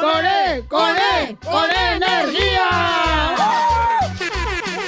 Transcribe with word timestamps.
con 0.00 0.26
él, 0.26 0.64
con 0.68 0.96
él, 0.96 1.38
con 1.44 1.70
energía. 1.70 3.34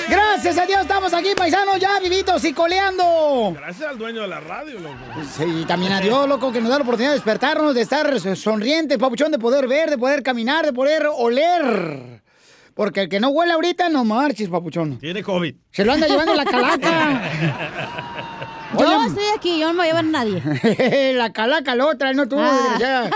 Gracias 0.09 0.59
a 0.59 0.67
Dios 0.67 0.81
estamos 0.81 1.13
aquí, 1.15 1.29
paisanos, 1.37 1.79
ya 1.79 2.01
vivitos 2.01 2.45
y 2.45 2.53
coleando. 2.53 3.53
Gracias 3.55 3.89
al 3.91 3.99
dueño 3.99 4.23
de 4.23 4.29
la 4.29 4.41
radio, 4.41 4.81
loco. 4.81 4.97
Sí, 5.37 5.45
y 5.63 5.65
también 5.65 5.93
a 5.93 6.01
Dios, 6.01 6.29
loco, 6.29 6.51
que 6.51 6.61
nos 6.61 6.71
da 6.71 6.79
la 6.79 6.83
oportunidad 6.83 7.11
de 7.11 7.17
despertarnos, 7.17 7.75
de 7.75 7.83
estar 7.83 8.37
sonrientes, 8.37 8.99
papuchón, 8.99 9.31
de 9.31 9.39
poder 9.39 9.69
ver, 9.69 9.91
de 9.91 9.99
poder 9.99 10.23
caminar, 10.23 10.65
de 10.67 10.73
poder 10.73 11.07
oler. 11.17 12.23
Porque 12.75 13.03
el 13.03 13.09
que 13.09 13.21
no 13.21 13.29
huele 13.29 13.53
ahorita, 13.53 13.89
no 13.89 14.05
marches, 14.05 14.49
papuchón. 14.49 14.99
Tiene 14.99 15.23
COVID. 15.23 15.55
Se 15.71 15.85
lo 15.85 15.93
anda 15.93 16.07
llevando 16.09 16.35
la 16.35 16.45
calaca. 16.45 17.23
Yo 18.79 19.05
estoy 19.07 19.25
aquí, 19.37 19.59
yo 19.61 19.67
no 19.69 19.75
me 19.75 19.79
voy 19.79 19.87
a 19.89 20.03
llevar 20.03 20.05
a 20.05 20.25
nadie. 20.25 21.13
la 21.15 21.33
calaca 21.33 21.75
la 21.75 21.87
otra, 21.87 22.13
no 22.13 22.27
tú, 22.29 22.37
Ah. 22.39 23.11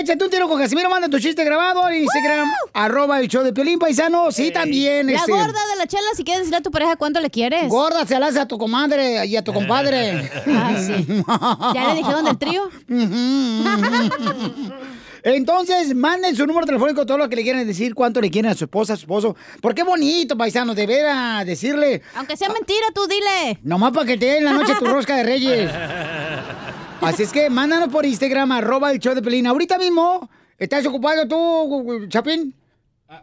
Échate 0.00 0.24
un 0.24 0.30
tiro 0.30 0.48
con 0.48 0.58
Casimiro, 0.58 0.88
manda 0.88 1.06
tu 1.06 1.18
chiste 1.18 1.44
grabado 1.44 1.86
en 1.90 2.02
Instagram, 2.02 2.48
arroba 2.72 3.20
el 3.20 3.28
show 3.28 3.42
de 3.42 3.52
Piolín 3.52 3.78
Paisano. 3.78 4.32
Sí, 4.32 4.50
también. 4.50 5.06
La 5.06 5.18
este, 5.18 5.30
gorda 5.30 5.46
de 5.46 5.76
la 5.76 5.86
chela, 5.86 6.08
si 6.16 6.24
quieres 6.24 6.40
decirle 6.40 6.56
a 6.56 6.62
tu 6.62 6.70
pareja 6.70 6.96
cuánto 6.96 7.20
le 7.20 7.28
quieres. 7.28 7.68
Gorda 7.68 8.06
se 8.06 8.18
la 8.18 8.28
hace 8.28 8.40
a 8.40 8.48
tu 8.48 8.56
comadre 8.56 9.26
y 9.26 9.36
a 9.36 9.44
tu 9.44 9.52
compadre. 9.52 10.30
Ah, 10.54 10.74
sí. 10.76 11.06
¿Ya 11.74 11.88
le 11.88 11.96
dijeron 11.96 12.24
del 12.24 12.38
trío? 12.38 12.68
Entonces, 15.22 15.94
manden 15.94 16.34
su 16.36 16.46
número 16.46 16.66
telefónico, 16.66 17.06
todo 17.06 17.18
lo 17.18 17.28
que 17.28 17.36
le 17.36 17.42
quieran 17.42 17.66
decir, 17.66 17.94
cuánto 17.94 18.20
le 18.20 18.30
quieren 18.30 18.50
a 18.50 18.54
su 18.54 18.64
esposa, 18.64 18.94
a 18.94 18.96
su 18.96 19.02
esposo. 19.02 19.36
Porque 19.60 19.82
bonito, 19.82 20.36
paisano, 20.36 20.74
de 20.74 20.86
veras, 20.86 21.46
decirle. 21.46 22.02
Aunque 22.16 22.36
sea 22.36 22.48
mentira, 22.48 22.86
tú 22.94 23.06
dile. 23.06 23.58
Nomás 23.62 23.92
para 23.92 24.06
que 24.06 24.18
te 24.18 24.26
den 24.26 24.44
la 24.44 24.52
noche 24.52 24.74
tu 24.78 24.86
rosca 24.86 25.16
de 25.16 25.22
reyes. 25.22 25.70
Así 27.02 27.24
es 27.24 27.32
que 27.32 27.50
mándanos 27.50 27.88
por 27.88 28.06
Instagram, 28.06 28.52
arroba 28.52 28.92
el 28.92 28.98
show 28.98 29.14
de 29.14 29.22
Pelín. 29.22 29.46
Ahorita 29.46 29.78
mismo, 29.78 30.30
¿estás 30.58 30.86
ocupado 30.86 31.26
tú, 31.26 32.06
Chapín? 32.08 32.54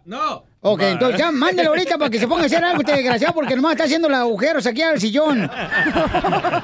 No. 0.06 0.44
Ok, 0.62 0.82
entonces 0.82 1.18
ya 1.18 1.32
mándelo 1.32 1.70
ahorita 1.70 1.98
para 1.98 2.10
que 2.10 2.20
se 2.20 2.28
ponga 2.28 2.44
a 2.44 2.46
hacer 2.46 2.64
algo 2.64 2.82
este 2.82 2.92
desgraciado 2.92 3.34
porque 3.34 3.56
nomás 3.56 3.72
está 3.72 3.86
haciendo 3.86 4.10
los 4.10 4.20
agujeros 4.20 4.66
aquí 4.68 4.82
al 4.82 5.00
sillón. 5.00 5.50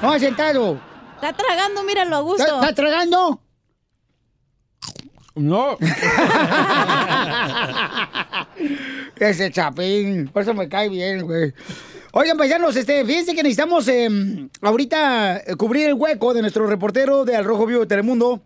No 0.02 0.12
ha 0.12 0.18
sentado. 0.18 0.78
Está 1.14 1.32
tragando, 1.32 1.82
míralo 1.82 2.16
a 2.16 2.20
gusto. 2.20 2.44
¿Está, 2.44 2.60
está 2.60 2.74
tragando? 2.74 3.40
No. 5.34 5.78
Ese 9.16 9.50
chapín, 9.50 10.28
por 10.28 10.42
eso 10.42 10.52
me 10.52 10.68
cae 10.68 10.90
bien, 10.90 11.26
güey. 11.26 11.54
Oigan, 12.18 12.38
paisanos, 12.38 12.74
este, 12.74 13.04
fíjense 13.04 13.34
que 13.34 13.42
necesitamos 13.42 13.86
eh, 13.88 14.08
ahorita 14.62 15.36
eh, 15.36 15.54
cubrir 15.54 15.88
el 15.88 15.92
hueco 15.92 16.32
de 16.32 16.40
nuestro 16.40 16.66
reportero 16.66 17.26
de 17.26 17.36
Al 17.36 17.44
Rojo 17.44 17.66
Vivo 17.66 17.80
de 17.80 17.86
Telemundo, 17.86 18.42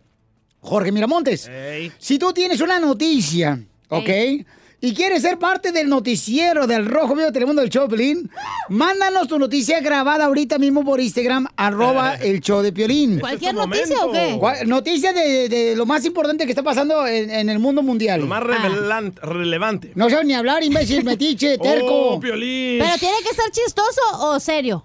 Jorge 0.59 0.91
Miramontes. 0.91 1.49
Si 1.97 2.19
tú 2.19 2.33
tienes 2.33 2.61
una 2.63 2.81
noticia, 2.81 3.65
¿ok? 3.89 4.11
Y 4.83 4.95
quieres 4.95 5.21
ser 5.21 5.39
parte 5.39 5.73
del 5.73 5.91
noticiero 5.91 6.67
del 6.67 6.87
Rojo 6.87 7.15
Vivo 7.15 7.27
de 7.27 7.33
Telemundo 7.33 7.61
del 7.61 7.69
Choplin, 7.71 8.31
mándanos 8.71 9.29
tu 9.29 9.39
noticia 9.39 9.79
grabada 9.81 10.25
ahorita 10.25 10.59
mismo 10.59 10.83
por 10.87 11.01
Instagram, 11.01 11.47
arroba 11.57 12.15
el 12.15 12.41
show 12.41 12.63
de 12.63 12.73
Piolín. 12.73 13.21
¿Cualquier 13.21 13.55
noticia 13.55 13.97
o 14.07 14.11
qué? 14.11 14.37
¿Cuál- 14.41 14.67
Noticia 14.67 15.13
de, 15.13 15.51
de 15.51 15.77
lo 15.77 15.85
más 15.85 16.05
importante 16.07 16.47
que 16.47 16.53
está 16.53 16.63
pasando 16.63 17.07
en, 17.07 17.29
en 17.29 17.51
el 17.51 17.59
mundo 17.59 17.83
mundial. 17.83 18.21
Lo 18.21 18.27
más 18.27 18.43
revelan- 18.43 19.15
relevante. 19.21 19.93
No 19.97 20.09
sabes 20.09 20.25
ni 20.25 20.33
hablar, 20.33 20.63
imbécil, 20.65 21.05
metiche, 21.05 21.59
terco. 21.59 22.13
Oh, 22.15 22.21
Piolín. 22.21 22.79
¿Pero 22.79 22.97
tiene 22.99 23.17
que 23.23 23.35
ser 23.35 23.51
chistoso 23.53 24.01
o 24.21 24.41
serio? 24.41 24.85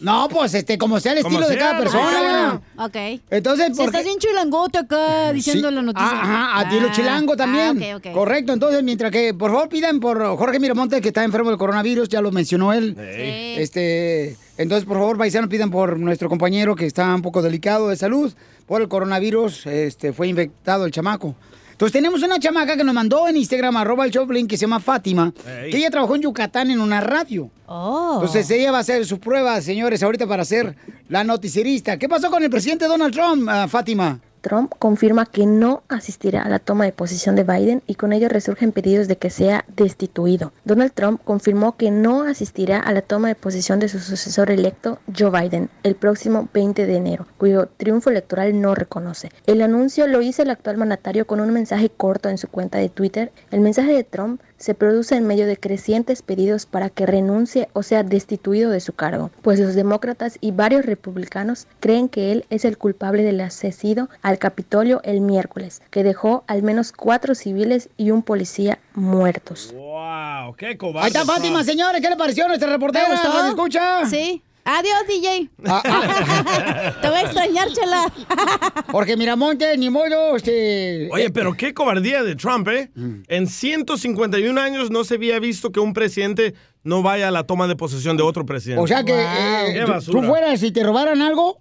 No, 0.00 0.28
pues 0.28 0.54
este, 0.54 0.78
como 0.78 0.98
sea 1.00 1.12
el 1.12 1.22
Como 1.22 1.38
estilo 1.40 1.48
de 1.48 1.54
sea, 1.54 1.62
cada 1.70 1.78
persona. 1.82 2.60
Ah, 2.76 2.84
ok. 2.86 2.96
Entonces, 3.30 3.68
Si 3.68 3.74
¿por 3.74 3.86
estás 3.86 4.04
bien 4.04 4.18
chilangote 4.18 4.78
acá 4.78 5.32
diciendo 5.32 5.68
Sí. 5.68 5.74
la 5.74 5.82
noticia. 5.82 6.08
Ajá, 6.10 6.58
a 6.60 6.68
ti 6.68 6.80
lo 6.80 6.88
Ah, 6.88 6.92
chilango 6.92 7.36
también. 7.36 7.82
ah, 7.82 7.96
ok, 7.96 8.06
ok. 8.06 8.12
Correcto, 8.14 8.52
entonces 8.52 8.82
mientras 8.82 9.10
que, 9.10 9.34
por 9.34 9.50
favor, 9.50 9.68
pidan 9.68 10.00
por 10.00 10.24
Jorge 10.36 10.58
Miramonte 10.60 11.00
que 11.00 11.08
está 11.08 11.24
enfermo 11.24 11.50
del 11.50 11.58
coronavirus, 11.58 12.08
ya 12.08 12.20
lo 12.20 12.30
mencionó 12.32 12.72
él. 12.72 12.94
Sí. 12.96 13.54
Este, 13.62 14.36
entonces, 14.58 14.84
por 14.86 14.96
favor, 14.98 15.18
paisanos, 15.18 15.48
pidan 15.50 15.70
por 15.70 15.98
nuestro 15.98 16.28
compañero 16.28 16.74
que 16.76 16.86
está 16.86 17.14
un 17.14 17.22
poco 17.22 17.42
delicado 17.42 17.88
de 17.88 17.96
salud 17.96 18.32
por 18.66 18.80
el 18.82 18.88
coronavirus, 18.88 19.66
este, 19.66 20.12
fue 20.12 20.28
infectado 20.28 20.84
el 20.86 20.92
chamaco. 20.92 21.34
Entonces 21.76 21.92
tenemos 21.92 22.22
una 22.22 22.38
chamaca 22.38 22.74
que 22.74 22.82
nos 22.84 22.94
mandó 22.94 23.28
en 23.28 23.36
Instagram, 23.36 23.76
arroba 23.76 24.06
el 24.06 24.10
Choplin, 24.10 24.48
que 24.48 24.56
se 24.56 24.62
llama 24.62 24.80
Fátima, 24.80 25.30
que 25.44 25.76
ella 25.76 25.90
trabajó 25.90 26.16
en 26.16 26.22
Yucatán 26.22 26.70
en 26.70 26.80
una 26.80 27.02
radio. 27.02 27.50
Oh. 27.66 28.14
Entonces 28.14 28.50
ella 28.50 28.72
va 28.72 28.78
a 28.78 28.80
hacer 28.80 29.04
sus 29.04 29.18
pruebas, 29.18 29.62
señores, 29.62 30.02
ahorita 30.02 30.26
para 30.26 30.42
ser 30.46 30.74
la 31.10 31.22
noticierista. 31.22 31.98
¿Qué 31.98 32.08
pasó 32.08 32.30
con 32.30 32.42
el 32.42 32.48
presidente 32.48 32.86
Donald 32.86 33.12
Trump, 33.12 33.46
ah, 33.50 33.68
Fátima? 33.68 34.18
Trump 34.46 34.72
confirma 34.78 35.26
que 35.26 35.44
no 35.44 35.82
asistirá 35.88 36.42
a 36.42 36.48
la 36.48 36.60
toma 36.60 36.84
de 36.84 36.92
posición 36.92 37.34
de 37.34 37.42
Biden 37.42 37.82
y 37.88 37.96
con 37.96 38.12
ello 38.12 38.28
resurgen 38.28 38.70
pedidos 38.70 39.08
de 39.08 39.18
que 39.18 39.28
sea 39.28 39.64
destituido. 39.74 40.52
Donald 40.64 40.92
Trump 40.92 41.20
confirmó 41.24 41.76
que 41.76 41.90
no 41.90 42.22
asistirá 42.22 42.78
a 42.78 42.92
la 42.92 43.02
toma 43.02 43.26
de 43.26 43.34
posición 43.34 43.80
de 43.80 43.88
su 43.88 43.98
sucesor 43.98 44.52
electo, 44.52 45.00
Joe 45.18 45.32
Biden, 45.32 45.68
el 45.82 45.96
próximo 45.96 46.48
20 46.54 46.86
de 46.86 46.94
enero, 46.94 47.26
cuyo 47.38 47.66
triunfo 47.76 48.10
electoral 48.10 48.60
no 48.60 48.76
reconoce. 48.76 49.32
El 49.46 49.62
anuncio 49.62 50.06
lo 50.06 50.22
hizo 50.22 50.42
el 50.42 50.50
actual 50.50 50.76
mandatario 50.76 51.26
con 51.26 51.40
un 51.40 51.52
mensaje 51.52 51.90
corto 51.90 52.28
en 52.28 52.38
su 52.38 52.46
cuenta 52.46 52.78
de 52.78 52.88
Twitter. 52.88 53.32
El 53.50 53.62
mensaje 53.62 53.94
de 53.94 54.04
Trump 54.04 54.40
se 54.58 54.74
produce 54.74 55.16
en 55.16 55.26
medio 55.26 55.46
de 55.46 55.56
crecientes 55.56 56.22
pedidos 56.22 56.66
para 56.66 56.90
que 56.90 57.06
renuncie 57.06 57.68
o 57.72 57.82
sea 57.82 58.02
destituido 58.02 58.70
de 58.70 58.80
su 58.80 58.92
cargo, 58.92 59.30
pues 59.42 59.60
los 59.60 59.74
demócratas 59.74 60.38
y 60.40 60.50
varios 60.50 60.86
republicanos 60.86 61.66
creen 61.80 62.08
que 62.08 62.32
él 62.32 62.44
es 62.50 62.64
el 62.64 62.78
culpable 62.78 63.22
del 63.22 63.40
asesino 63.40 64.08
al 64.22 64.38
Capitolio 64.38 65.00
el 65.04 65.20
miércoles, 65.20 65.82
que 65.90 66.04
dejó 66.04 66.44
al 66.46 66.62
menos 66.62 66.92
cuatro 66.92 67.34
civiles 67.34 67.88
y 67.96 68.10
un 68.10 68.22
policía 68.22 68.78
muertos. 68.94 69.72
Wow, 69.74 70.54
qué 70.56 70.76
cobarde. 70.76 71.00
Ahí 71.00 71.08
está 71.08 71.24
Fátima, 71.24 71.64
señores, 71.64 72.00
¿qué 72.00 72.08
le 72.08 72.16
pareció 72.16 72.44
a 72.44 72.48
nuestra 72.48 72.70
reportera? 72.70 73.06
¿Te 73.06 73.12
gustó? 73.12 73.28
¿Radio 73.32 73.48
escucha? 73.50 74.06
Sí. 74.06 74.42
Adiós, 74.68 75.06
DJ. 75.06 75.48
Ah, 75.64 75.80
ah, 75.84 76.92
Te 77.00 77.08
voy 77.08 77.18
a 77.18 77.22
extrañar, 77.22 77.68
chela. 77.72 78.12
Jorge 78.90 79.16
Miramonte, 79.16 79.76
ni 79.78 79.90
modo, 79.90 80.34
este... 80.34 81.08
Oye, 81.12 81.30
pero 81.30 81.54
qué 81.54 81.72
cobardía 81.72 82.24
de 82.24 82.34
Trump, 82.34 82.66
¿eh? 82.68 82.90
Mm. 82.96 83.14
En 83.28 83.46
151 83.46 84.60
años 84.60 84.90
no 84.90 85.04
se 85.04 85.14
había 85.14 85.38
visto 85.38 85.70
que 85.70 85.78
un 85.78 85.92
presidente 85.94 86.54
no 86.82 87.02
vaya 87.02 87.28
a 87.28 87.30
la 87.30 87.44
toma 87.44 87.68
de 87.68 87.76
posesión 87.76 88.16
de 88.16 88.24
otro 88.24 88.44
presidente. 88.44 88.82
O 88.82 88.88
sea 88.88 89.04
que 89.04 89.12
Wow. 89.12 89.20
eh, 89.22 89.72
Qué 89.74 89.82
tú- 89.84 89.92
basura. 89.92 90.20
tú 90.20 90.26
fueras 90.26 90.58
si 90.60 90.72
te 90.72 90.82
robaran 90.82 91.22
algo, 91.22 91.60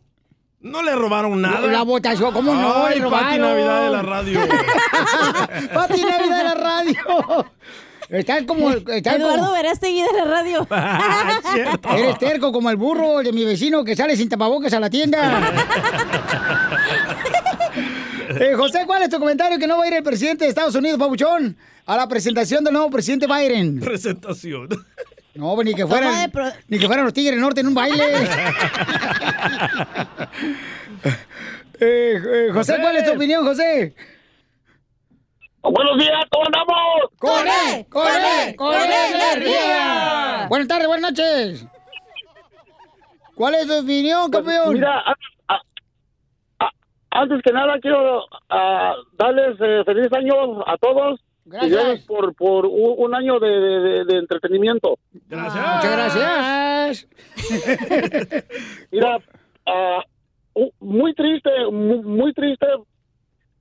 no 0.62 0.82
le 0.82 0.96
robaron 0.96 1.40
nada. 1.40 1.62
la 1.68 1.84
votación, 1.84 2.34
¿cómo 2.34 2.56
no? 2.56 2.86
Ay, 2.86 3.00
le 3.00 3.08
Pati? 3.08 3.38
Navidad 3.38 3.84
de 3.84 3.90
la 3.92 4.02
radio. 4.02 4.40
Pati 5.76 6.02
Navidad 6.02 6.38
de 6.40 6.44
la 6.44 6.54
radio. 6.56 7.46
Estás 8.10 8.44
como... 8.44 8.70
Estás 8.88 9.16
Eduardo 9.16 9.40
como 9.40 9.52
Verástegui 9.54 10.02
de 10.02 10.14
la 10.18 10.26
radio. 10.26 10.68
Ah, 11.88 11.98
eres 11.98 12.18
terco 12.20 12.52
como 12.52 12.70
el 12.70 12.76
burro 12.76 13.20
de 13.20 13.32
mi 13.32 13.46
vecino 13.46 13.84
que 13.84 13.96
sale 13.96 14.16
sin 14.16 14.30
tapabocas 14.30 14.74
a 14.74 14.80
la 14.80 14.90
tienda. 14.90 15.54
Eh, 18.40 18.54
José, 18.58 18.84
¿cuál 18.88 19.04
es 19.04 19.10
tu 19.10 19.20
comentario 19.20 19.60
que 19.60 19.68
no 19.68 19.78
va 19.78 19.84
a 19.84 19.88
ir 19.88 19.94
el 19.94 20.04
presidente 20.04 20.46
de 20.46 20.50
Estados 20.50 20.74
Unidos, 20.76 20.98
Pabuchón, 20.98 21.56
a 21.86 21.96
la 21.96 22.08
presentación 22.08 22.64
del 22.64 22.74
nuevo 22.74 22.90
presidente 22.90 23.28
Biden? 23.28 23.80
Presentación. 23.80 24.68
No, 25.36 25.54
pues, 25.56 25.66
ni 25.68 25.76
que 25.76 25.86
fueran, 25.86 26.32
pro- 26.32 26.52
ni 26.68 26.80
que 26.80 26.88
fueran 26.88 27.06
los 27.06 27.14
Tigres 27.14 27.34
del 27.36 27.42
Norte 27.42 27.62
en 27.62 27.68
un 27.68 27.76
baile. 27.76 28.04
Eh, 31.80 32.20
eh, 32.26 32.50
José. 32.52 32.78
¿cuál 32.82 32.96
es 32.98 33.06
tu 33.06 33.12
opinión, 33.14 33.46
José? 33.46 33.94
Buenos 35.72 35.98
días, 35.98 36.24
¿cómo 36.32 36.46
andamos? 36.46 36.78
¡Con 37.20 37.48
él! 37.48 37.86
¡Con 37.90 38.08
él! 38.08 38.56
¡Con 38.56 38.74
él, 38.76 38.92
energía! 39.16 40.46
Buenas 40.50 40.68
tardes, 40.68 40.88
buenas 40.88 41.12
noches. 41.12 41.68
¿Cuál 43.36 43.56
es 43.56 43.68
tu 43.68 43.80
opinión, 43.80 44.30
campeón? 44.32 44.74
Mira, 44.74 45.00
a- 45.00 45.16
a- 45.48 45.62
a- 46.60 46.72
antes 47.12 47.42
que 47.44 47.52
nada 47.52 47.80
quiero 47.82 48.24
ah, 48.50 48.94
darles 49.18 49.58
eh, 49.60 49.84
feliz 49.86 50.08
año 50.14 50.62
a 50.68 50.78
todos. 50.78 51.20
Gracias. 51.46 51.72
Y 51.72 51.76
gracias 51.76 52.06
por, 52.06 52.34
por 52.36 52.66
un, 52.66 52.96
un 52.98 53.16
año 53.16 53.40
de, 53.40 53.50
de- 53.50 53.80
de- 53.80 54.06
de 54.06 54.18
entretenimiento. 54.18 54.98
Gracias. 55.28 55.64
Muchas 55.76 55.92
gracias. 55.92 57.08
Mira, 58.92 59.18
ah, 59.66 60.04
u- 60.54 60.72
muy 60.80 61.14
triste, 61.14 61.50
mu- 61.72 62.04
muy, 62.04 62.34
triste, 62.34 62.66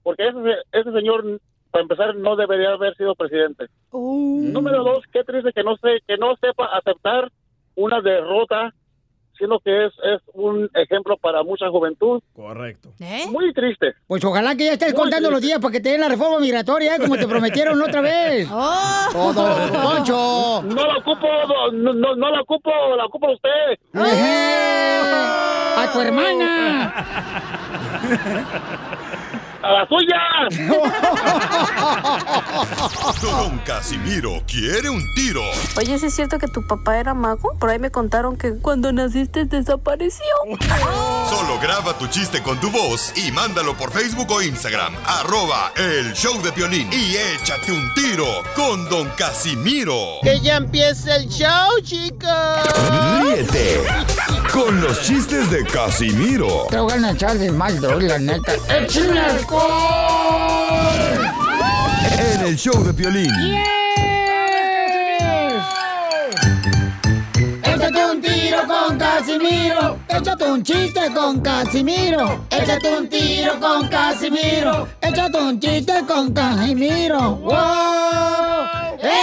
porque 0.02 0.28
ese, 0.28 0.38
ese 0.72 0.92
señor, 0.92 1.40
para 1.74 1.82
empezar, 1.82 2.14
no 2.14 2.36
debería 2.36 2.70
haber 2.70 2.94
sido 2.94 3.16
presidente. 3.16 3.66
Uh. 3.90 4.42
Número 4.44 4.84
dos, 4.84 5.02
qué 5.12 5.24
triste 5.24 5.50
que 5.52 5.64
no, 5.64 5.76
sé, 5.78 5.98
que 6.06 6.16
no 6.16 6.36
sepa 6.36 6.66
aceptar 6.66 7.32
una 7.74 8.00
derrota 8.00 8.72
sino 9.36 9.58
que 9.58 9.86
es, 9.86 9.92
es 10.04 10.22
un 10.34 10.70
ejemplo 10.72 11.16
para 11.16 11.42
mucha 11.42 11.68
juventud. 11.68 12.22
Correcto. 12.32 12.90
Muy 13.32 13.52
triste. 13.52 13.94
Pues 14.06 14.24
ojalá 14.24 14.54
que 14.54 14.66
ya 14.66 14.74
estés 14.74 14.94
contando 14.94 15.28
los 15.28 15.40
días 15.40 15.58
para 15.58 15.72
que 15.72 15.80
te 15.80 15.88
den 15.88 16.02
la 16.02 16.08
reforma 16.08 16.38
migratoria, 16.38 16.94
¿eh? 16.94 17.00
como 17.00 17.16
te 17.16 17.26
prometieron 17.26 17.82
otra 17.82 18.00
vez. 18.00 18.48
¡Oh! 18.52 19.08
Todo, 19.12 19.72
Poncho. 19.72 20.62
No 20.62 20.86
la 20.86 20.98
ocupo, 20.98 21.26
no, 21.72 21.92
no, 21.92 22.14
no 22.14 22.30
la 22.30 22.40
ocupo, 22.42 22.70
la 22.96 23.06
ocupa 23.06 23.32
usted. 23.32 23.72
Ejé. 23.92 25.00
A 25.76 25.90
tu 25.92 26.00
hermana. 26.00 26.94
¡A 29.64 29.72
la 29.72 29.88
suya! 29.88 30.20
Don 33.22 33.58
Casimiro 33.61 34.43
quiere 34.46 34.90
un 34.90 35.02
tiro. 35.14 35.40
Oye, 35.78 35.99
¿sí 35.99 36.06
es 36.06 36.14
cierto 36.14 36.38
que 36.38 36.49
tu 36.49 36.66
papá 36.66 36.99
era 36.99 37.14
mago? 37.14 37.56
Por 37.58 37.70
ahí 37.70 37.78
me 37.78 37.90
contaron 37.90 38.37
que 38.37 38.58
cuando 38.58 38.93
naciste 38.93 39.46
desapareció. 39.46 40.26
Solo 41.31 41.58
graba 41.62 41.96
tu 41.96 42.06
chiste 42.08 42.43
con 42.43 42.61
tu 42.61 42.70
voz 42.70 43.14
y 43.16 43.32
mándalo 43.32 43.75
por 43.75 43.90
Facebook 43.90 44.31
o 44.32 44.43
Instagram. 44.43 44.94
Arroba 45.06 45.72
el 45.76 46.12
show 46.12 46.43
de 46.43 46.52
Piolín. 46.52 46.93
Y 46.93 47.17
échate 47.17 47.72
un 47.72 47.94
tiro 47.94 48.26
con 48.55 48.87
Don 48.90 49.08
Casimiro. 49.17 50.19
Que 50.22 50.40
ya 50.40 50.56
empiece 50.56 51.10
el 51.17 51.26
show, 51.31 51.81
chicos. 51.82 52.28
Ríete 53.22 53.81
con 54.54 54.80
los 54.80 55.02
chistes 55.02 55.50
de 55.50 55.64
Casimiro 55.64 56.68
Te 56.70 56.78
voy 56.78 56.92
a 56.92 57.10
echar 57.10 57.36
de 57.36 57.50
mal, 57.50 57.80
doy, 57.80 58.04
la 58.04 58.18
neta. 58.20 58.52
¡Échame 58.68 59.20
en 62.36 62.40
el 62.46 62.56
show 62.56 62.84
de 62.84 62.94
Piolín. 62.94 63.32
Échate 67.64 68.06
un 68.06 68.22
tiro 68.22 68.58
con 68.68 68.96
Casimiro. 68.96 69.98
Échate 70.08 70.44
un 70.44 70.62
chiste 70.62 71.00
con 71.12 71.40
Casimiro. 71.40 72.46
Échate 72.50 72.96
un 72.96 73.08
tiro 73.08 73.58
con 73.58 73.88
Casimiro. 73.88 74.88
Échate 75.00 75.38
un 75.38 75.58
chiste 75.58 76.04
con 76.06 76.32
Casimiro. 76.32 77.36
¡Wow! 77.36 77.56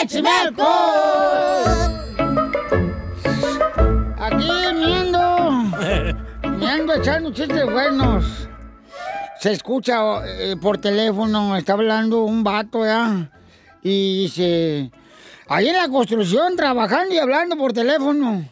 ¡Échame 0.03 0.29
alcohol! 0.29 2.00
Echando 6.79 7.33
chistes 7.33 7.65
buenos. 7.65 8.47
Se 9.39 9.51
escucha 9.51 9.99
eh, 10.25 10.55
por 10.61 10.77
teléfono, 10.77 11.57
está 11.57 11.73
hablando 11.73 12.23
un 12.23 12.43
vato 12.43 12.85
ya. 12.85 13.29
Y 13.83 14.23
dice, 14.23 14.91
ahí 15.47 15.67
en 15.67 15.77
la 15.77 15.89
construcción 15.89 16.55
trabajando 16.55 17.13
y 17.13 17.17
hablando 17.17 17.57
por 17.57 17.73
teléfono. 17.73 18.45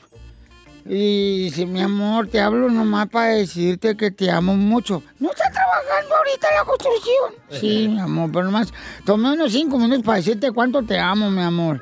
Y 0.86 1.44
dice, 1.44 1.66
mi 1.66 1.82
amor, 1.82 2.28
te 2.28 2.42
hablo 2.42 2.70
nomás 2.70 3.08
para 3.08 3.36
decirte 3.36 3.96
que 3.96 4.12
te 4.12 4.32
amo 4.32 4.56
mucho. 4.56 5.04
¿No 5.20 5.30
está 5.32 5.50
trabajando 5.52 6.16
ahorita 6.16 6.48
en 6.50 6.56
la 6.56 6.66
construcción? 6.66 7.62
Sí, 7.62 7.88
mi 7.90 8.00
amor, 8.00 8.32
pero 8.34 8.46
nomás 8.46 8.74
tomé 9.06 9.32
unos 9.32 9.52
cinco 9.52 9.78
minutos 9.78 10.04
para 10.04 10.18
decirte 10.18 10.52
cuánto 10.52 10.84
te 10.84 11.00
amo, 11.00 11.30
mi 11.30 11.42
amor. 11.42 11.82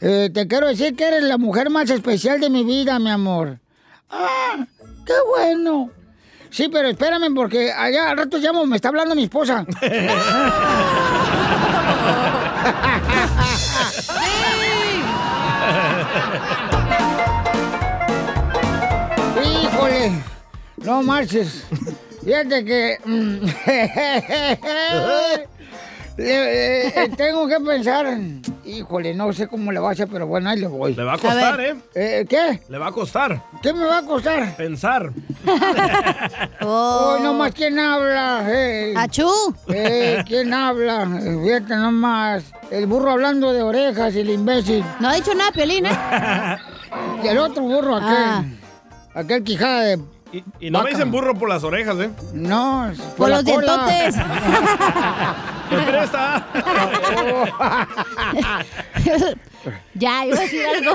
Eh, 0.00 0.30
te 0.34 0.46
quiero 0.46 0.66
decir 0.66 0.94
que 0.96 1.06
eres 1.06 1.22
la 1.22 1.38
mujer 1.38 1.70
más 1.70 1.88
especial 1.90 2.40
de 2.40 2.50
mi 2.50 2.64
vida, 2.64 2.98
mi 2.98 3.10
amor. 3.10 3.60
Ah, 4.10 4.66
qué 5.08 5.14
bueno. 5.26 5.90
Sí, 6.50 6.68
pero 6.70 6.88
espérame 6.88 7.34
porque 7.34 7.72
allá 7.72 8.10
al 8.10 8.18
rato 8.18 8.36
llamo, 8.38 8.66
me 8.66 8.76
está 8.76 8.88
hablando 8.88 9.14
mi 9.14 9.24
esposa. 9.24 9.64
Híjole, 19.62 20.12
no 20.76 21.02
marches. 21.02 21.64
Fíjate 22.24 22.64
que 22.64 22.98
mm, 26.18 26.22
eh, 26.26 26.86
eh, 26.96 27.10
tengo 27.16 27.46
que 27.48 27.58
pensar. 27.60 28.06
Híjole, 28.64 29.14
no 29.14 29.32
sé 29.32 29.46
cómo 29.46 29.72
le 29.72 29.80
va 29.80 29.90
a 29.90 29.92
hacer, 29.92 30.08
pero 30.10 30.26
bueno, 30.26 30.50
ahí 30.50 30.58
le 30.58 30.66
voy. 30.66 30.94
Le 30.94 31.04
va 31.04 31.14
a 31.14 31.18
costar, 31.18 31.60
¿eh? 31.60 31.76
Eh, 31.94 32.26
¿Qué? 32.28 32.60
Le 32.68 32.78
va 32.78 32.88
a 32.88 32.92
costar. 32.92 33.42
¿Qué 33.62 33.72
me 33.72 33.84
va 33.84 33.98
a 33.98 34.02
costar? 34.02 34.56
Pensar. 34.56 35.10
Oh, 36.60 37.18
nomás 37.22 37.52
quién 37.54 37.78
habla. 37.78 38.44
Eh. 38.48 38.94
¡Achú! 38.96 39.30
Eh, 39.68 40.22
¿Quién 40.26 40.52
habla? 40.52 41.04
Eh, 41.22 41.40
Fíjate 41.44 41.76
nomás. 41.76 42.44
El 42.70 42.86
burro 42.86 43.12
hablando 43.12 43.52
de 43.52 43.62
orejas 43.62 44.14
y 44.14 44.20
el 44.20 44.30
imbécil. 44.30 44.84
No 45.00 45.08
ha 45.08 45.14
dicho 45.14 45.34
nada, 45.34 45.52
Piolín, 45.52 45.86
¿eh? 45.86 46.58
Y 47.22 47.28
el 47.28 47.38
otro 47.38 47.62
burro, 47.62 47.96
aquel. 47.96 48.08
Ah. 48.10 48.44
Aquel 49.14 49.42
quijada 49.44 49.82
de. 49.82 49.98
Y, 50.32 50.44
y 50.60 50.70
no 50.70 50.82
me 50.82 50.90
dicen 50.90 51.10
burro 51.10 51.34
por 51.34 51.48
las 51.48 51.64
orejas, 51.64 51.96
¿eh? 52.00 52.10
No, 52.34 52.92
Por 53.16 53.30
la 53.30 53.40
los 53.40 53.50
cola. 53.54 53.86
dientotes. 53.86 54.16
¡Me 55.70 55.78
presta! 55.86 56.46
ya, 59.94 60.26
iba 60.26 60.36
a 60.36 60.40
decir 60.40 60.62
algo. 60.66 60.92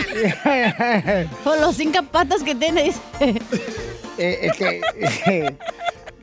Por 1.43 1.59
los 1.59 1.75
cinco 1.75 1.99
patas 2.11 2.43
que 2.43 2.55
tiene. 2.55 2.83
dice. 2.85 2.99
Eh, 4.17 4.39
este, 4.43 4.81
eh, 5.27 5.55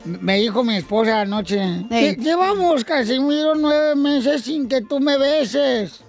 me 0.05 0.35
dijo 0.37 0.63
mi 0.63 0.77
esposa 0.77 1.21
anoche. 1.21 1.57
"Lle- 1.89 2.17
Llevamos, 2.17 2.83
Casimiro, 2.85 3.55
nueve 3.55 3.95
meses 3.95 4.43
sin 4.43 4.67
que 4.67 4.81
tú 4.81 4.99
me 4.99 5.17
beses. 5.17 6.01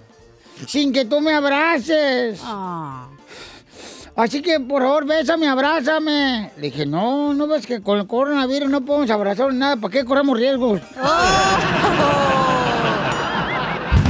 Sin 0.66 0.93
que 0.93 1.04
tú 1.04 1.20
me 1.20 1.32
abraces. 1.34 2.40
Ah. 2.44 3.08
Así 4.14 4.43
que, 4.43 4.61
por 4.61 4.82
favor, 4.82 5.06
bésame, 5.06 5.49
abrázame. 5.49 6.50
Le 6.56 6.62
dije, 6.62 6.85
no, 6.85 7.32
no 7.32 7.47
ves 7.47 7.67
que 7.67 7.81
con 7.82 7.99
el 7.99 8.06
coronavirus 8.06 8.69
no 8.69 8.85
podemos 8.85 9.11
abrazar 9.11 9.50
ni 9.53 9.59
nada. 9.59 9.76
¿Para 9.76 9.91
qué 9.91 10.05
corremos 10.05 10.38
riesgos? 10.38 10.82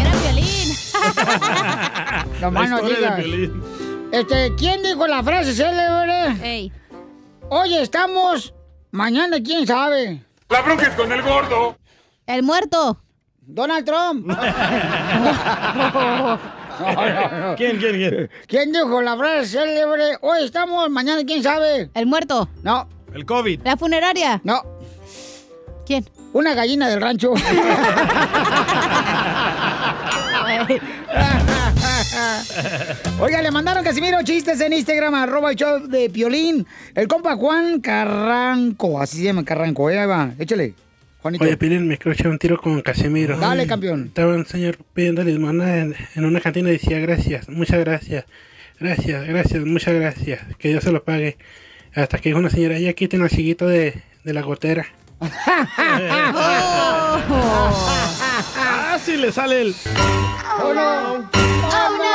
Era 0.01 0.11
Piolín. 0.23 0.77
No 2.41 2.51
más 2.51 2.69
no 2.69 2.81
digas. 2.83 3.21
Este, 4.11 4.53
¿quién 4.57 4.83
dijo 4.83 5.07
la 5.07 5.23
frase 5.23 5.55
célebre? 5.55 6.37
Ey. 6.43 6.73
Hoy 7.49 7.77
estamos, 7.77 8.53
mañana 8.91 9.37
quién 9.41 9.65
sabe. 9.67 10.25
La 10.49 10.63
bronca 10.63 10.89
es 10.89 10.95
con 10.95 11.13
el 11.13 11.23
gordo. 11.23 11.77
El 12.27 12.43
muerto. 12.43 12.99
Donald 13.41 13.87
Trump. 13.87 14.27
¿Quién, 17.57 17.79
quién, 17.79 17.97
quién? 17.97 18.31
¿Quién 18.47 18.73
dijo 18.73 19.03
la 19.03 19.17
frase 19.17 19.59
célebre? 19.59 20.17
Hoy 20.21 20.45
estamos, 20.45 20.89
mañana 20.91 21.23
quién 21.25 21.43
sabe. 21.43 21.91
El 21.95 22.07
muerto. 22.07 22.49
No, 22.63 22.89
El 23.15 23.25
COVID. 23.27 23.61
La 23.65 23.77
funeraria. 23.77 24.41
no. 24.45 24.63
¿Quién? 25.85 26.09
Una 26.33 26.55
gallina 26.55 26.89
del 26.89 27.01
rancho. 27.01 27.35
Oiga, 33.21 33.43
le 33.43 33.51
mandaron 33.51 33.83
Casimiro 33.85 34.23
chistes 34.23 34.61
en 34.61 34.73
Instagram, 34.73 35.15
arroba 35.15 35.51
el 35.51 35.57
show 35.57 35.87
de 35.87 36.09
Piolín. 36.11 36.67
El 36.95 37.09
compa 37.09 37.37
Juan 37.37 37.81
Carranco, 37.81 39.01
así 39.01 39.19
se 39.19 39.25
llama 39.25 39.45
Carranco, 39.45 39.91
eh, 39.91 39.99
ahí 39.99 40.07
va, 40.07 40.31
échale, 40.39 40.75
Juanito. 41.23 41.45
Oye, 41.45 41.57
Pilín, 41.57 41.87
me 41.87 41.97
quiero 41.99 42.13
echar 42.13 42.29
un 42.29 42.39
tiro 42.39 42.59
con 42.61 42.81
Casimiro. 42.83 43.39
Dale, 43.39 43.67
campeón. 43.67 44.07
Estaba 44.09 44.35
un 44.35 44.45
señor 44.45 44.77
pidiendo 44.93 45.23
limosna 45.23 45.79
en, 45.79 45.95
en 46.17 46.25
una 46.25 46.41
cantina 46.41 46.69
y 46.69 46.73
decía 46.73 46.99
gracias, 46.99 47.49
muchas 47.49 47.79
gracias, 47.81 48.25
gracias, 48.81 49.27
gracias, 49.27 49.65
muchas 49.65 49.95
gracias, 49.95 50.41
que 50.59 50.69
Dios 50.69 50.83
se 50.85 50.91
lo 50.93 51.05
pague. 51.05 51.39
Hasta 51.95 52.19
que 52.19 52.31
dijo 52.31 52.39
una 52.39 52.51
señora, 52.51 52.79
ya 52.79 52.93
quiten 52.95 53.23
el 53.23 53.29
chiquito 53.31 53.67
de, 53.67 54.03
de 54.25 54.33
la 54.33 54.43
gotera. 54.43 54.87
Ah, 58.65 58.99
sí, 59.03 59.17
le 59.17 59.33
sale 59.33 59.63
el. 59.63 59.75
Oh. 60.61 60.69
Oh, 60.69 60.75
no. 60.75 61.15
Oh, 61.15 61.29
no, 61.99 62.12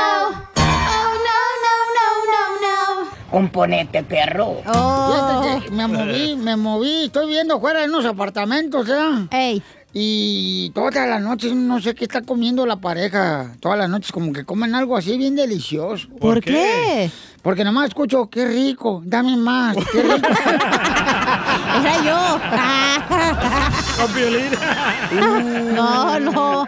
no, 3.27 3.31
Componente, 3.31 4.03
perro. 4.03 4.62
Oh. 4.65 5.41
Fíjate 5.43 5.65
que 5.65 5.72
me 5.72 5.88
moví, 5.88 6.36
me 6.36 6.55
moví, 6.55 7.05
estoy 7.05 7.27
viendo 7.27 7.60
fuera 7.60 7.81
de 7.81 7.88
unos 7.88 8.05
apartamentos, 8.05 8.88
¿eh? 8.89 9.27
Ey. 9.31 9.63
Y 9.93 10.69
todas 10.75 11.07
las 11.07 11.22
noches 11.22 11.53
no 11.55 11.81
sé 11.81 11.96
qué 11.96 12.03
está 12.05 12.22
comiendo 12.22 12.65
la 12.65 12.75
pareja. 12.75 13.53
Todas 13.60 13.79
las 13.79 13.89
noches 13.89 14.12
como 14.12 14.31
que 14.31 14.46
comen 14.46 14.75
algo 14.75 14.96
así 14.96 15.17
bien 15.17 15.36
delicioso. 15.36 16.07
¿Por 16.19 16.41
qué? 16.41 17.10
Porque 17.41 17.63
nomás 17.63 17.88
escucho, 17.88 18.29
qué 18.29 18.48
rico, 18.48 19.01
dame 19.05 19.38
más, 19.38 19.75
qué 19.91 20.03
rico. 20.03 20.15
Era 21.79 22.03
yo. 22.03 22.39
Con 24.03 24.13
Piolín. 24.13 24.51
No, 25.74 26.19
no. 26.19 26.67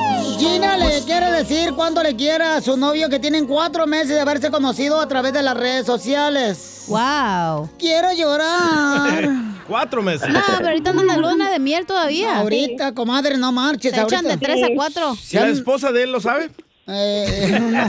Gina 0.41 0.75
le 0.75 1.03
quiere 1.03 1.31
decir 1.31 1.71
cuánto 1.75 2.01
le 2.01 2.15
quiere 2.15 2.43
a 2.43 2.61
su 2.61 2.75
novio 2.75 3.09
que 3.09 3.19
tienen 3.19 3.45
cuatro 3.45 3.85
meses 3.85 4.09
de 4.09 4.21
haberse 4.21 4.49
conocido 4.49 4.99
a 4.99 5.07
través 5.07 5.33
de 5.33 5.43
las 5.43 5.55
redes 5.55 5.85
sociales. 5.85 6.85
¡Wow! 6.87 7.69
Quiero 7.77 8.11
llorar. 8.11 9.29
Cuatro 9.67 10.01
meses. 10.01 10.27
No, 10.27 10.41
pero 10.57 10.67
ahorita 10.69 10.89
andan 10.89 11.09
en 11.11 11.21
la 11.21 11.29
luna 11.29 11.51
de 11.51 11.59
miel 11.59 11.85
todavía. 11.85 12.39
Ahorita, 12.39 12.93
comadre, 12.93 13.37
no 13.37 13.51
marches. 13.51 13.93
Se 13.93 14.01
echan 14.01 14.25
ahorita. 14.25 14.35
de 14.35 14.37
tres 14.37 14.63
a 14.63 14.67
cuatro. 14.75 15.15
Si 15.15 15.37
la 15.37 15.47
esposa 15.47 15.91
de 15.91 16.03
él 16.03 16.11
lo 16.11 16.19
sabe. 16.19 16.49
Eh, 16.87 17.59
no. 17.61 17.83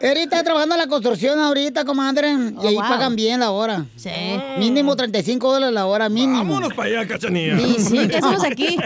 Eri 0.00 0.20
está 0.20 0.44
trabajando 0.44 0.74
en 0.74 0.80
la 0.80 0.86
construcción 0.86 1.38
ahorita, 1.38 1.84
comadre. 1.84 2.28
Y 2.62 2.66
ahí 2.66 2.74
wow. 2.74 2.88
pagan 2.88 3.16
bien 3.16 3.40
la 3.40 3.50
hora. 3.50 3.84
Sí. 3.96 4.10
Mínimo 4.58 4.94
35 4.94 5.52
dólares 5.52 5.74
la 5.74 5.86
hora, 5.86 6.08
mínimo. 6.08 6.38
Vámonos 6.38 6.74
para 6.74 6.88
allá, 6.88 7.08
cachanilla. 7.08 7.58
Sí, 7.58 7.74
sí, 7.78 8.08
¿Qué 8.08 8.18
hacemos 8.18 8.44
aquí? 8.44 8.76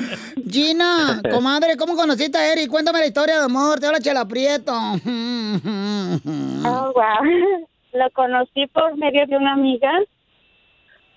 Gina, 0.50 1.20
comadre, 1.30 1.76
¿cómo 1.76 1.96
conociste 1.96 2.38
a 2.38 2.52
Eri? 2.52 2.66
Cuéntame 2.66 3.00
la 3.00 3.06
historia 3.06 3.38
de 3.38 3.44
amor. 3.44 3.80
Te 3.80 3.86
habla 3.86 4.00
Chela 4.00 4.24
Prieto. 4.24 4.72
Oh, 4.72 6.92
wow. 6.94 7.26
Lo 7.92 8.10
conocí 8.12 8.66
por 8.68 8.96
medio 8.96 9.26
de 9.26 9.36
una 9.36 9.52
amiga. 9.52 9.90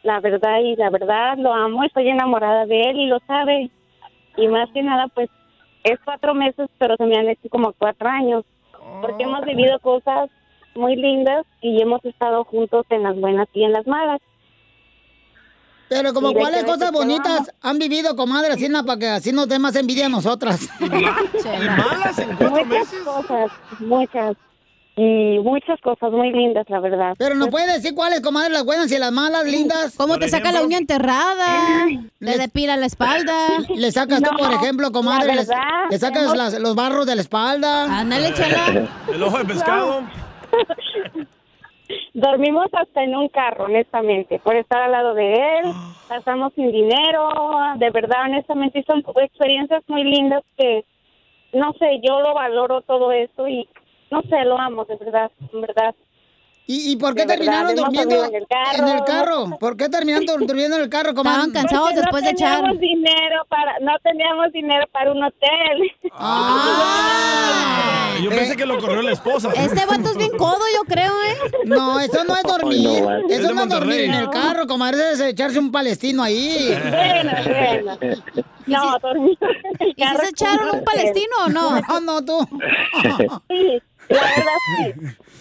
La 0.03 0.19
verdad, 0.19 0.59
y 0.63 0.75
la 0.75 0.89
verdad, 0.89 1.37
lo 1.37 1.53
amo. 1.53 1.83
Estoy 1.83 2.09
enamorada 2.09 2.65
de 2.65 2.81
él 2.81 2.99
y 2.99 3.07
lo 3.07 3.19
sabe. 3.25 3.71
Y 4.37 4.47
más 4.47 4.69
que 4.71 4.83
nada, 4.83 5.07
pues, 5.07 5.29
es 5.85 5.99
cuatro 6.03 6.33
meses, 6.33 6.67
pero 6.79 6.95
se 6.97 7.05
me 7.05 7.15
han 7.15 7.29
hecho 7.29 7.47
como 7.49 7.71
cuatro 7.73 8.09
años. 8.09 8.43
Porque 9.01 9.23
hemos 9.23 9.43
vivido 9.45 9.79
cosas 9.79 10.29
muy 10.75 10.95
lindas 10.95 11.45
y 11.61 11.81
hemos 11.81 12.03
estado 12.03 12.43
juntos 12.43 12.85
en 12.89 13.03
las 13.03 13.19
buenas 13.19 13.47
y 13.53 13.63
en 13.63 13.71
las 13.71 13.87
malas. 13.87 14.19
Pero 15.87 16.13
como 16.13 16.31
Y 16.31 16.33
cuáles 16.33 16.63
cosas 16.63 16.91
bonitas 16.91 17.51
han 17.61 17.77
vivido, 17.77 18.15
comadre, 18.15 18.53
así 18.53 18.67
na, 18.67 18.83
para 18.83 18.99
que 18.99 19.07
así 19.07 19.31
nos 19.31 19.47
dé 19.47 19.59
más 19.59 19.75
envidia 19.75 20.07
a 20.07 20.09
nosotras. 20.09 20.67
malas 20.79 22.17
en 22.17 22.35
cuatro 22.35 22.49
muchas 22.49 22.67
meses? 22.67 22.99
cosas, 23.03 23.51
muchas. 23.79 24.35
Y 24.97 25.39
muchas 25.39 25.79
cosas 25.81 26.11
muy 26.13 26.31
lindas, 26.31 26.69
la 26.69 26.79
verdad. 26.79 27.15
Pero 27.17 27.35
nos 27.35 27.49
puede 27.49 27.71
decir 27.73 27.93
cuáles, 27.93 28.21
comadre, 28.21 28.51
las 28.53 28.63
buenas 28.63 28.89
y 28.93 28.97
las 28.97 29.11
malas, 29.11 29.43
lindas. 29.43 29.93
¿Cómo 29.97 30.17
te 30.17 30.29
saca 30.29 30.53
la 30.53 30.61
uña 30.63 30.77
enterrada? 30.77 31.87
Le 32.19 32.37
depila 32.37 32.77
la 32.77 32.85
espalda. 32.85 33.33
Le 33.75 33.91
sacas 33.91 34.21
tú, 34.21 34.29
por 34.37 34.53
ejemplo, 34.53 34.91
comadre, 34.93 35.27
la 35.27 35.33
le, 35.33 35.39
verdad, 35.39 35.89
le 35.91 35.99
sacas 35.99 36.37
las- 36.37 36.59
los 36.59 36.75
barros 36.75 37.05
de 37.05 37.15
la 37.15 37.21
espalda. 37.21 37.99
Ándale, 37.99 38.33
chela. 38.33 38.87
El 39.13 39.21
ojo 39.23 39.37
de 39.39 39.45
pescado. 39.45 40.03
Dormimos 42.13 42.67
hasta 42.73 43.03
en 43.03 43.15
un 43.15 43.27
carro, 43.29 43.65
honestamente, 43.65 44.39
por 44.39 44.55
estar 44.55 44.81
al 44.81 44.91
lado 44.91 45.13
de 45.13 45.33
él. 45.33 45.65
Pasamos 46.07 46.53
sin 46.55 46.71
dinero, 46.71 47.29
de 47.77 47.89
verdad, 47.89 48.23
honestamente, 48.25 48.83
son 48.87 49.03
experiencias 49.21 49.83
muy 49.87 50.03
lindas 50.03 50.43
que, 50.57 50.85
no 51.53 51.73
sé, 51.73 51.99
yo 52.01 52.21
lo 52.21 52.33
valoro 52.33 52.81
todo 52.81 53.11
eso 53.11 53.47
y, 53.47 53.67
no 54.11 54.21
sé, 54.23 54.43
lo 54.45 54.59
amo, 54.59 54.83
de 54.85 54.95
verdad, 54.97 55.31
en 55.53 55.61
verdad. 55.61 55.95
¿Y, 56.67 56.93
y 56.93 56.95
por 56.95 57.13
qué 57.13 57.21
De 57.25 57.27
terminaron 57.27 57.75
durmiendo 57.75 58.25
en 58.25 58.35
el 58.35 58.47
carro. 58.47 58.87
en 58.87 58.97
el 58.97 59.03
carro? 59.03 59.57
¿Por 59.59 59.77
qué 59.77 59.87
terminaron 59.87 60.25
dur- 60.25 60.47
durmiendo 60.47 60.77
en 60.77 60.81
el 60.83 60.89
carro, 60.89 61.13
comadre? 61.13 61.43
Estaban 61.45 61.51
cansados 61.51 61.85
Porque 61.89 62.01
después 62.01 62.23
no 62.23 62.27
de 62.27 62.31
echar. 62.33 62.55
teníamos 62.55 62.79
dinero 62.79 63.45
para, 63.49 63.79
no 63.81 63.91
teníamos 64.01 64.51
dinero 64.51 64.85
para 64.91 65.11
un 65.11 65.23
hotel. 65.23 65.91
Ah. 66.13 68.13
Yo 68.23 68.29
pensé 68.29 68.55
que 68.55 68.65
lo 68.65 68.79
corrió 68.79 69.01
la 69.03 69.11
esposa. 69.11 69.49
Este 69.53 69.85
vato 69.85 70.09
es 70.09 70.17
bien 70.17 70.35
codo, 70.37 70.57
yo 70.73 70.83
creo, 70.87 71.11
¿eh? 71.11 71.37
No, 71.65 71.99
eso 71.99 72.23
no 72.23 72.35
es 72.35 72.43
dormir. 72.43 72.87
Ay, 72.87 73.01
no, 73.01 73.05
vale. 73.05 73.25
Es 73.29 73.39
eso 73.39 73.47
de 73.49 73.53
no 73.53 73.63
es 73.63 73.69
dormir 73.69 73.99
en 74.01 74.13
el 74.13 74.29
carro, 74.29 74.65
comadre. 74.67 75.11
Es 75.11 75.19
echarse 75.21 75.59
un 75.59 75.71
palestino 75.71 76.23
ahí. 76.23 76.75
bueno, 76.89 77.31
bueno. 77.45 77.97
No, 78.65 78.97
el 79.11 79.37
¿Y 79.95 80.03
si 80.03 80.15
se 80.17 80.29
echaron 80.29 80.79
un 80.79 80.83
palestino 80.83 81.35
o 81.45 81.49
no? 81.49 81.81
No, 81.87 81.99
no, 81.99 82.25
tú. 82.25 82.47
Sí, 83.49 83.81
la 84.09 84.21
verdad 84.21 84.53
sí. 84.77 84.93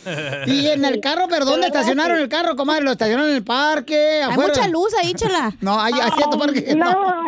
Y 0.47 0.69
en 0.69 0.85
el 0.85 1.01
carro, 1.01 1.27
pero 1.29 1.45
¿dónde 1.45 1.69
estacionaron 1.69 2.19
el 2.19 2.29
carro, 2.29 2.57
comadre? 2.57 2.85
¿Lo 2.85 2.93
estacionaron 2.93 3.31
en 3.31 3.37
el 3.37 3.45
parque? 3.45 4.23
Hay 4.23 4.37
mucha 4.37 4.69
luz 4.69 4.93
ahí, 5.03 5.15
chela. 5.15 5.53
No, 5.61 5.81
hay 5.81 5.95
hay 5.95 6.11
cierto 6.13 6.39
parque. 6.39 6.75
No. 6.77 7.25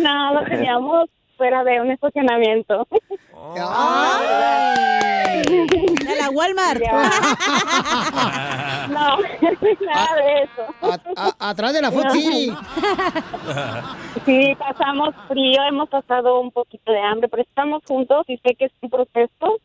no, 0.00 0.34
lo 0.40 0.44
teníamos 0.44 1.10
fuera 1.38 1.64
de 1.64 1.80
un 1.80 1.90
estacionamiento. 1.90 2.86
Ay. 3.56 5.42
De 6.04 6.16
la 6.16 6.28
Walmart. 6.30 6.82
No, 8.88 9.18
nada 9.86 10.16
de 10.16 10.42
eso. 10.42 10.64
A- 10.82 10.98
a- 11.38 11.50
atrás 11.50 11.72
de 11.74 11.82
la 11.82 11.90
Food 11.92 12.10
City. 12.10 12.52
Sí, 14.24 14.54
pasamos 14.58 15.14
frío, 15.28 15.62
hemos 15.68 15.88
pasado 15.88 16.40
un 16.40 16.50
poquito 16.50 16.90
de 16.92 17.00
hambre, 17.00 17.28
pero 17.28 17.42
estamos 17.42 17.82
juntos 17.86 18.24
y 18.28 18.36
sé 18.38 18.54
que 18.56 18.66
es 18.66 18.72
un 18.82 18.90
proceso 18.90 19.58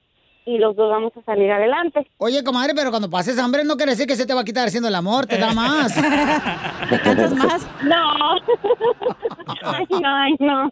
y 0.46 0.58
los 0.58 0.76
dos 0.76 0.90
vamos 0.90 1.14
a 1.18 1.22
salir 1.24 1.52
adelante. 1.52 2.06
Oye, 2.18 2.44
comadre, 2.44 2.74
pero 2.76 2.90
cuando 2.90 3.10
pases 3.10 3.38
hambre 3.40 3.64
no 3.64 3.76
quiere 3.78 3.92
decir 3.94 4.08
que 4.08 4.16
se 4.16 4.26
te 4.26 4.34
va 4.34 4.42
a 4.42 4.44
quitar 4.46 4.68
haciendo 4.68 4.90
el 4.90 4.96
amor, 4.96 5.26
te 5.26 5.38
da 5.38 5.54
más. 5.54 5.94
¿Te 6.90 7.00
cansas 7.02 7.34
más? 7.36 7.68
No. 7.84 8.14
Ay, 9.64 9.86
no, 9.90 10.16
ay, 10.16 10.36
no. 10.40 10.72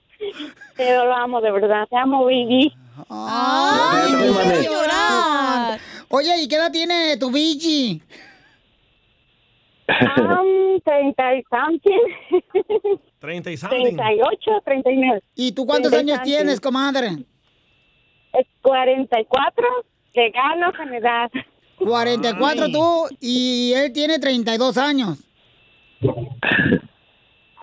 Pero 0.75 1.06
lo 1.06 1.16
amo 1.16 1.42
de 1.42 1.51
verdad. 1.51 1.88
Te 1.90 1.98
amo, 1.98 2.25
baby. 2.25 2.74
Ay, 3.10 4.12
Ay, 4.12 4.13
quiero 4.18 4.34
vale. 4.34 4.63
llorar. 4.63 5.80
Oye, 6.10 6.42
¿y 6.42 6.48
qué 6.48 6.56
edad 6.56 6.72
tiene 6.72 7.16
tu 7.18 7.32
Vigi? 7.32 8.01
Um, 9.90 10.80
30 10.84 11.36
y 11.36 11.44
something. 11.50 12.98
30 13.20 13.51
y 13.51 13.58
something. 13.58 13.96
38, 13.96 14.51
39. 14.66 15.22
¿Y 15.36 15.51
tú 15.51 15.66
cuántos 15.66 15.92
años 15.94 16.18
something. 16.18 16.32
tienes, 16.32 16.60
comadre? 16.60 17.25
Es 18.33 18.47
44. 18.61 19.65
Le 20.13 20.29
gano 20.31 20.71
con 20.75 20.93
edad. 20.93 21.29
44 21.77 22.65
Ay. 22.65 22.71
tú 22.71 23.07
y 23.19 23.73
él 23.73 23.91
tiene 23.91 24.19
32 24.19 24.77
años. 24.77 25.17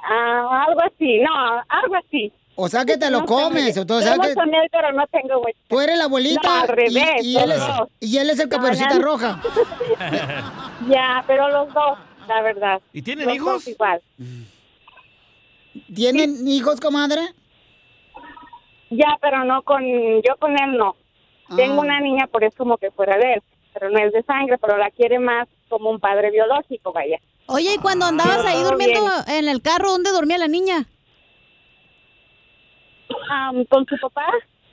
Ah, 0.02 0.64
algo 0.68 0.80
así. 0.82 1.18
No, 1.20 1.30
algo 1.68 1.94
así. 1.96 2.32
O 2.60 2.68
sea 2.68 2.84
que 2.84 2.96
te 2.96 3.08
lo 3.10 3.20
No 3.20 3.26
comes. 3.26 3.74
sé, 3.74 3.80
o 3.80 4.00
sea 4.00 4.14
que 4.18 4.34
con 4.34 4.52
él, 4.52 4.68
pero 4.72 4.90
no 4.92 5.06
tengo 5.06 5.40
tú 5.68 5.80
eres 5.80 5.96
la 5.96 6.04
abuelita 6.04 6.40
No, 6.42 6.60
al 6.62 6.68
revés, 6.68 7.22
y, 7.22 7.32
y 7.34 7.36
él 7.36 7.52
es, 7.52 7.58
todos. 7.64 7.88
y 8.00 8.18
él 8.18 8.30
es 8.30 8.38
el 8.40 8.48
caperucita 8.48 8.94
no. 8.98 9.02
roja. 9.04 9.40
Ya, 10.88 11.22
pero 11.26 11.48
los 11.50 11.72
dos, 11.74 11.98
la 12.26 12.42
verdad. 12.42 12.80
¿Y 12.92 13.02
tienen 13.02 13.26
Los 13.26 13.34
hijos? 13.36 13.52
dos 13.64 13.68
igual. 13.68 14.00
¿Tienen 15.94 16.48
hijos, 16.48 16.80
comadre? 16.80 17.20
Ya, 18.90 19.18
pero 19.20 19.44
no 19.44 19.62
con, 19.62 19.82
yo 19.84 20.36
con 20.38 20.52
él 20.58 20.76
no. 20.76 20.96
Tengo 21.56 21.80
Ah. 21.82 21.84
una 21.84 22.00
niña, 22.00 22.26
por 22.26 22.44
eso 22.44 22.56
como 22.58 22.76
que 22.78 22.90
fuera 22.90 23.16
de 23.16 23.34
él, 23.34 23.42
pero 23.72 23.90
no 23.90 23.98
es 23.98 24.12
de 24.12 24.22
sangre, 24.22 24.58
pero 24.58 24.76
la 24.76 24.90
quiere 24.90 25.18
más 25.18 25.48
como 25.68 25.90
un 25.90 25.98
padre 26.00 26.30
biológico, 26.30 26.92
vaya. 26.92 27.18
Oye, 27.46 27.74
y 27.74 27.78
cuando 27.78 28.06
andabas 28.06 28.44
ahí 28.44 28.62
durmiendo 28.62 29.00
bien. 29.26 29.38
en 29.44 29.48
el 29.48 29.62
carro, 29.62 29.90
¿dónde 29.92 30.10
dormía 30.12 30.36
la 30.38 30.48
niña? 30.48 30.84
Am, 33.30 33.64
¿Con 33.66 33.86
su 33.86 33.96
papá? 33.98 34.26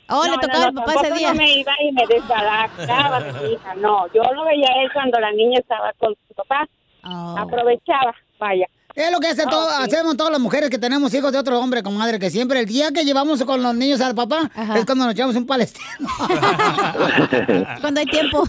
Oh, 0.10 0.24
le 0.26 0.38
tocaba 0.38 0.66
al 0.66 0.74
papá 0.74 0.94
ese 0.94 1.14
día. 1.14 1.30
No 1.30 1.36
me 1.36 1.52
iba 1.60 1.72
y 1.82 1.92
me 1.92 2.06
desbalacaba 2.10 3.20
de 3.22 3.34
mi 3.34 3.54
hija, 3.54 3.76
no. 3.76 4.08
Yo 4.14 4.22
lo 4.34 4.46
veía 4.46 4.68
él 4.84 4.92
cuando 4.94 5.20
la 5.20 5.32
niña 5.32 5.60
estaba 5.60 5.94
con 5.94 6.16
su 6.28 6.34
papá. 6.36 6.68
Oh. 7.04 7.36
Aprovechaba, 7.40 8.14
vaya. 8.40 8.68
Es 8.96 9.12
lo 9.12 9.20
que 9.20 9.28
hacen 9.28 9.50
todo- 9.50 9.68
sí. 9.70 9.84
hacemos 9.84 10.16
todas 10.16 10.32
las 10.32 10.40
mujeres 10.40 10.70
que 10.70 10.78
tenemos 10.80 11.14
hijos 11.14 11.32
de 11.32 11.38
otro 11.38 11.60
hombre, 11.60 11.84
comadre, 11.84 12.18
que 12.18 12.30
siempre 12.30 12.62
el 12.62 12.66
día 12.66 12.92
que 12.94 13.04
llevamos 13.04 13.44
con 13.44 13.62
los 13.62 13.76
niños 13.76 14.00
al 14.02 14.16
papá 14.16 14.50
Ajá. 14.56 14.78
es 14.78 14.86
cuando 14.86 15.04
nos 15.06 15.14
echamos 15.14 15.36
un 15.36 15.46
palestino. 15.46 15.86
Cuando 17.82 18.00
hay 18.00 18.06
tiempo. 18.06 18.44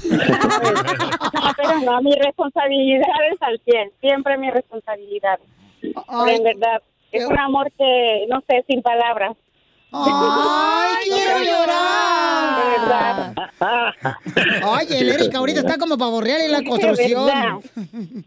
Pero 1.56 1.80
no, 1.84 2.00
mi 2.02 2.14
responsabilidad 2.14 3.06
es 3.32 3.42
al 3.42 3.60
100, 3.64 3.90
siempre 4.00 4.38
mi 4.38 4.50
responsabilidad. 4.50 5.38
Pero 5.80 6.28
en 6.28 6.42
verdad, 6.42 6.82
es 7.12 7.24
un 7.26 7.38
amor 7.38 7.70
que, 7.76 8.26
no 8.28 8.40
sé, 8.48 8.64
sin 8.68 8.82
palabras. 8.82 9.36
Ay, 10.04 10.96
quiero 11.04 11.38
De 11.38 11.44
llorar. 11.46 11.76
el 14.90 15.08
Erika 15.10 15.38
ahorita 15.38 15.60
está 15.60 15.78
como 15.78 15.96
para 15.98 16.10
borrear 16.10 16.40
en 16.40 16.52
la 16.52 16.62
construcción. 16.62 17.62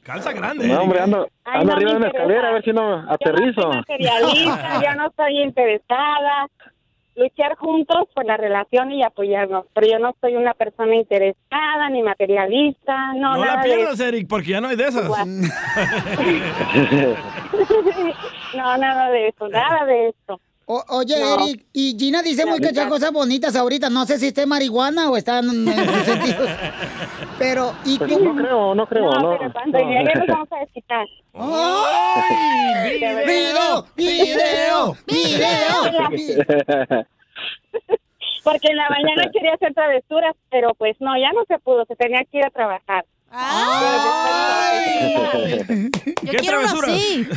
Calza 0.03 0.31
grande. 0.33 0.67
No, 0.67 0.81
hombre, 0.81 0.99
Erika. 0.99 1.03
ando, 1.03 1.27
Ay, 1.45 1.61
ando 1.61 1.65
no 1.65 1.73
arriba 1.73 1.91
de 1.91 1.97
una 1.97 2.07
escalera 2.07 2.47
a 2.49 2.51
ver 2.53 2.63
si 2.63 2.71
no 2.71 2.81
Yo 2.81 3.01
no 3.03 3.11
aterrizo. 3.11 3.61
soy 3.61 3.75
materialista, 3.77 4.81
yo 4.83 4.95
no 4.95 5.07
estoy 5.07 5.41
interesada. 5.43 6.47
luchar 7.15 7.55
juntos 7.57 8.07
por 8.15 8.25
la 8.25 8.37
relación 8.37 8.91
y 8.91 9.03
apoyarnos. 9.03 9.65
Pero 9.73 9.87
yo 9.87 9.99
no 9.99 10.15
soy 10.21 10.35
una 10.37 10.53
persona 10.53 10.95
interesada 10.95 11.89
ni 11.91 12.01
materialista, 12.01 13.13
no, 13.15 13.33
No 13.35 13.43
nada 13.45 13.57
la 13.57 13.61
de 13.61 13.69
pierdas, 13.75 13.99
Eric, 13.99 14.27
porque 14.29 14.47
ya 14.51 14.61
no 14.61 14.69
hay 14.69 14.77
de 14.77 14.87
esas. 14.87 15.03
no, 18.55 18.77
nada 18.77 19.09
de 19.11 19.27
eso, 19.27 19.47
nada 19.49 19.85
de 19.85 20.07
eso. 20.09 20.39
O- 20.71 20.83
oye, 20.89 21.19
No. 21.19 21.33
Eric, 21.33 21.65
y 21.73 21.95
Gina 21.97 22.21
dice 22.21 22.45
muchas 22.45 22.73
cosas 22.87 23.11
bonitas 23.11 23.55
ahorita. 23.55 23.89
No 23.89 24.05
sé 24.05 24.19
si 24.19 24.27
está 24.27 24.45
marihuana 24.45 25.09
o 25.09 25.17
está 25.17 25.39
en, 25.39 25.67
en 25.67 25.85
sus 25.89 26.03
sentidos. 26.05 26.47
Pero, 27.39 27.73
¿y 27.85 27.97
Pues 27.97 28.11
tú? 28.11 28.23
no 28.23 28.35
creo, 28.35 28.75
no 28.75 28.85
creo, 28.85 29.09
no. 29.13 29.35
pero 29.39 29.51
cuando 29.51 29.79
no. 29.79 29.89
llegue 29.89 30.13
nos 30.13 30.27
vamos 30.27 30.47
a 30.51 30.59
desquitar. 30.59 31.07
¡Ay! 31.33 32.99
¡Video! 32.99 33.85
¡Video! 33.95 34.95
¡Video! 35.07 37.05
Porque 38.43 38.67
en 38.69 38.77
la 38.77 38.89
mañana 38.89 39.23
quería 39.33 39.53
hacer 39.55 39.73
travesuras, 39.73 40.35
pero 40.51 40.73
pues 40.75 40.95
no, 40.99 41.17
ya 41.19 41.31
no 41.33 41.43
se 41.47 41.57
pudo, 41.59 41.85
se 41.85 41.95
tenía 41.95 42.19
que 42.31 42.37
ir 42.39 42.45
a 42.45 42.49
trabajar. 42.51 43.05
Yo 46.23 46.31
¿Qué 46.31 46.37
quiero 46.37 46.59
uno 46.59 46.69
así. 46.69 47.27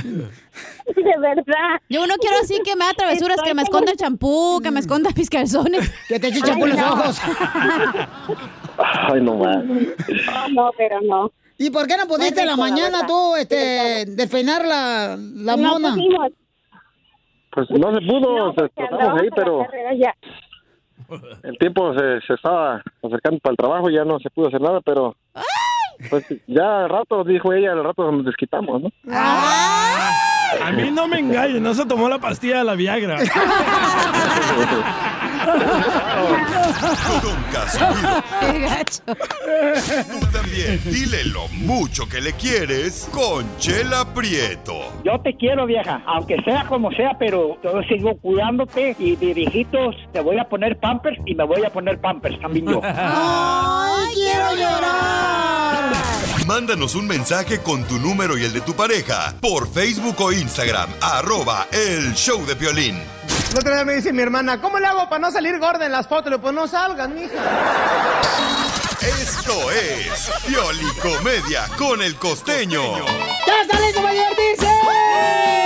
De 0.87 1.19
verdad. 1.21 1.81
Yo 1.89 2.03
uno 2.03 2.15
quiero 2.21 2.37
así 2.43 2.61
que 2.65 2.75
me 2.77 2.85
haga 2.85 2.95
travesuras, 2.95 3.41
que 3.43 3.55
me 3.55 3.63
esconda 3.63 3.93
el 3.93 3.99
champú, 3.99 4.61
que 4.63 4.71
me 4.71 4.81
esconda 4.81 5.11
mis 5.17 5.31
calzones. 5.31 5.91
Que 6.09 6.19
te 6.19 6.29
eche 6.29 6.41
champú 6.43 6.67
en 6.67 6.77
los 6.77 6.81
ojos. 6.91 7.21
Ay, 8.79 9.21
no 9.21 9.37
más. 9.37 9.65
No, 9.65 10.49
no, 10.51 10.71
pero 10.77 11.01
no. 11.03 11.31
¿Y 11.59 11.71
por 11.71 11.87
qué 11.87 11.97
no 11.97 12.07
pudiste 12.07 12.41
en 12.41 12.47
la 12.47 12.53
la 12.53 12.57
mañana 12.57 13.03
verdad. 13.03 13.07
tú 13.07 13.37
este, 13.37 14.05
despeinar 14.09 14.67
la, 14.67 15.17
la 15.19 15.57
no 15.57 15.73
mona? 15.75 15.91
pudimos. 15.95 16.33
Pues 17.53 17.71
no 17.71 17.95
se 17.95 18.01
pudo, 18.01 18.47
No, 18.47 18.55
tratamos 18.55 18.93
andábamos 18.93 19.21
ahí, 19.23 19.29
la 19.29 19.37
pero 19.37 19.67
el 21.43 21.59
tiempo 21.59 21.93
se, 21.95 22.21
se 22.27 22.35
estaba 22.35 22.83
acercando 23.03 23.39
para 23.41 23.51
el 23.53 23.57
trabajo 23.59 23.91
y 23.91 23.95
ya 23.95 24.05
no 24.05 24.19
se 24.19 24.31
pudo 24.31 24.49
hacer 24.49 24.61
nada, 24.63 24.81
pero 24.81 25.15
pues 26.11 26.25
ya 26.47 26.85
al 26.85 26.89
rato, 26.91 27.25
dijo 27.25 27.53
ella, 27.53 27.73
al 27.73 27.85
rato 27.85 28.11
nos 28.11 28.25
desquitamos, 28.25 28.83
¿no? 28.83 28.91
A 29.09 30.71
mí 30.73 30.91
no 30.91 31.09
me 31.09 31.19
engañen, 31.19 31.63
no 31.63 31.73
se 31.75 31.87
tomó 31.87 32.09
la 32.09 32.19
pastilla 32.19 32.59
de 32.59 32.65
la 32.65 32.75
Viagra. 32.75 33.19
Don 37.23 37.43
Casimiro. 37.53 38.23
Qué 38.41 38.61
gacho. 38.61 39.03
Tú 39.07 40.27
también, 40.33 40.81
dile 40.85 41.25
lo 41.25 41.49
mucho 41.49 42.09
que 42.09 42.21
le 42.21 42.33
quieres 42.35 43.09
con 43.13 43.45
Chela 43.59 44.05
Prieto. 44.15 44.93
Yo 45.05 45.21
te 45.21 45.35
quiero, 45.37 45.67
vieja, 45.67 46.03
aunque 46.07 46.41
sea 46.43 46.65
como 46.67 46.93
sea, 46.93 47.17
pero 47.19 47.59
yo 47.63 47.83
sigo 47.89 48.17
cuidándote 48.19 48.95
y 48.99 49.17
de 49.17 49.35
viejitos 49.35 49.97
te 50.13 50.21
voy 50.21 50.39
a 50.39 50.45
poner 50.45 50.79
pampers 50.79 51.19
y 51.27 51.35
me 51.35 51.45
voy 51.45 51.65
a 51.65 51.71
poner 51.71 51.99
pampers 52.01 52.39
también 52.41 52.67
yo. 52.67 52.81
¡Ay, 52.85 54.15
quiero 54.15 54.55
llorar! 54.55 55.52
Mándanos 56.55 56.95
un 56.97 57.07
mensaje 57.07 57.63
con 57.63 57.83
tu 57.85 57.99
número 57.99 58.37
y 58.37 58.45
el 58.45 58.53
de 58.53 58.61
tu 58.61 58.75
pareja 58.75 59.33
por 59.41 59.73
Facebook 59.73 60.21
o 60.21 60.33
Instagram, 60.33 60.91
arroba 61.01 61.67
el 61.73 62.13
show 62.13 62.45
de 62.45 62.55
violín. 62.55 63.03
El 63.53 63.59
otro 63.59 63.75
día 63.75 63.87
me 63.87 63.95
dice 63.95 64.13
mi 64.13 64.21
hermana, 64.21 64.61
¿cómo 64.61 64.79
le 64.79 64.87
hago 64.87 65.09
para 65.09 65.19
no 65.19 65.31
salir 65.33 65.59
gorda 65.59 65.87
en 65.87 65.93
las 65.93 66.07
fotos? 66.07 66.31
Pues 66.43 66.53
no 66.53 66.69
salgas, 66.69 67.09
mija. 67.09 67.43
Esto 69.01 69.71
es 69.71 70.31
Piolicomedia 70.47 71.69
con 71.79 72.03
el 72.03 72.17
costeño. 72.17 72.99
¡Ya 73.47 73.79
listo 73.81 74.03
para 74.03 74.13
divertirse! 74.13 75.62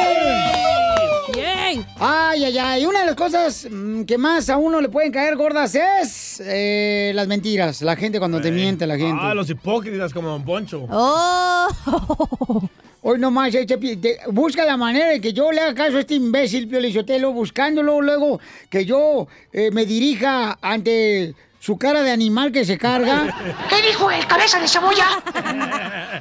Ay, 1.99 2.45
ay, 2.45 2.59
ay. 2.59 2.85
Una 2.87 3.01
de 3.01 3.07
las 3.07 3.15
cosas 3.15 3.67
mm, 3.71 4.03
que 4.03 4.19
más 4.19 4.51
a 4.51 4.59
uno 4.59 4.81
le 4.81 4.89
pueden 4.91 5.11
caer 5.11 5.35
gordas 5.37 5.75
es 5.75 6.41
eh, 6.45 7.13
las 7.15 7.27
mentiras. 7.27 7.81
La 7.83 7.97
gente 7.97 8.19
cuando 8.19 8.41
te 8.41 8.51
miente, 8.53 8.87
la 8.87 8.97
gente. 8.99 9.19
Ah, 9.23 9.35
los 9.35 9.49
hipócritas 9.49 10.13
como 10.13 10.29
Don 10.29 10.45
Poncho. 10.45 10.87
Oh. 10.91 11.67
Hoy 13.03 13.19
nomás, 13.21 13.55
eh, 13.55 13.65
Chepi, 13.65 13.97
te- 13.97 14.19
busca 14.31 14.65
la 14.65 14.77
manera 14.77 15.09
de 15.09 15.21
que 15.21 15.33
yo 15.33 15.53
le 15.53 15.61
haga 15.61 15.75
caso 15.75 15.97
a 15.97 16.01
este 16.01 16.15
imbécil, 16.15 16.69
Pio 16.69 16.81
Lizotelo, 16.81 17.33
buscándolo 17.33 18.01
luego 18.03 18.41
que 18.69 18.85
yo 18.85 19.29
eh, 19.53 19.71
me 19.71 19.87
dirija 19.87 20.59
ante 20.61 21.35
su 21.67 21.77
cara 21.77 22.05
de 22.05 22.13
animal 22.13 22.53
que 22.53 22.65
se 22.65 22.79
carga. 22.79 23.35
¿Qué 23.69 23.83
dijo 23.83 24.09
el 24.09 24.25
cabeza 24.29 24.61
de 24.61 24.69
cebolla? 24.69 25.21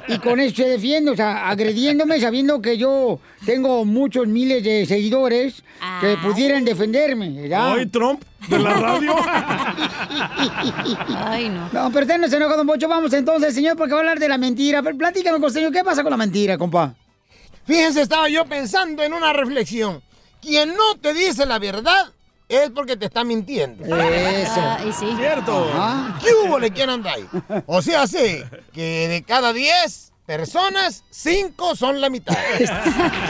Y 0.08 0.18
con 0.18 0.40
eso 0.40 0.56
se 0.56 0.64
defiende, 0.64 1.12
o 1.12 1.14
sea, 1.14 1.48
agrediéndome 1.48 2.20
sabiendo 2.20 2.60
que 2.60 2.76
yo 2.76 3.20
tengo 3.44 3.84
muchos 3.84 4.26
miles 4.26 4.64
de 4.64 4.84
seguidores 4.86 5.62
que 6.00 6.16
pudieran 6.16 6.64
defenderme, 6.64 7.30
¿verdad? 7.42 7.74
Hoy 7.74 7.86
Trump 7.86 8.24
de 8.48 8.58
la 8.58 8.74
radio. 8.74 9.14
Ay, 11.28 11.48
no. 11.48 11.68
No, 11.72 11.92
pero 11.92 12.06
usted 12.06 12.18
no 12.18 12.26
se 12.26 12.38
enoja, 12.38 12.56
don 12.56 12.66
Pocho. 12.66 12.88
Vamos 12.88 13.12
entonces, 13.12 13.54
señor, 13.54 13.76
porque 13.76 13.92
va 13.92 13.98
a 13.98 14.02
hablar 14.02 14.18
de 14.18 14.28
la 14.28 14.38
mentira. 14.38 14.82
Pero 14.82 14.98
Platícame, 14.98 15.38
costeño, 15.38 15.70
¿qué 15.70 15.84
pasa 15.84 16.02
con 16.02 16.10
la 16.10 16.16
mentira, 16.16 16.58
compa? 16.58 16.92
Fíjense, 17.64 18.02
estaba 18.02 18.28
yo 18.28 18.46
pensando 18.46 19.04
en 19.04 19.12
una 19.12 19.32
reflexión. 19.32 20.02
Quien 20.42 20.70
no 20.70 20.96
te 21.00 21.14
dice 21.14 21.46
la 21.46 21.60
verdad 21.60 22.15
es 22.48 22.70
porque 22.70 22.96
te 22.96 23.06
está 23.06 23.24
mintiendo. 23.24 23.84
Eso. 23.84 24.52
Ah, 24.56 24.78
y 24.88 24.92
sí. 24.92 25.12
Cierto. 25.16 25.68
Ajá. 25.74 26.18
¿Qué 26.22 26.28
hubo 26.44 26.58
le 26.58 26.70
quién 26.70 26.90
anda 26.90 27.12
ahí? 27.12 27.26
O 27.66 27.82
sea, 27.82 28.06
sí, 28.06 28.42
que 28.72 29.08
de 29.08 29.22
cada 29.26 29.52
10 29.52 30.12
personas, 30.26 31.04
5 31.10 31.76
son 31.76 32.00
la 32.00 32.10
mitad. 32.10 32.36
Qué 32.58 32.64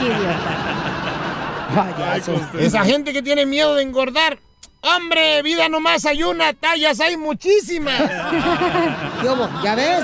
idiota. 0.05 1.67
Payaso. 1.75 2.33
Esa 2.59 2.83
gente 2.85 3.13
que 3.13 3.21
tiene 3.21 3.45
miedo 3.45 3.75
de 3.75 3.83
engordar. 3.83 4.39
Hombre, 4.81 5.41
vida 5.41 5.67
nomás 5.69 6.05
hay 6.05 6.23
una, 6.23 6.53
tallas 6.53 6.99
hay 6.99 7.17
muchísimas. 7.17 7.99
¿Qué 9.21 9.27
hubo? 9.27 9.49
¿Ya 9.63 9.75
ves? 9.75 10.03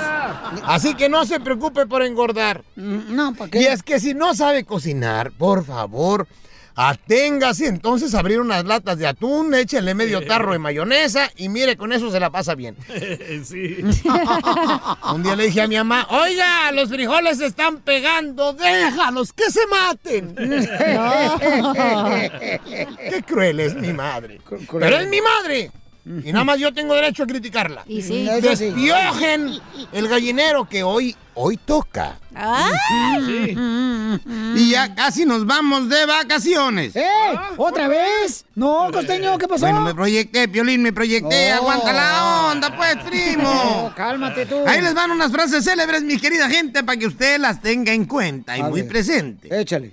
Así 0.64 0.94
que 0.94 1.08
no 1.08 1.24
se 1.24 1.40
preocupe 1.40 1.86
por 1.86 2.02
engordar. 2.02 2.64
Mm, 2.76 3.14
No, 3.14 3.34
¿para 3.34 3.50
qué? 3.50 3.62
Y 3.62 3.66
es 3.66 3.82
que 3.82 3.98
si 4.00 4.14
no 4.14 4.34
sabe 4.34 4.64
cocinar, 4.64 5.30
por 5.32 5.64
favor, 5.64 6.26
aténgase 6.74 7.66
entonces 7.66 8.14
a 8.14 8.20
abrir 8.20 8.40
unas 8.40 8.64
latas 8.64 8.98
de 8.98 9.06
atún, 9.06 9.54
échenle 9.54 9.94
medio 9.94 10.26
tarro 10.26 10.52
de 10.52 10.58
mayonesa 10.58 11.30
y 11.36 11.48
mire, 11.48 11.76
con 11.76 11.92
eso 11.92 12.10
se 12.10 12.20
la 12.20 12.30
pasa 12.30 12.54
bien. 12.54 12.76
sí. 13.44 13.78
Un 15.12 15.22
día 15.22 15.36
le 15.36 15.46
dije 15.46 15.62
a 15.62 15.68
mi 15.68 15.76
mamá, 15.76 16.06
oiga, 16.10 16.72
los 16.72 16.88
frijoles 16.88 17.38
se 17.38 17.46
están 17.46 17.80
pegando, 17.80 18.52
déjalos, 18.52 19.32
que 19.32 19.50
se 19.50 19.66
maten. 19.66 20.34
Qué 23.10 23.22
cruel 23.26 23.60
es 23.60 23.74
mi 23.74 23.92
madre. 23.92 24.40
Pero 24.70 24.96
es 24.96 25.08
mi 25.08 25.20
madre. 25.20 25.70
Y 26.06 26.32
nada 26.32 26.44
más 26.44 26.58
yo 26.58 26.72
tengo 26.74 26.94
derecho 26.94 27.22
a 27.22 27.26
criticarla. 27.26 27.82
Y 27.86 28.02
sí. 28.02 28.28
Despiojen 28.42 29.58
el 29.92 30.08
gallinero 30.08 30.68
que 30.68 30.82
hoy, 30.82 31.16
hoy 31.32 31.56
toca. 31.56 32.18
Ay. 32.34 33.56
Y 34.54 34.70
ya 34.70 34.94
casi 34.94 35.24
nos 35.24 35.46
vamos 35.46 35.88
de 35.88 36.04
vacaciones. 36.04 36.94
¡Eh! 36.94 37.04
¿Otra 37.56 37.88
vez? 37.88 38.44
No, 38.54 38.90
costeño, 38.92 39.38
¿qué 39.38 39.48
pasó? 39.48 39.64
Bueno, 39.64 39.80
me 39.80 39.94
proyecté, 39.94 40.46
Piolín, 40.48 40.82
me 40.82 40.92
proyecté. 40.92 41.52
Aguanta 41.52 41.92
la 41.92 42.50
onda, 42.52 42.76
pues, 42.76 42.96
primo. 43.04 43.44
No, 43.84 43.92
cálmate 43.94 44.46
tú. 44.46 44.62
Ahí 44.66 44.80
les 44.82 44.94
van 44.94 45.10
unas 45.10 45.30
frases 45.32 45.64
célebres, 45.64 46.02
mi 46.02 46.18
querida 46.18 46.48
gente, 46.50 46.82
para 46.84 46.98
que 46.98 47.06
usted 47.06 47.38
las 47.40 47.60
tenga 47.62 47.92
en 47.92 48.04
cuenta 48.04 48.56
y 48.58 48.60
A 48.60 48.64
muy 48.68 48.82
ver. 48.82 48.90
presente. 48.90 49.48
Échale. 49.60 49.92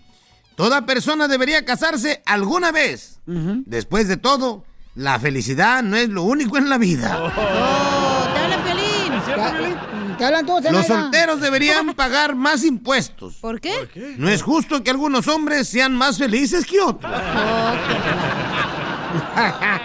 Toda 0.55 0.85
persona 0.85 1.27
debería 1.27 1.63
casarse 1.63 2.21
alguna 2.25 2.71
vez. 2.71 3.19
Después 3.25 4.07
de 4.07 4.17
todo, 4.17 4.65
la 4.95 5.19
felicidad 5.19 5.83
no 5.83 5.95
es 5.95 6.09
lo 6.09 6.23
único 6.23 6.57
en 6.57 6.69
la 6.69 6.77
vida. 6.77 7.17
Oh, 7.21 8.33
te 8.33 8.39
hablan, 8.39 8.63
Piolín. 8.63 10.17
¿Te 10.17 10.25
hablan 10.25 10.45
todos, 10.45 10.71
Los 10.71 10.85
solteros 10.85 11.41
deberían 11.41 11.93
pagar 11.93 12.35
más 12.35 12.63
impuestos. 12.63 13.35
¿Por 13.35 13.59
qué? 13.59 14.15
No 14.17 14.29
es 14.29 14.41
justo 14.41 14.83
que 14.83 14.91
algunos 14.91 15.27
hombres 15.27 15.67
sean 15.67 15.95
más 15.95 16.17
felices 16.17 16.65
que 16.65 16.79
otros. 16.79 17.11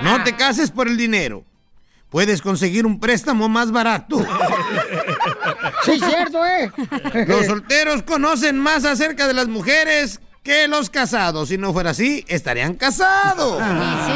No 0.03 0.23
te 0.25 0.35
cases 0.35 0.71
por 0.71 0.89
el 0.89 0.97
dinero. 0.97 1.45
Puedes 2.11 2.43
conseguir 2.43 2.87
un 2.87 3.01
préstamo 3.01 3.49
más 3.49 3.71
barato. 3.73 4.25
Sí, 5.85 5.99
cierto, 5.99 6.45
¿eh? 6.45 6.71
Los 7.27 7.47
solteros 7.47 8.03
conocen 8.03 8.59
más 8.59 8.85
acerca 8.85 9.27
de 9.27 9.35
las 9.35 9.49
mujeres 9.49 10.21
que 10.43 10.69
los 10.69 10.91
casados. 10.91 11.49
Si 11.49 11.59
no 11.59 11.73
fuera 11.73 11.91
así, 11.91 12.25
estarían 12.29 12.75
casados. 12.75 13.61
Y 13.61 13.65
sí. 14.07 14.13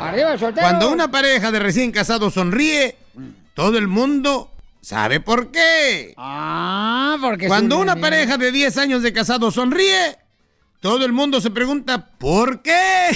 Arriba 0.00 0.32
el 0.32 0.38
soltero. 0.38 0.66
Cuando 0.66 0.90
una 0.90 1.10
pareja 1.10 1.50
de 1.50 1.58
recién 1.58 1.92
casados 1.92 2.34
sonríe, 2.34 2.96
todo 3.54 3.78
el 3.78 3.88
mundo 3.88 4.50
sabe 4.80 5.20
por 5.20 5.50
qué. 5.50 6.14
Ah, 6.16 7.16
porque... 7.20 7.46
Cuando 7.46 7.78
una 7.78 7.96
pareja 7.96 8.36
de 8.36 8.52
10 8.52 8.78
años 8.78 9.02
de 9.02 9.12
casado 9.12 9.50
sonríe, 9.50 10.18
todo 10.80 11.06
el 11.06 11.12
mundo 11.12 11.40
se 11.40 11.50
pregunta 11.50 12.06
¿por 12.18 12.60
qué? 12.60 13.08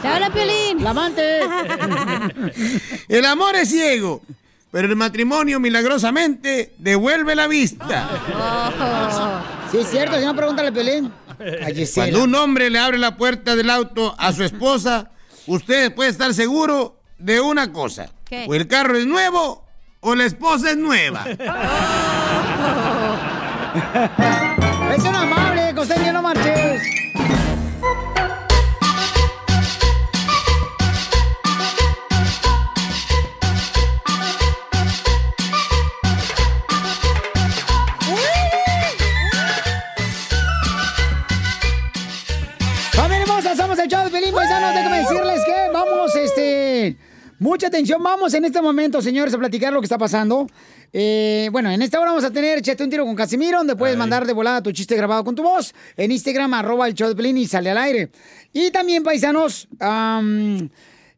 Te 0.00 0.08
habla, 0.08 0.30
Piolín. 0.32 0.84
La 0.84 0.90
amante. 0.90 1.40
El 3.08 3.24
amor 3.24 3.56
es 3.56 3.70
ciego, 3.70 4.22
pero 4.70 4.86
el 4.86 4.94
matrimonio 4.94 5.58
milagrosamente 5.58 6.72
devuelve 6.78 7.34
la 7.34 7.48
vista. 7.48 8.08
Oh. 8.32 9.70
Sí, 9.72 9.78
es 9.78 9.90
cierto, 9.90 10.18
si 10.18 10.24
no, 10.24 10.36
pregúntale 10.36 10.68
a 10.68 10.72
Pelín. 10.72 11.12
A. 11.40 11.68
Cuando 11.94 12.24
un 12.24 12.34
hombre 12.34 12.70
le 12.70 12.78
abre 12.78 12.98
la 12.98 13.16
puerta 13.16 13.56
del 13.56 13.70
auto 13.70 14.14
a 14.18 14.32
su 14.32 14.44
esposa, 14.44 15.10
usted 15.46 15.94
puede 15.94 16.10
estar 16.10 16.34
seguro 16.34 17.00
de 17.18 17.40
una 17.40 17.72
cosa. 17.72 18.10
¿Qué? 18.24 18.46
O 18.48 18.54
el 18.54 18.68
carro 18.68 18.96
es 18.96 19.06
nuevo 19.06 19.64
o 20.00 20.14
la 20.14 20.24
esposa 20.24 20.70
es 20.70 20.76
nueva. 20.76 21.24
Mucha 47.40 47.68
atención, 47.68 48.02
vamos 48.02 48.34
en 48.34 48.44
este 48.44 48.60
momento, 48.60 49.00
señores, 49.00 49.32
a 49.32 49.38
platicar 49.38 49.72
lo 49.72 49.80
que 49.80 49.84
está 49.84 49.96
pasando. 49.96 50.48
Eh, 50.92 51.48
bueno, 51.52 51.70
en 51.70 51.80
esta 51.82 52.00
hora 52.00 52.10
vamos 52.10 52.24
a 52.24 52.32
tener 52.32 52.60
Chete 52.62 52.82
un 52.82 52.90
tiro 52.90 53.04
con 53.04 53.14
Casimiro, 53.14 53.58
donde 53.58 53.76
puedes 53.76 53.96
mandar 53.96 54.26
de 54.26 54.32
volada 54.32 54.60
tu 54.60 54.72
chiste 54.72 54.96
grabado 54.96 55.22
con 55.22 55.36
tu 55.36 55.44
voz 55.44 55.72
en 55.96 56.10
Instagram, 56.10 56.52
arroba 56.54 56.88
el 56.88 56.94
show 56.94 57.08
de 57.08 57.14
Pelín 57.14 57.38
y 57.38 57.46
sale 57.46 57.70
al 57.70 57.78
aire. 57.78 58.10
Y 58.52 58.72
también, 58.72 59.04
paisanos, 59.04 59.68
en 59.80 60.70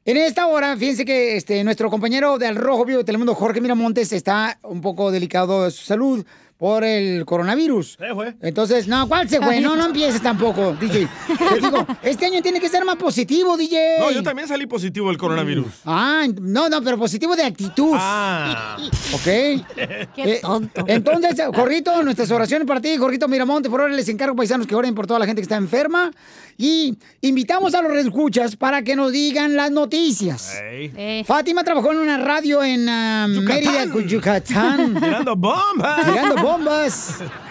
esta 0.04 0.46
hora, 0.48 0.76
fíjense 0.76 1.06
que 1.06 1.36
este, 1.36 1.64
nuestro 1.64 1.88
compañero 1.88 2.36
del 2.36 2.56
Rojo 2.56 2.84
Vivo 2.84 2.98
de 2.98 3.04
Telemundo, 3.04 3.34
Jorge 3.34 3.62
Miramontes, 3.62 4.12
está 4.12 4.58
un 4.62 4.82
poco 4.82 5.10
delicado 5.10 5.64
de 5.64 5.70
su 5.70 5.84
salud 5.84 6.26
por 6.60 6.84
el 6.84 7.24
coronavirus. 7.24 7.96
Entonces, 8.42 8.86
no, 8.86 9.08
¿cuál 9.08 9.26
se 9.30 9.40
fue? 9.40 9.62
No, 9.62 9.76
no 9.76 9.86
empieces 9.86 10.20
tampoco, 10.20 10.76
DJ. 10.78 11.08
Te 11.38 11.58
digo, 11.58 11.86
este 12.02 12.26
año 12.26 12.42
tiene 12.42 12.60
que 12.60 12.68
ser 12.68 12.84
más 12.84 12.96
positivo, 12.96 13.56
DJ. 13.56 13.98
No, 13.98 14.10
yo 14.10 14.22
también 14.22 14.46
salí 14.46 14.66
positivo 14.66 15.08
del 15.08 15.16
coronavirus. 15.16 15.66
Ah, 15.86 16.26
no, 16.38 16.68
no, 16.68 16.82
pero 16.82 16.98
positivo 16.98 17.34
de 17.34 17.44
actitud. 17.44 17.94
Ah. 17.94 18.76
¿Ok? 19.14 19.24
Qué 20.14 20.40
tonto. 20.42 20.84
entonces, 20.86 21.40
Jorgito, 21.54 22.02
nuestras 22.02 22.30
oraciones 22.30 22.68
para 22.68 22.82
ti, 22.82 22.94
Jorgito 22.98 23.26
Miramonte, 23.26 23.70
por 23.70 23.80
ahora 23.80 23.94
les 23.94 24.10
encargo, 24.10 24.36
paisanos, 24.36 24.66
que 24.66 24.74
oren 24.74 24.94
por 24.94 25.06
toda 25.06 25.18
la 25.18 25.24
gente 25.24 25.40
que 25.40 25.44
está 25.44 25.56
enferma. 25.56 26.10
Y 26.58 26.94
invitamos 27.22 27.74
a 27.74 27.80
los 27.80 27.90
redescuchas 27.90 28.54
para 28.54 28.82
que 28.82 28.94
nos 28.94 29.12
digan 29.12 29.56
las 29.56 29.70
noticias. 29.70 30.58
Eh. 30.62 31.24
Fátima 31.26 31.64
trabajó 31.64 31.92
en 31.92 32.00
una 32.00 32.18
radio 32.18 32.62
en 32.62 32.86
ah, 32.86 33.26
Mérida, 33.28 33.86
Yucatán. 34.06 34.94
Tirando 35.00 35.36
bombas. 35.36 36.04
Tirando 36.04 36.34
bombas. 36.34 36.49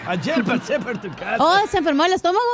Ayer 0.06 0.44
pasé 0.44 0.78
por 0.78 1.00
tu 1.00 1.10
casa. 1.10 1.36
Oh, 1.38 1.58
¿se 1.68 1.78
enfermó 1.78 2.04
el 2.04 2.12
estómago? 2.12 2.44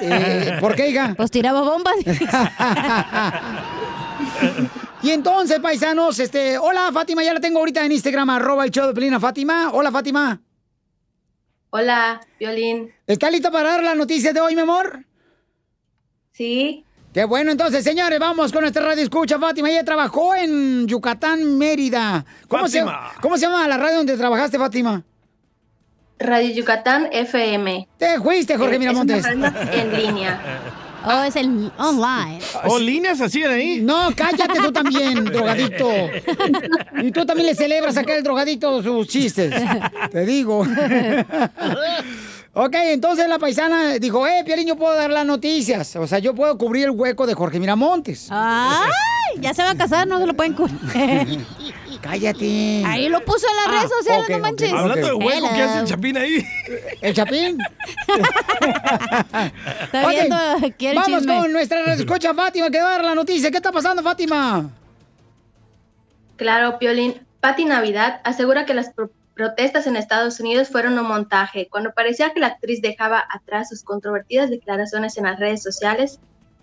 Eh, 0.00 0.56
¿Por 0.60 0.74
qué, 0.74 0.88
hija? 0.88 1.14
Pues 1.16 1.30
tiraba 1.30 1.62
bombas. 1.62 1.94
Y 5.02 5.10
entonces, 5.10 5.60
paisanos, 5.60 6.18
este, 6.18 6.58
hola 6.58 6.90
Fátima, 6.92 7.22
ya 7.22 7.32
la 7.32 7.40
tengo 7.40 7.58
ahorita 7.58 7.84
en 7.84 7.92
Instagram, 7.92 8.28
arroba 8.28 8.66
el 8.66 8.70
show 8.70 8.86
de 8.86 8.92
Pelín 8.92 9.14
a 9.14 9.20
Fátima. 9.20 9.70
Hola 9.72 9.90
Fátima. 9.90 10.42
Hola, 11.70 12.20
Violín. 12.38 12.92
¿Está 13.06 13.30
lista 13.30 13.50
para 13.50 13.70
dar 13.70 13.82
la 13.82 13.94
noticia 13.94 14.34
de 14.34 14.40
hoy, 14.40 14.54
mi 14.54 14.60
amor? 14.60 15.06
Sí. 16.32 16.84
Qué 17.14 17.24
bueno, 17.24 17.50
entonces, 17.50 17.82
señores, 17.82 18.18
vamos 18.18 18.52
con 18.52 18.60
nuestra 18.60 18.84
radio 18.84 19.02
escucha, 19.02 19.38
Fátima. 19.38 19.70
Ella 19.70 19.84
trabajó 19.84 20.34
en 20.34 20.86
Yucatán, 20.86 21.56
Mérida. 21.56 22.26
¿Cómo 22.46 22.68
se. 22.68 22.84
¿Cómo 23.22 23.36
se 23.36 23.46
llama 23.46 23.66
la 23.68 23.78
radio 23.78 23.98
donde 23.98 24.18
trabajaste, 24.18 24.58
Fátima? 24.58 25.02
Radio 26.20 26.52
Yucatán 26.54 27.08
FM. 27.10 27.88
Te 27.96 28.20
fuiste, 28.20 28.56
Jorge 28.56 28.78
Miramontes. 28.78 29.24
en 29.26 29.92
línea. 29.96 30.40
Oh, 31.02 31.22
es 31.22 31.34
el 31.36 31.72
online. 31.78 32.40
¿O 32.64 32.78
líneas 32.78 33.22
hacían 33.22 33.52
ahí? 33.52 33.80
No, 33.80 34.10
cállate 34.14 34.60
tú 34.60 34.70
también, 34.70 35.24
drogadicto. 35.32 35.88
Y 37.00 37.10
tú 37.10 37.24
también 37.24 37.46
le 37.46 37.54
celebras 37.54 37.96
acá 37.96 38.14
el 38.16 38.22
drogadicto 38.22 38.82
sus 38.82 39.08
chistes. 39.08 39.50
Te 40.10 40.26
digo. 40.26 40.66
Ok, 42.52 42.74
entonces 42.74 43.28
la 43.28 43.38
paisana 43.38 43.92
dijo, 44.00 44.26
eh, 44.26 44.42
Piolín, 44.44 44.66
yo 44.66 44.74
puedo 44.76 44.92
dar 44.96 45.08
las 45.08 45.24
noticias. 45.24 45.94
O 45.94 46.08
sea, 46.08 46.18
yo 46.18 46.34
puedo 46.34 46.58
cubrir 46.58 46.86
el 46.86 46.90
hueco 46.90 47.24
de 47.24 47.34
Jorge 47.34 47.60
Miramontes. 47.60 48.26
¡Ay! 48.28 48.90
Ya 49.38 49.54
se 49.54 49.62
va 49.62 49.70
a 49.70 49.76
casar, 49.76 50.08
no 50.08 50.18
se 50.18 50.26
lo 50.26 50.34
pueden 50.34 50.54
cubrir. 50.54 51.46
Cállate. 52.02 52.82
Ahí 52.86 53.08
lo 53.08 53.20
puso 53.24 53.46
en 53.48 53.56
las 53.56 53.66
Ah, 53.66 53.70
redes 53.78 53.90
sociales, 53.98 54.30
no 54.30 54.38
manches. 54.38 54.72
Hablando 54.72 55.06
de 55.06 55.12
hueco, 55.14 55.48
¿qué 55.54 55.62
hace 55.62 55.78
el 55.80 55.84
chapín 55.86 56.16
ahí? 56.16 56.46
¿El 57.02 57.14
chapín? 57.14 57.58
Está 59.82 60.08
viendo, 60.08 60.36
quiere 60.78 60.94
Vamos 60.98 61.18
chisme. 61.20 61.36
con 61.38 61.52
nuestra 61.52 61.92
escucha 61.94 62.34
Fátima 62.34 62.70
que 62.70 62.80
va 62.80 62.88
a 62.88 62.92
dar 62.92 63.04
la 63.04 63.14
noticia. 63.14 63.50
¿Qué 63.50 63.56
está 63.58 63.72
pasando, 63.72 64.02
Fátima? 64.02 64.70
Claro, 66.36 66.78
Piolín. 66.78 67.14
Patti 67.40 67.64
Navidad 67.64 68.20
asegura 68.24 68.66
que 68.66 68.74
las 68.74 68.90
pro- 68.92 69.10
protestas 69.34 69.86
en 69.86 69.96
Estados 69.96 70.40
Unidos 70.40 70.68
fueron 70.68 70.98
un 70.98 71.06
montaje. 71.06 71.68
Cuando 71.70 71.92
parecía 71.92 72.32
que 72.32 72.40
la 72.40 72.48
actriz 72.48 72.82
dejaba 72.82 73.24
atrás 73.30 73.68
sus 73.70 73.82
controvertidas 73.82 74.50
declaraciones 74.50 75.16
en 75.16 75.24
las 75.24 75.38
redes 75.38 75.62
sociales, 75.62 76.18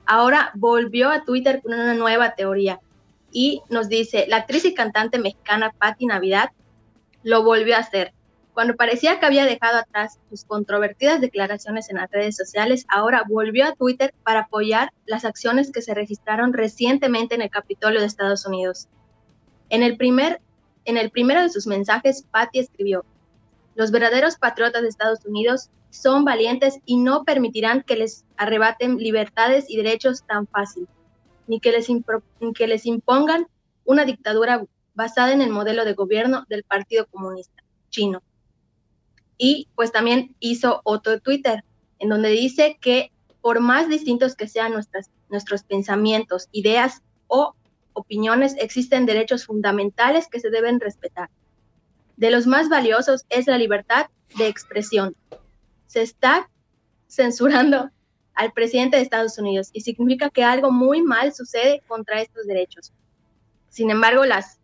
ahora 0.05 0.51
volvió 0.53 1.09
a 1.09 1.23
Twitter 1.23 1.61
con 1.63 1.73
una 1.73 1.93
nueva 1.95 2.31
teoría 2.35 2.79
y 3.31 3.61
nos 3.69 3.89
dice, 3.89 4.25
la 4.27 4.37
actriz 4.37 4.65
y 4.65 4.73
cantante 4.73 5.19
mexicana 5.19 5.73
Patti 5.77 6.05
Navidad 6.05 6.51
lo 7.23 7.43
volvió 7.43 7.75
a 7.75 7.79
hacer. 7.79 8.13
Cuando 8.53 8.75
parecía 8.75 9.19
que 9.19 9.25
había 9.25 9.45
dejado 9.45 9.77
atrás 9.77 10.17
sus 10.29 10.43
controvertidas 10.43 11.21
declaraciones 11.21 11.89
en 11.89 11.97
las 11.97 12.09
redes 12.09 12.35
sociales, 12.35 12.87
ahora 12.89 13.23
volvió 13.27 13.65
a 13.65 13.75
Twitter 13.75 14.15
para 14.23 14.41
apoyar 14.41 14.91
las 15.05 15.25
acciones 15.25 15.71
que 15.71 15.83
se 15.83 15.93
registraron 15.93 16.53
recientemente 16.53 17.35
en 17.35 17.43
el 17.43 17.51
Capitolio 17.51 17.99
de 17.99 18.07
Estados 18.07 18.47
Unidos. 18.47 18.87
En 19.69 19.83
el, 19.83 19.97
primer, 19.97 20.41
en 20.85 20.97
el 20.97 21.11
primero 21.11 21.43
de 21.43 21.49
sus 21.49 21.67
mensajes, 21.67 22.23
Patty 22.31 22.59
escribió, 22.59 23.05
los 23.75 23.91
verdaderos 23.91 24.37
patriotas 24.37 24.81
de 24.81 24.87
Estados 24.87 25.23
Unidos 25.23 25.69
son 25.91 26.25
valientes 26.25 26.79
y 26.85 26.97
no 26.97 27.25
permitirán 27.25 27.83
que 27.83 27.95
les 27.95 28.25
arrebaten 28.37 28.97
libertades 28.97 29.69
y 29.69 29.77
derechos 29.77 30.23
tan 30.25 30.47
fácil, 30.47 30.87
ni 31.47 31.59
que 31.59 31.71
les, 31.71 31.87
que 32.55 32.67
les 32.67 32.85
impongan 32.85 33.47
una 33.85 34.05
dictadura 34.05 34.63
basada 34.93 35.31
en 35.31 35.41
el 35.41 35.49
modelo 35.49 35.85
de 35.85 35.93
gobierno 35.93 36.45
del 36.49 36.63
Partido 36.63 37.05
Comunista 37.07 37.63
chino. 37.89 38.21
Y 39.37 39.67
pues 39.75 39.91
también 39.91 40.35
hizo 40.39 40.81
otro 40.83 41.19
Twitter 41.19 41.63
en 41.99 42.09
donde 42.09 42.29
dice 42.29 42.77
que 42.81 43.11
por 43.41 43.59
más 43.59 43.87
distintos 43.87 44.35
que 44.35 44.47
sean 44.47 44.73
nuestras, 44.73 45.09
nuestros 45.29 45.63
pensamientos, 45.63 46.49
ideas 46.51 47.01
o 47.27 47.53
opiniones, 47.93 48.55
existen 48.59 49.05
derechos 49.05 49.45
fundamentales 49.45 50.27
que 50.27 50.39
se 50.39 50.49
deben 50.49 50.79
respetar. 50.79 51.29
De 52.15 52.31
los 52.31 52.45
más 52.45 52.69
valiosos 52.69 53.25
es 53.29 53.47
la 53.47 53.57
libertad 53.57 54.07
de 54.37 54.47
expresión. 54.47 55.15
Se 55.87 56.01
está 56.01 56.49
censurando 57.07 57.89
al 58.37 58.53
presidente 58.53 58.97
de 58.97 59.03
Estados 59.03 59.39
Unidos 59.39 59.71
y 59.73 59.81
significa 59.81 60.29
que 60.29 60.43
algo 60.43 60.71
muy 60.71 61.01
mal 61.01 61.33
sucede 61.33 61.81
contra 61.87 62.21
estos 62.21 62.45
derechos. 62.45 62.93
Sin 63.67 63.89
embargo, 63.89 64.25
las, 64.25 64.59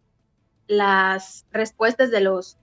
las 0.68 1.46
respuestas 1.52 2.12
de 2.12 2.22
los, 2.22 2.58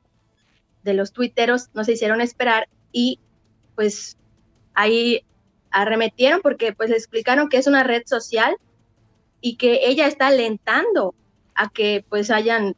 de 0.84 0.94
los 0.94 1.12
tuiteros 1.12 1.68
no 1.74 1.82
se 1.82 1.94
hicieron 1.94 2.20
esperar 2.20 2.68
y 2.92 3.18
pues 3.74 4.18
ahí 4.72 5.24
arremetieron 5.72 6.42
porque 6.42 6.72
pues 6.72 6.90
le 6.90 6.96
explicaron 6.96 7.48
que 7.48 7.56
es 7.56 7.66
una 7.66 7.82
red 7.82 8.02
social 8.06 8.56
y 9.40 9.56
que 9.56 9.80
ella 9.88 10.06
está 10.06 10.28
alentando 10.28 11.16
a 11.56 11.70
que 11.70 12.04
pues 12.08 12.30
hayan 12.30 12.76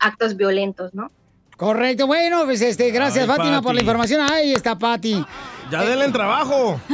actos 0.00 0.36
violentos, 0.36 0.92
¿no? 0.92 1.12
Correcto, 1.56 2.08
bueno, 2.08 2.44
pues 2.46 2.62
este, 2.62 2.90
gracias 2.90 3.28
Ay, 3.28 3.36
Fátima 3.36 3.62
por 3.62 3.74
la 3.74 3.78
Pati. 3.78 3.84
información. 3.84 4.20
Ahí 4.28 4.54
está 4.54 4.76
Pati. 4.76 5.24
Ya 5.70 5.82
denle 5.84 6.04
el 6.06 6.12
trabajo. 6.12 6.80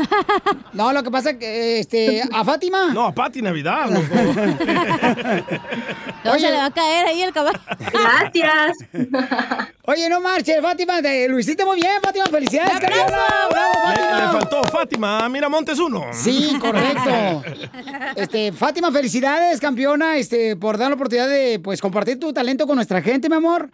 No, 0.73 0.93
lo 0.93 1.03
que 1.03 1.11
pasa 1.11 1.31
es 1.31 1.37
que, 1.39 1.79
este, 1.81 2.23
¿a 2.31 2.45
Fátima? 2.45 2.89
No, 2.93 3.07
a 3.07 3.13
Pati 3.15 3.41
Navidad, 3.41 3.89
loco. 3.89 4.07
No, 6.25 6.35
se 6.35 6.51
le 6.51 6.57
va 6.57 6.67
a 6.67 6.71
caer 6.71 7.07
ahí 7.07 7.23
el 7.23 7.33
caballo. 7.33 7.59
Gracias. 7.93 8.77
Oye, 9.85 10.09
no 10.11 10.21
marches, 10.21 10.61
Fátima, 10.61 11.01
te- 11.01 11.29
lo 11.29 11.39
hiciste 11.39 11.65
muy 11.65 11.77
bien, 11.77 11.93
Fátima, 12.03 12.27
felicidades, 12.27 12.79
campeona. 12.81 13.07
¡Bravo, 13.07 13.73
Le, 13.89 13.91
le 13.95 14.03
Fátima! 14.03 14.33
faltó 14.33 14.63
Fátima 14.65 15.29
Miramontes 15.29 15.79
uno. 15.79 16.07
Sí, 16.13 16.57
correcto. 16.61 17.43
Este, 18.17 18.53
Fátima, 18.53 18.91
felicidades, 18.93 19.61
campeona, 19.61 20.17
este, 20.19 20.57
por 20.57 20.77
dar 20.77 20.89
la 20.89 20.97
oportunidad 20.97 21.29
de, 21.29 21.59
pues, 21.63 21.81
compartir 21.81 22.19
tu 22.19 22.33
talento 22.33 22.67
con 22.67 22.77
nuestra 22.77 23.01
gente, 23.01 23.29
mi 23.29 23.37
amor. 23.37 23.71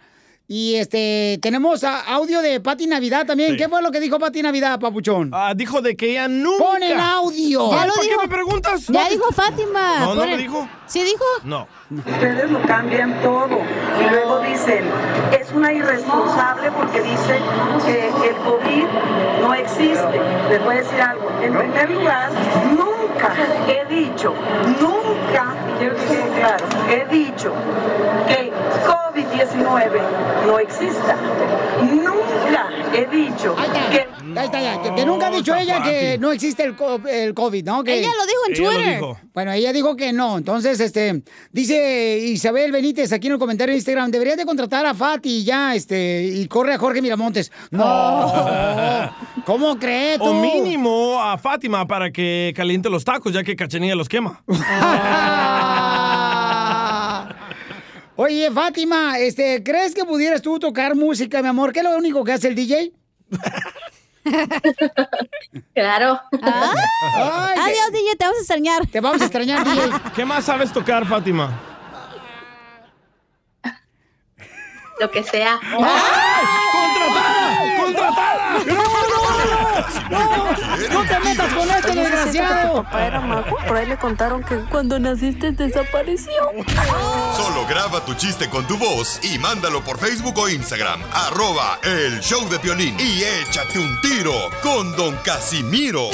Y, 0.48 0.74
este, 0.76 1.38
tenemos 1.40 1.83
a- 1.85 2.00
audio 2.14 2.42
de 2.42 2.61
Pati 2.61 2.87
Navidad 2.87 3.24
también. 3.26 3.52
Sí. 3.52 3.57
¿Qué 3.57 3.68
fue 3.68 3.81
lo 3.83 3.90
que 3.90 4.00
dijo 4.00 4.18
Pati 4.18 4.42
Navidad, 4.42 4.78
papuchón? 4.78 5.31
Ah, 5.33 5.55
dijo 5.57 5.81
de 5.81 5.96
que 5.96 6.11
ella 6.12 6.28
nunca. 6.28 6.62
¡Pon 6.64 6.83
el 6.83 6.98
audio! 7.00 7.70
Ya 7.70 7.87
lo 7.87 7.94
¿Por 7.94 8.02
dijo. 8.05 8.16
qué 8.20 8.22
me 8.26 8.28
preguntas? 8.35 8.87
Ya 8.88 9.09
dijo 9.09 9.33
Fátima. 9.33 10.00
No, 10.00 10.14
no 10.14 10.24
el- 10.24 10.37
dijo. 10.38 10.68
¿Sí 10.87 11.02
dijo? 11.02 11.24
No. 11.44 11.66
Ustedes 11.90 12.50
lo 12.50 12.61
cambian 12.62 13.20
todo 13.22 13.48
y 14.00 14.11
luego 14.11 14.40
dicen, 14.40 14.85
es 15.38 15.50
una 15.52 15.72
irresponsable 15.72 16.70
porque 16.72 17.00
dice 17.00 17.38
que 17.87 18.28
el 18.28 18.37
COVID 18.37 18.85
no 19.40 19.55
existe 19.55 19.72
existe. 19.72 20.20
Les 20.50 20.62
voy 20.62 20.74
a 20.74 20.78
decir 20.83 21.00
algo. 21.00 21.31
En 21.42 21.55
primer 21.57 21.90
lugar, 21.90 22.31
nunca 22.76 23.02
he 23.68 23.85
dicho, 23.87 24.35
nunca, 24.80 25.54
he 26.90 27.04
dicho 27.14 27.52
que 28.26 28.35
el 28.35 28.52
COVID-19 28.87 30.00
no 30.46 30.58
exista. 30.58 31.16
He 32.94 33.07
dicho 33.07 33.55
que... 33.57 34.07
Ahí 34.38 34.44
está, 34.46 34.61
ya, 34.62 34.81
que, 34.81 34.94
que 34.94 35.05
nunca 35.05 35.26
ha 35.26 35.31
dicho 35.31 35.55
ella 35.55 35.83
que 35.83 36.16
no 36.18 36.31
existe 36.33 36.62
el, 36.62 36.76
co- 36.76 37.00
el 37.09 37.35
COVID, 37.35 37.64
¿no? 37.64 37.83
Que, 37.85 37.98
Ella 37.98 38.09
lo 38.16 38.24
dijo 38.24 38.38
en 38.48 38.52
Ella 38.55 38.62
lo 38.62 38.70
Twitter. 38.76 38.94
dijo. 38.94 39.18
Bueno, 39.35 39.52
ella 39.52 39.72
dijo 39.72 39.96
que 39.96 40.12
no. 40.12 40.38
Entonces, 40.38 40.78
este, 40.81 41.22
dice 41.50 42.18
Isabel 42.18 42.70
Benítez 42.72 43.12
aquí 43.12 43.26
en 43.26 43.35
el 43.35 43.38
comentario 43.38 43.72
de 43.72 43.78
Instagram, 43.78 44.11
deberías 44.11 44.37
de 44.37 44.44
contratar 44.46 44.87
a 44.87 44.94
Fati 44.94 45.42
ya, 45.44 45.74
este, 45.74 46.22
y 46.24 46.46
corre 46.46 46.74
a 46.74 46.78
Jorge 46.78 47.02
Miramontes. 47.02 47.50
No. 47.70 47.83
¿Cómo 49.44 49.76
crees 49.78 50.18
tú? 50.18 50.24
O 50.26 50.35
mínimo 50.35 51.20
a 51.20 51.37
Fátima 51.37 51.87
para 51.87 52.11
que 52.12 52.52
caliente 52.57 52.88
los 52.88 53.05
tacos, 53.05 53.33
ya 53.33 53.42
que 53.42 53.57
Cachanilla 53.57 53.94
los 53.96 54.09
quema. 54.09 54.42
Oye, 58.16 58.51
Fátima, 58.51 59.18
este, 59.18 59.62
¿crees 59.62 59.94
que 59.94 60.05
pudieras 60.05 60.42
tú 60.42 60.59
tocar 60.59 60.94
música, 60.94 61.40
mi 61.40 61.48
amor? 61.48 61.72
¿Qué 61.72 61.79
es 61.81 61.85
lo 61.85 61.96
único 61.96 62.22
que 62.25 62.33
hace 62.33 62.48
el 62.48 62.55
DJ? 62.55 62.92
Claro. 65.75 66.20
Adiós, 66.31 67.90
DJ, 67.92 68.16
te 68.16 68.25
vamos 68.25 68.38
a 68.38 68.40
extrañar. 68.40 68.87
Te 68.87 69.01
vamos 69.01 69.20
a 69.20 69.25
extrañar, 69.25 69.64
DJ. 69.64 69.90
¿Qué 70.14 70.25
más 70.25 70.44
sabes 70.44 70.72
tocar, 70.72 71.05
Fátima? 71.05 71.61
Lo 75.01 75.11
que 75.11 75.25
sea. 75.25 75.59
¡Contratada! 75.72 75.90
¡Contratada! 77.81 79.12
¡No, 80.11 81.05
te 81.05 81.21
metas 81.21 81.55
con 81.55 81.71
este 81.71 81.95
desgraciado! 81.95 82.83
Papá 82.83 83.07
era 83.07 83.21
mago, 83.21 83.57
por 83.66 83.77
ahí 83.77 83.87
me 83.87 83.97
contaron 83.97 84.42
que 84.42 84.57
cuando 84.71 84.99
naciste 84.99 85.53
desapareció. 85.53 86.33
Solo 87.37 87.66
graba 87.66 88.05
tu 88.05 88.14
chiste 88.14 88.49
con 88.49 88.66
tu 88.66 88.77
voz 88.77 89.21
y 89.23 89.38
mándalo 89.38 89.83
por 89.83 89.99
Facebook 89.99 90.38
o 90.38 90.49
Instagram. 90.49 91.01
Arroba 91.12 91.79
el 91.83 92.21
show 92.21 92.49
de 92.49 92.59
Piolín. 92.59 92.99
Y 92.99 93.23
échate 93.23 93.79
un 93.79 94.01
tiro 94.01 94.33
con 94.62 94.95
Don 94.97 95.16
Casimiro. 95.25 96.11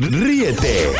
Ríete 0.00 0.90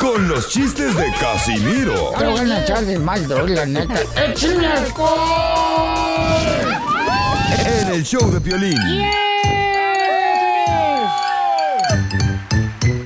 con 0.00 0.26
los 0.26 0.48
chistes 0.48 0.96
de 0.96 1.12
Casimiro 1.20 2.12
Te 2.18 2.24
voy 2.24 2.50
a 2.50 2.62
echar 2.62 2.82
de 2.82 2.98
mal, 2.98 3.28
la 3.54 3.66
neta. 3.66 4.00
¡Échame 4.26 4.66
alcohol! 4.66 6.32
en 7.66 7.88
el 7.92 8.02
show 8.02 8.30
de 8.30 8.40
Piolín. 8.40 8.78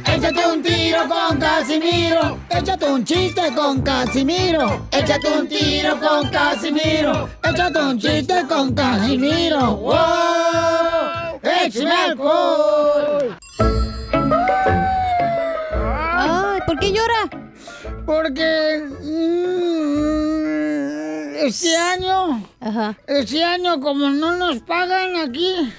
Échate 0.07 0.47
un 0.47 0.63
tiro 0.63 1.09
con 1.09 1.39
Casimiro. 1.39 2.39
Échate 2.49 2.87
un 2.87 3.05
chiste 3.05 3.53
con 3.55 3.83
Casimiro. 3.83 4.87
Échate 4.93 5.29
un 5.29 5.49
tiro 5.49 5.99
con 5.99 6.29
Casimiro. 6.31 7.29
Échate 7.43 7.79
un 7.81 7.99
chiste 7.99 8.47
con 8.49 8.75
Casimiro. 8.75 9.77
¡Wow! 9.77 11.41
¡Échame 11.43 11.93
alcohol! 11.93 13.37
Llora? 16.97 17.31
Porque 18.05 18.83
mm, 19.03 20.27
este 21.47 21.77
año, 21.77 22.43
este 23.07 23.45
año 23.45 23.81
como 23.81 24.11
no 24.11 24.37
nos 24.37 24.61
pagan 24.61 25.17
aquí, 25.17 25.73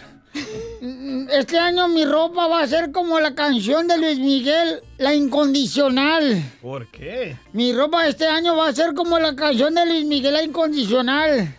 mm, 0.81 1.29
este 1.31 1.57
año 1.57 1.87
mi 1.87 2.05
ropa 2.05 2.47
va 2.47 2.61
a 2.61 2.67
ser 2.67 2.91
como 2.91 3.19
la 3.19 3.33
canción 3.33 3.87
de 3.87 3.97
Luis 3.97 4.19
Miguel, 4.19 4.81
La 4.97 5.13
Incondicional. 5.15 6.43
¿Por 6.61 6.91
qué? 6.91 7.37
Mi 7.53 7.73
ropa 7.73 8.07
este 8.07 8.27
año 8.27 8.55
va 8.55 8.67
a 8.69 8.73
ser 8.73 8.93
como 8.93 9.17
la 9.19 9.35
canción 9.35 9.73
de 9.73 9.85
Luis 9.85 10.05
Miguel, 10.05 10.33
La 10.33 10.43
Incondicional. 10.43 11.55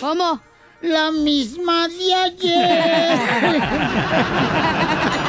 ¿Cómo? 0.00 0.40
La 0.82 1.10
misma 1.12 1.88
de 1.88 2.14
ayer. 2.14 3.18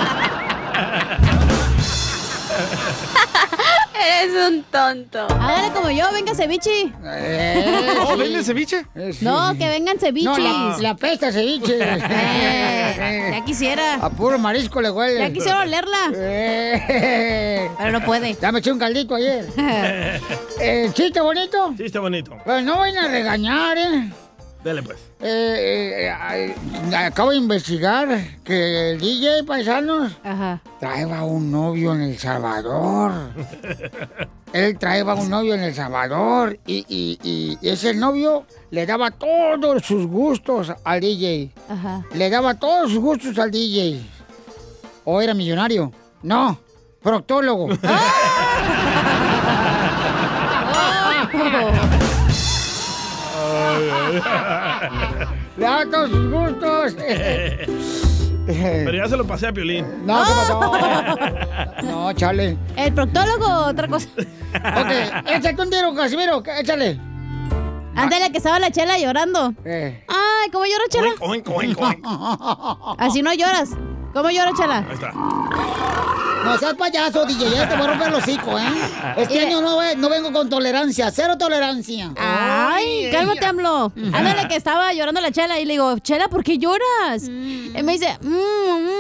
Eres 4.22 4.50
un 4.50 4.64
tonto. 4.64 5.28
Hágale 5.40 5.74
como 5.74 5.90
yo, 5.90 6.06
venga 6.14 6.36
ceviche. 6.36 6.92
¿Oh, 8.06 8.18
vende 8.18 8.44
ceviche? 8.44 8.86
No, 9.22 9.58
que 9.58 9.68
vengan 9.68 10.00
ceviches. 10.00 10.26
No, 10.26 10.38
la, 10.38 10.78
la 10.80 10.96
pesta 10.96 11.32
ceviche. 11.32 11.80
Eh, 12.96 13.30
ya 13.32 13.44
quisiera. 13.46 13.96
A 13.96 14.10
puro 14.10 14.38
marisco 14.38 14.80
le 14.82 14.92
huele. 14.92 15.20
Ya 15.20 15.34
quisiera 15.34 15.62
olerla. 15.62 16.12
Pero 17.78 17.92
no 17.92 18.06
puede. 18.06 18.36
Ya 18.40 18.52
me 18.52 18.60
eché 18.60 18.72
un 18.72 18.80
caldito 18.80 19.16
ayer. 19.16 19.48
eh, 20.60 20.92
¿Chiste 20.94 21.20
bonito? 21.20 21.74
Sí, 21.76 21.86
está 21.86 22.00
bonito. 22.00 22.38
Pues 22.46 22.64
no 22.64 22.78
vayan 22.78 23.06
a 23.06 23.08
regañar, 23.08 23.78
¿eh? 23.78 24.12
Dale, 24.64 24.82
pues. 24.82 24.98
Eh, 25.20 26.06
eh, 26.08 26.16
ay, 26.18 26.56
acabo 26.96 27.32
de 27.32 27.38
investigar 27.38 28.08
que 28.46 28.92
el 28.92 29.00
DJ 29.00 29.44
Paisanos 29.44 30.14
traeba 30.80 31.24
un 31.24 31.52
novio 31.52 31.94
en 31.94 32.02
El 32.04 32.18
Salvador. 32.18 33.12
Él 34.54 34.78
traeba 34.78 35.16
un 35.16 35.30
novio 35.30 35.56
en 35.56 35.64
El 35.64 35.76
Salvador 35.76 36.58
y, 36.66 36.86
y- 36.88 37.58
y 37.62 37.68
ese 37.68 37.94
novio 37.94 38.46
le 38.72 38.86
daba 38.86 39.12
todos 39.12 39.84
sus 39.84 40.08
gustos 40.08 40.72
al 40.86 41.02
DJ. 41.02 41.52
Ajá. 41.70 42.06
Le 42.14 42.30
daba 42.30 42.54
todos 42.54 42.90
sus 42.92 43.00
gustos 43.00 43.38
al 43.40 43.52
DJ. 43.52 44.02
¿O 45.04 45.22
era 45.22 45.34
millonario? 45.34 45.92
No, 46.22 46.58
proctólogo. 47.02 47.68
Le 55.58 55.66
daba 55.66 55.86
todos 55.86 56.10
sus 56.10 56.32
gustos. 56.32 56.96
Pero 58.46 58.94
ya 58.94 59.08
se 59.08 59.18
lo 59.18 59.26
pasé 59.26 59.48
a 59.48 59.54
Piolín. 59.54 59.86
No, 60.06 60.24
¿qué 60.24 60.32
pasó? 60.34 60.72
No, 61.84 62.14
chale. 62.14 62.58
¿El 62.76 62.94
proctólogo 62.94 63.46
o 63.46 63.68
otra 63.68 63.88
cosa? 63.88 64.08
Ok, 64.54 65.26
échate 65.32 65.62
un 65.62 65.70
tiro, 65.72 65.96
Casimiro, 65.96 66.44
échale. 66.60 67.00
Ándale, 67.96 68.32
que 68.32 68.38
estaba 68.38 68.60
la 68.60 68.70
chela 68.72 69.00
llorando. 69.00 69.54
Eh. 69.66 70.04
Ay, 70.08 70.50
¿cómo 70.52 70.66
llora 70.66 70.84
chela? 70.90 71.10
Oink, 71.22 71.48
oink, 71.50 71.80
oink, 71.80 72.06
Así 73.00 73.22
no 73.24 73.34
lloras. 73.34 73.72
¿Cómo 74.14 74.30
llora 74.30 74.52
chela? 74.56 74.78
Ahí 74.88 74.94
está. 74.94 75.12
No 75.14 76.58
seas 76.58 76.74
payaso, 76.74 77.26
DJ, 77.26 77.52
ya 77.52 77.70
te 77.70 77.76
voy 77.78 77.86
a 77.86 77.90
romper 77.92 78.08
el 78.10 78.16
hocico, 78.16 78.60
¿eh? 78.60 78.64
Este 79.18 79.40
año 79.46 79.62
no, 79.62 79.78
ve- 79.78 79.96
no 79.96 80.10
vengo 80.10 80.32
con 80.34 80.50
tolerancia, 80.50 81.10
cero 81.10 81.38
tolerancia. 81.38 82.12
Ay, 82.18 83.10
cálmate, 83.14 83.46
AMLO. 83.46 83.94
Ándale, 84.12 84.48
que 84.50 84.58
estaba 84.58 84.92
llorando 84.94 85.22
la 85.22 85.32
chela 85.32 85.58
y 85.60 85.66
le 85.66 85.74
digo, 85.74 85.98
chela, 86.00 86.28
¿por 86.28 86.44
qué 86.44 86.58
lloras? 86.58 87.24
Y 87.30 87.72
me 87.82 87.94
dice, 87.94 88.18
"Mm, 88.22 88.28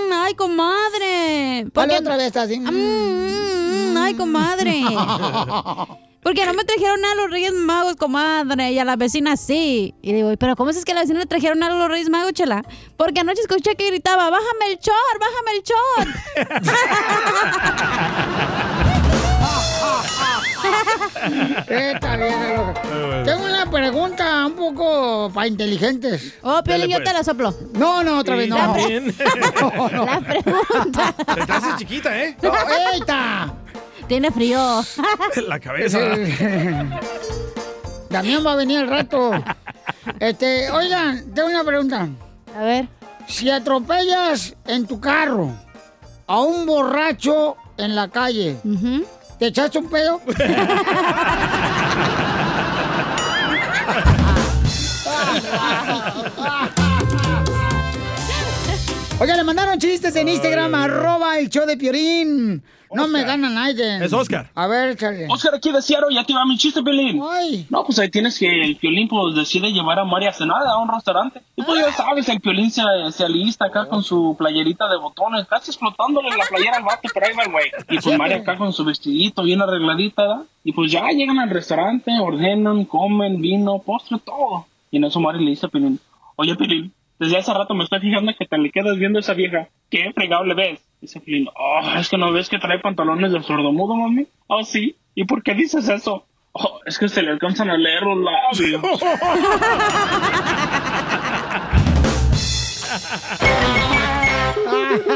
mm, 0.10 0.14
ay, 0.14 0.34
comadre. 0.36 1.68
¿Por 1.74 1.88
qué 1.90 1.98
otra 1.98 2.16
vez, 2.16 2.36
así. 2.38 2.60
Mm, 2.62 3.94
mm, 3.94 3.98
ay, 3.98 4.14
comadre. 4.16 4.82
Porque 6.24 6.46
no 6.46 6.54
me 6.54 6.64
trajeron 6.64 7.02
nada 7.02 7.14
a 7.14 7.18
los 7.18 7.30
Reyes 7.30 7.54
Magos, 7.54 7.98
comadre, 7.98 8.72
y 8.72 8.80
a 8.80 8.86
la 8.86 8.96
vecina 8.96 9.36
sí. 9.38 9.94
Y 10.02 10.14
digo, 10.14 10.32
¿pero 10.40 10.56
cómo 10.56 10.70
es 10.70 10.86
que 10.86 10.94
a 10.94 10.96
la 10.96 11.02
vecina 11.02 11.20
le 11.20 11.26
trajeron 11.26 11.62
algo 11.64 11.76
a 11.76 11.80
los 11.80 11.90
Reyes 11.90 12.10
Magos, 12.10 12.32
chela? 12.34 12.64
Porque 12.98 13.20
anoche 13.20 13.42
escuché 13.42 13.76
que 13.76 13.88
gritaba, 13.88 14.30
bájame 14.30 14.68
el 14.72 14.80
chor, 14.80 14.94
bájame 15.20 15.52
el 15.58 15.64
Está 21.70 22.18
bien, 22.18 22.56
loco. 22.56 22.74
Tengo 23.26 23.46
una 23.46 23.70
pregunta 23.70 24.46
un 24.46 24.54
poco 24.54 25.32
para 25.34 25.48
inteligentes. 25.48 26.36
Oh, 26.42 26.64
Piolín, 26.64 26.90
yo 26.90 27.04
te 27.04 27.14
la 27.14 27.24
soplo. 27.24 27.54
No, 27.74 28.04
no, 28.04 28.20
otra 28.20 28.36
vez 28.36 28.50
no. 28.50 28.58
La, 28.58 28.74
Bien. 28.74 29.08
la 29.18 30.22
pregunta. 30.22 31.16
Te 31.46 31.52
hace 31.52 31.78
chiquita, 31.78 32.24
¿eh? 32.24 32.38
No, 32.42 32.52
¡Eita! 32.94 33.54
Tiene 34.08 34.32
frío. 34.32 34.82
La 35.48 35.60
cabeza. 35.60 36.00
Damián 38.10 38.46
va 38.46 38.54
a 38.54 38.56
venir 38.56 38.80
al 38.80 38.90
rato. 38.90 39.32
Este, 40.20 40.70
oigan, 40.72 41.34
tengo 41.34 41.50
una 41.50 41.64
pregunta. 41.64 42.08
A 42.56 42.64
ver. 42.64 42.88
Si 43.28 43.50
atropellas 43.50 44.56
en 44.68 44.86
tu 44.86 45.00
carro 45.00 45.50
a 46.28 46.42
un 46.42 46.66
borracho 46.66 47.56
en 47.78 47.96
la 47.96 48.10
calle, 48.10 48.58
¿te 49.40 49.48
echaste 49.48 49.80
un 49.80 49.90
pedo? 49.90 50.22
Oiga, 59.20 59.38
le 59.38 59.44
mandaron 59.44 59.80
chistes 59.80 60.16
en 60.16 60.28
Instagram, 60.28 60.74
arroba 60.76 61.38
el 61.38 61.50
show 61.50 61.66
de 61.66 61.78
Piorín. 61.78 62.64
No 62.94 63.08
me 63.08 63.24
gana 63.24 63.50
nadie. 63.50 64.04
Es 64.06 64.14
Oscar. 64.14 64.52
A 64.54 64.68
ver, 64.68 64.90
échale. 64.90 65.26
Oscar 65.28 65.56
aquí 65.56 65.72
de 65.72 65.82
Seattle, 65.82 66.14
ya 66.14 66.24
te 66.24 66.34
va 66.34 66.46
mi 66.46 66.58
chiste, 66.58 66.84
Piolín. 66.84 67.24
Ay. 67.28 67.66
No, 67.72 67.84
pues 67.84 67.98
ahí 67.98 68.10
tienes 68.12 68.38
que 68.38 68.46
el 68.64 68.76
Piolín 68.76 69.08
pues 69.08 69.34
decide 69.34 69.72
llevar 69.72 69.98
a 69.98 70.06
María 70.06 70.30
a 70.30 70.34
cenar 70.34 70.62
a 70.68 70.78
un 70.78 70.88
restaurante. 70.94 71.42
Y 71.56 71.64
pues 71.64 71.80
ya 71.84 71.92
sabes, 71.92 72.30
el 72.30 72.40
Piolín 72.40 72.70
se, 72.70 72.84
se 73.12 73.24
alista 73.24 73.66
acá 73.66 73.88
con 73.88 74.04
su 74.04 74.36
playerita 74.38 74.88
de 74.90 74.98
botones, 74.98 75.48
casi 75.48 75.72
explotándole 75.72 76.30
la 76.38 76.46
playera 76.48 76.78
al 76.78 76.84
vato, 76.84 77.10
pero 77.14 77.26
ahí 77.26 77.34
va 77.36 77.44
el 77.44 77.52
güey. 77.52 77.72
Y 77.90 78.00
pues 78.00 78.18
María 78.18 78.38
acá 78.38 78.58
con 78.58 78.72
su 78.74 78.84
vestidito 78.86 79.42
bien 79.42 79.62
arregladita, 79.62 80.22
¿verdad? 80.22 80.44
Y 80.64 80.74
pues 80.74 80.92
ya 80.92 81.08
llegan 81.08 81.40
al 81.40 81.50
restaurante, 81.50 82.12
ordenan, 82.22 82.86
comen, 82.86 83.42
vino, 83.42 83.80
postre, 83.80 84.20
todo. 84.24 84.68
Y 84.92 84.98
en 84.98 85.06
eso 85.06 85.20
María 85.20 85.42
le 85.42 85.50
dice 85.50 85.66
a 85.66 85.70
Piolín, 85.70 86.00
oye 86.36 86.56
Piolín, 86.56 86.94
desde 87.20 87.38
hace 87.38 87.54
rato 87.54 87.74
me 87.74 87.84
estoy 87.84 88.00
fijando 88.00 88.34
que 88.38 88.46
te 88.46 88.58
le 88.58 88.72
quedas 88.72 88.98
viendo 88.98 89.20
a 89.20 89.22
esa 89.22 89.34
vieja. 89.34 89.70
¿Qué 89.90 90.12
fregado 90.14 90.44
le 90.44 90.56
ves? 90.56 90.84
Dice 91.02 91.20
Piolín, 91.20 91.48
oh, 91.56 91.82
es 91.98 92.10
que 92.10 92.18
no 92.18 92.32
ves 92.32 92.50
que 92.50 92.60
trae 92.60 92.80
pantalones 92.80 93.32
de 93.32 93.42
sordomudo, 93.44 93.96
mami. 93.96 94.28
Oh, 94.48 94.64
sí. 94.64 94.96
¿Y 95.16 95.26
por 95.26 95.44
qué 95.44 95.54
dices 95.54 95.88
eso? 95.90 96.26
Oh, 96.54 96.80
es 96.86 96.98
que 96.98 97.10
se 97.10 97.22
le 97.22 97.32
alcanzan 97.32 97.70
a 97.70 97.78
leer 97.78 98.04
los 98.04 98.18
labios. 98.18 98.82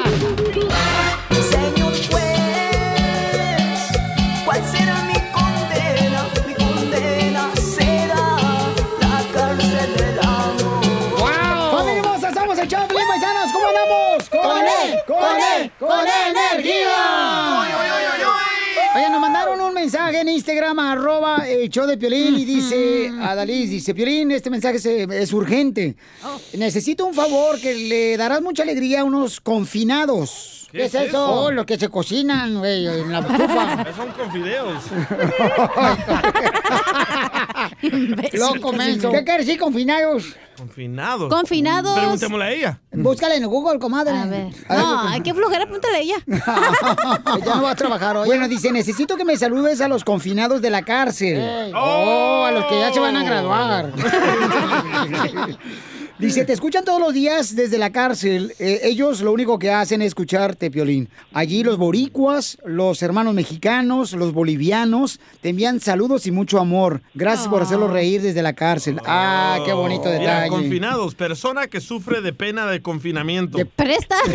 Instagram, 20.38 20.80
arroba 20.80 21.48
el 21.48 21.70
show 21.70 21.88
de 21.88 21.98
Piolín, 21.98 22.38
y 22.38 22.46
dice, 22.46 23.12
Adalís, 23.22 23.72
dice, 23.72 23.96
Piolín, 23.96 24.32
este 24.32 24.50
mensaje 24.50 24.78
es, 24.78 24.86
es 24.86 25.34
urgente. 25.34 25.96
Necesito 26.54 27.06
un 27.06 27.14
favor, 27.14 27.60
que 27.60 27.74
le 27.74 28.16
darás 28.18 28.42
mucha 28.42 28.64
alegría 28.64 29.02
a 29.02 29.04
unos 29.04 29.42
confinados. 29.42 30.68
¿Qué 30.72 30.86
es 30.86 30.94
eso? 30.94 31.46
Oh, 31.46 31.52
los 31.52 31.66
que 31.66 31.78
se 31.78 31.90
cocinan, 31.90 32.60
güey, 32.60 32.88
en 32.88 33.12
la 33.12 33.20
estufa. 33.20 33.94
Son 33.96 34.12
con 34.12 34.32
fideos. 34.32 34.84
Loco, 38.34 38.74
menso. 38.74 39.12
¿Qué 39.12 39.24
quiere 39.24 39.44
decir 39.44 39.60
confinados? 39.60 40.36
Confinados. 40.58 41.30
Confinados. 41.30 41.98
Preguntémosle 41.98 42.46
a 42.46 42.52
ella. 42.52 42.82
Búscale 42.92 43.36
en 43.36 43.46
Google, 43.46 43.78
comadre. 43.80 44.18
A 44.18 44.26
ver. 44.26 44.48
No, 44.70 45.02
hay 45.08 45.22
que 45.22 45.34
flojera, 45.34 45.66
pregúntale 45.66 45.98
a 45.98 46.00
ella. 46.00 46.16
ya 46.26 47.56
no 47.56 47.62
va 47.62 47.72
a 47.72 47.76
trabajar 47.76 48.18
hoy. 48.18 48.26
Bueno, 48.28 48.48
dice, 48.48 48.72
necesito 48.72 49.16
que 49.18 49.26
me 49.26 49.38
saludes 49.38 49.82
a 49.82 49.88
los 49.88 50.04
confinados 50.04 50.62
de 50.62 50.72
la 50.72 50.82
cárcel. 50.82 51.72
Oh, 51.76 52.46
a 52.46 52.52
los 52.52 52.66
que 52.66 52.80
ya 52.80 52.92
se 52.92 53.00
van 53.00 53.16
a 53.16 53.24
graduar. 53.24 53.94
Dice, 56.20 56.46
te 56.46 56.54
escuchan 56.54 56.84
todos 56.84 57.00
los 57.00 57.14
días 57.14 57.56
desde 57.56 57.78
la 57.78 57.92
cárcel. 57.92 58.52
Eh, 58.58 58.80
ellos 58.84 59.22
lo 59.22 59.32
único 59.32 59.60
que 59.60 59.70
hacen 59.72 60.02
es 60.02 60.08
escucharte, 60.08 60.72
Piolín. 60.72 61.10
Allí 61.32 61.64
los 61.64 61.78
boricuas, 61.78 62.58
los 62.66 63.04
hermanos 63.04 63.36
mexicanos, 63.36 64.14
los 64.14 64.34
bolivianos, 64.34 65.20
te 65.42 65.50
envían 65.50 65.80
saludos 65.80 66.26
y 66.26 66.32
mucho 66.32 66.60
amor. 66.60 67.04
Gracias 67.14 67.48
por 67.48 67.62
hacerlos 67.62 67.92
reír 67.92 68.24
desde 68.24 68.42
la 68.42 68.54
cárcel. 68.54 69.00
Ah, 69.06 69.60
qué 69.64 69.74
bonito 69.74 70.06
Mira, 70.06 70.18
detalle. 70.42 70.50
confinados, 70.50 71.14
persona 71.14 71.68
que 71.68 71.82
sufre 71.82 72.22
de 72.22 72.34
pena 72.34 72.66
de 72.66 72.82
confinamiento. 72.82 73.60
Presta. 73.76 74.16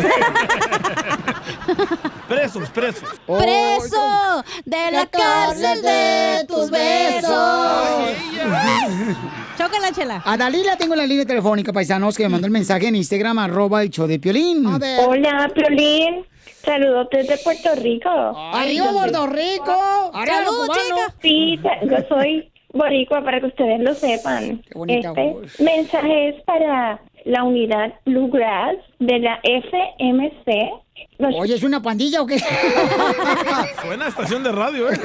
Presos, 2.29 2.69
presos. 2.69 3.09
Preso 3.27 4.43
de 4.65 4.91
la 4.91 5.05
cárcel 5.07 5.81
de 5.81 6.45
tus 6.47 6.69
besos. 6.71 7.29
Chócala, 9.57 9.91
chela. 9.91 10.21
A 10.25 10.37
Dalila 10.37 10.77
tengo 10.77 10.93
en 10.93 10.99
la 10.99 11.05
línea 11.05 11.25
telefónica, 11.25 11.72
paisanos, 11.73 12.15
que 12.15 12.23
me 12.23 12.29
mandó 12.29 12.47
el 12.47 12.53
mensaje 12.53 12.87
en 12.87 12.95
Instagram, 12.95 13.39
arroba 13.39 13.81
el 13.83 13.89
show 13.89 14.07
de 14.07 14.19
Piolín. 14.19 14.65
Hola, 14.65 15.51
Piolín. 15.53 16.25
Saludos 16.63 17.07
desde 17.11 17.37
Puerto 17.39 17.75
Rico. 17.75 18.09
¡Arriba, 18.09 18.91
Puerto 18.93 19.27
Rico! 19.27 20.11
¡Arriba, 20.13 20.37
¡Saludos, 20.37 20.67
cubanos! 20.67 21.13
Sí, 21.21 21.59
yo 21.89 21.97
soy 22.07 22.49
boricua 22.71 23.21
para 23.23 23.39
que 23.41 23.47
ustedes 23.47 23.81
lo 23.81 23.93
sepan. 23.93 24.63
bonita 24.73 25.09
este 25.09 25.31
voz. 25.33 25.59
mensaje 25.59 26.29
es 26.29 26.41
para 26.43 27.01
la 27.25 27.43
unidad 27.43 27.93
Bluegrass 28.05 28.75
de 28.99 29.19
la 29.19 29.39
FMC. 29.43 30.71
Los- 31.17 31.35
Oye, 31.35 31.55
¿es 31.55 31.63
una 31.63 31.81
pandilla 31.81 32.21
o 32.21 32.25
qué? 32.27 32.37
Suena 33.81 34.05
a 34.05 34.09
estación 34.09 34.43
de 34.43 34.51
radio, 34.51 34.91
¿eh? 34.91 34.95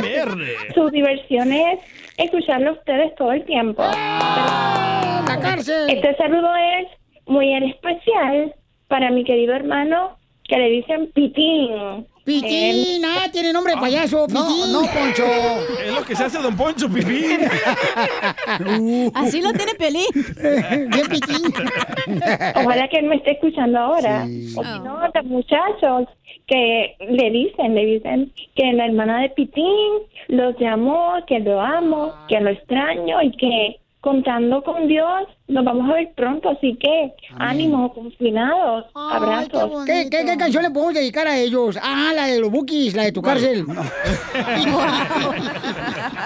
MR. 0.00 0.44
Su 0.74 0.90
diversión 0.90 1.52
es 1.52 1.78
escucharlo 2.16 2.70
a 2.70 2.72
ustedes 2.74 3.14
todo 3.16 3.32
el 3.32 3.44
tiempo. 3.44 3.82
Ah, 3.84 5.24
¡La 5.28 5.40
cárcel! 5.40 5.90
Este 5.90 6.14
saludo 6.16 6.48
es 6.56 6.88
muy 7.26 7.52
en 7.52 7.64
especial 7.64 8.54
para 8.88 9.10
mi 9.10 9.24
querido 9.24 9.54
hermano 9.54 10.16
que 10.48 10.56
le 10.58 10.68
dicen 10.70 11.10
Pitín. 11.14 12.06
Pitín, 12.24 13.04
ah, 13.04 13.28
tiene 13.30 13.52
nombre 13.52 13.74
de 13.74 13.80
payaso, 13.80 14.26
Pitín. 14.26 14.72
No, 14.72 14.80
Poncho. 14.80 15.24
Es 15.84 15.94
lo 15.94 16.04
que 16.04 16.16
se 16.16 16.24
hace 16.24 16.38
Don 16.38 16.56
Poncho, 16.56 16.88
pipín. 16.88 17.40
Así 19.14 19.42
lo 19.42 19.52
tiene 19.52 19.74
Pelín. 19.74 20.06
Bien 20.90 21.06
pitín. 21.08 21.52
Ojalá 22.54 22.88
que 22.88 22.98
él 22.98 23.06
me 23.06 23.16
esté 23.16 23.32
escuchando 23.32 23.78
ahora. 23.78 24.22
O 24.56 24.64
si 24.64 24.80
no, 24.80 25.04
otros 25.06 25.26
muchachos 25.26 26.08
que 26.46 26.96
le 27.00 27.30
dicen, 27.30 27.74
le 27.74 27.84
dicen 27.84 28.32
que 28.54 28.72
la 28.72 28.86
hermana 28.86 29.20
de 29.20 29.30
Pitín 29.30 29.92
los 30.28 30.58
llamó, 30.58 31.14
que 31.26 31.40
lo 31.40 31.60
amo, 31.60 32.12
que 32.28 32.40
lo 32.40 32.50
extraño 32.50 33.22
y 33.22 33.32
que 33.36 33.76
contando 34.04 34.62
con 34.62 34.86
Dios 34.86 35.22
nos 35.48 35.64
vamos 35.64 35.88
a 35.88 35.94
ver 35.94 36.12
pronto. 36.14 36.50
Así 36.50 36.76
que 36.76 37.14
ánimo, 37.38 37.90
confinados, 37.94 38.84
abrazos. 38.94 39.86
¿Qué, 39.86 40.08
qué, 40.10 40.26
qué 40.26 40.36
canción 40.36 40.62
le 40.62 40.70
podemos 40.70 40.92
dedicar 40.92 41.26
a 41.26 41.38
ellos? 41.38 41.78
Ah, 41.82 42.12
la 42.14 42.26
de 42.26 42.38
los 42.38 42.50
bookies, 42.50 42.94
la 42.94 43.04
de 43.04 43.12
tu 43.12 43.22
cárcel. 43.22 43.64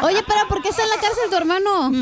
Oye, 0.03 0.19
pero 0.27 0.41
¿por 0.49 0.61
qué 0.61 0.71
está 0.71 0.83
en 0.83 0.91
la 0.91 0.97
cárcel 0.97 1.31
tu 1.31 1.37
hermano? 1.37 1.93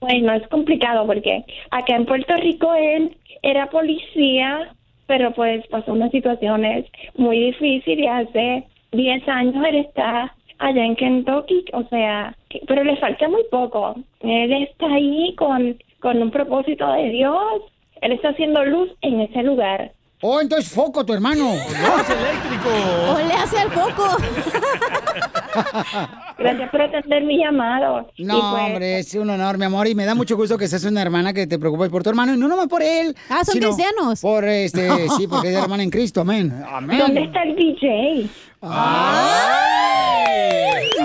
Bueno, 0.00 0.32
es 0.32 0.48
complicado 0.48 1.06
porque 1.06 1.44
acá 1.70 1.94
en 1.94 2.04
Puerto 2.04 2.34
Rico 2.34 2.74
él 2.74 3.16
era 3.42 3.70
policía, 3.70 4.74
pero 5.06 5.32
pues 5.32 5.64
pasó 5.68 5.92
unas 5.92 6.10
situaciones 6.10 6.86
muy 7.16 7.38
difíciles. 7.38 8.10
Hace 8.10 8.64
10 8.90 9.28
años 9.28 9.64
él 9.64 9.76
está 9.76 10.34
allá 10.58 10.84
en 10.84 10.96
Kentucky, 10.96 11.64
o 11.72 11.84
sea, 11.88 12.36
pero 12.66 12.84
le 12.84 12.96
falta 12.96 13.28
muy 13.28 13.42
poco. 13.50 13.94
Él 14.20 14.52
está 14.52 14.86
ahí 14.86 15.34
con, 15.36 15.76
con 16.00 16.22
un 16.22 16.30
propósito 16.30 16.90
de 16.92 17.10
Dios. 17.10 17.62
Él 18.00 18.12
está 18.12 18.30
haciendo 18.30 18.64
luz 18.64 18.90
en 19.00 19.20
ese 19.20 19.42
lugar. 19.42 19.92
Oh, 20.26 20.40
entonces 20.40 20.72
foco, 20.72 21.04
tu 21.04 21.12
hermano. 21.12 21.52
eléctrico. 21.52 22.70
O 23.10 23.18
le 23.18 23.34
hace 23.34 23.58
al 23.58 23.70
foco. 23.70 24.16
Gracias 26.38 26.70
por 26.70 26.80
atender 26.80 27.24
mi 27.24 27.38
llamado. 27.38 28.10
No, 28.18 28.50
pues, 28.52 28.62
hombre, 28.62 28.98
es 29.00 29.14
un 29.14 29.28
honor, 29.28 29.58
mi 29.58 29.66
amor, 29.66 29.86
y 29.86 29.94
me 29.94 30.06
da 30.06 30.14
mucho 30.14 30.34
gusto 30.36 30.56
que 30.56 30.66
seas 30.66 30.84
una 30.84 31.02
hermana 31.02 31.34
que 31.34 31.46
te 31.46 31.58
preocupes 31.58 31.90
por 31.90 32.02
tu 32.02 32.08
hermano, 32.08 32.34
y 32.34 32.38
no 32.38 32.48
nomás 32.48 32.68
por 32.68 32.82
él. 32.82 33.14
Ah, 33.28 33.44
son 33.44 33.60
cristianos. 33.60 34.22
Por 34.22 34.44
este, 34.44 34.88
sí, 35.10 35.26
porque 35.28 35.50
es 35.50 35.56
hermana 35.62 35.82
en 35.82 35.90
Cristo, 35.90 36.22
amén. 36.22 36.54
Amén. 36.70 36.98
¿Dónde 36.98 37.24
está 37.24 37.42
el 37.42 37.54
DJ? 37.54 38.26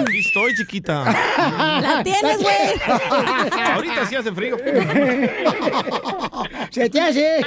Aquí 0.02 0.19
estoy, 0.19 0.56
chiquita. 0.56 1.04
La 1.82 2.02
tienes, 2.04 2.41
güey. 2.41 2.74
Ahorita 3.74 4.06
sí 4.06 4.15
hace 4.15 4.32
frío. 4.32 4.58
Se 6.69 6.89
te 6.89 7.02
hace. 7.02 7.41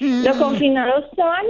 Los 0.00 0.36
confinados 0.36 1.04
son 1.14 1.46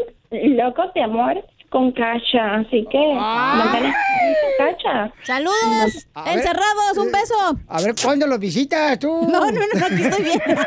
locos 0.57 0.93
de 0.95 1.03
amor 1.03 1.43
con 1.71 1.93
cacha, 1.93 2.55
así 2.57 2.87
que 2.91 2.99
con 2.99 4.67
cacha. 4.67 5.13
Saludos, 5.23 6.07
A 6.15 6.25
ver. 6.25 6.39
encerrados, 6.39 6.97
un 6.97 7.13
beso. 7.13 7.59
A 7.69 7.83
ver, 7.83 7.95
¿cuándo 8.03 8.27
los 8.27 8.39
visitas 8.39 8.99
tú? 8.99 9.09
No, 9.31 9.51
no, 9.51 9.61
no, 9.75 9.87
aquí 9.87 10.03
estoy 10.03 10.25
bien. 10.25 10.41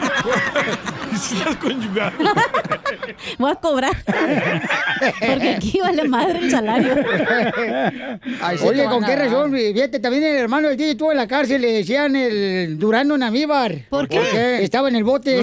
Visitas 1.11 1.55
conyugal. 1.57 2.13
Voy 3.37 3.51
a 3.51 3.55
cobrar. 3.55 3.91
Porque 5.19 5.49
aquí 5.57 5.79
vale 5.81 6.07
madre 6.07 6.39
el 6.39 6.49
salario. 6.51 6.95
Oye, 8.65 8.85
¿con 8.85 9.03
qué 9.03 9.15
razón? 9.17 9.51
Fíjate, 9.51 9.99
también 9.99 10.23
el 10.23 10.37
hermano 10.37 10.69
del 10.69 10.77
DJ 10.77 10.91
estuvo 10.91 11.11
en 11.11 11.17
la 11.17 11.27
cárcel, 11.27 11.61
le 11.61 11.73
decían 11.73 12.15
el 12.15 12.79
Durano 12.79 13.17
Navíbar. 13.17 13.73
¿Por 13.89 14.07
qué? 14.07 14.17
Porque 14.19 14.63
estaba 14.63 14.87
en 14.87 14.95
el 14.95 15.03
bote. 15.03 15.41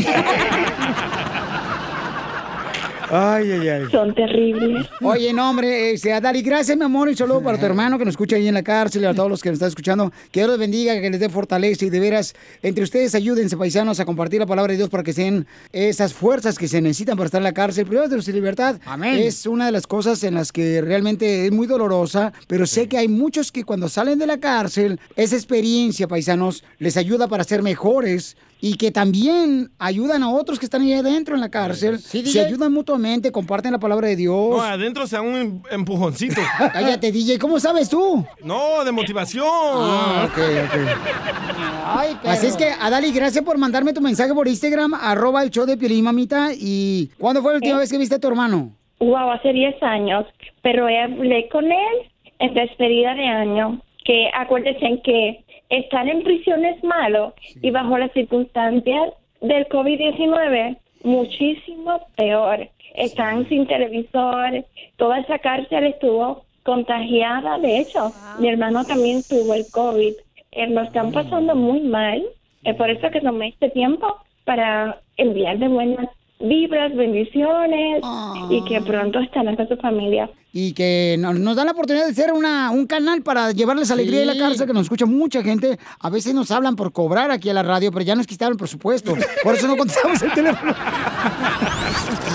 Ay, 3.11 3.53
ay, 3.53 3.69
ay. 3.69 3.83
Son 3.91 4.15
terribles. 4.15 4.87
Oye, 5.01 5.33
no, 5.33 5.51
hombre, 5.51 5.93
este, 5.93 6.13
Adali, 6.13 6.43
gracias, 6.43 6.77
mi 6.77 6.85
amor, 6.85 7.09
y 7.09 7.17
saludo 7.17 7.43
para 7.43 7.59
tu 7.59 7.65
hermano 7.65 7.99
que 7.99 8.05
nos 8.05 8.13
escucha 8.13 8.37
ahí 8.37 8.49
en 8.49 8.55
la 8.55 8.63
cárcel 8.63 9.03
y 9.03 9.07
a 9.07 9.15
todos 9.15 9.31
los 9.31 9.43
que 9.43 9.49
nos 9.49 9.57
están 9.57 9.69
escuchando. 9.69 10.13
Que 10.31 10.41
Dios 10.41 10.51
los 10.51 10.59
bendiga, 10.59 11.01
que 11.01 11.09
les 11.09 11.21
dé 11.21 11.29
fortaleza 11.29 11.85
y 11.85 11.91
de 11.91 12.01
veras, 12.01 12.35
entre 12.63 12.85
ustedes 12.85 13.15
ayúdense, 13.15 13.57
paisanos, 13.57 14.01
a 14.01 14.05
compartir 14.05 14.41
la 14.41 14.47
palabra 14.47 14.73
de 14.73 14.77
Dios 14.77 14.91
para 14.91 15.03
que 15.03 15.13
sean 15.13 15.47
esas 15.73 16.13
fuerzas 16.13 16.59
que 16.59 16.69
se 16.69 16.81
necesitan 16.81 17.17
para 17.17 17.27
estar 17.27 17.41
en 17.41 17.45
la 17.45 17.55
cárcel. 17.55 17.87
Primero 17.87 18.09
de 18.09 18.21
su 18.21 18.33
libertad. 18.33 18.79
Amén. 18.85 19.19
Es 19.19 19.47
una 19.47 19.67
de 19.67 19.73
las 19.73 19.87
cosas 19.87 20.23
en 20.25 20.35
las 20.35 20.53
que 20.53 20.81
realmente 20.81 21.47
es 21.47 21.53
muy 21.53 21.67
dolorosa, 21.67 22.33
pero 22.47 22.67
sé 22.67 22.89
que 22.89 22.99
hay 22.99 23.09
muchos 23.09 23.53
que 23.53 23.65
cuando 23.65 23.89
salen 23.89 24.19
de 24.19 24.27
la 24.27 24.39
cárcel, 24.39 25.01
esa 25.17 25.37
experiencia, 25.37 26.09
paisanos, 26.09 26.65
les 26.79 26.97
ayuda 26.97 27.29
para 27.29 27.45
ser 27.45 27.63
mejores 27.63 28.37
y 28.61 28.77
que 28.77 28.91
también 28.91 29.71
ayudan 29.79 30.23
a 30.23 30.31
otros 30.31 30.59
que 30.59 30.65
están 30.67 30.83
ahí 30.83 30.93
adentro 30.93 31.35
en 31.35 31.41
la 31.41 31.49
cárcel. 31.51 31.99
se 31.99 32.23
DJ. 32.23 32.47
ayudan 32.47 32.73
mutuamente, 32.73 33.31
comparten 33.31 33.73
la 33.73 33.79
palabra 33.79 34.09
de 34.09 34.17
Dios. 34.17 34.51
No, 34.51 34.61
adentro 34.61 35.07
se 35.07 35.17
da 35.17 35.23
un 35.23 35.37
em- 35.37 35.63
empujoncito. 35.71 36.41
Cállate, 36.73 37.13
DJ, 37.13 37.39
¿cómo 37.39 37.61
sabes 37.61 37.89
tú? 37.89 38.25
No, 38.43 38.85
de 38.85 38.93
motivación. 38.93 39.47
Ah, 39.47 40.29
ok, 40.29 40.39
ok. 40.65 42.27
Así 42.27 42.47
es 42.47 42.57
que, 42.57 42.67
Adali, 42.71 43.13
gracias 43.13 43.45
por 43.45 43.57
mandarme 43.59 43.93
tu 43.93 44.01
mensaje 44.01 44.35
por 44.35 44.47
Instagram, 44.49 44.95
arroba 44.95 45.43
el 45.43 45.51
show 45.51 45.65
de 45.65 45.77
Piolín, 45.77 46.05
mamita. 46.05 46.49
¿Y 46.55 47.11
cuándo 47.19 47.43
fue 47.43 47.53
la 47.53 47.57
última 47.59 47.79
vez 47.79 47.91
que 47.91 47.99
viste 47.99 48.17
a 48.17 48.19
tu 48.19 48.29
hermano? 48.29 48.73
Wow, 49.01 49.31
hace 49.33 49.53
10 49.53 49.83
años, 49.83 50.27
pero 50.63 50.87
hablé 50.87 51.49
con 51.51 51.65
él 51.65 52.11
en 52.41 52.55
despedida 52.55 53.15
de 53.15 53.25
año, 53.27 53.81
que 54.05 54.29
acuérdense 54.37 55.01
que 55.05 55.45
estar 55.69 56.09
en 56.09 56.23
prisión 56.23 56.65
es 56.65 56.83
malo 56.83 57.35
y 57.61 57.71
bajo 57.71 57.99
las 57.99 58.13
circunstancias 58.13 59.13
del 59.41 59.67
COVID-19 59.69 60.79
muchísimo 61.05 62.01
peor. 62.17 62.69
Están 62.95 63.49
sin 63.49 63.67
televisor, 63.67 64.65
toda 64.97 65.21
esa 65.21 65.39
cárcel 65.39 65.85
estuvo 65.85 66.45
contagiada, 66.65 67.59
de 67.59 67.79
hecho, 67.79 68.13
mi 68.39 68.49
hermano 68.49 68.85
también 68.85 69.23
tuvo 69.23 69.55
el 69.55 69.65
COVID. 69.71 70.15
Eh, 70.53 70.67
lo 70.69 70.83
están 70.83 71.13
pasando 71.13 71.55
muy 71.55 71.81
mal, 71.81 72.23
es 72.65 72.75
por 72.77 72.91
eso 72.91 73.11
que 73.11 73.21
tomé 73.21 73.49
este 73.49 73.71
tiempo 73.71 74.17
para 74.45 75.01
enviarle 75.17 75.69
buenas 75.69 76.09
vibras, 76.41 76.95
bendiciones 76.95 78.03
y 78.51 78.65
que 78.65 78.81
pronto 78.81 79.19
estarán 79.21 79.57
con 79.57 79.69
su 79.69 79.77
familia. 79.77 80.31
Y 80.53 80.73
que 80.73 81.17
nos, 81.19 81.39
nos 81.39 81.57
dan 81.57 81.67
la 81.67 81.73
oportunidad 81.73 82.07
de 82.07 82.15
ser 82.15 82.33
una, 82.33 82.71
un 82.71 82.87
canal 82.87 83.23
para 83.23 83.53
llevarles 83.53 83.91
alegría 83.91 84.23
a 84.23 84.27
la 84.27 84.39
cárcel, 84.39 84.67
que 84.67 84.73
nos 84.73 84.85
escucha 84.85 85.05
mucha 85.05 85.43
gente. 85.43 85.79
A 86.01 86.09
veces 86.09 86.35
nos 86.35 86.51
hablan 86.51 86.75
por 86.75 86.93
cobrar 86.93 87.31
aquí 87.31 87.51
a 87.51 87.55
la 87.55 87.63
radio, 87.63 87.93
pero 87.93 88.05
ya 88.05 88.15
nos 88.15 88.27
quitaron 88.27 88.53
el 88.53 88.59
presupuesto. 88.59 89.15
Por 89.43 89.55
eso 89.55 89.69
no 89.69 89.77
contestamos 89.77 90.23
el 90.23 90.33
teléfono. 90.33 90.75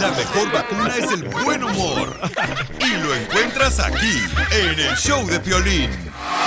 La 0.02 0.10
mejor 0.12 0.52
vacuna 0.52 0.92
es 0.98 1.12
el 1.12 1.24
buen 1.46 1.64
humor. 1.64 2.20
Y 2.80 3.02
lo 3.02 3.16
encuentras 3.16 3.80
aquí, 3.80 4.18
en 4.52 4.80
el 4.80 4.96
show 4.98 5.26
de 5.26 5.40
Piolín. 5.40 5.90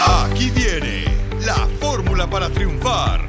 Aquí 0.07 0.51
viene 0.51 1.05
la 1.45 1.55
fórmula 1.81 2.29
para 2.29 2.51
triunfar. 2.51 3.29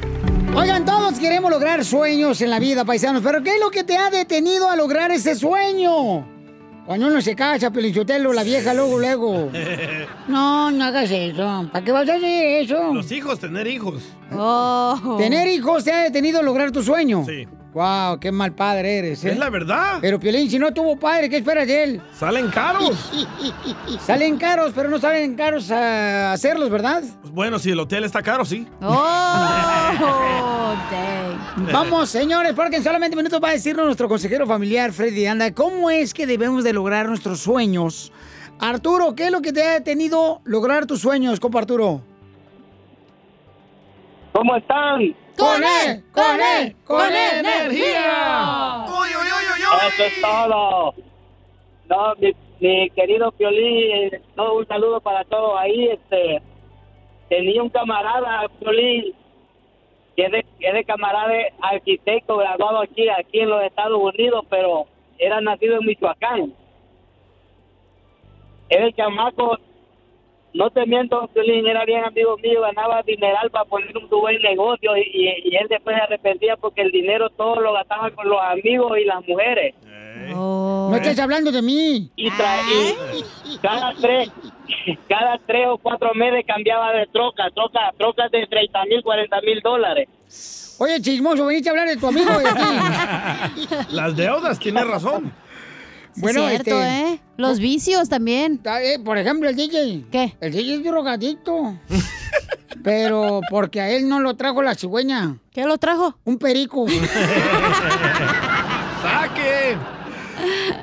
Oigan, 0.55 0.85
todos 0.85 1.19
queremos 1.19 1.51
lograr 1.51 1.83
sueños 1.85 2.41
en 2.41 2.49
la 2.49 2.59
vida, 2.59 2.83
paisanos, 2.83 3.21
pero 3.23 3.43
¿qué 3.43 3.55
es 3.55 3.59
lo 3.61 3.69
que 3.69 3.83
te 3.83 3.97
ha 3.97 4.09
detenido 4.09 4.69
a 4.69 4.75
lograr 4.75 5.11
ese 5.11 5.35
sueño? 5.35 6.27
Cuando 6.85 7.07
uno 7.07 7.21
se 7.21 7.35
casa, 7.35 7.69
Pelichotelo, 7.69 8.31
la 8.33 8.43
vieja 8.43 8.73
luego, 8.73 8.97
luego. 8.97 9.51
No, 10.27 10.71
no 10.71 10.83
hagas 10.85 11.09
eso. 11.11 11.69
¿Para 11.71 11.85
qué 11.85 11.91
vas 11.91 12.09
a 12.09 12.15
hacer 12.15 12.63
eso? 12.63 12.93
Los 12.93 13.11
hijos, 13.11 13.39
tener 13.39 13.65
hijos. 13.67 14.03
¿Tener 15.17 15.47
hijos 15.47 15.83
te 15.85 15.91
ha 15.93 16.03
detenido 16.03 16.39
a 16.39 16.43
lograr 16.43 16.71
tu 16.71 16.83
sueño? 16.83 17.23
Sí. 17.25 17.47
Wow, 17.77 18.19
qué 18.19 18.31
mal 18.31 18.53
padre 18.53 18.97
eres, 18.97 19.23
¿eh? 19.23 19.33
Es 19.33 19.37
la 19.37 19.51
verdad. 19.51 19.99
Pero 20.01 20.19
Piolín, 20.19 20.49
si 20.49 20.57
no 20.57 20.73
tuvo 20.73 20.97
padre, 20.97 21.29
¿qué 21.29 21.37
esperas 21.37 21.67
de 21.67 21.83
él? 21.83 22.01
Salen 22.11 22.49
caros. 22.49 23.11
Salen 23.99 24.39
caros, 24.39 24.71
pero 24.73 24.89
no 24.89 24.97
salen 24.97 25.35
caros 25.35 25.69
a 25.69 26.31
hacerlos, 26.33 26.71
¿verdad? 26.71 27.03
Pues 27.21 27.31
bueno, 27.31 27.59
si 27.59 27.69
el 27.69 27.79
hotel 27.79 28.03
está 28.03 28.23
caro, 28.23 28.45
sí. 28.45 28.65
Oh, 28.81 28.87
dang. 30.91 31.71
Vamos, 31.71 32.09
señores, 32.09 32.53
porque 32.55 32.77
en 32.77 32.83
solamente 32.83 33.15
minutos 33.15 33.39
va 33.43 33.49
a 33.49 33.51
decirnos 33.53 33.85
nuestro 33.85 34.09
consejero 34.09 34.47
familiar, 34.47 34.91
Freddy 34.91 35.27
Anda, 35.27 35.53
cómo 35.53 35.91
es 35.91 36.15
que 36.15 36.25
debemos 36.25 36.63
de 36.63 36.73
lograr 36.73 37.07
nuestros 37.07 37.41
sueños. 37.41 38.11
Arturo, 38.59 39.13
¿qué 39.13 39.27
es 39.27 39.31
lo 39.31 39.43
que 39.43 39.53
te 39.53 39.61
ha 39.61 39.73
detenido 39.73 40.41
lograr 40.45 40.87
tus 40.87 41.01
sueños, 41.01 41.39
compa 41.39 41.59
Arturo? 41.59 42.01
¿Cómo 44.33 44.55
están? 44.55 45.26
¡Con 45.37 45.63
él! 45.63 46.03
¡Con 46.11 46.41
él! 46.41 46.75
¡Con 46.83 47.13
energía! 47.13 48.85
Eso 49.87 50.03
es 50.03 50.21
todo. 50.21 50.93
No, 51.89 52.15
mi, 52.19 52.33
mi 52.59 52.89
querido 52.89 53.31
Piolín, 53.31 54.11
no, 54.35 54.55
un 54.55 54.67
saludo 54.67 54.99
para 54.99 55.23
todos 55.25 55.59
ahí. 55.59 55.89
Este, 55.89 56.41
tenía 57.29 57.61
un 57.61 57.69
camarada, 57.69 58.47
Piolín, 58.59 59.13
que 60.15 60.25
es 60.25 60.31
de, 60.31 60.45
que 60.59 60.67
es 60.67 60.73
de 60.73 60.83
camarada 60.83 61.29
de 61.29 61.53
arquitecto 61.61 62.37
graduado 62.37 62.81
aquí, 62.81 63.07
aquí 63.07 63.39
en 63.39 63.49
los 63.49 63.63
Estados 63.63 63.99
Unidos, 64.01 64.45
pero 64.49 64.87
era 65.19 65.39
nacido 65.39 65.77
en 65.79 65.85
Michoacán. 65.85 66.53
Era 68.69 68.85
el 68.85 68.95
chamaco, 68.95 69.57
no 70.57 70.69
te 70.71 70.85
miento, 70.85 71.27
Piolín, 71.33 71.67
era 71.67 71.85
bien 71.85 72.03
amigo 72.03 72.35
mío, 72.37 72.61
ganaba 72.61 73.03
dineral 73.03 73.49
para 73.51 73.65
poner 73.65 73.95
un 73.97 74.09
buen 74.09 74.41
negocio 74.41 74.97
y, 74.97 75.01
y- 75.01 75.51
y 75.51 75.55
él 75.55 75.67
después 75.69 75.95
se 75.95 76.01
arrepentía 76.01 76.57
porque 76.57 76.81
el 76.81 76.91
dinero 76.91 77.29
todo 77.29 77.61
lo 77.61 77.73
gastaba 77.73 78.09
con 78.11 78.27
los 78.27 78.39
amigos 78.41 78.97
y 78.99 79.05
las 79.05 79.25
mujeres. 79.27 79.75
No 80.29 80.95
estés 80.95 81.19
hablando 81.19 81.51
de 81.51 81.61
mí. 81.61 82.09
Y, 82.15 82.29
tra- 82.31 82.61
y- 82.67 83.53
y 83.53 83.57
cada 83.59 83.93
tres 84.01 84.29
cada 85.07 85.37
tres 85.45 85.67
o 85.67 85.77
cuatro 85.77 86.13
meses 86.13 86.43
cambiaba 86.45 86.91
de 86.93 87.05
troca, 87.07 87.49
troca, 87.53 87.91
trocas 87.97 88.29
de 88.31 88.45
30 88.47 88.85
mil, 88.85 89.01
40 89.03 89.41
mil 89.41 89.61
dólares. 89.61 90.75
Oye, 90.79 91.01
chismoso, 91.01 91.45
veniste 91.45 91.69
a 91.69 91.71
hablar 91.71 91.87
de 91.87 91.97
tu 91.97 92.07
amigo 92.07 92.31
de 92.37 92.47
aquí. 92.49 93.67
Las 93.95 94.15
deudas, 94.15 94.59
tienes 94.59 94.85
razón. 94.87 95.31
Bueno, 96.17 96.47
cierto, 96.47 96.81
este- 96.81 97.13
¿eh? 97.13 97.19
Los 97.37 97.59
vicios 97.59 98.09
también. 98.09 98.59
Eh, 98.81 98.99
por 99.03 99.17
ejemplo, 99.17 99.49
el 99.49 99.55
DJ. 99.55 100.05
¿Qué? 100.11 100.35
El 100.41 100.51
DJ 100.51 100.75
es 100.75 100.83
drogadicto. 100.83 101.77
Pero 102.83 103.41
porque 103.49 103.81
a 103.81 103.89
él 103.89 104.07
no 104.07 104.19
lo 104.19 104.35
trajo 104.35 104.61
la 104.61 104.75
cigüeña. 104.75 105.37
¿Qué 105.51 105.65
lo 105.65 105.77
trajo? 105.77 106.17
Un 106.23 106.37
perico. 106.37 106.85
¡Saque! 109.01 109.77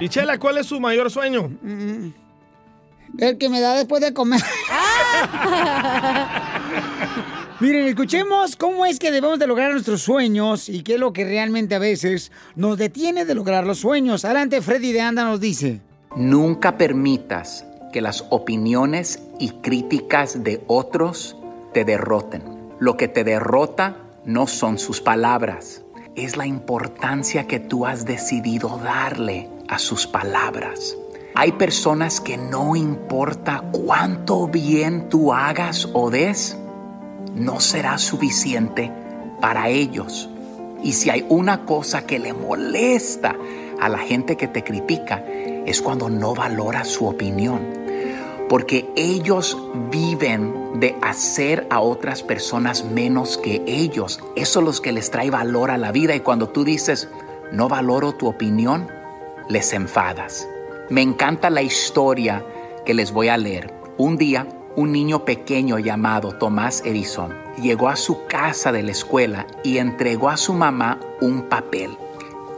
Y 0.00 0.08
Chela, 0.08 0.38
¿cuál 0.38 0.58
es 0.58 0.66
su 0.66 0.80
mayor 0.80 1.10
sueño? 1.10 1.50
El 3.18 3.38
que 3.38 3.48
me 3.48 3.60
da 3.60 3.74
después 3.74 4.02
de 4.02 4.12
comer. 4.12 4.40
Miren, 7.60 7.86
escuchemos 7.86 8.56
cómo 8.56 8.84
es 8.84 8.98
que 8.98 9.12
debemos 9.12 9.38
de 9.38 9.46
lograr 9.46 9.70
nuestros 9.70 10.02
sueños 10.02 10.68
y 10.68 10.82
qué 10.82 10.94
es 10.94 11.00
lo 11.00 11.12
que 11.12 11.24
realmente 11.24 11.76
a 11.76 11.78
veces 11.78 12.32
nos 12.56 12.76
detiene 12.76 13.24
de 13.24 13.34
lograr 13.36 13.64
los 13.64 13.78
sueños. 13.78 14.24
Adelante, 14.24 14.60
Freddy 14.60 14.90
de 14.90 15.00
Anda 15.00 15.24
nos 15.24 15.38
dice. 15.38 15.80
Nunca 16.16 16.76
permitas 16.76 17.64
que 17.92 18.00
las 18.00 18.24
opiniones 18.30 19.20
y 19.38 19.50
críticas 19.50 20.42
de 20.42 20.64
otros 20.66 21.36
te 21.72 21.84
derroten. 21.84 22.42
Lo 22.80 22.96
que 22.96 23.06
te 23.06 23.22
derrota 23.22 23.98
no 24.24 24.48
son 24.48 24.76
sus 24.76 25.00
palabras, 25.00 25.84
es 26.16 26.36
la 26.36 26.46
importancia 26.46 27.46
que 27.46 27.60
tú 27.60 27.86
has 27.86 28.04
decidido 28.04 28.80
darle 28.82 29.48
a 29.68 29.78
sus 29.78 30.08
palabras. 30.08 30.96
Hay 31.36 31.52
personas 31.52 32.20
que 32.20 32.36
no 32.36 32.74
importa 32.74 33.62
cuánto 33.70 34.48
bien 34.48 35.08
tú 35.08 35.32
hagas 35.32 35.88
o 35.92 36.10
des, 36.10 36.56
no 37.34 37.60
será 37.60 37.98
suficiente 37.98 38.90
para 39.40 39.68
ellos. 39.68 40.28
Y 40.82 40.92
si 40.92 41.10
hay 41.10 41.24
una 41.28 41.64
cosa 41.64 42.06
que 42.06 42.18
le 42.18 42.32
molesta 42.32 43.36
a 43.80 43.88
la 43.88 43.98
gente 43.98 44.36
que 44.36 44.48
te 44.48 44.62
critica, 44.62 45.24
es 45.66 45.80
cuando 45.80 46.08
no 46.10 46.34
valora 46.34 46.84
su 46.84 47.06
opinión. 47.06 47.60
Porque 48.48 48.90
ellos 48.94 49.56
viven 49.90 50.78
de 50.78 50.96
hacer 51.00 51.66
a 51.70 51.80
otras 51.80 52.22
personas 52.22 52.84
menos 52.84 53.38
que 53.38 53.62
ellos. 53.66 54.20
Eso 54.36 54.60
es 54.60 54.66
lo 54.66 54.82
que 54.82 54.92
les 54.92 55.10
trae 55.10 55.30
valor 55.30 55.70
a 55.70 55.78
la 55.78 55.92
vida. 55.92 56.14
Y 56.14 56.20
cuando 56.20 56.50
tú 56.50 56.64
dices, 56.64 57.08
no 57.52 57.68
valoro 57.68 58.12
tu 58.12 58.26
opinión, 58.26 58.88
les 59.48 59.72
enfadas. 59.72 60.46
Me 60.90 61.00
encanta 61.00 61.48
la 61.48 61.62
historia 61.62 62.44
que 62.84 62.92
les 62.92 63.12
voy 63.12 63.28
a 63.28 63.38
leer. 63.38 63.72
Un 63.96 64.18
día, 64.18 64.46
un 64.76 64.92
niño 64.92 65.24
pequeño 65.24 65.78
llamado 65.78 66.32
Tomás 66.32 66.82
Edison 66.84 67.32
llegó 67.60 67.88
a 67.88 67.96
su 67.96 68.26
casa 68.26 68.72
de 68.72 68.82
la 68.82 68.90
escuela 68.90 69.46
y 69.62 69.78
entregó 69.78 70.28
a 70.28 70.36
su 70.36 70.52
mamá 70.52 70.98
un 71.20 71.42
papel. 71.42 71.96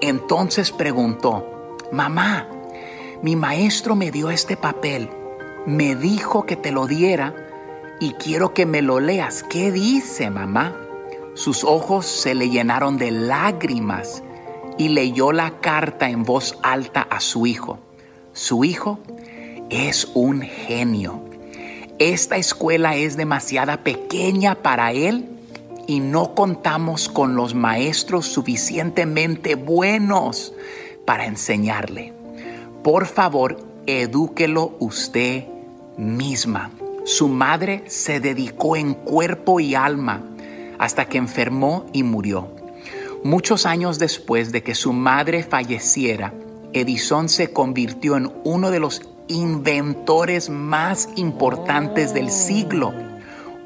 Entonces 0.01 0.73
preguntó, 0.73 1.77
mamá, 1.93 2.49
mi 3.23 3.37
maestro 3.37 3.95
me 3.95 4.11
dio 4.11 4.31
este 4.31 4.57
papel, 4.57 5.11
me 5.67 5.95
dijo 5.95 6.47
que 6.47 6.57
te 6.57 6.73
lo 6.73 6.87
diera 6.87 7.35
y 8.01 8.12
quiero 8.12 8.55
que 8.55 8.67
me 8.67 8.83
lo 8.83 9.01
leas. 9.01 9.43
¿Qué 9.43 9.73
dice, 9.73 10.31
mamá? 10.31 10.75
Sus 11.35 11.64
ojos 11.64 12.07
se 12.07 12.35
le 12.35 12.49
llenaron 12.49 12.97
de 12.97 13.11
lágrimas 13.11 14.23
y 14.79 14.89
leyó 14.89 15.33
la 15.33 15.61
carta 15.61 16.09
en 16.09 16.25
voz 16.25 16.59
alta 16.62 17.07
a 17.11 17.21
su 17.21 17.47
hijo. 17.47 17.79
Su 18.33 18.64
hijo 18.64 18.99
es 19.71 20.11
un 20.14 20.43
genio. 20.43 21.26
Esta 21.99 22.37
escuela 22.37 22.95
es 22.95 23.17
demasiado 23.17 23.75
pequeña 23.83 24.57
para 24.57 24.93
él 24.93 25.31
y 25.87 26.01
no 26.01 26.35
contamos 26.35 27.09
con 27.09 27.37
los 27.37 27.55
maestros 27.55 28.27
suficientemente 28.27 29.55
buenos 29.55 30.53
para 31.07 31.25
enseñarle. 31.25 32.13
Por 32.83 33.07
favor, 33.07 33.57
edúquelo 33.87 34.77
usted 34.79 35.45
misma. 35.97 36.71
Su 37.07 37.29
madre 37.29 37.85
se 37.87 38.21
dedicó 38.21 38.77
en 38.77 38.93
cuerpo 38.93 39.59
y 39.59 39.75
alma 39.75 40.23
hasta 40.79 41.07
que 41.07 41.17
enfermó 41.17 41.87
y 41.95 42.03
murió. 42.03 42.51
Muchos 43.25 43.65
años 43.65 43.99
después 43.99 44.53
de 44.53 44.63
que 44.63 44.75
su 44.75 44.93
madre 44.93 45.43
falleciera, 45.43 46.35
Edison 46.75 47.31
se 47.31 47.55
convirtió 47.55 48.19
en 48.19 48.31
uno 48.45 48.71
de 48.71 48.81
los 48.81 49.01
inventores 49.29 50.51
más 50.51 51.09
importantes 51.16 52.14
del 52.14 52.31
siglo. 52.31 52.93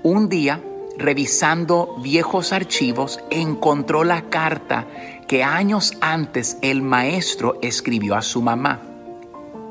Un 0.02 0.28
día, 0.28 0.60
revisando 0.96 1.96
viejos 2.02 2.52
archivos, 2.52 3.20
encontró 3.30 4.04
la 4.04 4.22
carta 4.22 4.86
que 5.28 5.44
años 5.44 5.92
antes 6.00 6.58
el 6.62 6.82
maestro 6.82 7.58
escribió 7.62 8.16
a 8.16 8.22
su 8.22 8.42
mamá. 8.42 8.80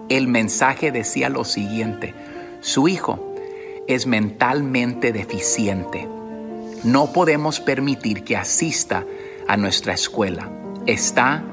El 0.10 0.28
mensaje 0.28 0.92
decía 0.92 1.30
lo 1.30 1.44
siguiente, 1.44 2.14
su 2.62 2.88
hijo 2.88 3.36
es 3.88 4.08
mentalmente 4.08 5.12
deficiente. 5.12 6.08
No 6.84 7.12
podemos 7.12 7.60
permitir 7.60 8.24
que 8.24 8.38
asista 8.38 9.04
a 9.48 9.58
nuestra 9.58 9.94
escuela. 9.94 10.50
Está 10.86 11.44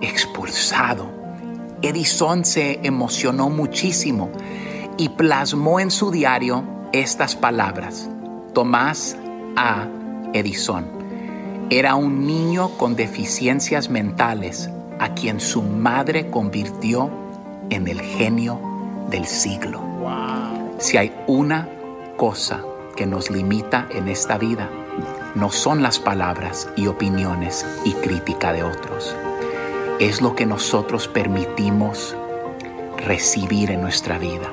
expulsado. 0.00 1.19
Edison 1.82 2.44
se 2.44 2.80
emocionó 2.82 3.48
muchísimo 3.48 4.30
y 4.98 5.08
plasmó 5.10 5.80
en 5.80 5.90
su 5.90 6.10
diario 6.10 6.62
estas 6.92 7.36
palabras. 7.36 8.10
Tomás 8.52 9.16
A. 9.56 9.86
Edison 10.34 10.84
era 11.70 11.94
un 11.94 12.26
niño 12.26 12.76
con 12.76 12.96
deficiencias 12.96 13.88
mentales 13.88 14.68
a 14.98 15.14
quien 15.14 15.40
su 15.40 15.62
madre 15.62 16.30
convirtió 16.30 17.10
en 17.70 17.88
el 17.88 18.00
genio 18.00 18.60
del 19.08 19.24
siglo. 19.24 19.80
Si 20.78 20.96
hay 20.96 21.14
una 21.26 21.68
cosa 22.16 22.62
que 22.96 23.06
nos 23.06 23.30
limita 23.30 23.86
en 23.90 24.08
esta 24.08 24.36
vida, 24.36 24.68
no 25.34 25.50
son 25.50 25.82
las 25.82 25.98
palabras 25.98 26.68
y 26.76 26.88
opiniones 26.88 27.64
y 27.84 27.92
crítica 27.92 28.52
de 28.52 28.64
otros. 28.64 29.14
Es 30.00 30.22
lo 30.22 30.34
que 30.34 30.46
nosotros 30.46 31.08
permitimos 31.08 32.16
recibir 32.96 33.70
en 33.70 33.82
nuestra 33.82 34.18
vida. 34.18 34.50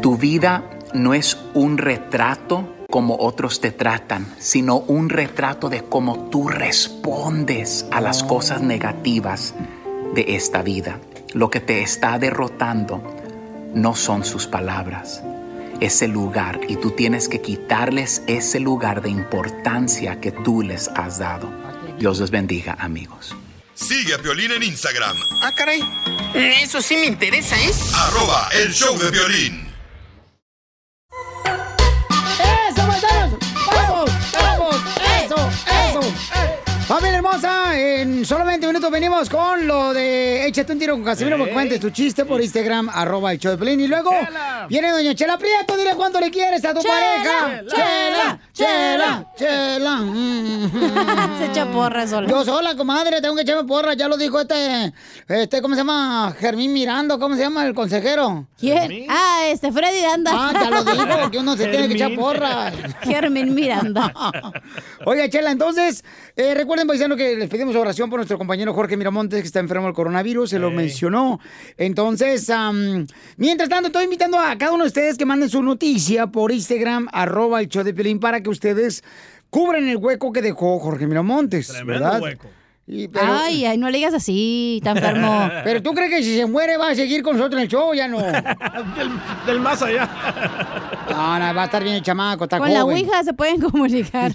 Tu 0.00 0.16
vida 0.16 0.64
no 0.94 1.12
es 1.12 1.36
un 1.52 1.76
retrato 1.76 2.66
como 2.88 3.16
otros 3.16 3.60
te 3.60 3.70
tratan, 3.70 4.26
sino 4.38 4.78
un 4.78 5.10
retrato 5.10 5.68
de 5.68 5.82
cómo 5.82 6.30
tú 6.30 6.48
respondes 6.48 7.84
a 7.90 8.00
las 8.00 8.22
cosas 8.22 8.62
negativas 8.62 9.52
de 10.14 10.24
esta 10.36 10.62
vida. 10.62 11.00
Lo 11.34 11.50
que 11.50 11.60
te 11.60 11.82
está 11.82 12.18
derrotando 12.18 13.02
no 13.74 13.94
son 13.94 14.24
sus 14.24 14.46
palabras, 14.46 15.22
ese 15.80 16.08
lugar 16.08 16.60
y 16.66 16.76
tú 16.76 16.92
tienes 16.92 17.28
que 17.28 17.42
quitarles 17.42 18.22
ese 18.26 18.58
lugar 18.58 19.02
de 19.02 19.10
importancia 19.10 20.18
que 20.18 20.32
tú 20.32 20.62
les 20.62 20.88
has 20.94 21.18
dado. 21.18 21.46
Dios 21.98 22.20
los 22.20 22.30
bendiga, 22.30 22.74
amigos. 22.80 23.36
Sigue 23.76 24.14
a 24.14 24.18
Piolín 24.18 24.50
en 24.52 24.62
Instagram, 24.62 25.16
Ah, 25.42 25.52
caray. 25.54 25.80
Eso 26.34 26.80
sí 26.80 26.96
me 26.96 27.06
interesa, 27.06 27.56
¿eh? 27.60 27.70
arroba 27.94 28.48
el 28.52 28.72
show 28.72 28.98
de 28.98 29.10
violín. 29.10 29.72
¡Eso, 31.44 32.86
paisanos! 32.86 33.38
¡Vamos! 33.66 34.10
¡Vamos! 34.32 34.76
¡Eso! 35.24 35.50
¡Eso! 35.66 36.00
Familia 36.86 37.16
hermosa, 37.16 37.76
en 37.76 38.24
solamente 38.24 38.64
un 38.64 38.72
minuto 38.72 38.92
venimos 38.92 39.28
con 39.28 39.66
lo 39.66 39.92
de 39.92 40.46
Échate 40.46 40.72
un 40.72 40.78
tiro 40.78 40.94
con 40.94 41.02
Casimiro, 41.02 41.36
porque 41.36 41.52
cuentes 41.52 41.80
tu 41.80 41.90
chiste 41.90 42.24
por 42.24 42.40
Instagram, 42.40 42.88
arroba 42.88 43.32
el 43.32 43.40
show 43.40 43.50
de 43.50 43.58
Pelín. 43.58 43.80
Y 43.80 43.88
luego 43.88 44.12
viene 44.68 44.92
Doña 44.92 45.12
Chela 45.12 45.36
Prieto, 45.36 45.76
dile 45.76 45.96
cuánto 45.96 46.20
le 46.20 46.30
quieres 46.30 46.64
a 46.64 46.72
tu 46.72 46.82
Chela, 46.82 46.94
pareja. 46.94 47.62
Chela, 47.74 48.38
Chela, 48.52 49.32
Chela. 49.36 49.98
Se 51.38 51.46
echa 51.46 51.66
porra 51.72 52.06
sola. 52.06 52.28
Yo 52.28 52.44
sola, 52.44 52.76
comadre, 52.76 53.20
tengo 53.20 53.34
que 53.34 53.42
echarme 53.42 53.64
porra. 53.64 53.94
Ya 53.94 54.06
lo 54.06 54.16
dijo 54.16 54.40
este, 54.40 54.92
este, 55.26 55.60
¿cómo 55.60 55.74
se 55.74 55.80
llama? 55.80 56.36
Germín 56.38 56.72
Mirando, 56.72 57.18
¿cómo 57.18 57.34
se 57.34 57.42
llama 57.42 57.66
el 57.66 57.74
consejero? 57.74 58.46
¿Quién? 58.60 59.06
Ah, 59.08 59.46
este 59.48 59.72
Freddy 59.72 60.04
Anda. 60.04 60.30
Ah, 60.32 60.52
ya 60.52 60.70
lo 60.70 60.84
dijo, 60.84 61.30
que 61.32 61.38
uno 61.38 61.56
se 61.56 61.66
tiene 61.66 61.88
que 61.88 61.94
echar 61.94 62.14
porra. 62.14 62.70
Germín 63.02 63.56
Miranda. 63.56 64.12
Oiga, 65.04 65.28
Chela, 65.28 65.50
entonces, 65.50 66.04
eh, 66.36 66.54
recuerden, 66.76 66.86
paisano, 66.88 67.16
que 67.16 67.36
les 67.36 67.48
pedimos 67.48 67.74
oración 67.76 68.10
por 68.10 68.18
nuestro 68.18 68.36
compañero 68.38 68.74
Jorge 68.74 68.96
Miramontes, 68.96 69.40
que 69.40 69.46
está 69.46 69.60
enfermo 69.60 69.86
del 69.86 69.94
coronavirus, 69.94 70.50
se 70.50 70.58
lo 70.58 70.70
mencionó. 70.70 71.40
Entonces, 71.78 72.50
am, 72.50 73.06
mientras 73.36 73.68
tanto, 73.68 73.86
estoy 73.86 74.04
invitando 74.04 74.38
a 74.38 74.56
cada 74.58 74.72
uno 74.72 74.84
de 74.84 74.88
ustedes 74.88 75.16
que 75.16 75.24
manden 75.24 75.48
su 75.48 75.62
noticia 75.62 76.26
por 76.26 76.52
Instagram, 76.52 77.08
arroba 77.12 77.60
el 77.60 77.68
show 77.68 77.82
de 77.82 77.94
Piolín, 77.94 78.20
para 78.20 78.42
que 78.42 78.50
ustedes 78.50 79.02
cubran 79.48 79.88
el 79.88 79.96
hueco 79.96 80.32
que 80.32 80.42
dejó 80.42 80.78
Jorge 80.78 81.06
Miramontes, 81.06 81.68
Tremendo 81.68 81.92
¿verdad? 82.04 82.20
hueco. 82.20 82.48
Y- 82.88 83.08
pero- 83.08 83.26
Ay, 83.28 83.64
ay, 83.64 83.78
no 83.78 83.88
le 83.90 83.98
digas 83.98 84.14
así, 84.14 84.80
tan 84.84 84.96
enfermo. 84.98 85.50
Pero 85.64 85.82
tú 85.82 85.92
crees 85.92 86.08
que 86.10 86.22
si 86.22 86.36
se 86.36 86.46
muere 86.46 86.76
va 86.76 86.90
a 86.90 86.94
seguir 86.94 87.20
con 87.22 87.36
nosotros 87.36 87.58
en 87.58 87.64
el 87.64 87.68
show, 87.68 87.92
ya 87.94 88.06
no. 88.06 88.18
del, 88.96 89.10
del 89.44 89.58
más 89.60 89.82
allá. 89.82 90.08
No, 91.10 91.36
no, 91.38 91.52
va 91.54 91.62
a 91.62 91.64
estar 91.64 91.82
bien 91.82 91.96
el 91.96 92.02
chamaco, 92.02 92.44
está 92.44 92.58
Con 92.58 92.72
la 92.72 92.82
joven. 92.82 92.96
Ouija 92.98 93.24
se 93.24 93.32
pueden 93.34 93.60
comunicar. 93.70 94.32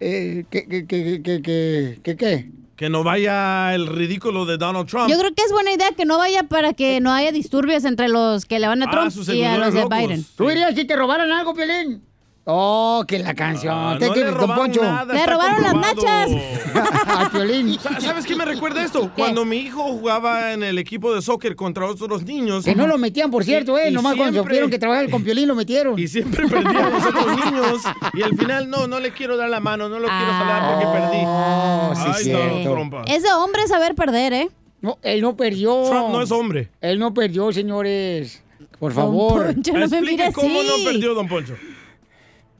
Eh, 0.00 0.44
¿qué, 0.50 0.66
qué, 0.68 0.86
qué, 0.86 1.22
qué, 1.22 1.40
qué, 1.42 2.00
qué, 2.02 2.16
qué? 2.16 2.50
que 2.76 2.90
no 2.90 3.04
vaya 3.04 3.72
el 3.72 3.86
ridículo 3.86 4.44
de 4.46 4.56
Donald 4.58 4.88
Trump. 4.88 5.08
Yo 5.08 5.16
creo 5.16 5.32
que 5.32 5.44
es 5.44 5.52
buena 5.52 5.72
idea 5.72 5.92
que 5.92 6.04
no 6.04 6.18
vaya 6.18 6.42
para 6.42 6.72
que 6.72 7.00
no 7.00 7.12
haya 7.12 7.30
disturbios 7.30 7.84
entre 7.84 8.08
los 8.08 8.46
que 8.46 8.58
le 8.58 8.66
van 8.66 8.82
a 8.82 8.86
Ah, 8.86 8.90
Trump 8.90 9.28
y 9.28 9.44
a 9.44 9.58
los 9.58 9.72
de 9.74 9.82
locos. 9.82 9.96
Biden. 9.98 10.24
¿Tú 10.36 10.48
dirías 10.48 10.74
si 10.74 10.84
te 10.84 10.96
robaran 10.96 11.30
algo, 11.30 11.54
Pelín? 11.54 12.02
Oh, 12.46 13.04
que 13.08 13.18
la 13.20 13.32
canción. 13.34 13.74
Ah, 13.74 13.96
Te- 13.98 14.06
no 14.06 14.12
que- 14.12 14.20
le 14.20 14.26
don 14.26 14.34
robaron 14.34 14.56
Poncho. 14.66 14.82
nada, 14.82 15.14
Le 15.14 15.26
robaron 15.26 15.62
las 15.62 15.72
comprobado. 15.72 16.30
nachas. 16.34 17.06
Al 17.06 17.30
Piolín. 17.30 17.78
Sa- 17.78 18.00
¿Sabes 18.00 18.26
qué 18.26 18.36
me 18.36 18.44
recuerda 18.44 18.84
esto? 18.84 19.10
Cuando 19.16 19.46
mi 19.46 19.56
hijo 19.56 19.82
jugaba 19.84 20.52
en 20.52 20.62
el 20.62 20.78
equipo 20.78 21.14
de 21.14 21.22
soccer 21.22 21.56
contra 21.56 21.86
otros 21.86 22.24
niños. 22.24 22.64
Que 22.66 22.74
no 22.74 22.86
lo 22.86 22.98
metían, 22.98 23.30
por 23.30 23.44
cierto, 23.44 23.78
¿eh? 23.78 23.88
Y- 23.88 23.92
Nomás 23.94 24.16
cuando 24.16 24.32
siempre- 24.34 24.50
supieron 24.50 24.70
que 24.70 24.78
trabajaba 24.78 25.08
con 25.08 25.24
Piolín 25.24 25.48
lo 25.48 25.54
metieron. 25.54 25.98
Y 25.98 26.06
siempre 26.06 26.46
perdían 26.46 26.92
los 26.92 27.06
otros 27.06 27.26
niños. 27.46 27.82
Y 28.12 28.22
al 28.22 28.36
final, 28.36 28.68
no, 28.68 28.86
no 28.88 29.00
le 29.00 29.12
quiero 29.12 29.38
dar 29.38 29.48
la 29.48 29.60
mano, 29.60 29.88
no 29.88 29.98
lo 29.98 30.06
quiero 30.06 30.32
jalar 30.32 30.74
porque 30.74 30.98
perdí. 30.98 31.24
Oh, 31.24 31.92
sí, 31.96 32.02
Ay, 32.14 32.24
cierto. 32.24 32.44
Donald 32.68 32.90
Trump. 32.90 32.94
Es 33.08 33.22
de 33.22 33.32
hombre 33.32 33.66
saber 33.68 33.94
perder, 33.94 34.32
¿eh? 34.34 34.48
No, 34.82 34.98
él 35.02 35.22
no 35.22 35.34
perdió. 35.34 35.84
Trump 35.88 36.10
no 36.10 36.20
es 36.20 36.30
hombre. 36.30 36.68
Él 36.82 36.98
no 36.98 37.14
perdió, 37.14 37.50
señores. 37.52 38.42
Por 38.78 38.92
Don 38.92 39.02
favor. 39.02 39.46
Poncho, 39.54 39.72
no 39.72 39.88
me 39.88 40.00
mire 40.02 40.30
cómo 40.34 40.60
así. 40.60 40.68
no 40.68 40.84
perdió, 40.90 41.14
don 41.14 41.26
Poncho. 41.26 41.54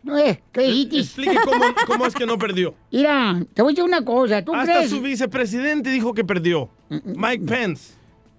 Eh, 0.07 0.41
¿Qué 0.53 0.61
dijiste? 0.63 0.99
Explique 1.01 1.37
cómo, 1.45 1.65
cómo 1.87 2.07
es 2.07 2.15
que 2.15 2.27
no 2.27 2.39
perdió. 2.39 2.75
Mira, 2.91 3.41
te 3.55 3.63
voy 3.63 3.71
a 3.71 3.73
decir 3.73 3.85
una 3.85 4.05
cosa. 4.05 4.45
¿Tú 4.45 4.55
Hasta 4.55 4.75
crees? 4.75 4.91
su 4.91 5.01
vicepresidente 5.01 5.91
dijo 5.91 6.13
que 6.13 6.25
perdió. 6.25 6.69
Mike 6.91 7.45
Pence. 7.47 7.95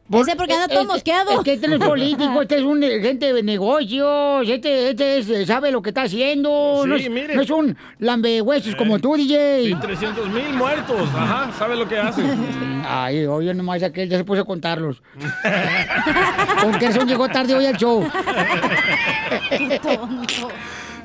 Ese 0.08 0.36
porque 0.36 0.54
anda 0.54 0.68
todo 0.68 0.82
Es- 0.82 0.88
mosqueado. 0.88 1.32
Es 1.32 1.40
que 1.40 1.54
este 1.54 1.68
no 1.68 1.78
es 1.78 1.84
político, 1.84 2.40
este 2.44 2.58
es 2.58 2.62
un 2.62 2.84
eh, 2.84 3.00
gente 3.02 3.34
de 3.34 3.42
negocios, 3.42 4.48
este, 4.48 4.92
este 4.92 5.18
es, 5.18 5.28
eh, 5.32 5.48
sabe 5.48 5.72
lo 5.72 5.82
que 5.82 5.90
está 5.90 6.04
haciendo. 6.04 6.82
Sí, 6.84 6.88
no, 6.90 6.96
es, 6.96 7.10
mire. 7.10 7.34
no 7.36 7.42
es 7.42 7.50
un 7.50 7.76
lambehuesos 7.98 8.76
como 8.76 9.00
tú, 9.00 9.16
DJ. 9.16 9.64
Sí, 9.66 9.74
300 9.82 10.30
mil 10.30 10.54
muertos. 10.54 11.10
Ajá, 11.16 11.52
sabe 11.58 11.76
lo 11.76 11.88
que 11.88 11.98
hace. 11.98 12.22
Ay, 12.88 13.26
oye, 13.26 13.52
nomás 13.56 13.82
aquel 13.82 14.08
ya 14.08 14.18
se 14.20 14.24
puso 14.24 14.42
a 14.42 14.46
contarlos. 14.46 15.02
Con 16.62 16.78
que 16.78 16.86
eso 16.86 17.02
llegó 17.04 17.28
tarde 17.28 17.56
hoy 17.56 17.66
al 17.66 17.76
show. 17.76 18.08
Qué 19.50 19.80
tonto. 19.80 20.50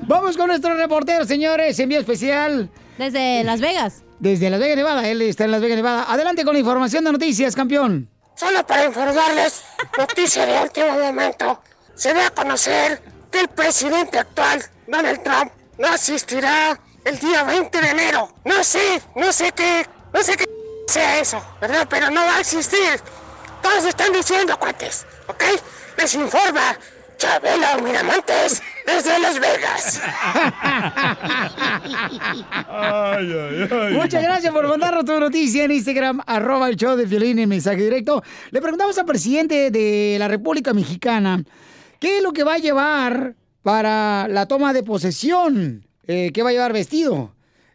Vamos 0.07 0.37
con 0.37 0.49
nuestro 0.49 0.75
reportero, 0.75 1.25
señores. 1.25 1.79
Envío 1.79 2.01
especial. 2.01 2.71
Desde 2.99 3.45
Las 3.45 3.61
Vegas. 3.61 4.03
Desde 4.19 4.51
Las 4.51 4.61
Vegas, 4.61 4.77
Nevada. 4.77 5.09
Él 5.09 5.23
está 5.23 5.45
en 5.45 5.53
Las 5.53 5.61
Vegas, 5.61 5.77
Nevada. 5.77 6.13
Adelante 6.13 6.45
con 6.45 6.55
la 6.55 6.61
información 6.61 7.05
de 7.05 7.13
noticias, 7.13 7.55
campeón. 7.55 8.09
Solo 8.35 8.67
para 8.67 8.87
informarles, 8.87 9.63
noticia 9.99 10.47
de 10.47 10.63
último 10.63 10.93
momento. 10.93 11.63
Se 11.95 12.15
da 12.15 12.29
a 12.29 12.31
conocer 12.31 13.03
que 13.31 13.41
el 13.41 13.49
presidente 13.49 14.19
actual, 14.19 14.63
Donald 14.87 15.23
Trump, 15.23 15.53
no 15.79 15.89
asistirá 15.89 16.79
el 17.05 17.19
día 17.19 17.43
20 17.45 17.81
de 17.81 17.89
enero. 17.91 18.33
No 18.45 18.65
sé, 18.65 19.03
no 19.15 19.31
sé 19.33 19.53
qué, 19.53 19.87
no 20.13 20.23
sé 20.23 20.37
qué 20.37 20.45
sea 20.89 21.21
eso, 21.21 21.43
¿verdad? 21.61 21.87
Pero 21.89 22.11
no 22.11 22.21
va 22.23 22.37
a 22.37 22.41
existir. 22.41 23.01
Todos 23.63 23.85
están 23.85 24.13
diciendo, 24.13 24.59
cuates, 24.59 25.07
¿ok? 25.29 25.43
Les 25.99 26.15
informa 26.15 26.79
Chabela 27.21 27.77
Miramontes 27.85 28.63
desde 28.87 29.19
Las 29.21 29.39
Vegas. 29.39 30.01
Muchas 33.93 34.23
gracias 34.23 34.51
por 34.53 34.67
mandarnos 34.67 35.05
tu 35.05 35.21
noticia 35.21 35.65
en 35.65 35.73
Instagram, 35.73 36.21
arroba 36.27 36.71
el 36.71 36.77
show 36.77 36.97
de 36.97 37.05
Violín 37.05 37.39
en 37.39 37.49
mensaje 37.51 37.83
directo. 37.85 38.23
Le 38.51 38.61
preguntamos 38.63 38.97
al 38.99 39.05
presidente 39.05 39.71
de 39.71 40.17
la 40.19 40.29
República 40.29 40.73
Mexicana 40.73 41.45
qué 41.99 42.17
es 42.19 42.23
lo 42.23 42.33
que 42.33 42.43
va 42.43 42.55
a 42.55 42.59
llevar 42.59 43.35
para 43.63 44.27
la 44.29 44.47
toma 44.47 44.73
de 44.73 44.83
posesión. 44.83 45.87
Eh, 46.07 46.31
¿Qué 46.33 46.43
va 46.43 46.49
a 46.49 46.53
llevar 46.53 46.73
vestido? 46.73 47.35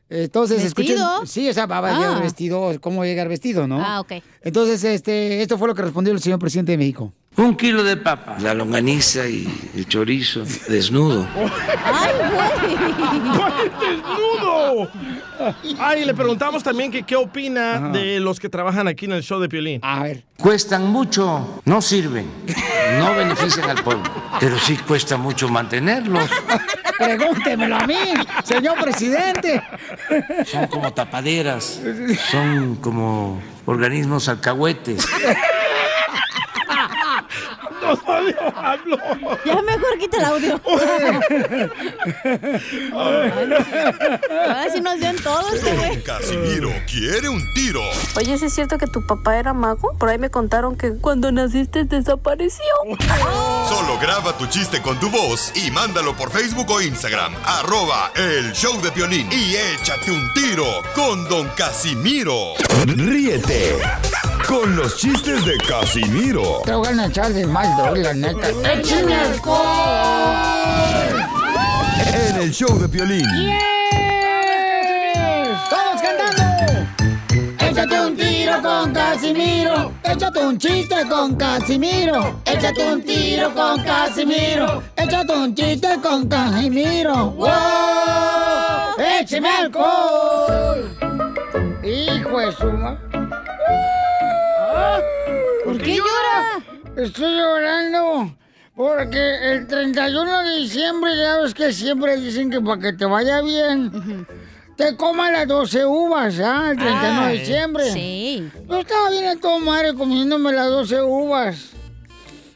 Entonces, 0.09 0.63
¿Vestido? 0.63 0.95
escuchen. 1.23 1.27
Sí, 1.27 1.49
o 1.49 1.53
sea, 1.53 1.67
va 1.67 1.77
a 1.79 1.95
Ah. 1.95 1.99
llevar 1.99 2.21
vestido, 2.23 2.71
cómo 2.81 2.99
va 2.99 3.03
a 3.05 3.07
llegar 3.07 3.27
vestido, 3.29 3.67
¿no? 3.67 3.79
Ah, 3.83 3.99
ok. 4.01 4.13
Entonces, 4.41 4.83
este, 4.83 5.41
esto 5.41 5.57
fue 5.59 5.67
lo 5.67 5.75
que 5.75 5.81
respondió 5.83 6.13
el 6.13 6.19
señor 6.21 6.39
presidente 6.39 6.71
de 6.71 6.77
México. 6.79 7.13
Un 7.37 7.55
kilo 7.57 7.83
de 7.83 7.97
papa, 7.97 8.37
la 8.39 8.53
longaniza 8.53 9.27
y 9.27 9.45
el 9.75 9.85
chorizo 9.87 10.43
desnudo. 10.69 11.27
¡Desnudo! 13.79 14.89
Ay, 15.77 16.05
le 16.05 16.13
preguntamos 16.13 16.63
también 16.63 16.91
que 16.91 17.03
qué 17.03 17.17
opina 17.17 17.89
de 17.89 18.21
los 18.21 18.39
que 18.39 18.47
trabajan 18.47 18.87
aquí 18.87 19.03
en 19.05 19.11
el 19.13 19.21
show 19.21 19.41
de 19.41 19.49
Piolín. 19.49 19.81
A 19.83 20.03
ver. 20.03 20.23
Cuestan 20.37 20.87
mucho, 20.87 21.61
no 21.65 21.81
sirven, 21.81 22.25
no 22.99 23.15
benefician 23.15 23.69
al 23.69 23.83
pueblo, 23.83 24.03
pero 24.39 24.57
sí 24.57 24.77
cuesta 24.77 25.17
mucho 25.17 25.49
mantenerlos. 25.49 26.29
Pregúntemelo 26.97 27.75
a 27.75 27.85
mí, 27.85 28.13
señor 28.45 28.79
presidente. 28.79 29.61
Son 30.45 30.67
como 30.67 30.93
tapaderas, 30.93 31.81
son 32.31 32.77
como 32.77 33.41
organismos 33.65 34.29
alcahuetes. 34.29 35.05
Ya 39.45 39.61
mejor 39.61 39.97
quita 39.99 40.17
el 40.17 40.25
audio. 40.25 40.61
Ahora 42.93 44.69
sí 44.71 44.81
nos 44.81 44.99
dio 44.99 45.09
en 45.09 45.23
todo 45.23 45.53
este 45.53 45.75
güey. 45.75 46.03
Casimiro 46.03 46.71
quiere 46.87 47.29
un 47.29 47.41
tiro. 47.53 47.81
Oye, 48.15 48.37
¿sí 48.37 48.45
es 48.45 48.53
cierto 48.53 48.77
que 48.77 48.87
tu 48.87 49.05
papá 49.05 49.37
era 49.37 49.53
mago? 49.53 49.95
Por 49.97 50.09
ahí 50.09 50.17
me 50.17 50.29
contaron 50.29 50.75
que 50.75 50.95
cuando 50.97 51.31
naciste 51.31 51.83
desapareció. 51.85 52.65
Solo 53.67 53.97
graba 53.99 54.37
tu 54.37 54.47
chiste 54.47 54.81
con 54.81 54.99
tu 54.99 55.09
voz 55.09 55.51
y 55.55 55.71
mándalo 55.71 56.15
por 56.15 56.31
Facebook 56.31 56.69
o 56.69 56.81
Instagram. 56.81 57.33
Arroba 57.45 58.11
el 58.15 58.53
show 58.53 58.79
de 58.81 58.91
Piolín. 58.91 59.31
Y 59.31 59.55
échate 59.55 60.11
un 60.11 60.33
tiro 60.33 60.65
con 60.93 61.27
Don 61.29 61.47
Casimiro. 61.55 62.53
Ríete 62.85 63.75
con 64.47 64.75
los 64.75 64.97
chistes 64.97 65.45
de 65.45 65.57
Casimiro 65.57 66.61
Te 66.65 66.73
voy 66.73 66.87
a 66.87 67.05
echar 67.05 67.31
de 67.33 67.45
mal, 67.45 67.67
doy, 67.77 68.03
la 68.03 68.13
neta. 68.13 68.49
¡Échame 68.73 69.15
alcohol! 69.15 69.65
en 72.13 72.35
el 72.37 72.51
show 72.51 72.77
de 72.79 72.87
Piolín. 72.87 73.25
¡Todos 75.69 76.01
cantando! 76.01 76.87
Échate 77.59 77.99
un 77.99 78.15
tiro 78.15 78.61
con 78.61 78.93
Casimiro. 78.93 79.91
Échate 80.03 80.39
un 80.39 80.57
chiste 80.57 80.95
con 81.09 81.35
Casimiro. 81.35 82.39
Échate 82.45 82.93
un 82.93 83.01
tiro 83.03 83.53
con 83.53 83.83
Casimiro. 83.83 84.83
Échate 84.95 85.33
un 85.33 85.55
chiste 85.55 85.89
con 86.01 86.27
Casimiro. 86.27 87.31
¡Wow! 87.31 87.49
¡Échame 89.19 89.49
alcohol! 89.49 90.89
¡Hijo 91.83 92.39
de 92.39 92.51
su 92.53 92.71
¿Por 95.63 95.77
qué 95.79 95.97
llora? 95.97 96.63
Estoy 96.97 97.37
llorando 97.37 98.35
porque 98.75 99.53
el 99.53 99.67
31 99.67 100.43
de 100.43 100.55
diciembre, 100.57 101.17
ya 101.17 101.37
ves 101.37 101.53
que 101.53 101.71
siempre 101.71 102.17
dicen 102.17 102.49
que 102.49 102.59
para 102.59 102.81
que 102.81 102.93
te 102.93 103.05
vaya 103.05 103.41
bien, 103.41 104.27
te 104.75 104.95
coman 104.97 105.33
las 105.33 105.47
12 105.47 105.85
uvas, 105.85 106.39
¿ah? 106.39 106.71
El 106.71 106.77
31 106.77 107.25
de 107.27 107.33
diciembre. 107.33 107.91
sí. 107.91 108.51
Yo 108.67 108.79
estaba 108.79 109.09
bien 109.09 109.27
a 109.27 109.35
todo 109.37 109.59
madre 109.59 109.93
comiéndome 109.93 110.51
las 110.51 110.67
12 110.67 111.01
uvas. 111.03 111.69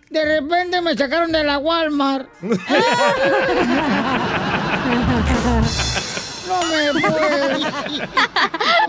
De 0.10 0.26
repente 0.26 0.82
me 0.82 0.98
sacaron 0.98 1.32
de 1.32 1.44
la 1.44 1.60
Walmart. 1.60 2.28
No 6.50 6.94
me 6.94 7.02
puedo. 7.02 7.68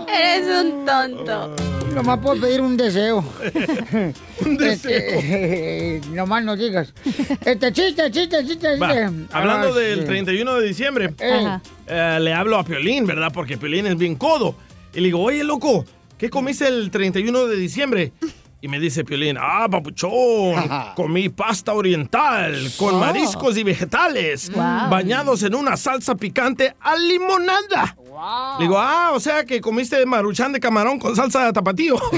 Eres 0.07 0.65
un 0.65 0.85
tonto. 0.85 1.55
Nomás 1.93 2.19
puedo 2.19 2.39
pedir 2.41 2.61
un 2.61 2.75
deseo. 2.77 3.17
un 4.45 4.57
deseo. 4.57 6.01
nomás 6.13 6.43
no 6.43 6.55
digas. 6.55 6.93
Este 7.45 7.71
chiste, 7.73 8.09
chiste, 8.11 8.45
chiste, 8.45 8.77
Va, 8.79 8.87
chiste. 8.87 9.27
hablando 9.31 9.73
Ah, 9.73 9.79
del 9.79 9.99
sí. 10.01 10.05
31 10.05 10.55
de 10.55 10.67
diciembre, 10.67 11.13
eh, 11.19 12.17
le 12.21 12.33
hablo 12.33 12.57
a 12.57 12.63
Piolín, 12.63 13.05
¿verdad? 13.05 13.31
Porque 13.33 13.57
Piolín 13.57 13.87
es 13.87 13.97
bien 13.97 14.15
codo. 14.15 14.55
Y 14.93 14.99
le 15.01 15.05
digo, 15.07 15.21
oye, 15.21 15.43
loco, 15.43 15.85
¿qué 16.17 16.29
comiste 16.29 16.67
el 16.67 16.89
31 16.91 17.45
de 17.47 17.55
diciembre? 17.57 18.13
Y 18.63 18.67
me 18.67 18.79
dice 18.79 19.03
Piolín, 19.03 19.37
ah, 19.41 19.65
papuchón, 19.71 20.53
comí 20.95 21.29
pasta 21.29 21.73
oriental 21.73 22.71
con 22.77 22.93
Oh. 22.93 22.99
mariscos 22.99 23.57
y 23.57 23.63
vegetales, 23.63 24.51
Wow. 24.53 24.87
bañados 24.89 25.41
en 25.41 25.55
una 25.55 25.75
salsa 25.75 26.13
picante 26.13 26.75
a 26.79 26.95
limonada. 26.95 27.95
Le 28.59 28.65
digo, 28.65 28.77
ah, 28.77 29.11
o 29.13 29.19
sea 29.19 29.45
que 29.45 29.59
comiste 29.61 30.05
maruchan 30.05 30.51
de 30.53 30.59
camarón 30.59 30.99
con 30.99 31.15
salsa 31.15 31.45
de 31.45 31.53
tapatío. 31.53 31.95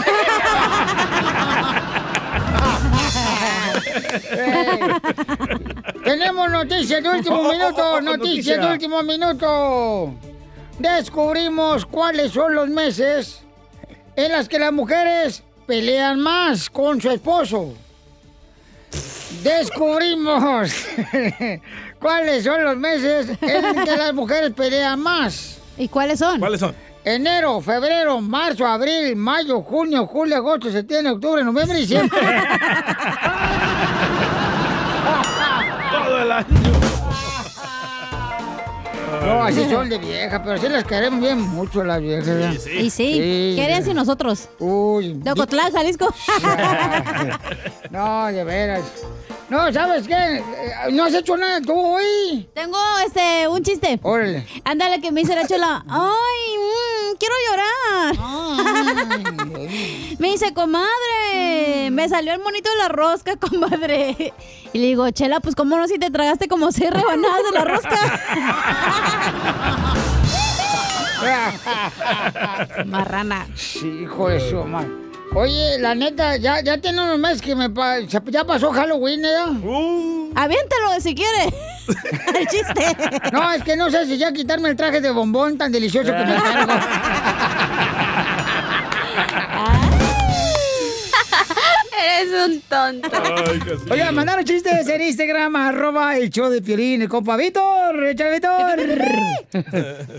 Tenemos 6.04 6.50
noticias 6.52 7.04
de 7.04 7.10
último 7.10 7.40
Oh, 7.40 7.52
minuto, 7.52 8.02
noticias 8.02 8.62
de 8.62 8.72
último 8.72 9.04
minuto. 9.04 10.14
Descubrimos 10.80 11.86
cuáles 11.86 12.32
son 12.32 12.56
los 12.56 12.68
meses 12.70 13.44
en 14.16 14.32
las 14.32 14.50
que 14.50 14.58
las 14.60 14.74
mujeres 14.74 15.44
pelean 15.66 16.20
más 16.20 16.70
con 16.70 17.02
su 17.02 17.10
esposo. 17.10 17.74
Descubrimos 19.42 20.72
cuáles 22.00 22.44
son 22.44 22.64
los 22.64 22.78
meses 22.78 23.30
en 23.42 23.84
que 23.84 23.98
las 23.98 24.14
mujeres 24.14 24.52
pelean 24.54 25.00
más. 25.00 25.58
¿Y 25.78 25.88
cuáles 25.88 26.20
son? 26.20 26.40
¿Cuáles 26.40 26.60
son? 26.60 26.76
Enero, 27.04 27.60
febrero, 27.60 28.22
marzo, 28.22 28.66
abril, 28.66 29.16
mayo, 29.16 29.62
junio, 29.62 30.06
julio, 30.08 30.38
agosto, 30.38 30.72
septiembre, 30.72 31.12
octubre, 31.14 31.44
noviembre 31.44 31.80
y 31.80 31.82
diciembre. 31.82 32.20
Todo 35.92 36.22
el 36.22 36.32
año. 36.32 36.63
No, 39.26 39.44
así 39.44 39.70
son 39.70 39.90
de 39.90 39.98
vieja, 39.98 40.44
pero 40.44 40.58
sí 40.58 40.68
las 40.70 40.84
queremos 40.84 41.20
bien 41.20 41.40
mucho 41.42 41.84
las 41.84 42.02
viejas. 42.02 42.68
Y 42.68 42.90
sí, 42.90 43.14
¿qué 43.56 43.62
harían 43.64 43.84
sin 43.84 43.96
nosotros? 43.96 44.50
Uy. 44.60 45.14
De 45.16 45.32
Ocotlán, 45.32 45.72
Jalisco. 45.72 46.14
No, 47.90 48.28
de 48.28 48.44
veras. 48.44 48.82
No, 49.54 49.72
¿sabes 49.72 50.08
qué? 50.08 50.38
Eh, 50.38 50.42
No 50.94 51.04
has 51.04 51.14
hecho 51.14 51.38
nada 51.38 51.62
tú 51.62 51.74
hoy. 51.80 52.50
Tengo 52.56 52.76
este 53.06 53.48
un 53.48 53.62
chiste. 53.62 54.00
Órale. 54.02 54.48
Ándale, 54.66 55.00
que 55.00 55.12
me 55.12 55.22
dice 55.22 55.36
la 55.36 55.46
chela. 55.46 55.86
Ay, 55.88 56.58
mm, 56.58 57.18
quiero 57.20 57.36
llorar. 57.52 58.16
me 60.18 60.32
dice, 60.32 60.56
comadre, 60.56 61.92
me 61.92 62.10
salió 62.10 62.34
el 62.34 62.40
monito 62.40 62.68
de 62.72 62.78
la 62.78 62.88
rosca, 62.88 63.36
comadre. 63.36 64.34
Y 64.74 64.80
le 64.80 64.88
digo, 64.88 65.08
chela, 65.12 65.40
pues 65.40 65.54
cómo 65.54 65.78
no 65.78 65.88
si 65.88 66.00
te 66.00 66.10
tragaste 66.10 66.48
como 66.48 66.72
seis 66.72 66.90
rebanadas 66.90 67.44
de 67.44 67.52
la 67.52 67.64
rosca. 67.64 67.96
Marrana. 72.88 73.46
Sí, 73.56 73.88
hijo 74.02 74.30
de 74.30 74.40
su 74.50 74.64
madre. 74.64 75.13
Oye, 75.36 75.80
la 75.80 75.96
neta, 75.96 76.38
ya, 76.38 76.62
ya 76.62 76.78
tiene 76.78 77.02
unos 77.02 77.18
meses 77.18 77.42
que 77.42 77.56
me 77.56 77.70
pa- 77.70 78.00
ya 78.02 78.44
pasó 78.46 78.72
Halloween, 78.72 79.26
¿eh? 79.26 80.32
Aviéntalo 80.36 81.00
si 81.02 81.16
quiere. 81.16 81.52
el 82.40 82.48
chiste. 82.48 82.96
No, 83.32 83.52
es 83.52 83.64
que 83.64 83.76
no 83.76 83.90
sé 83.90 84.06
si 84.06 84.18
ya 84.18 84.32
quitarme 84.32 84.70
el 84.70 84.76
traje 84.76 85.02
de 85.02 85.10
bombón 85.12 85.58
tan 85.58 85.72
delicioso 85.72 86.12
que 86.12 86.24
me 86.26 86.36
cargo. 86.36 86.74
Eres 92.20 92.34
un 92.48 92.62
tonto. 92.62 93.10
Oiga, 93.92 94.12
mandaron 94.12 94.44
chistes 94.46 94.88
en 94.88 95.02
Instagram, 95.02 95.56
arroba 95.56 96.18
el 96.18 96.30
show 96.30 96.50
de 96.50 96.62
Piolín, 96.62 97.02
el 97.02 97.10
compa 97.10 97.38
Víctor, 97.38 98.04
échale 98.06 98.32
Víctor. 98.34 98.78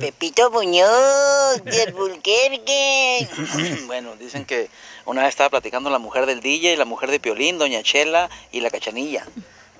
Pepito 0.00 0.50
Muñoz, 0.50 1.62
del 1.64 1.92
Bulquerque. 1.92 3.28
bueno, 3.86 4.16
dicen 4.16 4.44
que 4.44 4.70
una 5.06 5.22
vez 5.22 5.30
estaba 5.30 5.50
platicando 5.50 5.90
la 5.90 5.98
mujer 5.98 6.26
del 6.26 6.40
DJ, 6.40 6.76
la 6.76 6.84
mujer 6.84 7.10
de 7.10 7.20
Piolín, 7.20 7.58
Doña 7.58 7.82
Chela 7.82 8.30
y 8.52 8.60
la 8.60 8.70
Cachanilla. 8.70 9.26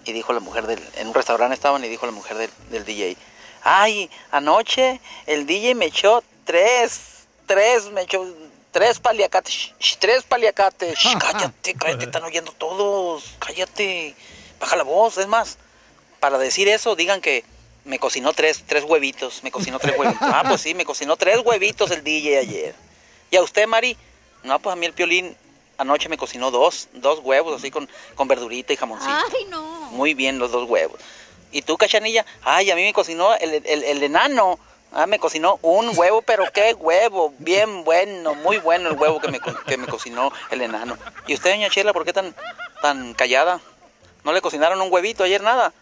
Y 0.05 0.13
dijo 0.13 0.33
la 0.33 0.41
mujer 0.41 0.67
del... 0.67 0.81
En 0.97 1.09
un 1.09 1.15
restaurante 1.15 1.55
estaban 1.55 1.83
y 1.85 1.89
dijo 1.89 2.05
la 2.05 2.13
mujer 2.13 2.37
del, 2.37 2.51
del 2.71 2.85
DJ. 2.85 3.17
Ay, 3.63 4.11
anoche 4.31 5.01
el 5.27 5.47
DJ 5.47 5.75
me 5.75 5.87
echó 5.87 6.23
tres, 6.45 7.27
tres, 7.47 7.91
me 7.91 8.03
echó 8.03 8.27
tres 8.71 8.99
paliacates, 8.99 9.73
tres 9.99 10.25
paliacates. 10.25 10.99
Sh, 10.99 11.17
cállate, 11.19 11.75
cállate, 11.75 12.05
están 12.05 12.25
oyendo 12.25 12.53
todos. 12.53 13.37
Cállate, 13.39 14.15
baja 14.61 14.77
la 14.77 14.83
voz. 14.83 15.17
Es 15.17 15.27
más, 15.27 15.57
para 16.21 16.37
decir 16.39 16.69
eso, 16.69 16.97
digan 16.97 17.21
que 17.21 17.45
me 17.85 17.99
cocinó 17.99 18.33
tres, 18.33 18.65
tres 18.67 18.85
huevitos. 18.85 19.43
Me 19.43 19.51
cocinó 19.51 19.79
tres 19.79 19.97
huevitos. 19.99 20.21
Ah, 20.35 20.45
pues 20.47 20.61
sí, 20.61 20.75
me 20.75 20.85
cocinó 20.85 21.17
tres 21.17 21.39
huevitos 21.45 21.91
el 21.91 22.03
DJ 22.05 22.39
ayer. 22.39 22.75
¿Y 23.31 23.37
a 23.37 23.43
usted, 23.43 23.67
Mari? 23.67 23.97
No, 24.45 24.59
pues 24.61 24.73
a 24.73 24.77
mí 24.77 24.87
el 24.87 24.93
piolín 24.93 25.37
anoche 25.79 26.09
me 26.09 26.17
cocinó 26.17 26.51
dos, 26.51 26.89
dos 26.93 27.19
huevos 27.21 27.57
así 27.57 27.71
con, 27.71 27.89
con 28.15 28.29
verdurita 28.29 28.73
y 28.73 28.77
jamoncito. 28.77 29.13
Ay, 29.13 29.47
no. 29.49 29.63
Muy 29.91 30.15
bien 30.15 30.39
los 30.39 30.53
dos 30.53 30.69
huevos. 30.69 31.01
¿Y 31.51 31.63
tú, 31.63 31.77
cachanilla? 31.77 32.25
Ay, 32.43 32.71
a 32.71 32.77
mí 32.77 32.83
me 32.83 32.93
cocinó 32.93 33.35
el, 33.35 33.55
el, 33.67 33.85
el 33.85 34.03
enano. 34.03 34.59
Ah, 34.93 35.07
me 35.07 35.19
cocinó 35.19 35.59
un 35.63 35.91
huevo, 35.99 36.23
pero 36.23 36.45
qué 36.53 36.75
huevo. 36.75 37.33
Bien 37.39 37.83
bueno, 37.85 38.35
muy 38.37 38.59
bueno 38.59 38.89
el 38.91 38.97
huevo 38.97 39.21
que 39.21 39.29
me, 39.29 39.41
co- 39.41 39.55
que 39.67 39.77
me 39.77 39.89
cocinó 39.89 40.31
el 40.51 40.63
enano. 40.63 40.97
¿Y 41.27 41.35
usted, 41.35 41.51
doña 41.51 41.69
Chela, 41.71 41.93
por 41.93 42.05
qué 42.05 42.13
tan, 42.13 42.33
tan 42.81 43.13
callada? 43.15 43.61
¿No 44.25 44.33
le 44.33 44.41
cocinaron 44.41 44.81
un 44.81 44.93
huevito 44.93 45.25
ayer 45.25 45.43
nada? 45.43 45.73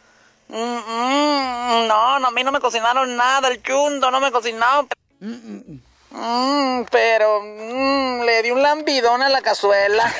Mm, 0.48 0.54
mm, 0.56 1.86
no, 1.88 2.18
no, 2.18 2.28
a 2.28 2.30
mí 2.30 2.42
no 2.42 2.52
me 2.52 2.60
cocinaron 2.60 3.16
nada, 3.16 3.48
el 3.48 3.62
chundo 3.62 4.10
no 4.10 4.20
me 4.20 4.32
cocinó. 4.32 4.88
Mm, 5.20 5.76
pero 6.90 7.40
mm, 7.42 8.22
le 8.22 8.42
di 8.42 8.50
un 8.50 8.62
lambidón 8.62 9.22
a 9.22 9.28
la 9.28 9.40
cazuela. 9.40 10.12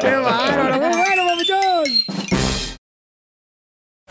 ¡Qué 0.00 0.16
bárbaro! 0.16 0.78
¡Muy 0.78 0.96
bueno! 0.96 1.35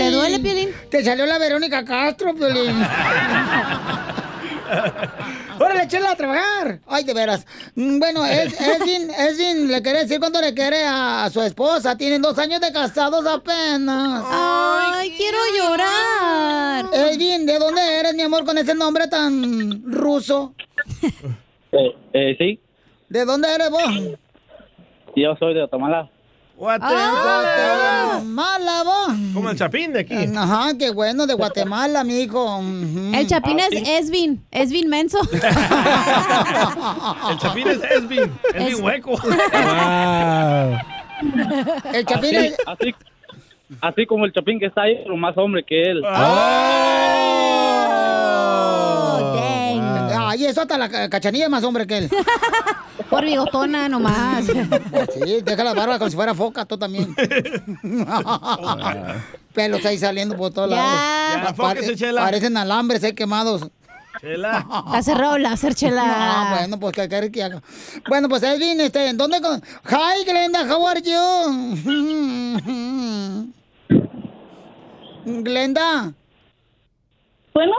¿Te 0.00 0.10
duele, 0.10 0.38
Piolín? 0.40 0.70
Te 0.90 1.04
salió 1.04 1.26
la 1.26 1.36
Verónica 1.38 1.84
Castro, 1.84 2.34
Piolín. 2.34 2.74
¡Órale, 5.60 5.86
chela 5.88 6.12
a 6.12 6.16
trabajar! 6.16 6.80
Ay, 6.86 7.04
de 7.04 7.12
veras. 7.12 7.46
Mm, 7.74 7.98
Bueno, 7.98 8.24
es, 8.24 8.58
Edwin, 8.58 9.10
Edwin 9.10 9.68
le 9.70 9.82
quiere 9.82 9.98
decir 10.00 10.18
cuánto 10.18 10.40
le 10.40 10.54
quiere 10.54 10.84
a 10.86 11.28
su 11.30 11.42
esposa. 11.42 11.98
Tienen 11.98 12.22
dos 12.22 12.38
años 12.38 12.62
de 12.62 12.72
casados 12.72 13.26
apenas. 13.26 14.24
Ay, 14.26 15.12
quiero 15.18 15.36
llorar. 15.58 16.86
Edwin, 16.94 17.44
¿de 17.44 17.58
dónde 17.58 18.00
eres, 18.00 18.14
mi 18.14 18.22
amor, 18.22 18.46
con 18.46 18.56
ese 18.56 18.74
nombre 18.74 19.06
tan 19.08 19.82
ruso? 19.84 20.54
Eh, 21.72 21.94
eh, 22.14 22.36
sí, 22.38 22.58
¿De 23.10 23.24
dónde 23.26 23.54
eres 23.54 23.68
vos? 23.70 23.82
yo 25.14 25.36
soy 25.38 25.52
de 25.52 25.60
Guatemala. 25.60 26.08
Guatemala, 26.60 28.82
vos. 28.84 29.16
Como 29.32 29.48
el 29.48 29.56
chapín 29.56 29.94
de 29.94 30.00
aquí. 30.00 30.14
Ajá, 30.36 30.72
qué 30.78 30.90
bueno, 30.90 31.26
de 31.26 31.32
Guatemala, 31.32 32.04
mijo. 32.04 32.60
El 33.14 33.26
chapín 33.26 33.58
Ah, 33.60 33.64
es 33.70 33.88
Esvin. 34.04 34.44
Esvin 34.50 34.86
menso. 34.90 35.18
El 35.32 35.40
chapín 37.38 37.66
es 37.66 37.78
Esvin. 37.90 38.30
Es 38.54 38.62
mi 38.62 38.74
hueco. 38.74 39.12
El 41.94 42.04
chapín 42.04 42.36
así, 42.36 42.46
es... 42.48 42.56
así, 42.66 42.94
así 43.80 44.04
como 44.06 44.26
el 44.26 44.32
chapín 44.34 44.60
que 44.60 44.66
está 44.66 44.82
ahí, 44.82 45.00
pero 45.02 45.16
más 45.16 45.38
hombre 45.38 45.64
que 45.64 45.82
él. 45.92 46.02
Ay, 50.32 50.44
eso 50.46 50.60
hasta 50.60 50.76
la 50.78 50.88
ca- 50.90 51.08
cachanilla 51.08 51.44
es 51.46 51.50
más 51.50 51.64
hombre 51.64 51.86
que 51.86 51.96
él. 51.98 52.10
Por 53.10 53.24
bigotona 53.24 53.88
nomás. 53.88 54.44
Sí, 54.46 55.40
deja 55.44 55.64
la 55.64 55.74
barba 55.74 55.98
como 55.98 56.10
si 56.10 56.16
fuera 56.16 56.32
foca, 56.34 56.64
tú 56.64 56.78
también. 56.78 57.14
Pelos 59.54 59.84
ahí 59.84 59.98
saliendo 59.98 60.36
por 60.36 60.52
todos 60.52 60.70
Ya. 60.70 60.76
lados. 60.76 61.52
Pare- 61.56 61.96
Chela. 61.96 62.22
Parecen 62.22 62.56
alambres, 62.56 63.02
eh, 63.02 63.12
quemados. 63.14 63.66
Chela. 64.20 64.64
Ha 64.92 65.02
cerrado 65.02 65.34
el 65.36 65.42
láser, 65.42 65.74
chela. 65.74 66.04
Ah, 66.06 66.54
bueno, 66.58 66.78
pues 66.78 66.92
que 66.94 67.08
quiere 67.08 67.32
que 67.32 67.42
haga. 67.42 67.60
Bueno, 68.08 68.28
pues 68.28 68.42
Edwin, 68.44 68.80
este, 68.80 69.08
¿en 69.08 69.16
dónde? 69.16 69.40
con- 69.40 69.60
Hi, 69.88 70.24
Glenda, 70.24 70.62
how 70.72 70.86
are 70.86 71.02
you? 71.02 71.76
Glenda. 75.42 76.12
Bueno. 77.54 77.72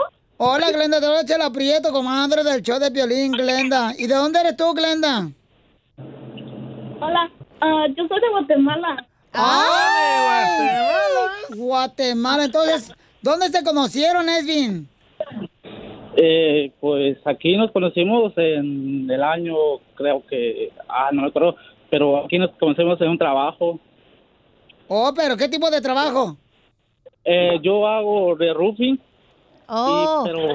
Hola, 0.44 0.72
Glenda, 0.72 0.98
te 0.98 1.06
habla 1.06 1.24
Chela 1.24 1.52
Prieto, 1.52 1.92
comadre 1.92 2.42
del 2.42 2.62
show 2.62 2.80
de 2.80 2.90
Piolín, 2.90 3.30
Glenda. 3.30 3.92
¿Y 3.96 4.08
de 4.08 4.14
dónde 4.16 4.40
eres 4.40 4.56
tú, 4.56 4.74
Glenda? 4.74 5.30
Hola, 7.00 7.30
ah, 7.60 7.86
yo 7.96 8.08
soy 8.08 8.20
de 8.20 8.28
Guatemala. 8.28 9.06
¡Ay! 9.34 10.56
Guatemala. 11.56 12.46
Entonces, 12.46 12.92
¿dónde 13.22 13.50
se 13.50 13.62
conocieron, 13.62 14.28
Edwin? 14.28 14.88
Eh, 16.16 16.72
pues 16.80 17.18
aquí 17.24 17.56
nos 17.56 17.70
conocimos 17.70 18.32
en 18.36 19.08
el 19.08 19.22
año, 19.22 19.54
creo 19.94 20.26
que, 20.26 20.72
ah, 20.88 21.10
no 21.12 21.22
me 21.22 21.28
acuerdo, 21.28 21.54
pero 21.88 22.24
aquí 22.24 22.40
nos 22.40 22.50
conocimos 22.58 23.00
en 23.00 23.10
un 23.10 23.18
trabajo. 23.18 23.78
Oh, 24.88 25.12
pero 25.14 25.36
¿qué 25.36 25.46
tipo 25.48 25.70
de 25.70 25.80
trabajo? 25.80 26.36
Eh, 27.24 27.60
yo 27.62 27.86
hago 27.86 28.34
de 28.34 28.52
roofing. 28.52 28.98
Oh. 29.68 30.24
y- 30.26 30.30
pero, 30.30 30.54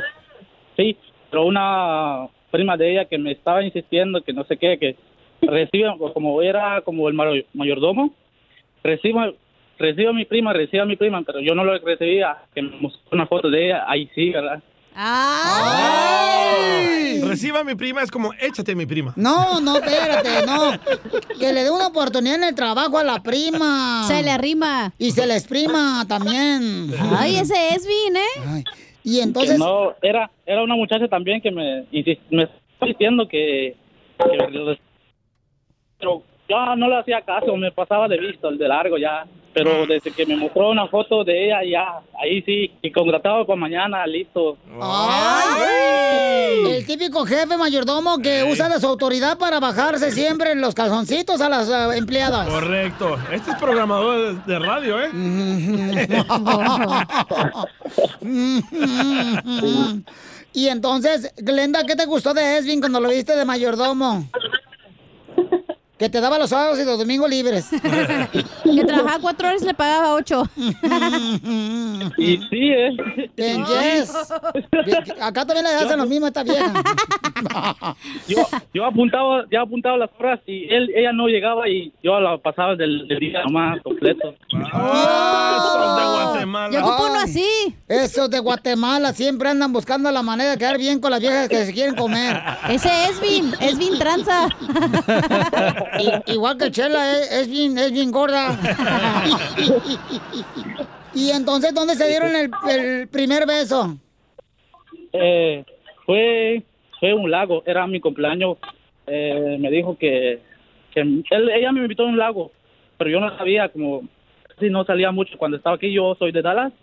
sí, 0.75 0.97
pero 1.29 1.45
una 1.45 2.27
prima 2.51 2.77
de 2.77 2.91
ella 2.91 3.05
que 3.05 3.17
me 3.17 3.31
estaba 3.31 3.63
insistiendo 3.63 4.21
que 4.21 4.33
no 4.33 4.43
sé 4.45 4.57
qué, 4.57 4.77
que 4.79 4.95
reciba, 5.41 5.95
como 6.13 6.41
era 6.41 6.81
como 6.81 7.07
el 7.07 7.13
mayor- 7.13 7.45
mayordomo, 7.53 8.13
reciba, 8.83 9.31
reciba 9.77 10.09
a 10.11 10.13
mi 10.13 10.25
prima, 10.25 10.53
reciba 10.53 10.83
a 10.83 10.85
mi 10.87 10.95
prima, 10.95 11.21
pero 11.25 11.39
yo 11.41 11.53
no 11.55 11.63
lo 11.63 11.77
recibía, 11.79 12.37
que 12.55 12.61
me 12.61 12.71
mostró 12.79 13.01
una 13.11 13.27
foto 13.27 13.49
de 13.49 13.65
ella, 13.67 13.83
ahí 13.87 14.09
sí, 14.15 14.31
¿verdad? 14.31 14.61
Reciba 17.27 17.59
a 17.59 17.63
mi 17.63 17.75
prima 17.75 18.01
es 18.01 18.09
como 18.09 18.31
échate 18.39 18.71
a 18.71 18.75
mi 18.75 18.85
prima. 18.85 19.13
No, 19.15 19.59
no, 19.59 19.77
espérate, 19.77 20.45
no. 20.45 20.71
Que 21.39 21.53
le 21.53 21.63
dé 21.63 21.69
una 21.71 21.87
oportunidad 21.87 22.35
en 22.37 22.43
el 22.45 22.55
trabajo 22.55 22.97
a 22.97 23.03
la 23.03 23.21
prima. 23.21 24.05
Se 24.07 24.23
le 24.23 24.31
arrima. 24.31 24.93
Y 24.97 25.11
se 25.11 25.27
le 25.27 25.35
exprima 25.35 26.05
también. 26.07 26.91
Ay, 27.17 27.35
ese 27.35 27.75
es 27.75 27.85
bien, 27.85 28.15
¿eh? 28.17 28.63
Y 29.09 29.21
entonces... 29.21 29.53
Que 29.53 29.57
no, 29.57 29.93
era, 30.01 30.29
era 30.45 30.61
una 30.61 30.75
muchacha 30.75 31.07
también 31.07 31.39
que 31.39 31.49
me, 31.49 31.85
me 32.29 32.43
estaba 32.43 32.87
diciendo 32.87 33.25
que, 33.25 33.73
que- 34.17 34.77
Pero 35.97 36.23
yo 36.49 36.75
no 36.75 36.89
le 36.89 36.97
hacía 36.97 37.21
caso, 37.21 37.55
me 37.55 37.71
pasaba 37.71 38.09
de 38.09 38.17
visto, 38.17 38.49
el 38.49 38.57
de 38.57 38.67
largo 38.67 38.97
ya. 38.97 39.25
Pero 39.57 39.87
desde 39.87 40.11
que 40.11 40.23
me 40.27 40.35
mostró 40.35 40.69
una 40.69 40.87
foto 40.87 41.23
de 41.23 41.45
ella, 41.45 41.63
ya, 41.63 41.99
ahí 42.21 42.43
sí, 42.43 42.71
y 42.79 42.91
contratado 42.91 43.43
para 43.47 43.59
mañana, 43.59 44.05
listo. 44.05 44.55
¡Ay! 44.79 46.75
El 46.75 46.85
típico 46.85 47.25
jefe 47.25 47.57
mayordomo 47.57 48.19
que 48.19 48.43
usa 48.43 48.69
de 48.69 48.79
su 48.79 48.85
autoridad 48.85 49.39
para 49.39 49.59
bajarse 49.59 50.11
siempre 50.11 50.53
los 50.53 50.75
calzoncitos 50.75 51.41
a 51.41 51.49
las 51.49 51.67
eh, 51.69 51.97
empleadas. 51.97 52.47
Correcto. 52.47 53.17
Este 53.31 53.49
es 53.49 53.57
programador 53.57 54.45
de, 54.45 54.53
de 54.53 54.59
radio, 54.59 55.01
¿eh? 55.01 55.09
y 60.53 60.67
entonces, 60.67 61.33
Glenda, 61.37 61.83
¿qué 61.83 61.95
te 61.95 62.05
gustó 62.05 62.35
de 62.35 62.59
Esvin 62.59 62.79
cuando 62.79 62.99
lo 62.99 63.09
viste 63.09 63.35
de 63.35 63.43
mayordomo? 63.43 64.29
Que 65.97 66.09
te 66.09 66.21
daba 66.21 66.37
los 66.37 66.51
sábados 66.51 66.79
y 66.79 66.85
los 66.85 66.97
domingos 66.97 67.29
libres. 67.29 67.69
Que 68.63 68.85
trabajaba 68.85 69.19
cuatro 69.19 69.47
horas 69.47 69.63
y 69.63 69.65
le 69.65 69.73
pagaba 69.73 70.13
ocho. 70.13 70.43
Y 72.17 72.37
sí, 72.37 72.71
¿eh? 72.71 72.89
Bien, 73.35 73.65
yes. 73.65 74.13
Bien, 74.85 75.03
Acá 75.21 75.45
también 75.45 75.65
le 75.65 75.73
hacen 75.73 75.97
lo 75.97 76.05
mismo 76.05 76.25
a 76.25 76.29
esta 76.29 76.43
vieja. 76.43 76.73
Yo, 78.27 78.47
yo 78.73 78.85
apuntaba, 78.85 79.45
ya 79.51 79.61
apuntaba 79.61 79.97
las 79.97 80.09
horas 80.19 80.39
y 80.47 80.67
él, 80.73 80.91
ella 80.95 81.11
no 81.13 81.27
llegaba 81.27 81.69
y 81.69 81.93
yo 82.03 82.19
la 82.19 82.37
pasaba 82.37 82.75
del, 82.75 83.07
del 83.07 83.19
día 83.19 83.43
nomás 83.43 83.79
completo. 83.81 84.33
Yo 86.71 86.79
ocupo 86.79 87.05
uno 87.09 87.19
así. 87.19 87.47
Esos 87.87 88.29
de 88.29 88.39
Guatemala 88.39 89.13
siempre 89.13 89.49
andan 89.49 89.71
buscando 89.71 90.11
la 90.11 90.23
manera 90.23 90.51
de 90.51 90.57
quedar 90.57 90.77
bien 90.77 90.99
con 90.99 91.11
las 91.11 91.19
viejas 91.19 91.47
que 91.49 91.65
se 91.65 91.73
quieren 91.73 91.95
comer. 91.95 92.41
Ese 92.69 92.89
es 93.05 93.21
Vin, 93.21 93.53
es 93.59 93.77
Vin 93.77 93.97
tranza. 93.97 94.47
I- 95.99 96.31
igual 96.33 96.57
que 96.57 96.71
Chela, 96.71 97.11
es, 97.19 97.31
es 97.31 97.49
bien, 97.49 97.77
es 97.77 97.91
bien 97.91 98.11
gorda. 98.11 98.57
y 101.13 101.29
entonces, 101.31 101.73
¿dónde 101.73 101.95
se 101.95 102.07
dieron 102.07 102.35
el, 102.35 102.49
el 102.69 103.07
primer 103.07 103.45
beso? 103.47 103.97
Eh, 105.13 105.63
fue, 106.05 106.63
fue 106.99 107.13
un 107.13 107.29
lago, 107.31 107.63
era 107.65 107.87
mi 107.87 107.99
cumpleaños. 107.99 108.57
Eh, 109.07 109.57
me 109.59 109.71
dijo 109.71 109.97
que, 109.97 110.39
que 110.93 110.99
él- 111.01 111.23
ella 111.53 111.71
me 111.71 111.81
invitó 111.81 112.03
a 112.03 112.07
un 112.07 112.17
lago, 112.17 112.51
pero 112.97 113.09
yo 113.09 113.19
no 113.19 113.35
sabía, 113.37 113.69
como 113.69 114.03
si 114.59 114.69
no 114.69 114.83
salía 114.85 115.11
mucho 115.11 115.37
cuando 115.37 115.57
estaba 115.57 115.75
aquí. 115.75 115.91
Yo 115.91 116.15
soy 116.19 116.31
de 116.31 116.41
Dallas. 116.41 116.73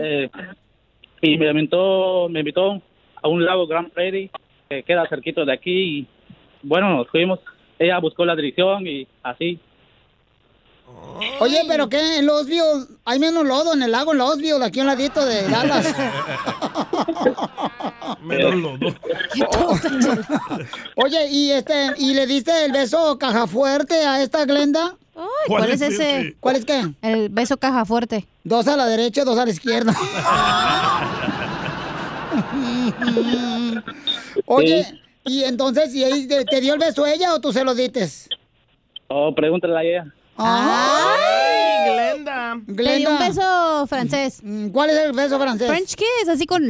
Eh, 0.00 0.28
y 1.20 1.36
me 1.38 1.50
invitó, 1.50 2.28
me 2.28 2.40
invitó 2.40 2.80
a 3.22 3.28
un 3.28 3.44
lago 3.44 3.66
Grand 3.66 3.90
Prairie 3.92 4.30
que 4.68 4.82
queda 4.82 5.06
cerquito 5.08 5.44
de 5.44 5.52
aquí. 5.52 5.70
Y 6.00 6.06
bueno, 6.62 6.96
nos 6.96 7.08
fuimos. 7.08 7.38
Ella 7.78 7.98
buscó 7.98 8.24
la 8.24 8.36
dirección 8.36 8.86
y 8.86 9.06
así. 9.22 9.58
Oye, 11.40 11.60
¿pero 11.68 11.88
qué? 11.88 12.18
En 12.18 12.26
Losville 12.26 12.86
hay 13.04 13.18
menos 13.18 13.44
lodo 13.44 13.74
en 13.74 13.82
el 13.82 13.92
lago 13.92 14.12
en 14.12 14.18
Losville, 14.18 14.62
aquí 14.62 14.80
a 14.80 14.82
un 14.82 14.88
ladito 14.88 15.24
de 15.24 15.48
Dallas. 15.48 15.86
Menos 18.22 18.54
lodo. 18.56 18.78
Oye, 20.96 21.28
¿y 21.30 21.50
este 21.50 21.92
y 21.98 22.14
le 22.14 22.26
diste 22.26 22.64
el 22.64 22.72
beso 22.72 23.18
caja 23.18 23.46
fuerte 23.46 23.94
a 23.94 24.22
esta 24.22 24.44
Glenda? 24.44 24.96
Ay, 25.16 25.24
¿cuál 25.46 25.70
es 25.70 25.80
ese? 25.80 26.36
¿Cuál 26.40 26.56
es 26.56 26.64
qué? 26.64 26.92
El 27.02 27.28
beso 27.28 27.56
caja 27.56 27.84
fuerte. 27.84 28.26
Dos 28.44 28.66
a 28.68 28.76
la 28.76 28.86
derecha, 28.86 29.24
dos 29.24 29.38
a 29.38 29.44
la 29.44 29.50
izquierda. 29.50 29.92
Oye, 34.46 35.00
y 35.24 35.44
entonces, 35.44 35.94
¿y 35.94 36.04
ahí 36.04 36.26
te, 36.26 36.44
te 36.44 36.60
dio 36.60 36.74
el 36.74 36.80
beso 36.80 37.06
ella 37.06 37.34
o 37.34 37.40
tú 37.40 37.52
se 37.52 37.64
lo 37.64 37.74
dites? 37.74 38.28
Oh, 39.08 39.34
pregúntale 39.34 39.78
a 39.78 39.82
ella. 39.82 40.06
¡Ay, 40.36 41.92
Glenda! 41.92 42.56
Te 42.74 42.96
dio 42.96 43.10
un 43.10 43.18
beso 43.18 43.86
francés. 43.86 44.40
Mm, 44.42 44.68
¿Cuál 44.70 44.90
es 44.90 44.98
el 44.98 45.12
beso 45.12 45.38
francés? 45.38 45.68
French 45.68 45.94
kiss, 45.94 46.28
así 46.28 46.46
con... 46.46 46.62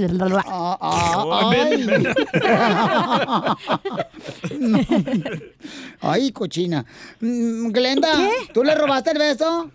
Ah, 0.46 0.76
ay. 0.80 1.86
Ay, 6.00 6.32
cochina. 6.32 6.84
Mm, 7.20 7.70
Glenda, 7.70 8.08
¿tú 8.52 8.64
le 8.64 8.74
robaste 8.74 9.12
el 9.12 9.18
beso? 9.18 9.70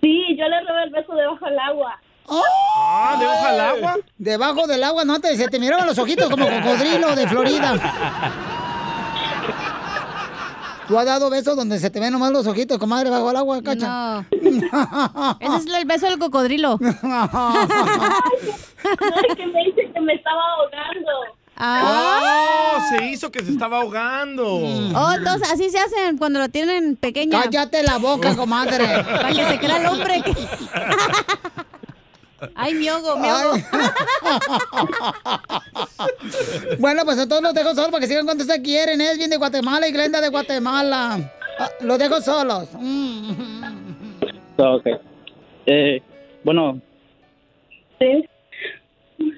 Sí, 0.00 0.24
yo 0.36 0.48
le 0.48 0.60
robé 0.62 0.84
el 0.84 0.90
beso 0.90 1.14
debajo 1.14 1.44
del 1.44 1.58
agua. 1.58 2.00
Ah, 2.28 3.16
¿debajo 3.18 3.46
del 3.50 3.60
agua? 3.60 3.96
Debajo 4.18 4.66
del 4.66 4.84
agua, 4.84 5.04
no 5.04 5.20
te, 5.20 5.36
se 5.36 5.48
te 5.48 5.58
miraban 5.58 5.86
los 5.86 5.98
ojitos 5.98 6.28
como 6.30 6.46
cocodrilo 6.48 7.14
de 7.14 7.28
Florida. 7.28 7.74
¿Tú 10.88 10.98
has 10.98 11.06
dado 11.06 11.30
besos 11.30 11.56
donde 11.56 11.78
se 11.78 11.90
te 11.90 12.00
ven 12.00 12.12
nomás 12.12 12.32
los 12.32 12.46
ojitos, 12.46 12.76
comadre, 12.78 13.08
bajo 13.08 13.30
el 13.30 13.36
agua, 13.36 13.62
cacha? 13.62 13.86
No. 13.86 14.26
Ese 15.40 15.56
es 15.56 15.66
el 15.74 15.84
beso 15.86 16.06
del 16.06 16.18
cocodrilo. 16.18 16.78
No, 18.82 19.16
es 19.28 19.36
que 19.36 19.46
me 19.46 19.64
dice 19.64 19.90
que 19.94 20.00
me 20.00 20.14
estaba 20.14 20.42
ahogando. 20.56 21.10
¡Oh! 21.60 22.80
Se 22.88 23.04
hizo 23.06 23.30
que 23.30 23.44
se 23.44 23.52
estaba 23.52 23.80
ahogando. 23.82 24.44
Oh, 24.56 25.12
entonces 25.16 25.48
así 25.52 25.70
se 25.70 25.78
hacen 25.78 26.18
cuando 26.18 26.40
lo 26.40 26.48
tienen 26.48 26.96
pequeña. 26.96 27.42
Cállate 27.44 27.84
la 27.84 27.98
boca, 27.98 28.34
comadre. 28.34 29.04
Para 29.04 29.28
que 29.28 29.46
se 29.46 29.58
crea 29.60 29.76
el 29.76 29.86
hombre. 29.86 30.22
que- 30.24 30.34
Ay, 32.54 32.74
mi 32.74 32.88
hogo, 32.88 33.16
mi 33.16 33.28
hogo. 33.28 33.54
Bueno, 36.78 37.02
pues 37.04 37.18
entonces 37.18 37.42
los 37.42 37.54
dejo 37.54 37.74
solos 37.74 37.90
para 37.90 38.00
que 38.00 38.06
sigan 38.06 38.24
cuando 38.24 38.44
se 38.44 38.62
quieren. 38.62 39.00
Es 39.00 39.18
bien 39.18 39.30
de 39.30 39.36
Guatemala 39.36 39.88
y 39.88 39.92
Glenda 39.92 40.20
de 40.20 40.28
Guatemala. 40.28 41.32
Ah, 41.58 41.68
Los 41.80 41.98
dejo 41.98 42.20
solos. 42.20 42.68
Mm. 42.78 43.32
Ok. 44.56 44.86
Eh, 45.66 46.00
bueno. 46.44 46.80
Sí. 47.98 48.28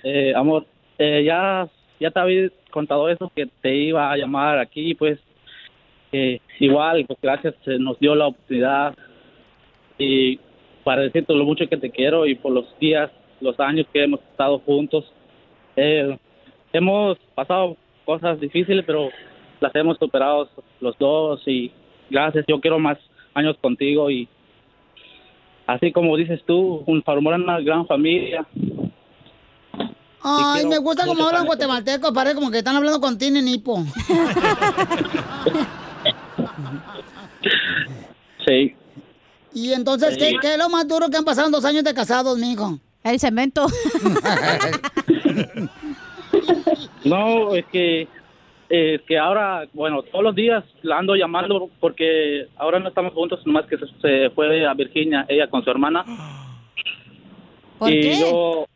Eh, 0.03 0.33
amor, 0.35 0.67
eh, 0.99 1.25
ya, 1.25 1.69
ya 2.01 2.11
te 2.11 2.21
había 2.21 2.49
contado 2.71 3.09
eso, 3.09 3.31
que 3.35 3.47
te 3.61 3.75
iba 3.75 4.11
a 4.11 4.17
llamar 4.17 4.59
aquí, 4.59 4.95
pues, 4.95 5.19
eh, 6.13 6.41
igual, 6.61 7.05
pues 7.07 7.19
gracias, 7.21 7.55
se 7.65 7.79
nos 7.79 7.99
dio 7.99 8.15
la 8.15 8.29
oportunidad 8.29 8.95
y 9.99 10.39
para 10.85 11.03
decirte 11.03 11.35
lo 11.35 11.45
mucho 11.45 11.67
que 11.69 11.77
te 11.77 11.91
quiero 11.91 12.27
y 12.27 12.35
por 12.35 12.53
los 12.53 12.67
días, 12.79 13.11
los 13.41 13.59
años 13.59 13.87
que 13.93 14.05
hemos 14.05 14.21
estado 14.21 14.59
juntos. 14.61 15.05
Eh, 15.77 16.17
hemos 16.73 17.19
pasado 17.35 17.77
cosas 18.05 18.39
difíciles, 18.39 18.85
pero 18.87 19.09
las 19.61 19.75
hemos 19.75 19.99
superado 19.99 20.49
los 20.81 20.97
dos 20.99 21.43
y 21.47 21.73
gracias, 22.11 22.45
yo 22.47 22.61
quiero 22.61 22.79
más 22.79 22.99
años 23.33 23.57
contigo 23.61 24.11
y 24.11 24.29
así 25.67 25.91
como 25.91 26.17
dices 26.17 26.41
tú, 26.47 26.85
un, 26.87 27.03
formar 27.03 27.41
una 27.41 27.61
gran 27.61 27.87
familia. 27.87 28.47
Ay, 30.23 30.65
me 30.67 30.79
gusta 30.79 31.03
como 31.03 31.15
muchos 31.15 31.29
hablan 31.29 31.47
guatemaltecos, 31.47 32.13
parece 32.13 32.35
como 32.35 32.51
que 32.51 32.59
están 32.59 32.77
hablando 32.77 33.01
con 33.01 33.19
Tini 33.19 33.43
Nipo. 33.43 33.79
Sí. 38.47 38.75
Y 39.55 39.73
entonces, 39.73 40.17
¿qué, 40.19 40.31
Sí. 40.31 40.37
qué 40.41 40.53
es 40.55 40.59
lo 40.59 40.69
más 40.69 40.87
duro 40.89 41.09
que 41.09 41.17
han 41.17 41.25
pasado 41.25 41.47
en 41.47 41.53
dos 41.53 41.65
años 41.65 41.85
de 41.85 41.95
casados, 41.95 42.39
mijo? 42.39 42.79
El 43.03 43.19
cemento. 43.21 43.67
No, 47.05 47.55
es 47.55 47.65
que 47.67 48.09
es 48.69 49.03
que 49.03 49.19
ahora, 49.19 49.67
bueno, 49.73 50.03
todos 50.03 50.25
los 50.25 50.35
días 50.35 50.65
la 50.83 50.99
ando 50.99 51.15
llamando 51.15 51.69
porque 51.79 52.49
ahora 52.57 52.81
no 52.81 52.89
estamos 52.89 53.13
juntos, 53.13 53.41
nomás 53.47 53.67
que 53.67 53.77
se, 53.77 53.87
se 54.01 54.31
fue 54.31 54.67
a 54.67 54.73
Virginia, 54.75 55.27
ella 55.29 55.49
con 55.49 55.63
su 55.63 55.71
hermana. 55.71 56.05
¿Por 57.79 57.91
y 57.93 58.01
qué? 58.01 58.21
yo 58.21 58.67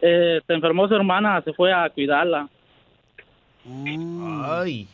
eh, 0.00 0.40
se 0.46 0.52
enfermó 0.54 0.88
su 0.88 0.94
hermana, 0.94 1.42
se 1.42 1.52
fue 1.52 1.72
a 1.72 1.88
cuidarla. 1.90 2.48
Ay. 4.44 4.88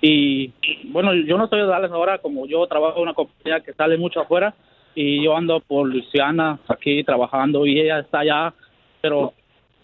Y 0.00 0.52
bueno, 0.84 1.14
yo 1.14 1.36
no 1.36 1.44
estoy 1.44 1.60
de 1.60 1.66
Dallas 1.66 1.92
ahora, 1.92 2.18
como 2.18 2.46
yo 2.46 2.66
trabajo 2.66 2.96
en 2.96 3.02
una 3.02 3.14
compañía 3.14 3.60
que 3.60 3.74
sale 3.74 3.98
mucho 3.98 4.20
afuera 4.20 4.54
y 4.94 5.22
yo 5.22 5.36
ando 5.36 5.60
por 5.60 5.88
Luisiana 5.88 6.58
aquí 6.68 7.04
trabajando 7.04 7.66
y 7.66 7.80
ella 7.80 8.00
está 8.00 8.20
allá, 8.20 8.54
pero 9.00 9.34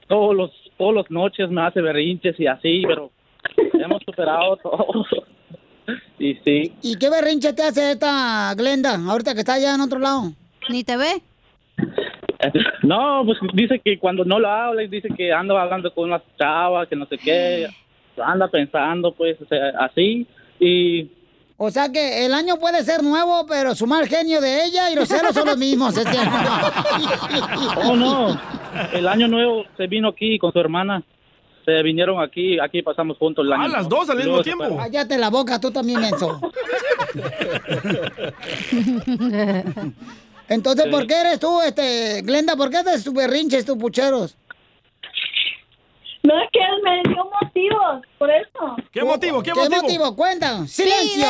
todos 0.09 0.35
los 0.35 0.51
todas 0.77 0.95
las 0.95 1.11
noches 1.11 1.51
me 1.51 1.63
hace 1.63 1.81
berrinches 1.81 2.39
y 2.39 2.47
así, 2.47 2.83
pero 2.87 3.11
hemos 3.73 4.03
superado 4.05 4.57
todo. 4.63 5.07
y 6.19 6.35
sí, 6.37 6.73
¿Y 6.83 6.97
qué 6.97 7.11
berrinche 7.11 7.53
te 7.53 7.63
hace 7.63 7.93
esta 7.93 8.55
Glenda, 8.57 8.97
ahorita 8.97 9.35
que 9.35 9.41
está 9.41 9.55
allá 9.55 9.75
en 9.75 9.81
otro 9.81 9.99
lado? 9.99 10.33
Ni 10.69 10.83
te 10.83 10.97
ve. 10.97 11.23
no, 12.83 13.23
pues 13.25 13.39
dice 13.53 13.81
que 13.85 13.99
cuando 13.99 14.25
no 14.25 14.39
lo 14.39 14.49
habla, 14.49 14.83
dice 14.83 15.09
que 15.17 15.33
ando 15.33 15.59
hablando 15.59 15.93
con 15.93 16.09
una 16.09 16.23
chava, 16.39 16.87
que 16.87 16.97
no 16.97 17.07
sé 17.07 17.19
qué, 17.19 17.69
anda 18.25 18.49
pensando, 18.49 19.13
pues, 19.15 19.41
o 19.41 19.47
sea, 19.47 19.71
así. 19.81 20.27
Y 20.61 21.11
O 21.59 21.71
sea 21.71 21.91
que 21.91 22.25
el 22.27 22.35
año 22.35 22.57
puede 22.59 22.83
ser 22.85 23.03
nuevo, 23.03 23.47
pero 23.47 23.75
su 23.75 23.87
mal 23.87 24.07
genio 24.09 24.41
de 24.41 24.65
ella 24.65 24.91
y 24.91 24.95
los 24.95 25.09
celos 25.09 25.35
son 25.35 25.47
los 25.47 25.57
mismos 25.59 25.97
este 25.97 26.17
año. 26.19 26.31
Oh, 27.85 27.97
no. 27.97 28.39
El 28.93 29.07
año 29.09 29.27
nuevo 29.29 29.65
se 29.77 29.87
vino 29.87 30.09
aquí 30.09 30.39
con 30.39 30.53
su 30.53 30.59
hermana. 30.61 31.03
Se 31.65 31.83
vinieron 31.83 32.23
aquí, 32.23 32.59
aquí 32.61 32.81
pasamos 32.83 33.17
juntos 33.19 33.45
el 33.45 33.53
año. 33.53 33.65
Ah, 33.65 33.69
las 33.69 33.89
dos 33.89 34.09
al 34.11 34.19
mismo 34.19 34.41
tiempo. 34.43 34.77
Cállate 34.77 35.19
la 35.19 35.31
boca, 35.31 35.59
tú 35.61 35.71
también, 35.73 36.01
menso. 36.01 36.41
Entonces, 40.49 40.85
Sí. 40.85 40.91
¿por 40.91 41.07
qué 41.07 41.21
eres 41.21 41.41
tú, 41.41 41.61
este, 41.63 42.23
Glenda? 42.23 42.55
¿Por 42.57 42.71
qué 42.71 42.77
haces 42.79 43.03
tus 43.03 43.13
berrinches, 43.15 43.65
tus 43.65 43.77
pucheros? 43.77 44.37
No, 46.27 46.37
es 46.43 46.51
que 46.51 46.59
él 46.59 46.83
me 46.83 47.03
dio 47.09 47.25
motivos, 47.41 48.03
por 48.19 48.29
eso. 48.29 48.77
¿Qué 48.91 49.05
motivo? 49.05 49.41
¿Qué, 49.45 49.53
¿Qué 49.53 49.81
motivo? 49.81 50.17
Cuenta. 50.17 50.67
¡Silencio! 50.67 51.25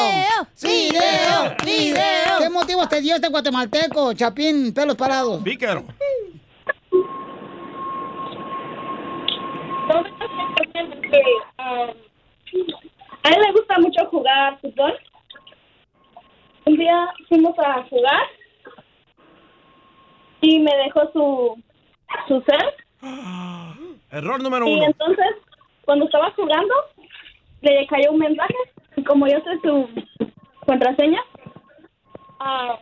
Video, 0.62 1.54
video. 1.62 2.38
¿Qué 2.38 2.48
motivos 2.48 2.88
te 2.88 3.02
dio 3.02 3.16
este 3.16 3.28
guatemalteco, 3.28 4.14
Chapín, 4.14 4.72
pelos 4.72 4.96
parados? 4.96 5.42
Pícaro. 5.42 5.84
que, 11.02 11.22
ah, 11.58 11.88
A 13.24 13.28
él 13.28 13.42
le 13.42 13.52
gusta 13.52 13.78
mucho 13.78 14.06
jugar 14.06 14.58
fútbol. 14.62 14.98
Un 16.64 16.76
día 16.78 17.06
fuimos 17.28 17.54
a 17.58 17.82
jugar 17.90 18.22
y 20.40 20.58
me 20.58 20.74
dejó 20.74 21.02
su, 21.12 21.62
su 22.28 22.42
cel. 22.46 23.65
Error 24.10 24.42
número 24.42 24.66
Y 24.68 24.74
uno. 24.74 24.84
entonces, 24.84 25.26
cuando 25.84 26.04
estaba 26.06 26.30
jugando, 26.32 26.74
le 27.62 27.86
cayó 27.86 28.12
un 28.12 28.18
mensaje. 28.18 28.54
Y 28.96 29.04
como 29.04 29.26
yo 29.26 29.38
sé 29.40 29.60
su 29.62 29.88
contraseña, 30.64 31.20
ah, 32.40 32.78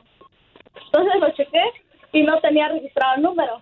entonces 0.86 1.20
lo 1.20 1.30
chequé 1.30 1.62
y 2.12 2.22
no 2.22 2.40
tenía 2.40 2.68
registrado 2.68 3.16
el 3.16 3.22
número. 3.22 3.60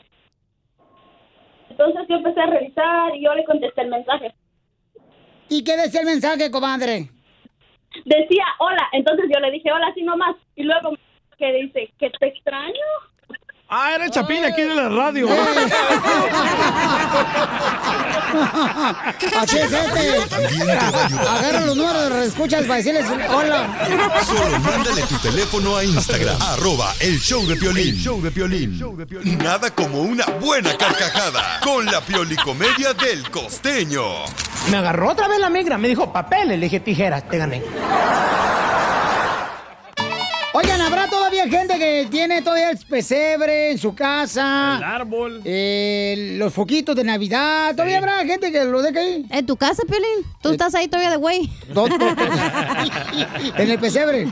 Entonces 1.71 2.03
yo 2.09 2.17
empecé 2.17 2.41
a 2.41 2.47
revisar 2.47 3.17
y 3.17 3.25
yo 3.25 3.35
le 3.35 3.45
contesté 3.45 3.81
el 3.83 3.89
mensaje. 3.89 4.35
¿Y 5.49 5.65
qué 5.65 5.77
decía 5.77 6.01
el 6.01 6.07
mensaje, 6.07 6.51
comadre? 6.51 7.09
Decía 8.05 8.45
hola, 8.59 8.89
entonces 8.93 9.27
yo 9.33 9.41
le 9.41 9.51
dije 9.51 9.73
hola 9.73 9.87
así 9.89 10.03
nomás. 10.03 10.37
Y 10.57 10.65
luego 10.65 10.95
que 11.39 11.53
dice 11.53 11.93
que 11.99 12.11
te 12.11 12.27
extraño. 12.27 12.85
Ah, 13.75 13.95
era 13.95 14.05
el 14.05 14.11
Chapín 14.11 14.45
aquí 14.45 14.61
de 14.61 14.75
la 14.75 14.91
radio. 14.91 15.31
Así 19.41 19.59
es, 19.59 19.73
este. 19.73 20.37
Agarra 21.19 21.61
los 21.63 21.77
números 21.79 22.11
de 22.11 22.27
escuchas 22.27 22.65
para 22.65 22.77
decirles 22.77 23.07
hola. 23.31 23.67
Solo 24.27 24.59
mándale 24.59 25.01
tu 25.09 25.17
teléfono 25.17 25.75
a 25.75 25.85
Instagram, 25.85 26.37
arroba 26.43 26.93
el 27.01 27.19
show 27.19 27.47
de 27.47 27.57
Piolín. 27.57 27.97
show 27.97 28.21
de 28.21 28.31
Piolín. 28.31 29.39
Nada 29.39 29.71
como 29.71 30.03
una 30.03 30.27
buena 30.27 30.77
carcajada 30.77 31.59
con 31.61 31.87
la 31.87 32.03
piolicomedia 32.03 32.93
del 32.93 33.31
costeño. 33.31 34.05
Me 34.71 34.77
agarró 34.77 35.13
otra 35.13 35.29
vez 35.29 35.39
la 35.39 35.49
migra, 35.49 35.79
me 35.79 35.89
dijo 35.89 36.13
papeles, 36.13 36.59
le 36.59 36.65
dije 36.65 36.81
tijeras, 36.81 37.27
te 37.27 37.39
gané. 37.39 37.63
Oigan, 40.55 40.81
¿habrá 40.83 41.09
todavía 41.09 41.49
gente 41.49 41.79
que 41.79 42.07
tiene 42.11 42.43
todavía 42.43 42.71
el 42.71 42.79
pesebre 42.79 43.71
en 43.71 43.79
su 43.79 43.95
casa? 43.95 44.75
El 44.77 44.85
árbol. 44.85 45.41
Eh, 45.47 46.35
los 46.39 46.53
foquitos 46.53 46.95
de 46.95 47.05
Navidad. 47.05 47.71
¿Todavía 47.75 47.97
habrá 47.99 48.19
gente 48.27 48.53
que 48.53 48.63
lo 48.65 48.83
deje 48.83 48.99
ahí? 48.99 49.27
¿En 49.31 49.47
tu 49.47 49.57
casa, 49.57 49.83
Piolín? 49.89 50.27
¿Tú 50.43 50.51
estás 50.51 50.75
ahí 50.75 50.89
todavía 50.89 51.11
de 51.11 51.17
güey? 51.17 51.49
En 53.57 53.71
el 53.71 53.79
pesebre. 53.79 54.27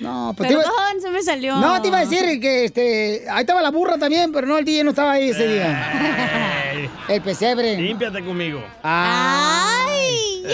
No, 0.00 0.34
pues 0.36 0.48
te 0.48 0.54
iba- 0.54 0.62
Perdón, 0.62 1.00
se 1.00 1.10
me 1.10 1.22
salió. 1.22 1.56
No, 1.56 1.80
te 1.80 1.88
iba 1.88 1.98
a 1.98 2.04
decir 2.04 2.40
que 2.40 2.64
este, 2.66 3.24
ahí 3.30 3.40
estaba 3.40 3.62
la 3.62 3.70
burra 3.70 3.96
también, 3.98 4.32
pero 4.32 4.46
no, 4.46 4.58
el 4.58 4.64
DJ 4.66 4.84
no 4.84 4.90
estaba 4.90 5.12
ahí 5.12 5.30
ese 5.30 5.46
día. 5.48 6.90
El 7.08 7.20
pesebre. 7.22 7.76
Límpiate 7.78 8.22
conmigo. 8.24 8.62
¡Ay! 8.82 10.44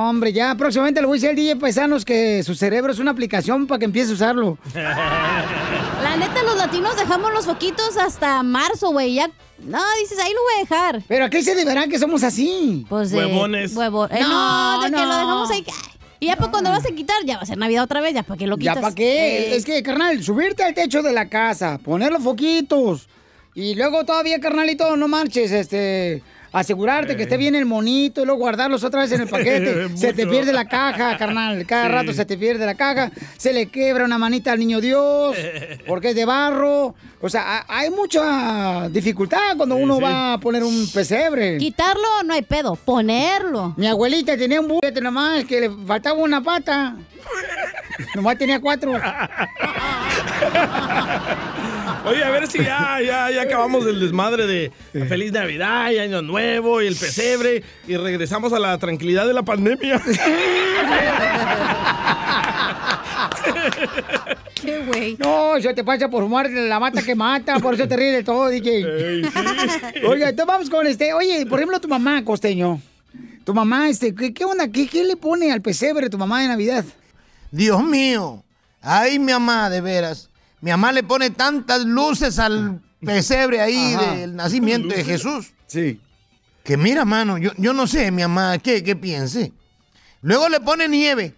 No, 0.00 0.08
hombre, 0.08 0.32
ya 0.32 0.54
próximamente 0.54 0.98
le 1.02 1.06
voy 1.06 1.16
a 1.16 1.18
decir 1.18 1.28
al 1.28 1.36
DJ 1.36 1.56
Paisanos 1.56 2.06
que 2.06 2.42
su 2.42 2.54
cerebro 2.54 2.90
es 2.90 2.98
una 2.98 3.10
aplicación 3.10 3.66
para 3.66 3.80
que 3.80 3.84
empiece 3.84 4.10
a 4.12 4.14
usarlo. 4.14 4.56
La 4.74 6.16
neta, 6.16 6.42
los 6.42 6.56
latinos 6.56 6.96
dejamos 6.96 7.30
los 7.34 7.44
foquitos 7.44 7.98
hasta 7.98 8.42
marzo, 8.42 8.92
güey. 8.92 9.12
Ya. 9.12 9.30
No, 9.58 9.78
dices, 10.00 10.18
ahí 10.18 10.32
lo 10.32 10.40
voy 10.42 10.52
a 10.56 10.60
dejar. 10.60 11.02
Pero 11.06 11.26
aquí 11.26 11.42
se 11.42 11.54
deberá 11.54 11.86
que 11.86 11.98
somos 11.98 12.22
así. 12.24 12.86
Pues 12.88 13.10
de. 13.10 13.18
Huevones. 13.18 13.76
Huevo- 13.76 14.08
eh, 14.10 14.20
no, 14.22 14.78
No, 14.78 14.84
de 14.84 14.90
que 14.90 15.02
lo 15.04 15.14
dejamos 15.16 15.50
ahí. 15.50 15.66
Y 16.18 16.26
ya 16.28 16.36
para 16.36 16.50
cuando 16.50 16.70
vas 16.70 16.86
a 16.86 16.94
quitar, 16.94 17.18
ya 17.26 17.36
va 17.36 17.42
a 17.42 17.46
ser 17.46 17.58
Navidad 17.58 17.84
otra 17.84 18.00
vez, 18.00 18.14
ya 18.14 18.22
para 18.22 18.38
qué 18.38 18.46
lo 18.46 18.56
quitas. 18.56 18.76
¿Ya 18.76 18.80
para 18.80 18.94
qué? 18.94 19.52
Eh, 19.52 19.56
Es 19.56 19.66
que, 19.66 19.82
carnal, 19.82 20.22
subirte 20.22 20.62
al 20.64 20.72
techo 20.72 21.02
de 21.02 21.12
la 21.12 21.28
casa, 21.28 21.76
poner 21.76 22.10
los 22.10 22.22
foquitos 22.24 23.06
y 23.54 23.74
luego 23.74 24.04
todavía, 24.06 24.40
carnalito, 24.40 24.96
no 24.96 25.08
marches, 25.08 25.52
este... 25.52 26.22
Asegurarte 26.52 27.16
que 27.16 27.22
esté 27.24 27.36
bien 27.36 27.54
el 27.54 27.64
monito 27.64 28.22
y 28.22 28.24
luego 28.26 28.40
guardarlos 28.40 28.82
otra 28.82 29.02
vez 29.02 29.12
en 29.12 29.20
el 29.20 29.28
paquete. 29.28 29.88
se 29.96 30.12
te 30.12 30.26
pierde 30.26 30.52
la 30.52 30.64
caja, 30.66 31.16
carnal. 31.16 31.64
Cada 31.66 31.86
Sí. 31.86 31.92
rato 31.92 32.12
se 32.12 32.24
te 32.24 32.36
pierde 32.36 32.66
la 32.66 32.74
caja. 32.74 33.10
Se 33.36 33.52
le 33.52 33.66
quebra 33.66 34.04
una 34.04 34.18
manita 34.18 34.52
al 34.52 34.58
niño 34.58 34.80
Dios 34.80 35.36
porque 35.86 36.10
es 36.10 36.14
de 36.16 36.24
barro. 36.24 36.94
O 37.20 37.28
sea, 37.28 37.58
ha- 37.58 37.64
hay 37.68 37.90
mucha 37.90 38.88
dificultad 38.88 39.56
cuando 39.56 39.76
uno 39.76 39.96
sí. 39.98 40.02
va 40.02 40.32
a 40.34 40.38
poner 40.38 40.64
un 40.64 40.88
pesebre. 40.92 41.58
Quitarlo 41.58 42.22
no 42.24 42.34
hay 42.34 42.42
pedo, 42.42 42.74
ponerlo. 42.76 43.74
Mi 43.76 43.86
abuelita 43.86 44.36
tenía 44.36 44.60
un 44.60 44.68
buquete 44.68 45.00
nomás 45.00 45.44
que 45.44 45.60
le 45.60 45.70
faltaba 45.86 46.18
una 46.18 46.42
pata. 46.42 46.96
nomás 48.16 48.36
tenía 48.38 48.60
cuatro. 48.60 48.92
Oye, 52.04 52.24
a 52.24 52.30
ver 52.30 52.46
si 52.46 52.58
ya, 52.58 52.98
ya, 53.04 53.30
ya 53.30 53.42
acabamos 53.42 53.86
el 53.86 54.00
desmadre 54.00 54.46
de 54.46 54.72
Feliz 55.06 55.32
Navidad 55.32 55.90
y 55.90 55.98
Año 55.98 56.22
Nuevo 56.22 56.80
y 56.80 56.86
el 56.86 56.96
pesebre 56.96 57.62
y 57.86 57.96
regresamos 57.96 58.52
a 58.52 58.58
la 58.58 58.78
tranquilidad 58.78 59.26
de 59.26 59.34
la 59.34 59.42
pandemia. 59.42 60.00
Qué 64.54 64.78
güey. 64.86 65.16
No, 65.18 65.56
eso 65.56 65.74
te 65.74 65.84
pasa 65.84 66.08
por 66.08 66.22
fumar 66.22 66.50
la 66.50 66.80
mata 66.80 67.02
que 67.02 67.14
mata, 67.14 67.58
por 67.58 67.74
eso 67.74 67.86
te 67.86 67.96
ríes 67.96 68.12
de 68.16 68.24
todo, 68.24 68.48
DJ. 68.48 68.84
Oiga, 70.06 70.30
entonces 70.30 70.46
vamos 70.46 70.70
con 70.70 70.86
este. 70.86 71.12
Oye, 71.12 71.44
por 71.46 71.58
ejemplo, 71.58 71.80
tu 71.80 71.88
mamá, 71.88 72.24
costeño. 72.24 72.80
Tu 73.44 73.54
mamá, 73.54 73.88
este, 73.88 74.14
¿qué, 74.14 74.32
qué 74.32 74.44
onda? 74.44 74.68
¿Qué, 74.68 74.86
¿Qué 74.86 75.04
le 75.04 75.16
pone 75.16 75.50
al 75.52 75.60
pesebre 75.62 76.08
tu 76.10 76.18
mamá 76.18 76.42
de 76.42 76.48
Navidad? 76.48 76.84
Dios 77.50 77.82
mío. 77.82 78.42
Ay, 78.80 79.18
mi 79.18 79.32
mamá, 79.32 79.68
de 79.68 79.80
veras. 79.80 80.29
Mi 80.60 80.70
mamá 80.70 80.92
le 80.92 81.02
pone 81.02 81.30
tantas 81.30 81.84
luces 81.84 82.38
al 82.38 82.80
pesebre 83.04 83.60
ahí 83.60 83.94
Ajá. 83.94 84.14
del 84.14 84.36
nacimiento 84.36 84.94
de 84.94 85.04
Jesús. 85.04 85.52
Sí. 85.66 86.00
Que 86.62 86.76
mira, 86.76 87.04
mano, 87.04 87.38
yo, 87.38 87.52
yo 87.56 87.72
no 87.72 87.86
sé, 87.86 88.10
mi 88.10 88.22
mamá, 88.22 88.58
¿qué, 88.58 88.82
qué 88.82 88.94
piense. 88.94 89.52
Luego 90.22 90.48
le 90.48 90.60
pone 90.60 90.88
nieve. 90.88 91.34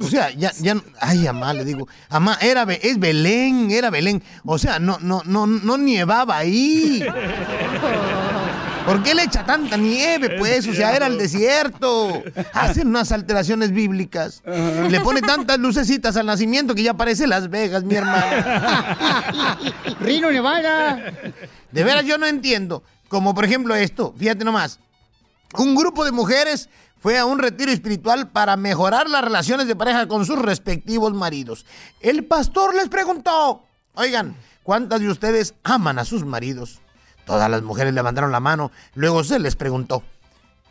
O 0.00 0.08
sea, 0.08 0.30
ya, 0.30 0.52
ya, 0.58 0.74
ay, 1.00 1.24
mamá, 1.24 1.52
le 1.52 1.62
digo, 1.62 1.86
mamá, 2.10 2.38
era, 2.40 2.62
es 2.62 2.98
Belén, 2.98 3.70
era 3.70 3.90
Belén. 3.90 4.22
O 4.44 4.56
sea, 4.56 4.78
no, 4.78 4.98
no, 5.00 5.20
no, 5.26 5.46
no 5.46 5.76
nievaba 5.76 6.38
ahí. 6.38 7.04
¿Por 8.86 9.02
qué 9.02 9.14
le 9.14 9.24
echa 9.24 9.44
tanta 9.44 9.76
nieve, 9.76 10.36
pues? 10.38 10.66
O 10.68 10.72
sea, 10.72 10.94
era 10.94 11.08
el 11.08 11.18
desierto. 11.18 12.22
Hacen 12.52 12.86
unas 12.86 13.10
alteraciones 13.10 13.72
bíblicas. 13.72 14.42
Le 14.46 15.00
pone 15.00 15.20
tantas 15.22 15.58
lucecitas 15.58 16.16
al 16.16 16.26
nacimiento 16.26 16.74
que 16.74 16.84
ya 16.84 16.94
parece 16.94 17.26
Las 17.26 17.50
Vegas, 17.50 17.82
mi 17.82 17.96
hermano. 17.96 18.26
Rino 20.00 20.30
Nevada. 20.30 21.12
De 21.72 21.84
veras, 21.84 22.04
yo 22.04 22.16
no 22.16 22.26
entiendo. 22.26 22.84
Como 23.08 23.34
por 23.34 23.44
ejemplo 23.44 23.74
esto, 23.74 24.14
fíjate 24.16 24.44
nomás. 24.44 24.78
Un 25.58 25.74
grupo 25.74 26.04
de 26.04 26.12
mujeres 26.12 26.68
fue 26.98 27.18
a 27.18 27.24
un 27.24 27.38
retiro 27.38 27.72
espiritual 27.72 28.30
para 28.30 28.56
mejorar 28.56 29.08
las 29.08 29.22
relaciones 29.22 29.66
de 29.66 29.76
pareja 29.76 30.06
con 30.06 30.26
sus 30.26 30.38
respectivos 30.38 31.12
maridos. 31.12 31.66
El 32.00 32.24
pastor 32.24 32.74
les 32.74 32.88
preguntó, 32.88 33.64
oigan, 33.94 34.36
¿cuántas 34.62 35.00
de 35.00 35.08
ustedes 35.08 35.54
aman 35.62 35.98
a 35.98 36.04
sus 36.04 36.24
maridos? 36.24 36.80
Todas 37.26 37.50
las 37.50 37.62
mujeres 37.62 37.92
levantaron 37.92 38.30
la 38.30 38.40
mano, 38.40 38.70
luego 38.94 39.24
se 39.24 39.40
les 39.40 39.56
preguntó, 39.56 40.02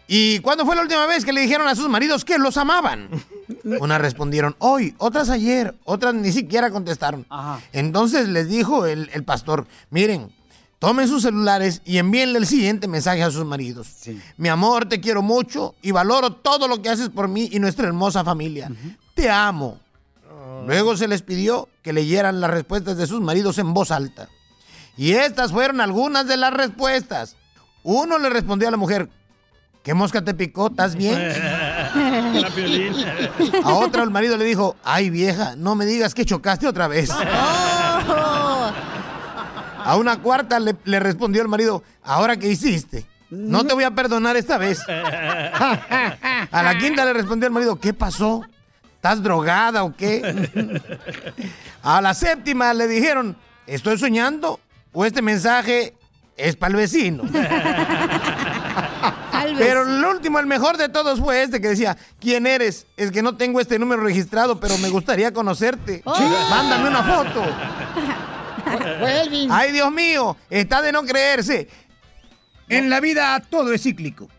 ¿y 0.07 0.39
cuándo 0.39 0.65
fue 0.65 0.75
la 0.75 0.83
última 0.83 1.05
vez 1.05 1.25
que 1.25 1.33
le 1.33 1.41
dijeron 1.41 1.67
a 1.67 1.75
sus 1.75 1.89
maridos 1.89 2.23
que 2.23 2.37
los 2.37 2.55
amaban? 2.55 3.09
Unas 3.79 3.99
respondieron 3.99 4.55
hoy, 4.59 4.95
otras 4.97 5.29
ayer, 5.29 5.75
otras 5.83 6.13
ni 6.13 6.31
siquiera 6.31 6.71
contestaron. 6.71 7.27
Entonces 7.73 8.29
les 8.29 8.47
dijo 8.47 8.85
el, 8.85 9.09
el 9.13 9.25
pastor, 9.25 9.67
miren, 9.89 10.31
tomen 10.79 11.09
sus 11.09 11.23
celulares 11.23 11.81
y 11.83 11.97
envíenle 11.97 12.39
el 12.39 12.47
siguiente 12.47 12.87
mensaje 12.87 13.21
a 13.21 13.31
sus 13.31 13.43
maridos. 13.43 13.89
Mi 14.37 14.47
amor, 14.47 14.87
te 14.87 15.01
quiero 15.01 15.21
mucho 15.21 15.75
y 15.81 15.91
valoro 15.91 16.31
todo 16.31 16.69
lo 16.69 16.81
que 16.81 16.89
haces 16.89 17.09
por 17.09 17.27
mí 17.27 17.49
y 17.51 17.59
nuestra 17.59 17.85
hermosa 17.87 18.23
familia. 18.23 18.71
Te 19.13 19.29
amo. 19.29 19.79
Luego 20.65 20.95
se 20.95 21.07
les 21.09 21.21
pidió 21.21 21.67
que 21.83 21.91
leyeran 21.91 22.39
las 22.39 22.49
respuestas 22.49 22.95
de 22.95 23.07
sus 23.07 23.19
maridos 23.19 23.57
en 23.57 23.73
voz 23.73 23.91
alta. 23.91 24.29
Y 24.97 25.13
estas 25.13 25.51
fueron 25.51 25.81
algunas 25.81 26.27
de 26.27 26.37
las 26.37 26.53
respuestas. 26.53 27.35
Uno 27.83 28.17
le 28.17 28.29
respondió 28.29 28.67
a 28.67 28.71
la 28.71 28.77
mujer, 28.77 29.09
¿qué 29.83 29.93
mosca 29.93 30.23
te 30.23 30.33
picó? 30.33 30.67
¿Estás 30.67 30.95
bien? 30.95 31.15
A 33.63 33.73
otra 33.73 34.03
el 34.03 34.09
marido 34.09 34.37
le 34.37 34.45
dijo, 34.45 34.75
ay 34.83 35.09
vieja, 35.09 35.55
no 35.55 35.75
me 35.75 35.85
digas 35.85 36.13
que 36.13 36.25
chocaste 36.25 36.67
otra 36.67 36.87
vez. 36.87 37.09
A 39.87 39.95
una 39.97 40.17
cuarta 40.21 40.59
le, 40.59 40.75
le 40.83 40.99
respondió 40.99 41.41
el 41.41 41.47
marido, 41.47 41.83
¿ahora 42.03 42.37
qué 42.37 42.47
hiciste? 42.47 43.05
No 43.29 43.63
te 43.65 43.73
voy 43.73 43.83
a 43.83 43.91
perdonar 43.91 44.35
esta 44.37 44.57
vez. 44.57 44.81
A 44.87 46.61
la 46.63 46.77
quinta 46.77 47.05
le 47.05 47.13
respondió 47.13 47.47
el 47.47 47.53
marido, 47.53 47.79
¿qué 47.79 47.93
pasó? 47.93 48.41
¿Estás 48.95 49.21
drogada 49.21 49.83
o 49.83 49.95
qué? 49.95 50.81
A 51.83 52.01
la 52.01 52.13
séptima 52.13 52.73
le 52.73 52.87
dijeron, 52.87 53.37
¿estoy 53.67 53.97
soñando? 53.99 54.59
¿O 54.95 55.05
este 55.05 55.21
mensaje 55.21 55.93
es 56.37 56.55
para 56.55 56.71
el 56.71 56.77
vecino? 56.77 57.23
Pero 59.57 59.83
el 59.83 60.03
último, 60.03 60.39
el 60.39 60.47
mejor 60.47 60.77
de 60.77 60.89
todos 60.89 61.19
fue 61.19 61.43
este 61.43 61.61
que 61.61 61.67
decía, 61.67 61.95
¿quién 62.19 62.47
eres? 62.47 62.87
Es 62.97 63.11
que 63.11 63.21
no 63.21 63.35
tengo 63.35 63.59
este 63.59 63.77
número 63.77 64.01
registrado, 64.01 64.59
pero 64.59 64.75
me 64.79 64.89
gustaría 64.89 65.31
conocerte. 65.33 66.01
Mándame 66.49 66.89
una 66.89 67.03
foto. 67.03 67.43
Ay, 69.51 69.71
Dios 69.71 69.91
mío, 69.91 70.35
está 70.49 70.81
de 70.81 70.91
no 70.91 71.03
creerse. 71.03 71.67
En 72.69 72.89
la 72.89 72.99
vida 72.99 73.39
todo 73.47 73.71
es 73.71 73.83
cíclico. 73.83 74.29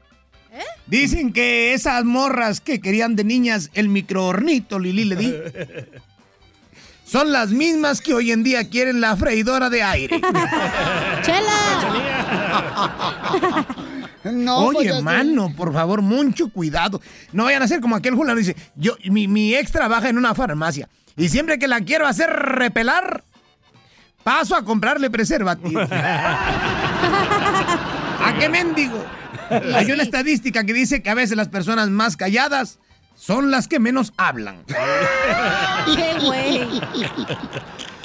Dicen 0.87 1.33
que 1.33 1.73
esas 1.75 2.05
morras 2.05 2.61
que 2.61 2.81
querían 2.81 3.15
de 3.15 3.25
niñas 3.25 3.71
el 3.75 3.89
microhornito, 3.89 4.79
Lili 4.79 5.05
le 5.05 5.17
di, 5.17 5.35
son 7.07 7.31
las 7.33 7.51
mismas 7.51 8.01
que 8.01 8.15
hoy 8.15 8.33
en 8.33 8.43
día 8.43 8.69
quieren 8.69 9.01
la 9.01 9.17
freidora 9.17 9.71
de 9.71 9.83
aire. 9.83 10.21
No, 14.25 14.59
Oye, 14.59 14.79
pues, 14.79 14.91
así- 14.93 15.03
mano, 15.05 15.53
por 15.57 15.73
favor, 15.73 16.03
mucho 16.03 16.49
cuidado. 16.51 17.01
No 17.33 17.45
vayan 17.45 17.63
a 17.63 17.69
ser 17.69 17.81
como 17.81 17.95
aquel 17.95 18.17
fulano 18.17 18.37
dice, 18.39 18.57
yo, 18.75 18.97
mi, 19.05 19.29
mi 19.29 19.55
ex 19.55 19.71
trabaja 19.71 20.09
en 20.09 20.19
una 20.19 20.35
farmacia 20.35 20.89
y 21.17 21.29
siempre 21.29 21.61
que 21.61 21.69
la 21.69 21.81
quiero 21.83 22.09
hacer 22.09 22.29
repelar, 22.29 23.23
paso 24.25 24.57
a 24.57 24.65
comprarle 24.65 25.11
preservativo. 25.11 25.81
¿A 25.81 27.05
qué 28.39 28.49
mendigo? 28.49 29.05
Hay 29.77 29.93
una 29.93 30.03
estadística 30.03 30.65
que 30.65 30.73
dice 30.73 31.03
que 31.03 31.11
a 31.11 31.15
veces 31.15 31.37
las 31.37 31.49
personas 31.49 31.89
más 31.89 32.17
calladas 32.17 32.81
son 33.17 33.51
las 33.51 33.67
que 33.67 33.81
menos 33.81 34.13
hablan. 34.17 34.63
¡Qué 35.87 36.25
güey! 36.25 36.81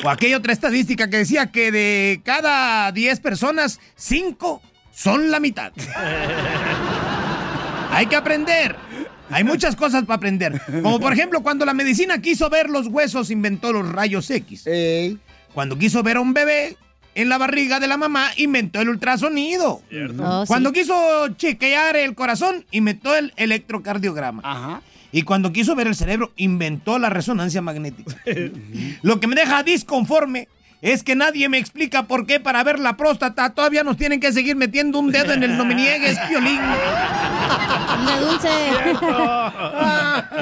O 0.03 0.09
aquella 0.09 0.38
otra 0.38 0.53
estadística 0.53 1.09
que 1.09 1.18
decía 1.18 1.51
que 1.51 1.72
de 1.72 2.22
cada 2.26 2.91
10 2.91 3.20
personas, 3.20 3.80
5 3.95 4.62
son 4.91 5.30
la 5.30 5.39
mitad. 5.39 5.72
Hay 7.91 8.07
que 8.07 8.16
aprender. 8.16 8.76
Hay 9.30 9.43
muchas 9.43 9.76
cosas 9.76 10.05
para 10.05 10.18
aprender. 10.18 10.59
Como 10.82 10.99
por 10.99 11.14
ejemplo, 11.14 11.43
cuando 11.43 11.66
la 11.66 11.74
medicina 11.74 12.22
quiso 12.22 12.49
ver 12.49 12.70
los 12.70 12.88
huesos, 12.88 13.32
inventó 13.32 13.72
los 13.72 13.89
rayos 13.89 14.30
X. 14.30 14.66
Cuando 15.53 15.78
quiso 15.78 16.03
ver 16.03 16.18
a 16.18 16.22
un 16.22 16.34
bebé 16.34 16.78
en 17.16 17.30
la 17.30 17.38
barriga 17.38 17.80
de 17.80 17.88
la 17.88 17.97
mamá, 17.97 18.30
inventó 18.38 18.82
el 18.82 18.89
ultrasonido. 18.89 19.82
Oh, 20.20 20.45
sí. 20.45 20.47
Cuando 20.47 20.72
quiso 20.72 21.28
chequear 21.36 21.95
el 21.95 22.16
corazón, 22.16 22.66
inventó 22.72 23.16
el 23.16 23.34
electrocardiograma. 23.36 24.82
Y 25.12 25.24
cuando 25.24 25.51
quiso 25.51 25.76
ver 25.76 25.88
el 25.88 25.95
cerebro, 25.95 26.32
inventó 26.38 26.97
la 26.99 27.09
resonancia 27.09 27.62
magnética. 27.62 28.16
Lo 29.01 29.20
que 29.20 29.28
me 29.28 29.36
deja 29.36 29.62
disconforme 29.64 30.47
es 30.82 31.03
que 31.03 31.16
nadie 31.16 31.47
me 31.47 31.57
explica 31.59 32.03
por 32.03 32.26
qué 32.26 32.39
para 32.39 32.64
ver 32.64 32.80
la 32.80 32.97
próstata 32.97 33.51
todavía 33.51 33.84
nos 33.84 33.97
tienen 33.97 34.20
que 34.20 34.32
seguir 34.32 34.55
metiendo 34.55 34.97
un 34.97 35.12
dedo 35.12 35.32
en 35.34 35.43
el 35.43 35.55
no 35.57 35.64
me 35.66 35.76
niegues, 35.76 36.18
piolín. 36.30 36.59
De 38.07 38.26
dulce. 38.26 38.49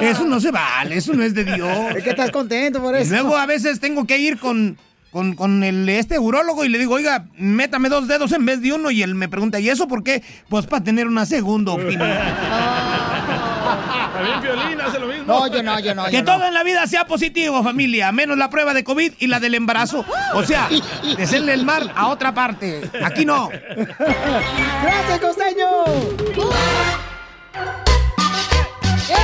Eso 0.00 0.24
no 0.24 0.40
se 0.40 0.50
vale, 0.50 0.96
eso 0.96 1.12
no 1.12 1.22
es 1.24 1.34
de 1.34 1.44
Dios. 1.44 1.94
Es 1.96 2.04
que 2.04 2.10
estás 2.10 2.30
contento 2.30 2.80
por 2.80 2.94
Y 2.96 3.02
eso. 3.02 3.12
luego 3.12 3.36
a 3.36 3.44
veces 3.46 3.80
tengo 3.80 4.06
que 4.06 4.18
ir 4.18 4.38
con, 4.38 4.78
con, 5.10 5.34
con 5.34 5.62
el, 5.62 5.86
este 5.90 6.18
urólogo 6.18 6.64
y 6.64 6.68
le 6.70 6.78
digo, 6.78 6.94
oiga, 6.94 7.26
métame 7.36 7.88
dos 7.90 8.08
dedos 8.08 8.32
en 8.32 8.46
vez 8.46 8.62
de 8.62 8.72
uno. 8.72 8.90
Y 8.90 9.02
él 9.02 9.14
me 9.14 9.28
pregunta, 9.28 9.60
¿y 9.60 9.68
eso 9.68 9.88
por 9.88 10.02
qué? 10.02 10.22
Pues 10.48 10.64
para 10.66 10.82
tener 10.82 11.06
una 11.06 11.26
segunda 11.26 11.72
opinión. 11.72 12.00
También 14.20 14.40
Piolín 14.40 14.80
hace 14.80 14.98
lo 14.98 15.06
mismo. 15.06 15.24
No, 15.26 15.46
yo 15.46 15.62
no, 15.62 15.80
yo 15.80 15.94
no. 15.94 16.04
que 16.06 16.12
yo 16.12 16.24
todo 16.24 16.38
no. 16.38 16.46
en 16.46 16.54
la 16.54 16.62
vida 16.62 16.86
sea 16.86 17.06
positivo, 17.06 17.62
familia, 17.62 18.12
menos 18.12 18.36
la 18.36 18.50
prueba 18.50 18.74
de 18.74 18.84
COVID 18.84 19.14
y 19.18 19.26
la 19.26 19.40
del 19.40 19.54
embarazo. 19.54 20.04
O 20.34 20.42
sea, 20.44 20.68
de 21.16 21.26
serle 21.26 21.54
el 21.54 21.64
mar 21.64 21.90
a 21.94 22.08
otra 22.08 22.34
parte. 22.34 22.82
Aquí 23.02 23.24
no. 23.24 23.48
¡Gracias, 23.48 25.20
costeño! 25.20 25.66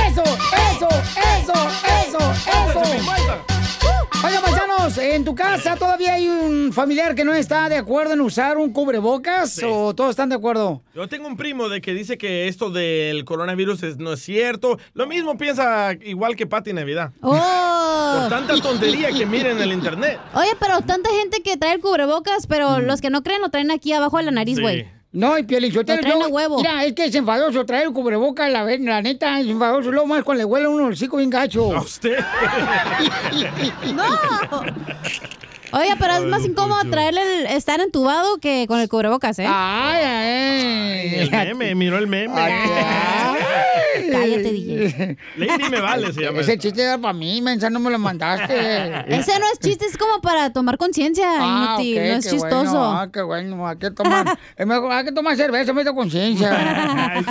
¡Eso, 0.07 0.23
eso, 0.23 0.89
eso, 0.89 1.69
eso, 2.07 2.33
eso! 2.71 3.56
Oigan, 4.27 4.41
paisanos, 4.43 4.97
¿en 4.97 5.23
tu 5.25 5.35
casa 5.35 5.75
todavía 5.75 6.13
hay 6.15 6.27
un 6.27 6.71
familiar 6.73 7.15
que 7.15 7.23
no 7.23 7.33
está 7.33 7.69
de 7.69 7.77
acuerdo 7.77 8.13
en 8.13 8.21
usar 8.21 8.57
un 8.57 8.71
cubrebocas 8.73 9.61
o 9.63 9.93
todos 9.95 10.09
están 10.11 10.29
de 10.29 10.35
acuerdo? 10.35 10.81
Yo 10.93 11.07
tengo 11.07 11.27
un 11.27 11.37
primo 11.37 11.69
de 11.69 11.81
que 11.81 11.93
dice 11.93 12.17
que 12.17 12.47
esto 12.47 12.69
del 12.69 13.23
coronavirus 13.25 13.83
es- 13.83 13.97
no 13.97 14.13
es 14.13 14.21
cierto. 14.21 14.77
Lo 14.93 15.07
mismo 15.07 15.37
piensa 15.37 15.93
igual 16.03 16.35
que 16.35 16.45
Pati 16.47 16.73
Navidad. 16.73 17.11
¡Oh! 17.21 18.17
Por 18.21 18.29
tanta 18.29 18.55
tontería 18.61 19.11
que 19.11 19.25
miren 19.25 19.57
en 19.57 19.63
el 19.63 19.73
internet. 19.73 20.19
Oye, 20.33 20.51
pero 20.59 20.81
tanta 20.81 21.09
gente 21.11 21.41
que 21.41 21.57
trae 21.57 21.73
el 21.75 21.81
cubrebocas, 21.81 22.47
pero 22.47 22.79
los 22.79 23.01
que 23.01 23.09
no 23.09 23.23
creen 23.23 23.41
lo 23.41 23.49
traen 23.49 23.71
aquí 23.71 23.93
abajo 23.93 24.17
de 24.17 24.23
la 24.23 24.31
nariz, 24.31 24.57
Sí. 24.57 24.63
No, 25.11 25.37
y 25.37 25.43
Piolín, 25.43 25.71
yo 25.71 25.85
te 25.85 25.95
Lo 25.95 26.01
traen 26.01 26.21
a 26.21 26.27
huevo. 26.27 26.57
Mira, 26.57 26.83
es 26.83 26.93
que 26.93 27.05
es 27.05 27.15
enfadoso 27.15 27.65
traer 27.65 27.87
el 27.87 27.93
cubrebocas, 27.93 28.51
la, 28.51 28.63
la 28.65 29.01
neta, 29.01 29.39
es 29.39 29.47
enfadoso. 29.47 29.91
Luego 29.91 30.07
más 30.07 30.23
cuando 30.23 30.39
le 30.41 30.45
huele 30.45 30.65
a 30.65 30.69
uno 30.69 30.87
el 30.87 30.93
hocico 30.93 31.17
bien 31.17 31.29
gacho. 31.29 31.75
A 31.75 31.81
usted. 31.81 32.17
¡No! 33.95 34.03
Oye, 35.71 35.95
pero 35.99 36.13
es 36.13 36.23
más 36.23 36.45
incómodo 36.45 36.79
traerle 36.89 37.21
el 37.41 37.45
estar 37.47 37.79
entubado 37.81 38.37
que 38.37 38.65
con 38.67 38.79
el 38.79 38.87
cubrebocas, 38.87 39.37
¿eh? 39.39 39.45
Ay, 39.47 40.03
ay. 40.03 41.29
El 41.31 41.55
meme, 41.55 41.75
miró 41.75 41.97
el 41.97 42.07
meme. 42.07 42.33
Cállate, 44.11 44.51
DJ. 44.51 45.17
Lady 45.35 45.69
me 45.69 45.81
vale, 45.81 46.13
se 46.13 46.21
llama. 46.21 46.39
Ese 46.39 46.57
chiste 46.57 46.81
era 46.81 46.97
para 46.97 47.13
mí, 47.13 47.41
mensa, 47.41 47.69
no 47.69 47.79
me 47.79 47.89
lo 47.89 47.99
mandaste. 47.99 48.53
Ese 49.07 49.39
no 49.39 49.45
es 49.51 49.59
chiste, 49.59 49.85
es 49.85 49.97
como 49.97 50.21
para 50.21 50.51
tomar 50.51 50.77
conciencia, 50.77 51.27
Ah, 51.39 51.75
inútil, 51.77 51.95
no 51.97 52.01
es 52.17 52.25
qué 52.25 52.31
chistoso. 52.31 52.71
Bueno, 52.71 52.99
ah, 52.99 53.09
qué 53.11 53.21
bueno, 53.21 53.67
hay 53.67 53.77
que 53.77 53.91
tomar, 53.91 54.37
hay 54.57 55.05
que 55.05 55.11
tomar 55.11 55.35
cerveza, 55.35 55.73
me 55.73 55.83
da 55.83 55.93
conciencia. 55.93 57.17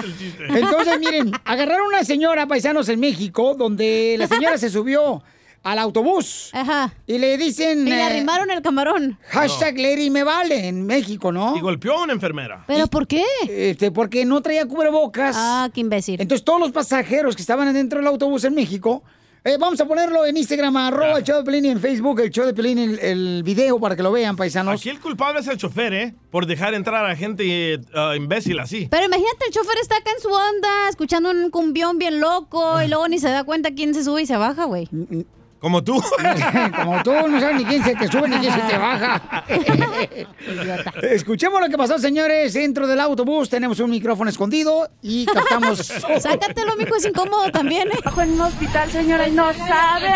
Entonces, 0.49 0.99
miren, 0.99 1.33
agarraron 1.45 1.87
a 1.87 1.89
una 1.89 2.05
señora, 2.05 2.47
paisanos, 2.47 2.89
en 2.89 3.01
México, 3.01 3.55
donde 3.55 4.17
la 4.19 4.27
señora 4.27 4.59
se 4.59 4.69
subió 4.71 5.23
al 5.67 5.81
autobús. 5.81 6.51
Ajá. 6.53 6.95
Y 7.09 7.19
le 7.19 7.37
dicen... 7.37 7.89
Y 7.89 7.91
le 7.91 7.99
eh, 7.99 8.03
arrimaron 8.03 8.51
el 8.53 8.63
camarón. 8.63 9.19
Hashtag 9.31 9.77
Lady 9.77 10.11
me 10.11 10.23
vale 10.23 10.69
en 10.69 10.87
México, 10.87 11.33
¿no? 11.33 11.57
Y 11.57 11.61
golpeó 11.61 11.99
a 11.99 12.05
una 12.05 12.13
enfermera. 12.13 12.63
¿Pero 12.69 12.87
por 12.87 13.09
qué? 13.09 13.25
Este, 13.49 13.91
porque 13.91 14.25
no 14.25 14.41
traía 14.41 14.65
cubrebocas. 14.67 15.35
Ah, 15.37 15.69
qué 15.75 15.81
imbécil. 15.81 16.21
Entonces 16.21 16.45
todos 16.45 16.61
los 16.61 16.71
pasajeros 16.71 17.35
que 17.35 17.43
estaban 17.43 17.73
dentro 17.75 17.99
del 17.99 18.07
autobús 18.07 18.45
en 18.45 18.55
México, 18.55 19.03
eh, 19.43 19.57
vamos 19.59 19.81
a 19.81 19.87
ponerlo 19.87 20.25
en 20.25 20.37
Instagram, 20.37 20.77
arroba 20.77 21.19
el 21.19 21.25
show 21.25 21.39
de 21.39 21.45
Pelín 21.45 21.65
y 21.65 21.69
en 21.71 21.81
Facebook, 21.81 22.21
el 22.21 22.31
show 22.31 22.47
de 22.47 22.55
Pelín, 22.55 22.79
el, 22.79 22.99
el 23.01 23.43
video 23.43 23.81
para 23.81 23.97
que 23.97 24.05
lo 24.05 24.13
vean, 24.13 24.37
paisanos. 24.37 24.81
Aquí 24.81 24.89
el 24.89 25.01
culpable 25.01 25.41
es 25.41 25.49
el 25.49 25.57
chofer, 25.57 25.93
¿eh? 25.95 26.15
Por 26.31 26.47
dejar 26.47 26.75
entrar 26.75 27.05
a 27.05 27.17
gente 27.17 27.81
ah, 27.93 28.15
imbécil 28.17 28.61
así. 28.61 28.87
Pero 28.89 29.07
imagínate, 29.07 29.47
el 29.47 29.53
chofer 29.53 29.79
está 29.83 29.97
acá 29.97 30.11
en 30.17 30.23
su 30.23 30.29
onda, 30.29 30.89
escuchando 30.89 31.31
un 31.31 31.51
cumbión 31.51 31.99
bien 31.99 32.21
loco, 32.21 32.81
y 32.83 32.89
luego 32.89 33.09
ni 33.09 33.19
se 33.19 33.29
da 33.31 33.43
cuenta 33.43 33.73
quién 33.73 33.95
se 33.95 34.05
sube 34.05 34.23
y 34.23 34.27
se 34.27 34.37
baja, 34.37 34.65
güey. 34.65 34.89
Como 35.61 35.83
tú. 35.83 36.03
Como 36.77 37.03
tú, 37.03 37.13
no 37.29 37.41
sabes 37.41 37.57
ni 37.57 37.65
quién 37.65 37.83
se 37.83 37.95
te 37.97 38.09
sube 38.09 38.29
ni 38.29 38.37
quién 38.39 38.53
se 38.53 38.61
te 38.61 38.79
baja. 38.79 39.45
Escuchemos 41.03 41.61
lo 41.61 41.69
que 41.69 41.79
pasó, 41.79 41.99
señores. 41.99 42.55
Dentro 42.55 42.87
del 42.87 43.01
autobús 43.01 43.49
tenemos 43.49 43.81
un 43.81 43.91
micrófono 43.91 44.31
escondido 44.31 44.89
y 45.03 45.27
captamos. 45.27 45.79
Sácatelo, 46.21 46.77
mijo, 46.77 46.97
es 46.97 47.07
incómodo 47.07 47.51
también, 47.51 47.89
¿eh? 47.89 47.99
En 48.23 48.33
un 48.33 48.41
hospital, 48.43 48.91
señora, 48.91 49.29
y 49.29 49.33
no 49.33 49.53
sabe 49.55 50.13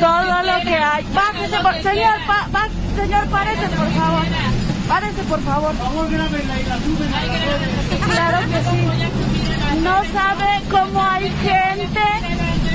todo 0.00 0.42
lo 0.42 0.60
que 0.62 0.74
hay. 0.76 1.04
Bájese, 1.14 1.56
por, 1.62 1.74
señor, 1.82 2.14
pa- 2.26 2.68
señor, 2.96 3.26
párese, 3.28 3.66
por 3.68 3.90
favor. 3.92 4.22
Párese, 4.88 5.22
por 5.22 5.40
favor. 5.42 5.72
Claro 8.10 8.38
que 8.48 8.60
sí. 8.70 9.80
No 9.82 10.02
sabe 10.12 10.62
cómo 10.70 11.02
hay 11.02 11.30
gente 11.42 12.00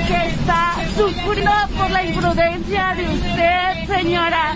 que 0.08 0.26
está 0.28 0.74
sufriendo 0.96 1.52
por 1.76 1.90
la 1.90 2.02
imprudencia 2.02 2.94
de 2.96 3.04
usted, 3.08 3.86
señora. 3.86 4.54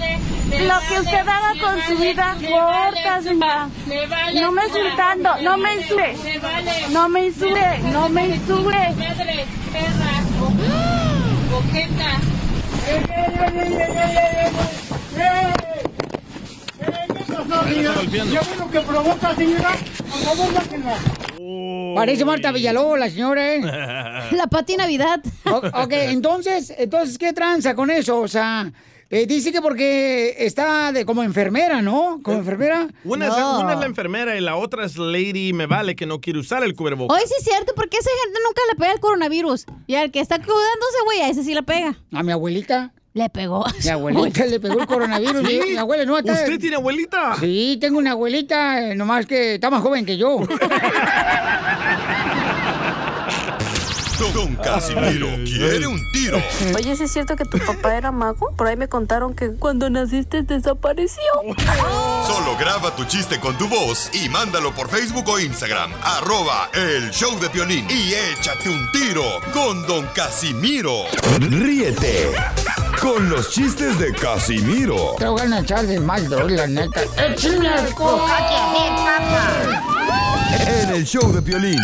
Lo 0.50 0.88
que 0.88 1.00
usted 1.00 1.28
haga 1.28 1.52
con 1.60 1.82
su 1.82 1.96
vida 2.02 2.36
corta, 2.40 3.22
señora. 3.22 3.68
No 4.34 4.52
me 4.52 4.64
insultando, 4.64 5.36
no 5.42 5.58
me 5.58 5.74
insulte. 5.74 6.16
No 6.90 7.08
me 7.08 7.26
insulte, 7.26 7.78
no 7.92 8.08
me 8.08 8.26
insulte. 8.28 8.94
Que 18.70 18.80
provoca, 18.80 19.34
señora, 19.34 19.70
por 19.98 20.20
favor, 20.20 20.54
bájenla. 20.54 20.96
Parece 21.94 22.24
Marta 22.24 22.52
Villalobos, 22.52 22.98
la 22.98 23.10
señora, 23.10 23.54
¿eh? 23.54 23.60
La 24.32 24.46
Pati 24.46 24.76
Navidad. 24.76 25.20
O- 25.44 25.56
ok, 25.82 25.92
entonces, 25.92 26.72
entonces, 26.78 27.18
¿qué 27.18 27.32
tranza 27.32 27.74
con 27.74 27.90
eso? 27.90 28.20
O 28.20 28.28
sea, 28.28 28.72
eh, 29.10 29.26
dice 29.26 29.52
que 29.52 29.60
porque 29.60 30.36
está 30.38 30.92
de, 30.92 31.04
como 31.04 31.22
enfermera, 31.22 31.82
¿no? 31.82 32.20
Como 32.22 32.38
enfermera. 32.38 32.88
Una, 33.04 33.26
es, 33.28 33.34
una 33.34 33.72
es 33.74 33.78
la 33.80 33.86
enfermera 33.86 34.36
y 34.36 34.40
la 34.40 34.56
otra 34.56 34.86
es 34.86 34.96
Lady 34.96 35.52
me 35.52 35.66
vale 35.66 35.94
que 35.96 36.06
no 36.06 36.20
quiere 36.20 36.38
usar 36.38 36.62
el 36.64 36.74
cubrebocas. 36.74 37.14
Hoy 37.16 37.26
sí 37.28 37.34
es 37.38 37.44
cierto, 37.44 37.72
porque 37.76 37.98
esa 37.98 38.10
gente 38.24 38.38
nunca 38.46 38.62
le 38.70 38.78
pega 38.78 38.92
el 38.92 39.00
coronavirus. 39.00 39.66
Y 39.86 39.96
al 39.96 40.10
que 40.10 40.20
está 40.20 40.36
cuidándose, 40.36 40.98
güey, 41.04 41.20
a 41.20 41.28
ese 41.28 41.44
sí 41.44 41.54
le 41.54 41.62
pega. 41.62 41.96
A 42.12 42.22
mi 42.22 42.32
abuelita. 42.32 42.92
Le 43.14 43.28
pegó. 43.28 43.64
Mi 43.84 43.90
abuelita 43.90 44.46
le 44.46 44.58
pegó 44.58 44.80
el 44.80 44.86
coronavirus. 44.86 45.46
¿Sí? 45.46 45.60
Mi 45.72 45.76
abuela 45.76 46.04
no 46.06 46.16
está- 46.18 46.32
¿Usted 46.32 46.58
tiene 46.58 46.76
abuelita? 46.76 47.36
Sí, 47.38 47.76
tengo 47.80 47.98
una 47.98 48.12
abuelita, 48.12 48.80
eh, 48.90 48.94
nomás 48.94 49.26
que 49.26 49.54
está 49.56 49.68
más 49.70 49.82
joven 49.82 50.06
que 50.06 50.16
yo. 50.16 50.38
Don 54.30 54.54
Casimiro 54.56 55.28
quiere 55.44 55.86
un 55.86 56.00
tiro. 56.12 56.40
Oye, 56.76 56.96
¿sí 56.96 57.04
es 57.04 57.12
cierto 57.12 57.36
que 57.36 57.44
tu 57.44 57.58
papá 57.58 57.96
era 57.96 58.12
mago? 58.12 58.52
Por 58.56 58.68
ahí 58.68 58.76
me 58.76 58.88
contaron 58.88 59.34
que 59.34 59.52
cuando 59.52 59.90
naciste 59.90 60.42
desapareció. 60.42 61.22
Solo 62.26 62.56
graba 62.58 62.94
tu 62.94 63.04
chiste 63.04 63.40
con 63.40 63.58
tu 63.58 63.68
voz 63.68 64.10
y 64.14 64.28
mándalo 64.28 64.72
por 64.74 64.88
Facebook 64.88 65.28
o 65.28 65.38
Instagram. 65.38 65.92
Arroba 66.02 66.70
el 66.72 67.10
show 67.10 67.38
de 67.40 67.50
Piolín. 67.50 67.86
Y 67.90 68.14
échate 68.14 68.68
un 68.68 68.90
tiro 68.92 69.24
con 69.52 69.86
Don 69.86 70.06
Casimiro. 70.14 71.04
Ríete 71.40 72.30
con 73.00 73.28
los 73.28 73.50
chistes 73.50 73.98
de 73.98 74.12
Casimiro 74.12 75.16
Te 75.18 75.26
voy 75.26 75.40
a 75.40 75.58
echar 75.58 75.84
de 75.86 75.98
mal, 75.98 76.28
la 76.54 76.66
neta. 76.66 77.02
¡Échame 77.16 77.68
alcohol! 77.68 78.20
en 80.66 80.90
el 80.90 81.04
show 81.04 81.32
de 81.32 81.42
Piolín. 81.42 81.78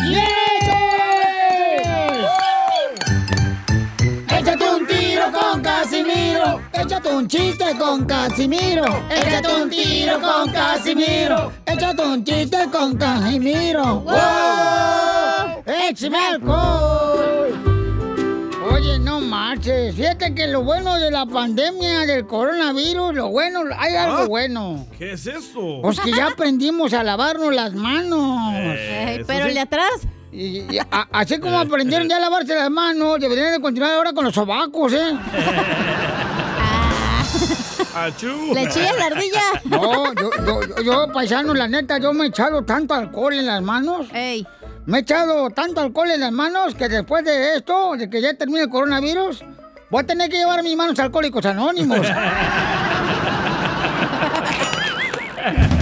Échate 4.48 4.70
un 4.70 4.86
tiro 4.86 5.24
con 5.30 5.60
Casimiro. 5.60 6.60
Échate 6.72 7.08
un 7.14 7.28
chiste 7.28 7.76
con 7.78 8.06
Casimiro. 8.06 8.84
Échate 9.10 9.62
un 9.62 9.68
tiro 9.68 10.20
con 10.22 10.50
Casimiro. 10.50 11.52
Échate 11.66 12.02
un 12.02 12.24
chiste 12.24 12.56
con 12.72 12.96
Casimiro. 12.96 14.00
¡Wow! 14.00 15.64
¡Échame 15.66 16.16
alcohol! 16.16 17.58
Oye, 18.72 18.98
no 18.98 19.20
marches. 19.20 19.94
Fíjate 19.94 20.34
que 20.34 20.46
lo 20.46 20.62
bueno 20.62 20.98
de 20.98 21.10
la 21.10 21.26
pandemia 21.26 22.06
del 22.06 22.26
coronavirus, 22.26 23.14
lo 23.16 23.28
bueno, 23.28 23.64
hay 23.76 23.96
algo 23.96 24.16
¿Ah? 24.16 24.26
bueno. 24.28 24.86
¿Qué 24.96 25.12
es 25.12 25.26
eso? 25.26 25.80
Pues 25.82 26.00
que 26.00 26.10
ya 26.10 26.28
aprendimos 26.32 26.94
a 26.94 27.04
lavarnos 27.04 27.54
las 27.54 27.74
manos. 27.74 28.54
Eh, 28.54 29.24
pero 29.26 29.44
el 29.44 29.52
de 29.52 29.60
atrás. 29.60 30.08
Y, 30.40 30.62
y 30.72 30.78
a- 30.78 31.08
así 31.10 31.36
como 31.40 31.58
aprendieron 31.58 32.08
ya 32.08 32.18
a 32.18 32.20
lavarse 32.20 32.54
las 32.54 32.70
manos, 32.70 33.18
deberían 33.18 33.54
de 33.54 33.60
continuar 33.60 33.94
ahora 33.94 34.12
con 34.12 34.24
los 34.24 34.32
sobacos, 34.32 34.92
¿eh? 34.92 35.18
Achú. 37.92 38.54
¿Le 38.54 38.68
chilla 38.68 38.92
la 38.94 39.06
ardilla? 39.06 39.42
No, 39.64 40.14
yo, 40.14 40.30
yo, 40.46 40.60
yo, 40.62 40.80
yo, 40.82 41.08
paisano, 41.12 41.54
la 41.54 41.66
neta, 41.66 41.98
yo 41.98 42.12
me 42.12 42.26
he 42.26 42.28
echado 42.28 42.62
tanto 42.62 42.94
alcohol 42.94 43.32
en 43.34 43.46
las 43.46 43.60
manos. 43.62 44.06
Me 44.12 44.98
he 44.98 45.00
echado 45.00 45.50
tanto 45.50 45.80
alcohol 45.80 46.08
en 46.12 46.20
las 46.20 46.30
manos 46.30 46.72
que 46.76 46.88
después 46.88 47.24
de 47.24 47.56
esto, 47.56 47.96
de 47.96 48.08
que 48.08 48.20
ya 48.22 48.32
termine 48.34 48.60
el 48.62 48.68
coronavirus, 48.68 49.42
voy 49.90 50.04
a 50.04 50.06
tener 50.06 50.30
que 50.30 50.36
llevar 50.38 50.62
mis 50.62 50.76
manos 50.76 50.96
alcohólicos 51.00 51.44
anónimos. 51.46 52.06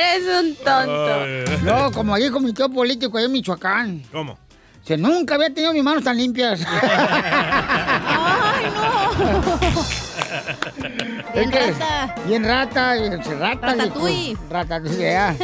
Eres 0.00 0.26
un 0.40 0.54
tonto. 0.56 1.62
No, 1.64 1.90
como 1.92 2.16
dijo 2.16 2.40
mi 2.40 2.52
tío 2.52 2.68
político 2.68 3.18
allá 3.18 3.26
en 3.26 3.32
Michoacán. 3.32 4.02
¿Cómo? 4.12 4.38
Que 4.84 4.96
nunca 4.96 5.34
había 5.34 5.52
tenido 5.52 5.72
mis 5.72 5.82
manos 5.84 6.02
tan 6.02 6.16
limpias. 6.16 6.62
¡Ay, 6.66 8.64
no! 8.74 9.84
Bien 11.34 11.52
rata. 11.52 12.14
Bien 12.26 12.44
rata, 12.44 12.94
bien 12.94 13.22
rata. 13.38 13.66
Ratatouille. 13.74 14.36
Ratatouille, 14.48 15.12
ya. 15.12 15.36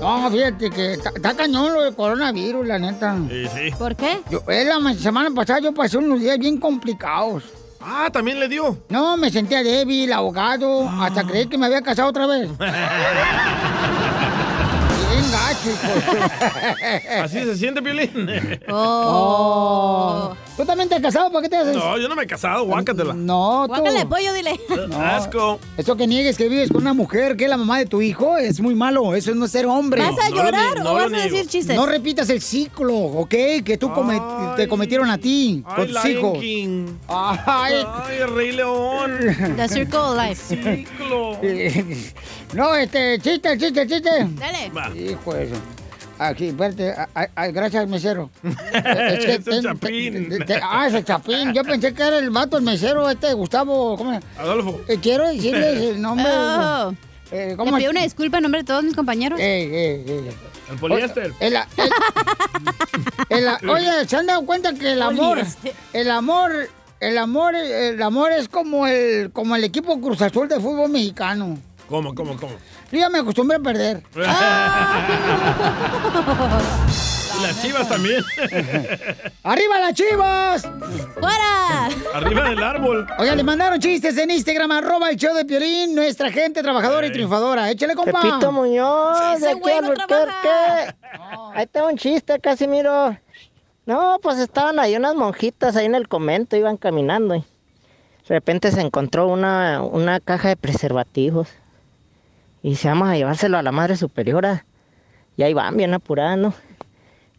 No, 0.00 0.30
fíjate 0.30 0.70
que 0.70 0.92
está 0.94 1.34
cañón 1.34 1.72
lo 1.74 1.82
del 1.82 1.94
coronavirus, 1.94 2.66
la 2.66 2.78
neta. 2.78 3.16
Sí, 3.28 3.46
sí. 3.54 3.70
¿Por 3.78 3.96
qué? 3.96 4.20
Yo, 4.30 4.42
la 4.46 4.78
ma- 4.78 4.94
semana 4.94 5.30
pasada 5.34 5.60
yo 5.60 5.72
pasé 5.72 5.96
unos 5.98 6.20
días 6.20 6.38
bien 6.38 6.58
complicados. 6.58 7.44
Ah, 7.86 8.08
también 8.10 8.40
le 8.40 8.48
dio. 8.48 8.78
No, 8.88 9.16
me 9.16 9.30
sentía 9.30 9.62
débil, 9.62 10.12
ahogado, 10.12 10.88
hasta 10.88 11.22
creí 11.24 11.46
que 11.46 11.58
me 11.58 11.66
había 11.66 11.82
casado 11.82 12.08
otra 12.08 12.26
vez. 12.26 12.48
Bien 15.24 15.32
gacho, 15.32 15.70
hijo. 15.70 17.22
Así 17.22 17.44
se 17.44 17.56
siente, 17.56 17.80
Piolín. 17.82 18.28
Oh. 18.70 20.34
¿Tú 20.56 20.64
también 20.64 20.88
te 20.88 20.94
has 20.94 21.00
casado? 21.02 21.30
¿Para 21.32 21.42
qué 21.42 21.48
te 21.48 21.56
haces? 21.56 21.76
No, 21.76 21.98
yo 21.98 22.08
no 22.08 22.14
me 22.14 22.22
he 22.22 22.26
casado, 22.26 22.64
guácatela. 22.64 23.12
No, 23.14 23.64
tú. 23.66 23.74
Guácale 23.74 24.06
pollo, 24.06 24.32
dile. 24.32 24.60
Asco. 24.96 25.58
Eso 25.76 25.96
que 25.96 26.06
niegues 26.06 26.36
que 26.36 26.48
vives 26.48 26.70
con 26.70 26.82
una 26.82 26.94
mujer 26.94 27.36
que 27.36 27.44
es 27.44 27.50
la 27.50 27.56
mamá 27.56 27.78
de 27.78 27.86
tu 27.86 28.00
hijo 28.00 28.36
es 28.36 28.60
muy 28.60 28.74
malo. 28.74 29.14
Eso 29.14 29.30
es 29.30 29.36
no 29.36 29.48
ser 29.48 29.66
hombre. 29.66 30.00
¿Vas 30.02 30.18
a 30.24 30.30
No 30.30 30.36
llorar 30.36 30.80
o 30.86 30.94
vas 30.94 31.06
a 31.06 31.08
niego. 31.08 31.24
decir 31.24 31.46
chistes? 31.48 31.74
No 31.76 31.86
repitas 31.86 32.28
el 32.30 32.40
ciclo, 32.40 32.94
¿ok? 32.94 33.34
Que 33.64 33.76
tú 33.78 33.90
te 34.56 34.68
cometieron 34.68 35.10
a 35.10 35.18
ti, 35.18 35.64
Ay, 35.66 35.74
con 35.74 35.86
tus 35.88 36.04
hijos. 36.06 36.38
King. 36.38 36.86
Ay. 37.08 37.84
Ay, 37.86 38.16
el 38.20 38.34
Rey 38.34 38.52
León. 38.52 39.18
The 39.56 39.68
Circle 39.68 39.98
of 39.98 40.16
Life. 40.16 40.56
Ciclo. 40.56 41.38
No, 42.54 42.74
este, 42.74 43.18
chiste, 43.18 43.58
chiste, 43.58 43.86
chiste. 43.86 44.10
Dale. 44.38 44.70
Va. 44.70 44.90
Hijo 44.96 45.34
de 45.34 45.44
eso. 45.44 45.54
Aquí, 46.18 46.46
espérate. 46.48 46.90
a- 46.92 47.08
a- 47.14 47.28
a- 47.34 47.46
gracias, 47.48 47.88
mesero. 47.88 48.30
Es 48.72 49.24
el 49.24 49.42
ten- 49.44 49.62
Chapín. 49.62 50.28
te- 50.28 50.38
te- 50.44 50.60
ah, 50.62 50.86
es 50.86 50.94
el 50.94 51.04
Chapín. 51.04 51.52
Yo 51.52 51.64
pensé 51.64 51.92
que 51.92 52.02
era 52.02 52.18
el 52.18 52.30
vato, 52.30 52.56
el 52.58 52.62
mesero, 52.62 53.10
este, 53.10 53.32
Gustavo. 53.34 53.96
¿Cómo? 53.96 54.20
Adolfo. 54.38 54.80
Eh, 54.88 54.98
quiero 55.02 55.26
decirles 55.28 55.80
el 55.90 56.00
nombre. 56.00 56.26
Oh. 56.28 56.94
Eh, 57.32 57.48
Le 57.50 57.56
¿Cómo? 57.56 57.76
pido 57.76 57.90
una 57.90 58.02
disculpa 58.02 58.36
en 58.36 58.44
nombre 58.44 58.60
de 58.60 58.66
todos 58.66 58.84
mis 58.84 58.94
compañeros. 58.94 59.40
Ey, 59.40 59.64
ey, 59.64 60.04
ey. 60.06 60.30
El 60.70 60.78
poliéster. 60.78 61.32
El- 61.40 61.56
el- 61.56 63.48
el- 63.60 63.68
oye, 63.70 64.06
¿se 64.06 64.16
han 64.16 64.26
dado 64.26 64.46
cuenta 64.46 64.72
que 64.74 64.92
el 64.92 65.02
amor, 65.02 65.38
el 65.92 66.10
amor, 66.10 66.68
el 67.00 67.18
amor, 67.18 67.54
el 67.56 68.00
amor 68.02 68.30
es 68.32 68.48
como 68.48 68.86
el, 68.86 69.30
como 69.32 69.56
el 69.56 69.64
equipo 69.64 70.00
Cruz 70.00 70.22
Azul 70.22 70.48
de 70.48 70.60
fútbol 70.60 70.90
mexicano? 70.90 71.58
¿Cómo, 71.88 72.14
cómo, 72.14 72.36
cómo? 72.36 72.52
Yo 72.90 72.98
ya 72.98 73.10
me 73.10 73.18
acostumbré 73.18 73.56
a 73.56 73.60
perder. 73.60 74.02
Y 77.36 77.42
las 77.42 77.62
chivas 77.62 77.88
también. 77.88 78.22
¡Arriba 79.42 79.80
las 79.80 79.94
chivas! 79.94 80.68
¡Fuera! 81.18 81.86
Arriba 82.14 82.50
del 82.50 82.62
árbol. 82.62 83.06
Oiga, 83.18 83.34
le 83.34 83.42
mandaron 83.42 83.80
chistes 83.80 84.16
en 84.18 84.30
Instagram, 84.30 84.70
arroba 84.70 85.10
el 85.10 85.16
show 85.16 85.34
de 85.34 85.44
Piolín, 85.44 85.96
nuestra 85.96 86.30
gente 86.30 86.62
trabajadora 86.62 87.06
y 87.06 87.12
triunfadora. 87.12 87.70
Échale, 87.70 87.96
compa. 87.96 88.22
Pepito 88.22 88.52
Muñoz, 88.52 89.18
Ese 89.36 89.46
de 89.46 89.72
a 89.72 90.94
no. 91.18 91.50
Ahí 91.54 91.66
tengo 91.66 91.88
un 91.88 91.96
chiste, 91.96 92.38
Casimiro. 92.38 93.16
No, 93.86 94.18
pues 94.22 94.38
estaban 94.38 94.78
ahí 94.78 94.96
unas 94.96 95.14
monjitas 95.14 95.76
ahí 95.76 95.86
en 95.86 95.94
el 95.94 96.08
convento, 96.08 96.56
iban 96.56 96.76
caminando 96.76 97.34
y 97.34 97.40
de 97.40 98.34
repente 98.34 98.70
se 98.70 98.80
encontró 98.80 99.26
una, 99.26 99.82
una 99.82 100.20
caja 100.20 100.48
de 100.48 100.56
preservativos. 100.56 101.48
Y 102.64 102.70
dice, 102.70 102.88
vamos 102.88 103.10
a 103.10 103.14
llevárselo 103.14 103.58
a 103.58 103.62
la 103.62 103.72
madre 103.72 103.94
superiora. 103.94 104.64
Y 105.36 105.42
ahí 105.42 105.52
van, 105.52 105.76
bien 105.76 105.92
apuradas, 105.92 106.38
¿no? 106.38 106.54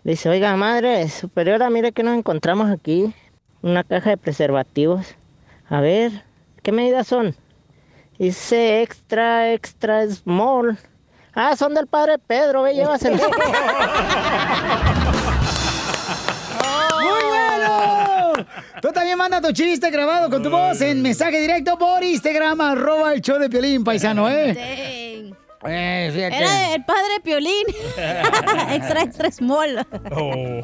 Le 0.04 0.12
dice, 0.12 0.30
oiga, 0.30 0.56
madre 0.56 1.10
superiora, 1.10 1.68
mire 1.72 1.94
que 1.94 2.04
nos 2.04 2.16
encontramos 2.16 2.70
aquí. 2.70 3.12
Una 3.64 3.84
caja 3.84 4.12
de 4.12 4.18
preservativos. 4.18 5.16
A 5.68 5.82
ver, 5.82 6.12
¿qué 6.62 6.72
medidas 6.72 7.08
son? 7.08 7.36
Dice 8.20 8.84
extra, 8.84 9.52
extra 9.52 10.08
small. 10.08 10.78
Ah, 11.34 11.56
son 11.56 11.74
del 11.74 11.88
padre 11.88 12.20
Pedro, 12.20 12.62
ve, 12.62 12.76
llévaselo. 12.76 13.18
Tú 18.86 18.92
también 18.92 19.18
manda 19.18 19.42
tu 19.42 19.52
chiste 19.52 19.90
grabado 19.90 20.30
con 20.30 20.44
tu 20.44 20.52
voz 20.52 20.80
en 20.82 21.02
mensaje 21.02 21.42
directo 21.42 21.76
por 21.76 22.04
Instagram, 22.04 22.62
arroba 22.62 23.14
el 23.14 23.22
show 23.22 23.40
de 23.40 23.50
Piolín, 23.50 23.84
paisano, 23.84 24.30
¿eh? 24.30 25.34
Eh, 25.68 26.12
fíjate. 26.14 26.38
Era 26.38 26.76
el 26.76 26.86
padre 26.86 27.20
Piolín. 27.24 27.66
extra, 28.70 29.02
extra 29.02 29.32
small. 29.32 29.88
Oh, 30.12 30.62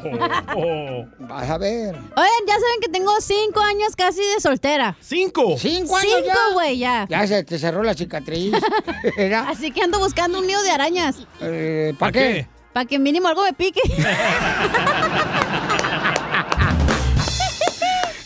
oh. 0.54 1.04
Vas 1.18 1.50
a 1.50 1.58
ver. 1.58 1.96
Oigan, 1.96 2.46
ya 2.46 2.54
saben 2.54 2.80
que 2.80 2.88
tengo 2.92 3.10
cinco 3.20 3.58
años 3.58 3.96
casi 3.96 4.20
de 4.20 4.40
soltera. 4.40 4.96
¿Cinco? 5.00 5.58
¿Cinco 5.58 5.96
años 5.96 6.12
Cinco, 6.22 6.28
ya? 6.28 6.54
güey, 6.54 6.78
ya. 6.78 7.06
Ya 7.10 7.26
se 7.26 7.42
te 7.42 7.58
cerró 7.58 7.82
la 7.82 7.94
cicatriz. 7.94 8.54
Así 9.48 9.72
que 9.72 9.82
ando 9.82 9.98
buscando 9.98 10.38
un 10.38 10.46
nido 10.46 10.62
de 10.62 10.70
arañas. 10.70 11.26
eh, 11.40 11.92
¿Para 11.98 12.12
¿Para 12.12 12.24
qué? 12.24 12.46
Para 12.72 12.86
que 12.86 13.00
mínimo 13.00 13.26
algo 13.26 13.42
me 13.42 13.52
pique. 13.52 13.80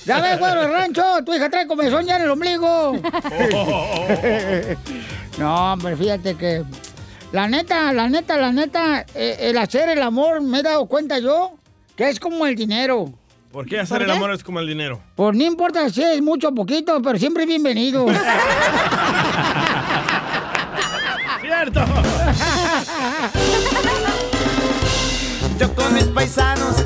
Ya 0.06 0.20
ves, 0.20 0.38
güero, 0.38 0.62
el 0.62 0.70
rancho, 0.72 1.02
tu 1.24 1.34
hija 1.34 1.50
trae 1.50 1.66
comezón 1.66 2.06
ya 2.06 2.14
en 2.16 2.22
el 2.22 2.30
ombligo. 2.30 2.92
no, 5.38 5.72
hombre, 5.72 5.96
fíjate 5.96 6.36
que 6.36 6.62
la 7.32 7.48
neta, 7.48 7.92
la 7.92 8.08
neta, 8.08 8.36
la 8.36 8.52
neta, 8.52 9.04
eh, 9.14 9.36
el 9.40 9.58
hacer 9.58 9.88
el 9.88 10.00
amor, 10.00 10.40
me 10.42 10.60
he 10.60 10.62
dado 10.62 10.86
cuenta 10.86 11.18
yo 11.18 11.54
que 11.96 12.08
es 12.08 12.20
como 12.20 12.46
el 12.46 12.54
dinero. 12.54 13.12
¿Por 13.50 13.66
qué 13.66 13.80
hacer 13.80 13.96
¿Por 13.98 14.02
el 14.02 14.12
qué? 14.12 14.16
amor 14.16 14.30
es 14.30 14.44
como 14.44 14.60
el 14.60 14.68
dinero? 14.68 15.00
Pues 15.16 15.36
no 15.36 15.42
importa 15.42 15.90
si 15.90 16.04
es 16.04 16.22
mucho 16.22 16.50
o 16.50 16.54
poquito, 16.54 17.02
pero 17.02 17.18
siempre 17.18 17.44
bienvenido. 17.44 18.06
¡Cierto! 21.40 21.84
Yo 25.58 25.74
con 25.74 25.94
mis 25.94 26.04
paisanos 26.04 26.84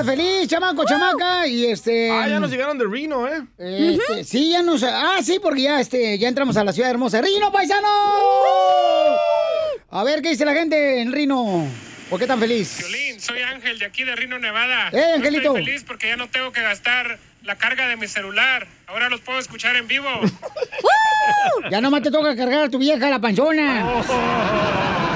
estás 0.00 0.14
feliz, 0.14 0.48
chamaco, 0.48 0.84
chamaca, 0.84 1.46
y 1.46 1.66
este... 1.66 2.10
Ah, 2.10 2.28
ya 2.28 2.38
nos 2.38 2.50
llegaron 2.50 2.76
de 2.76 2.84
Reno, 2.84 3.26
¿eh? 3.26 3.42
Este, 3.58 4.24
Sí, 4.24 4.50
ya 4.50 4.62
nos... 4.62 4.82
Ah, 4.82 5.18
sí, 5.22 5.38
porque 5.40 5.62
ya, 5.62 5.80
este, 5.80 6.18
ya 6.18 6.28
entramos 6.28 6.56
a 6.56 6.64
la 6.64 6.72
ciudad 6.72 6.90
hermosa. 6.90 7.20
¡Rino, 7.22 7.50
paisano! 7.50 7.88
A 9.90 10.04
ver, 10.04 10.20
¿qué 10.20 10.30
dice 10.30 10.44
la 10.44 10.52
gente 10.52 11.00
en 11.00 11.12
Rino? 11.12 11.66
¿Por 12.10 12.20
qué 12.20 12.26
tan 12.26 12.38
feliz? 12.38 12.78
Violín, 12.78 13.20
soy 13.20 13.40
Ángel 13.40 13.78
de 13.78 13.86
aquí 13.86 14.04
de 14.04 14.14
Rino, 14.14 14.38
Nevada. 14.38 14.90
¡Eh, 14.92 15.14
Angelito! 15.14 15.56
Estoy 15.56 15.64
feliz 15.64 15.84
porque 15.84 16.08
ya 16.08 16.16
no 16.16 16.28
tengo 16.28 16.52
que 16.52 16.60
gastar 16.60 17.18
la 17.42 17.56
carga 17.56 17.88
de 17.88 17.96
mi 17.96 18.06
celular. 18.06 18.66
Ahora 18.86 19.08
los 19.08 19.20
puedo 19.20 19.38
escuchar 19.38 19.76
en 19.76 19.88
vivo. 19.88 20.08
Ya 21.70 21.80
nomás 21.80 22.02
te 22.02 22.10
toca 22.12 22.36
cargar 22.36 22.66
a 22.66 22.68
tu 22.68 22.78
vieja 22.78 23.10
la 23.10 23.18
panzona. 23.18 23.84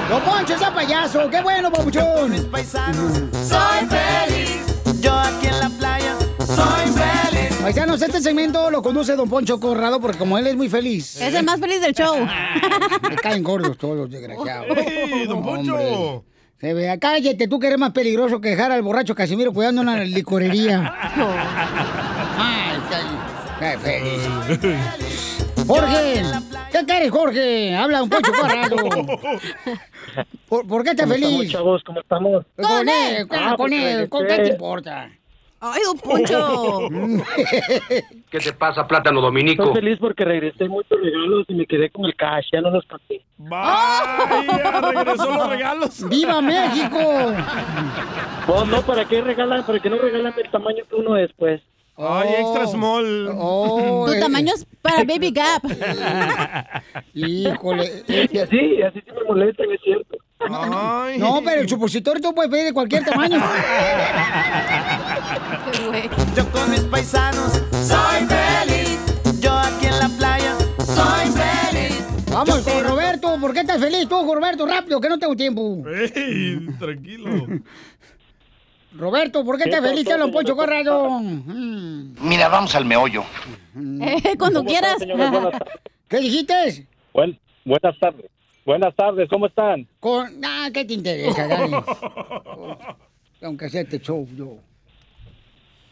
¡Don 0.09 0.21
Poncho, 0.23 0.55
ese 0.55 0.65
payaso! 0.71 1.29
¡Qué 1.29 1.41
bueno, 1.41 1.71
papuchón! 1.71 2.51
Soy 2.51 3.87
feliz. 3.87 4.40
Yo 5.01 5.13
aquí 5.13 5.47
en 5.47 5.59
la 5.59 5.69
playa 5.69 6.15
soy 6.45 6.91
feliz. 6.91 7.55
Paisanos, 7.61 8.01
este 8.01 8.21
segmento 8.21 8.69
lo 8.71 8.81
conduce 8.81 9.15
Don 9.15 9.29
Poncho 9.29 9.59
Corrado 9.59 9.99
porque 9.99 10.17
como 10.17 10.37
él 10.37 10.47
es 10.47 10.55
muy 10.55 10.69
feliz. 10.69 11.19
Es 11.21 11.33
el 11.33 11.43
más 11.45 11.59
feliz 11.59 11.81
del 11.81 11.93
show. 11.93 12.15
Me 13.09 13.15
caen 13.15 13.43
gordos 13.43 13.77
todos 13.77 13.97
los 13.97 14.09
desgraciados. 14.09 14.67
¡Ey, 14.77 15.25
don 15.27 15.43
Poncho! 15.43 15.75
Hombre. 15.75 16.21
Se 16.59 16.73
vea, 16.75 16.99
cállate, 16.99 17.47
tú 17.47 17.59
que 17.59 17.67
eres 17.67 17.79
más 17.79 17.91
peligroso 17.91 18.39
que 18.39 18.49
dejar 18.49 18.71
al 18.71 18.83
borracho 18.83 19.15
Casimiro 19.15 19.51
cuidando 19.51 19.81
una 19.81 19.97
licorería. 20.03 20.93
Ay, 22.37 22.77
qué- 23.59 23.77
qué 24.47 24.57
feliz. 24.57 25.47
Jorge, 25.71 26.21
¿qué 26.71 26.85
quieres, 26.85 27.11
Jorge? 27.11 27.75
Habla 27.75 28.03
un 28.03 28.09
pocho 28.09 28.31
corrado. 28.33 28.75
¿Por, 30.49 30.67
por 30.67 30.83
qué 30.83 30.89
estás 30.91 31.05
¿Cómo 31.05 31.15
estamos, 31.15 31.37
feliz? 31.37 31.51
chavos? 31.51 31.83
¿Cómo 31.85 32.01
estamos? 32.01 32.45
Con 32.57 32.89
él, 32.89 33.27
Ah, 33.31 33.53
con 33.55 33.69
pues, 33.69 33.83
él, 33.83 34.09
¿con 34.09 34.27
qué 34.27 34.35
te 34.39 34.49
importa? 34.49 35.09
¡Ay, 35.63 35.81
don 35.85 35.97
Poncho! 35.99 36.89
¿Qué 38.31 38.39
te 38.39 38.51
pasa, 38.53 38.87
plátano 38.87 39.21
dominico? 39.21 39.63
Estoy 39.63 39.81
feliz 39.83 39.99
porque 39.99 40.25
regresé 40.25 40.67
muchos 40.67 40.99
regalos 40.99 41.45
y 41.47 41.53
me 41.53 41.67
quedé 41.67 41.89
con 41.91 42.05
el 42.05 42.15
cash, 42.15 42.47
ya 42.51 42.61
no 42.61 42.71
los 42.71 42.85
pasé. 42.87 43.23
¡Vaya! 43.37 44.81
¡Regresó 44.91 45.29
los 45.31 45.49
regalos! 45.49 46.09
¡Viva 46.09 46.41
México! 46.41 46.97
No, 48.47 48.65
no, 48.65 48.81
¿para 48.81 49.05
qué 49.05 49.21
regalan? 49.21 49.63
¿Para 49.63 49.79
qué 49.79 49.89
no 49.89 49.99
regalan 49.99 50.33
el 50.35 50.49
tamaño 50.49 50.83
que 50.89 50.95
uno 50.95 51.15
es, 51.15 51.29
pues? 51.37 51.61
¡Ay, 52.01 52.29
extra 52.39 52.67
small! 52.67 53.29
Oh, 53.37 54.05
Tu 54.07 54.19
tamaño 54.19 54.53
es 54.55 54.65
para 54.81 55.03
Baby 55.03 55.31
Gap. 55.31 55.61
Híjole. 57.13 58.03
Y 58.07 58.37
así, 58.39 58.81
así 58.81 58.99
sí 59.05 59.11
me 59.15 59.23
molestan, 59.27 59.71
es 59.71 59.81
cierto. 59.83 60.17
No, 60.49 61.41
pero 61.45 61.61
el 61.61 61.69
supositorio 61.69 62.21
tú 62.21 62.33
puedes 62.33 62.49
pedir 62.49 62.65
de 62.65 62.73
cualquier 62.73 63.05
tamaño. 63.05 63.39
Yo 66.35 66.49
con 66.51 66.71
mis 66.71 66.81
paisanos 66.81 67.61
soy 67.71 68.25
feliz. 68.27 68.99
Yo 69.39 69.51
aquí 69.53 69.85
en 69.85 69.99
la 69.99 70.09
playa 70.17 70.55
soy 70.79 71.27
feliz. 71.31 72.03
Vamos 72.31 72.59
con 72.59 72.83
Roberto, 72.83 73.37
¿por 73.39 73.53
qué 73.53 73.59
estás 73.59 73.79
feliz 73.79 74.07
tú, 74.07 74.33
Roberto? 74.33 74.65
Rápido, 74.65 75.01
que 75.01 75.09
no 75.09 75.19
tengo 75.19 75.35
tiempo. 75.35 75.83
¡Ey! 76.15 76.65
Tranquilo. 76.79 77.29
Roberto, 78.93 79.45
¿por 79.45 79.57
qué 79.57 79.63
estás 79.69 79.81
feliz? 79.81 80.03
Te 80.05 80.17
lo 80.17 80.31
Poncho 80.31 80.55
Corrado. 80.55 81.19
Mira, 81.21 82.49
vamos 82.49 82.75
al 82.75 82.85
meollo. 82.85 83.23
Eh, 83.73 84.35
cuando 84.37 84.65
quieras. 84.65 84.97
¿Qué 86.09 86.17
dijiste? 86.17 86.87
Buen- 87.13 87.39
buenas 87.63 87.97
tardes. 87.99 88.25
Buenas 88.65 88.93
tardes, 88.95 89.29
¿cómo 89.29 89.45
están? 89.47 89.87
Con... 90.01 90.27
Ah, 90.43 90.69
¿qué 90.73 90.83
te 90.83 90.93
interesa, 90.93 91.47
Dani? 91.47 91.73
Aunque 93.41 93.69
sea 93.69 93.81
este 93.81 93.99
show, 94.01 94.27
yo. 94.35 94.57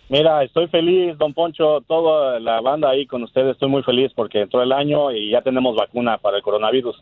Mira, 0.09 0.43
estoy 0.43 0.67
feliz, 0.67 1.17
don 1.17 1.33
Poncho, 1.33 1.81
toda 1.87 2.39
la 2.39 2.59
banda 2.61 2.89
ahí 2.89 3.05
con 3.07 3.23
ustedes, 3.23 3.53
estoy 3.53 3.69
muy 3.69 3.81
feliz 3.83 4.11
porque 4.15 4.41
entró 4.41 4.61
el 4.61 4.71
año 4.73 5.11
y 5.13 5.31
ya 5.31 5.41
tenemos 5.41 5.75
vacuna 5.75 6.17
para 6.17 6.37
el 6.37 6.43
coronavirus. 6.43 7.01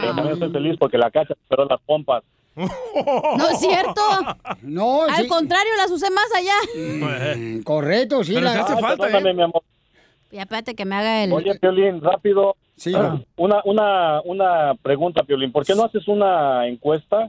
Pero 0.00 0.14
también 0.14 0.34
estoy 0.34 0.50
feliz 0.50 0.76
porque 0.78 0.98
la 0.98 1.10
cacha 1.10 1.34
superó 1.42 1.64
las 1.64 1.80
pompas. 1.80 2.22
No 3.38 3.48
es 3.50 3.58
cierto. 3.60 4.00
No, 4.62 5.02
Al 5.04 5.22
sí. 5.22 5.28
contrario, 5.28 5.72
las 5.76 5.90
usé 5.90 6.08
más 6.10 6.26
allá. 6.36 7.36
Mm, 7.36 7.62
Correcto, 7.62 8.22
sí. 8.24 8.34
Pero 8.34 8.44
la- 8.46 8.52
te 8.52 8.58
hace 8.60 8.80
falta, 8.80 9.04
Perdóname, 9.04 9.30
¿eh? 9.30 9.34
mi 9.34 9.42
amor. 9.42 9.62
Ya 10.30 10.42
espérate 10.42 10.74
que 10.74 10.84
me 10.84 10.94
haga 10.94 11.24
el. 11.24 11.32
Oye, 11.32 11.54
Piolín, 11.58 12.00
rápido. 12.00 12.56
Sí. 12.76 12.92
Una, 13.36 13.60
una, 13.64 14.20
una 14.24 14.74
pregunta, 14.82 15.22
Piolín. 15.24 15.52
¿Por 15.52 15.64
qué 15.66 15.74
no 15.74 15.84
haces 15.84 16.08
una 16.08 16.66
encuesta 16.66 17.28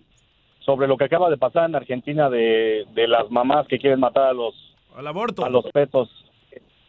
sobre 0.66 0.88
lo 0.88 0.96
que 0.98 1.04
acaba 1.06 1.30
de 1.30 1.38
pasar 1.38 1.70
en 1.70 1.76
Argentina 1.76 2.30
de, 2.30 2.86
de 2.96 3.08
las 3.08 3.30
mamás 3.30 3.68
que 3.68 3.78
quieren 3.78 4.00
matar 4.00 4.24
a 4.28 4.34
los, 4.34 4.56
Al 4.96 5.06
aborto. 5.06 5.44
a 5.44 5.50
los 5.50 5.66
fetos, 5.74 6.10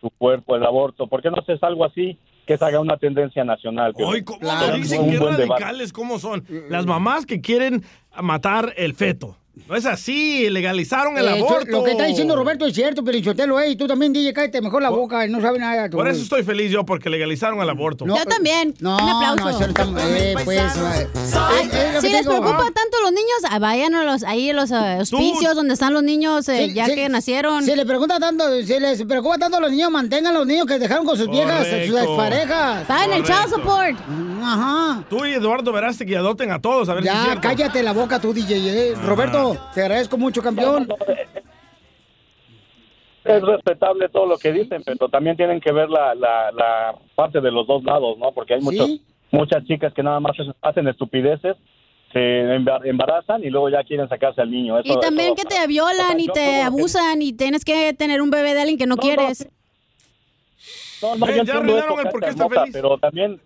su 0.00 0.08
cuerpo, 0.10 0.54
el 0.54 0.64
aborto? 0.64 1.08
¿Por 1.08 1.20
qué 1.20 1.30
no 1.30 1.38
haces 1.38 1.60
algo 1.64 1.84
así 1.84 2.16
que 2.46 2.56
se 2.56 2.64
haga 2.64 2.78
una 2.78 2.96
tendencia 2.96 3.42
nacional? 3.42 3.92
Ay, 3.98 4.22
¿cómo 4.22 4.38
un 4.40 4.80
dicen? 4.80 5.10
Qué 5.10 5.18
buen 5.18 5.36
debate. 5.36 5.60
radicales, 5.64 5.92
¿cómo 5.92 6.20
son? 6.20 6.44
Las 6.68 6.86
mamás 6.86 7.26
que 7.26 7.40
quieren 7.40 7.82
matar 8.22 8.72
el 8.76 8.94
feto. 8.94 9.36
No 9.68 9.76
es 9.76 9.86
así, 9.86 10.50
legalizaron 10.50 11.16
el 11.16 11.26
Eh, 11.26 11.30
aborto. 11.38 11.70
Lo 11.70 11.84
que 11.84 11.92
está 11.92 12.04
diciendo 12.04 12.34
Roberto 12.34 12.66
es 12.66 12.74
cierto, 12.74 13.04
pero 13.04 13.18
Chotelo, 13.20 13.58
ey, 13.60 13.76
tú 13.76 13.86
también, 13.86 14.12
DJ, 14.12 14.32
cállate 14.32 14.60
mejor 14.60 14.82
la 14.82 14.90
boca, 14.90 15.26
no 15.28 15.40
sabe 15.40 15.58
nada. 15.60 15.88
tú. 15.88 15.96
Por 15.96 16.08
eso 16.08 16.22
estoy 16.22 16.42
feliz 16.42 16.72
yo, 16.72 16.84
porque 16.84 17.08
legalizaron 17.08 17.60
el 17.62 17.70
aborto. 17.70 18.04
No, 18.04 18.16
Yo 18.16 18.24
también. 18.26 18.74
No, 18.80 18.96
Un 18.96 19.08
aplauso. 19.08 19.36
no, 19.44 19.50
eso 19.50 19.58
no 19.60 19.66
está- 19.66 19.84
eh, 20.18 20.34
pues, 20.44 20.58
eh, 20.58 21.08
eh, 21.72 21.98
si 22.00 22.08
les 22.10 22.20
digo, 22.22 22.30
preocupa 22.40 22.64
ah. 22.68 22.72
tanto 22.74 23.00
los 23.02 23.12
niños, 23.12 23.38
ah, 23.48 23.58
vayan 23.60 23.94
a 23.94 24.04
los, 24.04 24.22
ahí 24.24 24.50
a 24.50 24.54
los 24.54 24.70
hospicios 24.72 25.54
donde 25.54 25.74
están 25.74 25.94
los 25.94 26.02
niños 26.02 26.48
eh, 26.48 26.66
Sí, 26.66 26.74
ya 26.74 26.86
sí, 26.86 26.94
que 26.96 27.08
nacieron. 27.08 27.64
Si 27.64 27.74
les 27.76 27.84
pregunta 27.86 28.18
tanto, 28.18 28.44
si 28.62 28.80
les 28.80 29.02
preocupa 29.04 29.38
tanto 29.38 29.58
a 29.58 29.60
los 29.60 29.70
niños, 29.70 29.90
mantengan 29.90 30.34
a 30.34 30.38
los 30.38 30.46
niños 30.46 30.66
que 30.66 30.78
dejaron 30.78 31.06
con 31.06 31.16
sus 31.16 31.30
viejas, 31.30 31.66
sus 31.86 32.16
parejas. 32.16 32.84
Pagan 32.86 33.12
el 33.12 33.22
child 33.22 33.48
support. 33.50 33.96
Ajá. 34.42 35.04
Tú 35.08 35.24
y 35.24 35.32
Eduardo 35.32 35.72
Veraste 35.72 36.04
que 36.04 36.16
adopten 36.16 36.50
a 36.50 36.60
todos, 36.60 36.88
a 36.88 36.94
ver 36.94 37.04
si 37.04 37.08
es 37.08 37.14
Ya, 37.14 37.22
cierto. 37.24 37.40
cállate 37.40 37.82
la 37.82 37.92
boca 37.92 38.20
tú, 38.20 38.34
DJ. 38.34 38.90
eh. 38.90 38.94
Te 39.74 39.80
agradezco 39.82 40.16
mucho, 40.16 40.42
campeón. 40.42 40.88
Es 43.24 43.42
respetable 43.42 44.08
todo 44.10 44.26
lo 44.26 44.36
que 44.36 44.52
dicen, 44.52 44.82
pero 44.84 45.08
también 45.08 45.36
tienen 45.36 45.60
que 45.60 45.72
ver 45.72 45.88
la, 45.88 46.14
la, 46.14 46.52
la 46.52 46.94
parte 47.14 47.40
de 47.40 47.50
los 47.50 47.66
dos 47.66 47.82
lados, 47.82 48.18
¿no? 48.18 48.32
Porque 48.32 48.54
hay 48.54 48.60
muchos, 48.60 48.90
muchas 49.30 49.64
chicas 49.64 49.94
que 49.94 50.02
nada 50.02 50.20
más 50.20 50.32
hacen 50.60 50.88
estupideces, 50.88 51.56
se 52.12 52.18
embar- 52.20 52.86
embarazan 52.86 53.42
y 53.42 53.48
luego 53.48 53.70
ya 53.70 53.82
quieren 53.82 54.08
sacarse 54.10 54.42
al 54.42 54.50
niño. 54.50 54.78
Eso- 54.78 54.92
Y 54.92 55.00
también 55.00 55.32
eso- 55.34 55.36
que 55.36 55.54
te 55.54 55.66
violan 55.66 56.20
y 56.20 56.26
te 56.26 56.32
que- 56.34 56.62
abusan 56.62 57.22
y 57.22 57.32
tienes 57.32 57.64
que 57.64 57.94
tener 57.94 58.20
un 58.20 58.30
bebé 58.30 58.52
de 58.52 58.60
alguien 58.60 58.78
que 58.78 58.86
no, 58.86 58.94
No, 58.96 59.02
no, 59.02 59.02
quieres. 59.02 59.48
No, 61.02 61.16
no, 61.16 61.26
Ven, 61.26 61.36
yo 61.38 61.44
ya 61.44 61.54
arruinaron 61.56 61.98
el 62.00 62.04
por 62.10 62.20
qué 62.20 62.26
Cacha 62.26 62.30
está 62.30 62.44
Hermosa, 62.44 62.60
feliz. 62.60 62.72
Pero 62.74 62.98
también, 62.98 63.40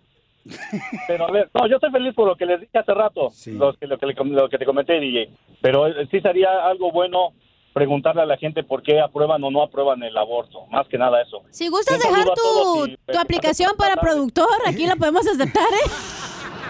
pero 1.07 1.27
a 1.27 1.31
ver, 1.31 1.49
no, 1.53 1.67
yo 1.67 1.75
estoy 1.75 1.91
feliz 1.91 2.13
por 2.15 2.27
lo 2.27 2.35
que 2.35 2.45
les 2.45 2.59
dije 2.61 2.77
hace 2.77 2.93
rato, 2.93 3.29
lo, 3.47 3.73
que, 3.73 3.87
lo, 3.87 3.97
que, 3.97 4.05
lo 4.23 4.49
que 4.49 4.57
te 4.57 4.65
comenté, 4.65 4.99
DJ. 4.99 5.29
Pero 5.61 5.87
eh, 5.87 6.07
sí 6.09 6.19
sería 6.21 6.65
algo 6.65 6.91
bueno 6.91 7.33
preguntarle 7.73 8.21
a 8.23 8.25
la 8.25 8.37
gente 8.37 8.63
por 8.63 8.81
qué 8.81 8.99
aprueban 8.99 9.43
o 9.43 9.51
no 9.51 9.61
aprueban 9.61 10.01
el 10.03 10.17
aborto, 10.17 10.65
más 10.67 10.87
que 10.87 10.97
nada 10.97 11.21
eso. 11.21 11.43
Si 11.51 11.67
gustas 11.67 11.95
Un 12.03 12.09
dejar 12.09 12.27
tu, 12.33 12.85
y- 12.87 12.97
tu 13.11 13.19
aplicación 13.19 13.71
para 13.77 13.95
productor, 13.95 14.47
aquí 14.67 14.85
la 14.87 14.95
podemos 14.95 15.25
aceptar, 15.27 15.63
¿eh? 15.63 15.89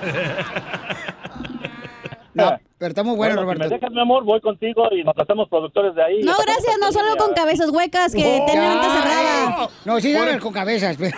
No, 2.33 2.57
pero 2.79 2.89
estamos 2.89 3.15
buenos, 3.17 3.35
Bueno, 3.35 3.51
si 3.51 3.57
Roberto. 3.59 3.69
me 3.69 3.75
dejas, 3.75 3.91
mi 3.91 4.01
amor, 4.01 4.23
voy 4.23 4.39
contigo 4.41 4.83
y 4.91 5.03
nos 5.03 5.15
hacemos 5.17 5.47
productores 5.49 5.93
de 5.95 6.01
ahí. 6.03 6.23
No, 6.23 6.33
gracias, 6.41 6.75
no 6.81 6.91
solo 6.91 7.15
con 7.17 7.33
cabezas 7.33 7.69
huecas 7.69 8.13
que 8.13 8.39
Oh, 8.41 8.45
tienen 8.45 8.69
mente 8.69 8.87
cerrada. 8.87 9.69
No, 9.85 9.99
sí, 9.99 10.13
Por- 10.13 10.25
dale 10.25 10.39
con 10.39 10.53
cabezas, 10.53 10.95
pero... 10.97 11.17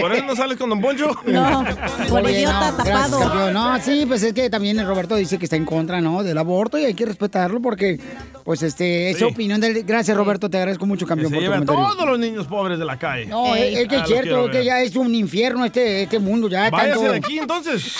¿Por 0.00 0.12
eso 0.12 0.24
no 0.24 0.34
sales 0.34 0.56
con 0.58 0.68
Don 0.68 0.80
Poncho? 0.80 1.08
No, 1.26 1.64
por 2.08 2.22
Oye, 2.24 2.32
idiota 2.40 2.72
no, 2.72 2.76
tapado. 2.76 3.50
No, 3.52 3.78
sí, 3.80 4.04
pues 4.06 4.22
es 4.24 4.32
que 4.32 4.50
también 4.50 4.78
el 4.80 4.86
Roberto 4.86 5.14
dice 5.14 5.38
que 5.38 5.44
está 5.44 5.54
en 5.56 5.64
contra, 5.64 6.00
¿no? 6.00 6.24
Del 6.24 6.36
aborto 6.38 6.76
y 6.76 6.84
hay 6.84 6.94
que 6.94 7.06
respetarlo 7.06 7.60
porque, 7.62 8.00
pues, 8.44 8.62
este, 8.62 9.10
es 9.10 9.18
Sí. 9.18 9.24
opinión 9.24 9.60
del... 9.60 9.84
Gracias, 9.84 10.16
Roberto, 10.16 10.50
te 10.50 10.58
agradezco 10.58 10.86
mucho, 10.86 11.06
Que 11.06 11.10
campeón, 11.10 11.30
se 11.30 11.36
por 11.46 11.64
tu 11.64 11.72
a 11.72 11.76
todos 11.94 12.04
los 12.06 12.18
niños 12.18 12.46
pobres 12.48 12.78
de 12.80 12.84
la 12.84 12.98
calle. 12.98 13.26
No, 13.26 13.54
es, 13.54 13.78
es 13.78 13.88
que 13.88 13.96
Ah, 13.96 14.00
es 14.02 14.08
cierto, 14.08 14.50
que 14.50 14.64
ya 14.64 14.82
es 14.82 14.96
un 14.96 15.14
infierno 15.14 15.64
este, 15.64 16.02
este 16.02 16.18
mundo, 16.18 16.48
ya 16.48 16.68
Váyase 16.68 16.90
tanto... 16.98 17.12
de 17.12 17.16
aquí 17.18 17.38
entonces. 17.38 17.94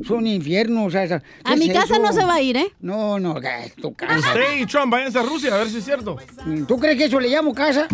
Es 0.00 0.08
un 0.10 0.26
infierno, 0.26 0.86
o 0.86 0.90
sea... 0.90 1.06
¿qué 1.06 1.22
A 1.44 1.52
es 1.52 1.58
mi 1.58 1.68
casa 1.68 1.94
eso? 1.96 2.02
no 2.02 2.12
se 2.20 2.24
va 2.26 2.34
a 2.34 2.40
ir, 2.40 2.56
¿eh? 2.56 2.72
No, 2.80 3.18
no, 3.18 3.40
que- 3.40 3.72
tu 3.80 3.94
casa. 3.94 4.16
Usted 4.18 4.58
y 4.58 4.66
Trump, 4.66 4.92
váyanse 4.92 5.18
a 5.18 5.22
Rusia 5.22 5.54
a 5.54 5.58
ver 5.58 5.68
si 5.68 5.78
es 5.78 5.84
cierto. 5.84 6.16
¿Tú 6.66 6.78
crees 6.78 6.96
que 6.98 7.04
eso 7.04 7.20
le 7.20 7.28
llamo 7.28 7.54
casa? 7.54 7.86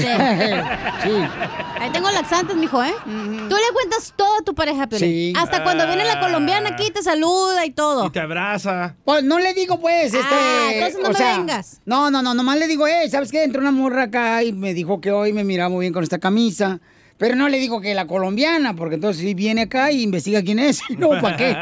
Ahí 1.79 1.89
tengo 1.93 2.11
laxantes, 2.11 2.57
mijo, 2.57 2.83
¿eh? 2.83 2.93
Tú 3.05 3.55
le 3.55 3.73
cuentas 3.73 4.13
todo 4.15 4.39
a 4.39 4.41
tu 4.43 4.53
pareja, 4.53 4.87
Piolín. 4.87 5.09
Sí. 5.09 5.33
Hasta 5.37 5.63
cuando 5.63 5.87
viene 5.87 6.03
la 6.03 6.19
colombiana 6.19 6.69
aquí 6.69 6.91
te 6.91 7.01
saluda 7.01 7.65
y 7.65 7.71
todo. 7.71 8.07
Y 8.07 8.09
te 8.09 8.19
abraza. 8.19 8.95
Pues 9.05 9.23
no 9.23 9.39
le 9.39 9.53
digo, 9.53 9.79
pues, 9.79 10.13
este. 10.13 10.27
Ah, 10.29 10.71
entonces 10.73 10.99
no 11.01 11.09
o 11.09 11.13
me 11.13 11.17
sea, 11.17 11.37
vengas. 11.37 11.79
No, 11.85 12.11
no, 12.11 12.21
no, 12.21 12.33
nomás 12.33 12.57
le 12.57 12.67
digo, 12.67 12.85
eh, 12.87 13.09
¿sabes 13.09 13.31
qué? 13.31 13.43
Entró 13.43 13.61
una 13.61 13.71
morra 13.71 14.03
acá 14.03 14.43
y 14.43 14.51
me 14.53 14.73
dijo 14.73 14.99
que 14.99 15.11
hoy 15.11 15.33
me 15.33 15.43
miraba 15.43 15.69
muy 15.69 15.83
bien 15.83 15.93
con 15.93 16.03
esta 16.03 16.19
camisa. 16.19 16.79
Pero 17.17 17.35
no 17.35 17.49
le 17.49 17.57
digo 17.57 17.81
que 17.81 17.95
la 17.95 18.05
colombiana, 18.05 18.75
porque 18.75 18.93
entonces 18.95 19.23
si 19.23 19.33
viene 19.33 19.63
acá 19.63 19.91
y 19.91 20.03
investiga 20.03 20.43
quién 20.43 20.59
es. 20.59 20.81
No, 20.97 21.09
¿para 21.21 21.37
qué? 21.37 21.55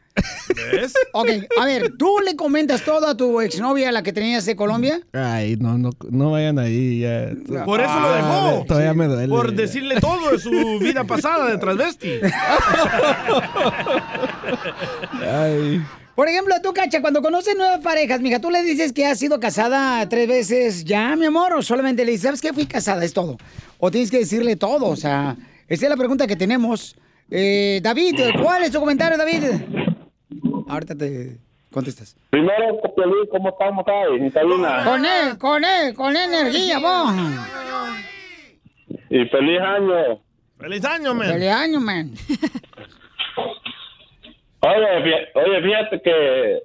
¿Ves? 0.72 0.92
Ok, 1.12 1.28
a 1.60 1.64
ver, 1.64 1.92
¿tú 1.98 2.18
le 2.24 2.36
comentas 2.36 2.82
todo 2.84 3.06
a 3.06 3.16
tu 3.16 3.40
exnovia, 3.40 3.90
la 3.92 4.02
que 4.02 4.12
tenías 4.12 4.44
de 4.44 4.54
Colombia? 4.56 5.00
Ay, 5.12 5.56
no, 5.56 5.78
no, 5.78 5.90
no 6.10 6.30
vayan 6.32 6.58
ahí. 6.58 7.00
Ya. 7.00 7.64
Por 7.64 7.80
eso 7.80 7.98
lo 8.00 8.12
dejó. 8.12 8.28
Ah, 8.28 8.64
Todavía 8.66 8.94
me 8.94 9.06
duele. 9.06 9.28
Por 9.28 9.52
decirle 9.52 10.00
todo 10.00 10.32
de 10.32 10.38
su 10.38 10.50
vida 10.80 11.04
pasada 11.04 11.50
de 11.50 11.58
transvesti. 11.58 12.20
Ay. 15.22 15.82
Por 16.14 16.28
ejemplo, 16.28 16.54
tú, 16.62 16.74
Cacha, 16.74 17.00
cuando 17.00 17.22
conoces 17.22 17.56
nuevas 17.56 17.80
parejas, 17.80 18.20
mija, 18.20 18.38
tú 18.38 18.50
le 18.50 18.62
dices 18.62 18.92
que 18.92 19.06
has 19.06 19.18
sido 19.18 19.40
casada 19.40 20.06
tres 20.10 20.28
veces 20.28 20.84
ya, 20.84 21.16
mi 21.16 21.24
amor, 21.24 21.54
o 21.54 21.62
solamente 21.62 22.04
le 22.04 22.12
dices, 22.12 22.24
¿sabes 22.24 22.42
qué? 22.42 22.52
Fui 22.52 22.66
casada, 22.66 23.02
es 23.02 23.14
todo. 23.14 23.38
O 23.78 23.90
tienes 23.90 24.10
que 24.10 24.18
decirle 24.18 24.56
todo, 24.56 24.86
o 24.88 24.96
sea, 24.96 25.36
esa 25.68 25.86
es 25.86 25.90
la 25.90 25.96
pregunta 25.96 26.26
que 26.26 26.36
tenemos. 26.36 26.96
Eh, 27.30 27.80
David, 27.82 28.14
¿cuál 28.42 28.62
es 28.62 28.70
tu 28.70 28.78
comentario, 28.78 29.16
David? 29.16 29.42
Ahorita 30.72 30.96
te 30.96 31.36
contestas. 31.70 32.16
Primero, 32.30 32.80
Piolín, 32.96 33.26
¿cómo 33.30 33.50
estamos 33.50 33.84
ahí? 33.86 34.30
Con 34.84 35.04
él, 35.04 35.38
con 35.38 35.62
él, 35.62 35.94
con 35.94 36.16
energía, 36.16 36.78
vos. 36.78 37.12
Y 39.10 39.26
feliz 39.26 39.60
año. 39.60 40.18
¡Feliz 40.58 40.82
año, 40.86 41.12
man! 41.12 41.28
Feliz 41.28 41.50
año, 41.50 41.78
man. 41.78 42.14
Oye, 44.64 45.28
oye, 45.34 45.62
fíjate 45.62 46.00
que, 46.00 46.62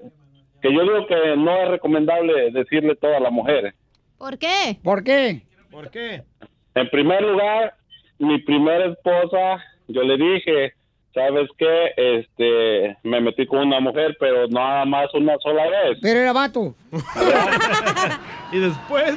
que 0.61 0.73
yo 0.73 0.83
digo 0.83 1.07
que 1.07 1.35
no 1.35 1.63
es 1.63 1.69
recomendable 1.69 2.51
decirle 2.51 2.95
todo 2.95 3.17
a 3.17 3.19
las 3.19 3.31
mujeres. 3.31 3.73
¿Por 4.19 4.37
qué? 4.37 4.77
¿Por 4.83 5.03
qué? 5.03 5.41
¿Por 5.69 5.89
qué? 5.89 6.23
En 6.75 6.89
primer 6.91 7.23
lugar, 7.23 7.75
mi 8.19 8.39
primera 8.43 8.85
esposa, 8.85 9.63
yo 9.87 10.03
le 10.03 10.15
dije, 10.15 10.76
¿sabes 11.17 11.49
qué? 11.57 11.93
Este, 11.97 12.97
me 13.03 13.19
metí 13.21 13.45
con 13.47 13.59
una 13.59 13.79
mujer, 13.79 14.15
pero 14.19 14.47
nada 14.47 14.85
más 14.85 15.11
una 15.13 15.35
sola 15.39 15.63
vez. 15.63 15.97
Pero 16.01 16.19
era 16.19 16.33
vato. 16.33 16.75
y 18.51 18.59
después. 18.59 19.15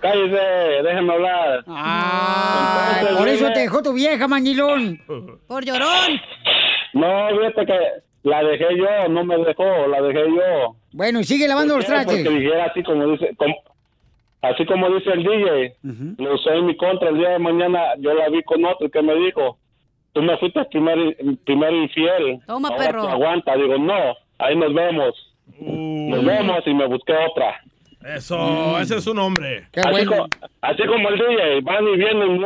Cállese, 0.00 0.36
déjeme 0.82 1.12
hablar. 1.14 1.64
Ay, 1.68 2.96
Entonces, 3.00 3.18
por 3.18 3.28
eso 3.28 3.52
te 3.52 3.60
dejó 3.60 3.82
tu 3.82 3.92
vieja, 3.92 4.28
manilón. 4.28 5.00
Por 5.48 5.64
llorón. 5.64 6.20
No, 6.92 7.28
fíjate 7.38 7.66
que 7.66 7.78
la 8.24 8.42
dejé 8.42 8.66
yo, 8.76 9.08
no 9.08 9.24
me 9.24 9.36
dejó, 9.38 9.64
la 9.88 10.02
dejé 10.02 10.24
yo. 10.28 10.76
Bueno, 10.92 11.20
y 11.20 11.24
sigue 11.24 11.48
lavando 11.48 11.76
los 11.76 11.86
trastes. 11.86 12.24
Porque 12.24 12.38
dijera 12.40 12.64
así 12.66 12.82
como 12.82 13.06
dice, 13.12 13.30
como- 13.36 13.56
así 14.42 14.66
como 14.66 14.90
dice 14.90 15.10
el 15.12 15.22
DJ, 15.22 15.74
lo 16.18 16.34
usé 16.34 16.50
en 16.50 16.66
mi 16.66 16.76
contra 16.76 17.08
el 17.08 17.18
día 17.18 17.30
de 17.30 17.38
mañana, 17.38 17.80
yo 17.98 18.12
la 18.14 18.28
vi 18.28 18.42
con 18.42 18.64
otro 18.64 18.88
que 18.90 19.02
me 19.02 19.14
dijo, 19.14 19.58
tú 20.16 20.22
me 20.22 20.34
fuiste 20.38 20.60
el 20.60 20.66
primer, 20.68 20.96
primer 21.44 21.74
infiel. 21.74 22.40
Toma, 22.46 22.68
ahora 22.70 22.86
perro. 22.86 23.06
aguanta, 23.06 23.54
digo, 23.54 23.76
no, 23.76 24.14
ahí 24.38 24.56
nos 24.56 24.72
vemos. 24.72 25.14
Uh. 25.60 26.08
Nos 26.10 26.24
vemos 26.24 26.62
y 26.64 26.72
me 26.72 26.86
busqué 26.86 27.12
otra. 27.12 27.60
Eso, 28.02 28.78
ese 28.80 28.96
es 28.96 29.04
su 29.04 29.12
nombre. 29.12 29.68
así, 29.74 30.06
co- 30.06 30.26
así 30.62 30.82
como 30.86 31.08
el 31.10 31.18
DJ, 31.18 31.60
van 31.62 31.84
y 31.86 31.96
vienen, 31.98 32.40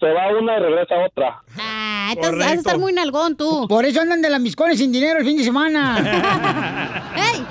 se 0.00 0.06
va 0.12 0.36
una 0.36 0.56
y 0.56 0.60
regresa 0.60 0.94
otra. 1.06 1.40
Ah, 1.56 2.08
estás, 2.14 2.32
has 2.32 2.50
de 2.50 2.54
estar 2.54 2.78
muy 2.78 2.92
nalgón 2.92 3.36
tú. 3.36 3.66
Por 3.68 3.84
eso 3.84 4.00
andan 4.00 4.20
de 4.20 4.30
las 4.30 4.40
miscones 4.40 4.78
sin 4.78 4.90
dinero 4.90 5.20
el 5.20 5.24
fin 5.24 5.36
de 5.36 5.44
semana. 5.44 7.12
¡Ey! 7.14 7.44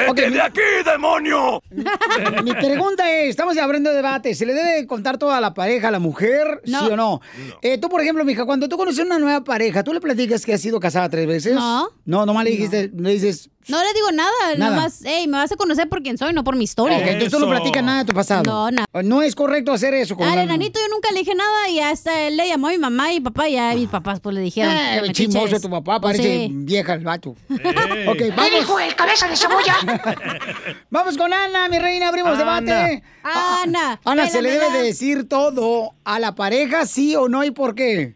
de 0.14 0.40
aquí, 0.40 0.60
demonio! 0.84 1.62
Mi 2.44 2.52
pregunta 2.54 3.10
es, 3.10 3.30
estamos 3.30 3.56
abriendo 3.58 3.92
debate, 3.92 4.34
¿se 4.34 4.46
le 4.46 4.54
debe 4.54 4.86
contar 4.86 5.18
toda 5.18 5.38
a 5.38 5.40
la 5.40 5.54
pareja, 5.54 5.88
a 5.88 5.90
la 5.90 5.98
mujer, 5.98 6.60
sí 6.64 6.74
o 6.74 6.96
no? 6.96 7.20
Eh, 7.62 7.78
tú, 7.78 7.88
por 7.88 8.00
ejemplo, 8.00 8.24
mija, 8.24 8.44
cuando 8.44 8.68
tú 8.68 8.76
conoces 8.76 9.04
una 9.04 9.18
nueva 9.18 9.44
pareja, 9.44 9.84
¿tú 9.84 9.92
le 9.92 10.00
platicas 10.00 10.44
que 10.44 10.54
has 10.54 10.60
sido 10.60 10.80
casada 10.80 11.08
tres 11.08 11.26
veces? 11.26 11.54
No. 11.54 11.88
No, 12.04 12.26
nomás 12.26 12.44
le 12.44 12.50
dijiste, 12.50 12.90
le 12.94 13.10
dices... 13.12 13.50
No 13.68 13.78
le 13.84 13.92
digo 13.92 14.10
nada, 14.10 14.30
Nada. 14.56 14.74
nomás, 14.74 15.00
hey, 15.04 15.28
me 15.28 15.36
vas 15.36 15.52
a 15.52 15.56
conocer 15.56 15.88
por 15.88 16.02
quién 16.02 16.16
soy, 16.16 16.32
no 16.32 16.42
por 16.42 16.56
mi 16.56 16.64
historia. 16.64 16.96
Ok, 16.96 17.04
entonces 17.04 17.30
tú 17.30 17.38
no 17.38 17.46
platicas 17.48 17.84
nada 17.84 17.98
de 18.00 18.04
tu 18.06 18.14
pasado. 18.14 18.42
No, 18.42 18.70
nada. 18.70 18.86
No 19.04 19.22
es 19.22 19.34
correcto 19.36 19.70
hacer 19.72 19.92
eso 19.94 20.16
con 20.16 20.26
Al 20.26 20.32
una- 20.32 20.42
enanito 20.44 20.80
yo 20.80 20.88
nunca 20.92 21.12
le 21.12 21.18
dije 21.20 21.34
nada 21.34 21.68
y 21.68 21.78
hasta 21.78 22.22
él 22.22 22.36
le 22.38 22.48
llamó 22.48 22.68
a 22.68 22.70
mi 22.70 22.78
mamá 22.78 23.12
y 23.12 23.16
mi 23.20 23.24
papá 23.24 23.48
y 23.48 23.52
ya 23.52 23.74
mis 23.74 23.88
papás 23.88 24.18
pues 24.20 24.34
le 24.34 24.40
dijeron. 24.40 24.72
Eh, 24.72 25.00
metiches. 25.02 25.16
chismoso 25.34 25.60
tu 25.60 25.68
papá, 25.70 26.00
Pues 26.00 26.16
parece 26.16 26.46
sí. 26.46 26.50
vieja 26.52 26.94
el 26.94 27.04
vato. 27.04 27.36
Ey. 27.50 28.08
ok, 28.08 28.16
¿Qué 28.18 28.30
vamos. 28.30 28.50
dijo 28.50 28.80
el 28.80 28.94
cabeza 28.96 29.28
de 29.28 29.36
cebolla? 29.36 29.76
vamos 30.90 31.16
con 31.16 31.32
Ana, 31.32 31.68
mi 31.68 31.78
reina, 31.78 32.08
abrimos 32.08 32.38
Ana. 32.38 32.60
debate. 32.60 33.02
Ah, 33.22 33.60
Ana. 33.64 34.00
Ana, 34.04 34.28
¿se 34.28 34.42
le 34.42 34.50
debe 34.52 34.70
de 34.70 34.82
decir 34.82 35.28
todo 35.28 35.92
a 36.04 36.18
la 36.18 36.34
pareja, 36.34 36.86
sí 36.86 37.14
o 37.14 37.28
no 37.28 37.44
y 37.44 37.50
por 37.50 37.74
qué? 37.74 38.14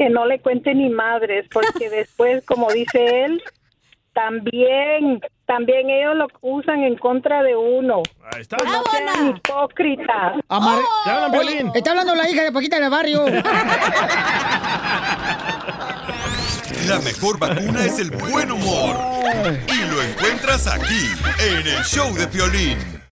Que 0.00 0.08
no 0.08 0.24
le 0.24 0.38
cuente 0.40 0.74
ni 0.74 0.88
madres, 0.88 1.44
porque 1.52 1.90
después, 1.98 2.42
como 2.46 2.70
dice 2.72 3.24
él, 3.26 3.42
también, 4.14 5.20
también 5.44 5.90
ellos 5.90 6.16
lo 6.16 6.26
usan 6.40 6.82
en 6.84 6.96
contra 6.96 7.42
de 7.42 7.54
uno. 7.54 8.02
Ahí 8.32 8.40
está. 8.40 8.56
No 8.64 8.82
sean 8.90 9.28
hipócritas. 9.28 10.36
Amar- 10.48 10.80
Te 11.04 11.10
hablan, 11.10 11.30
Oye, 11.34 11.48
Piolín. 11.50 11.72
está 11.74 11.90
hablando 11.90 12.14
la 12.14 12.30
hija 12.30 12.42
de 12.44 12.50
Paquita 12.52 12.80
del 12.80 12.88
barrio. 12.90 13.26
La 16.88 16.98
mejor 17.00 17.38
vacuna 17.38 17.84
es 17.84 17.98
el 17.98 18.10
buen 18.10 18.50
humor. 18.50 18.96
Y 19.68 19.84
lo 19.90 20.02
encuentras 20.02 20.66
aquí, 20.66 21.10
en 21.38 21.66
el 21.66 21.84
show 21.84 22.12
de 22.14 22.26
Piolín. 22.26 22.99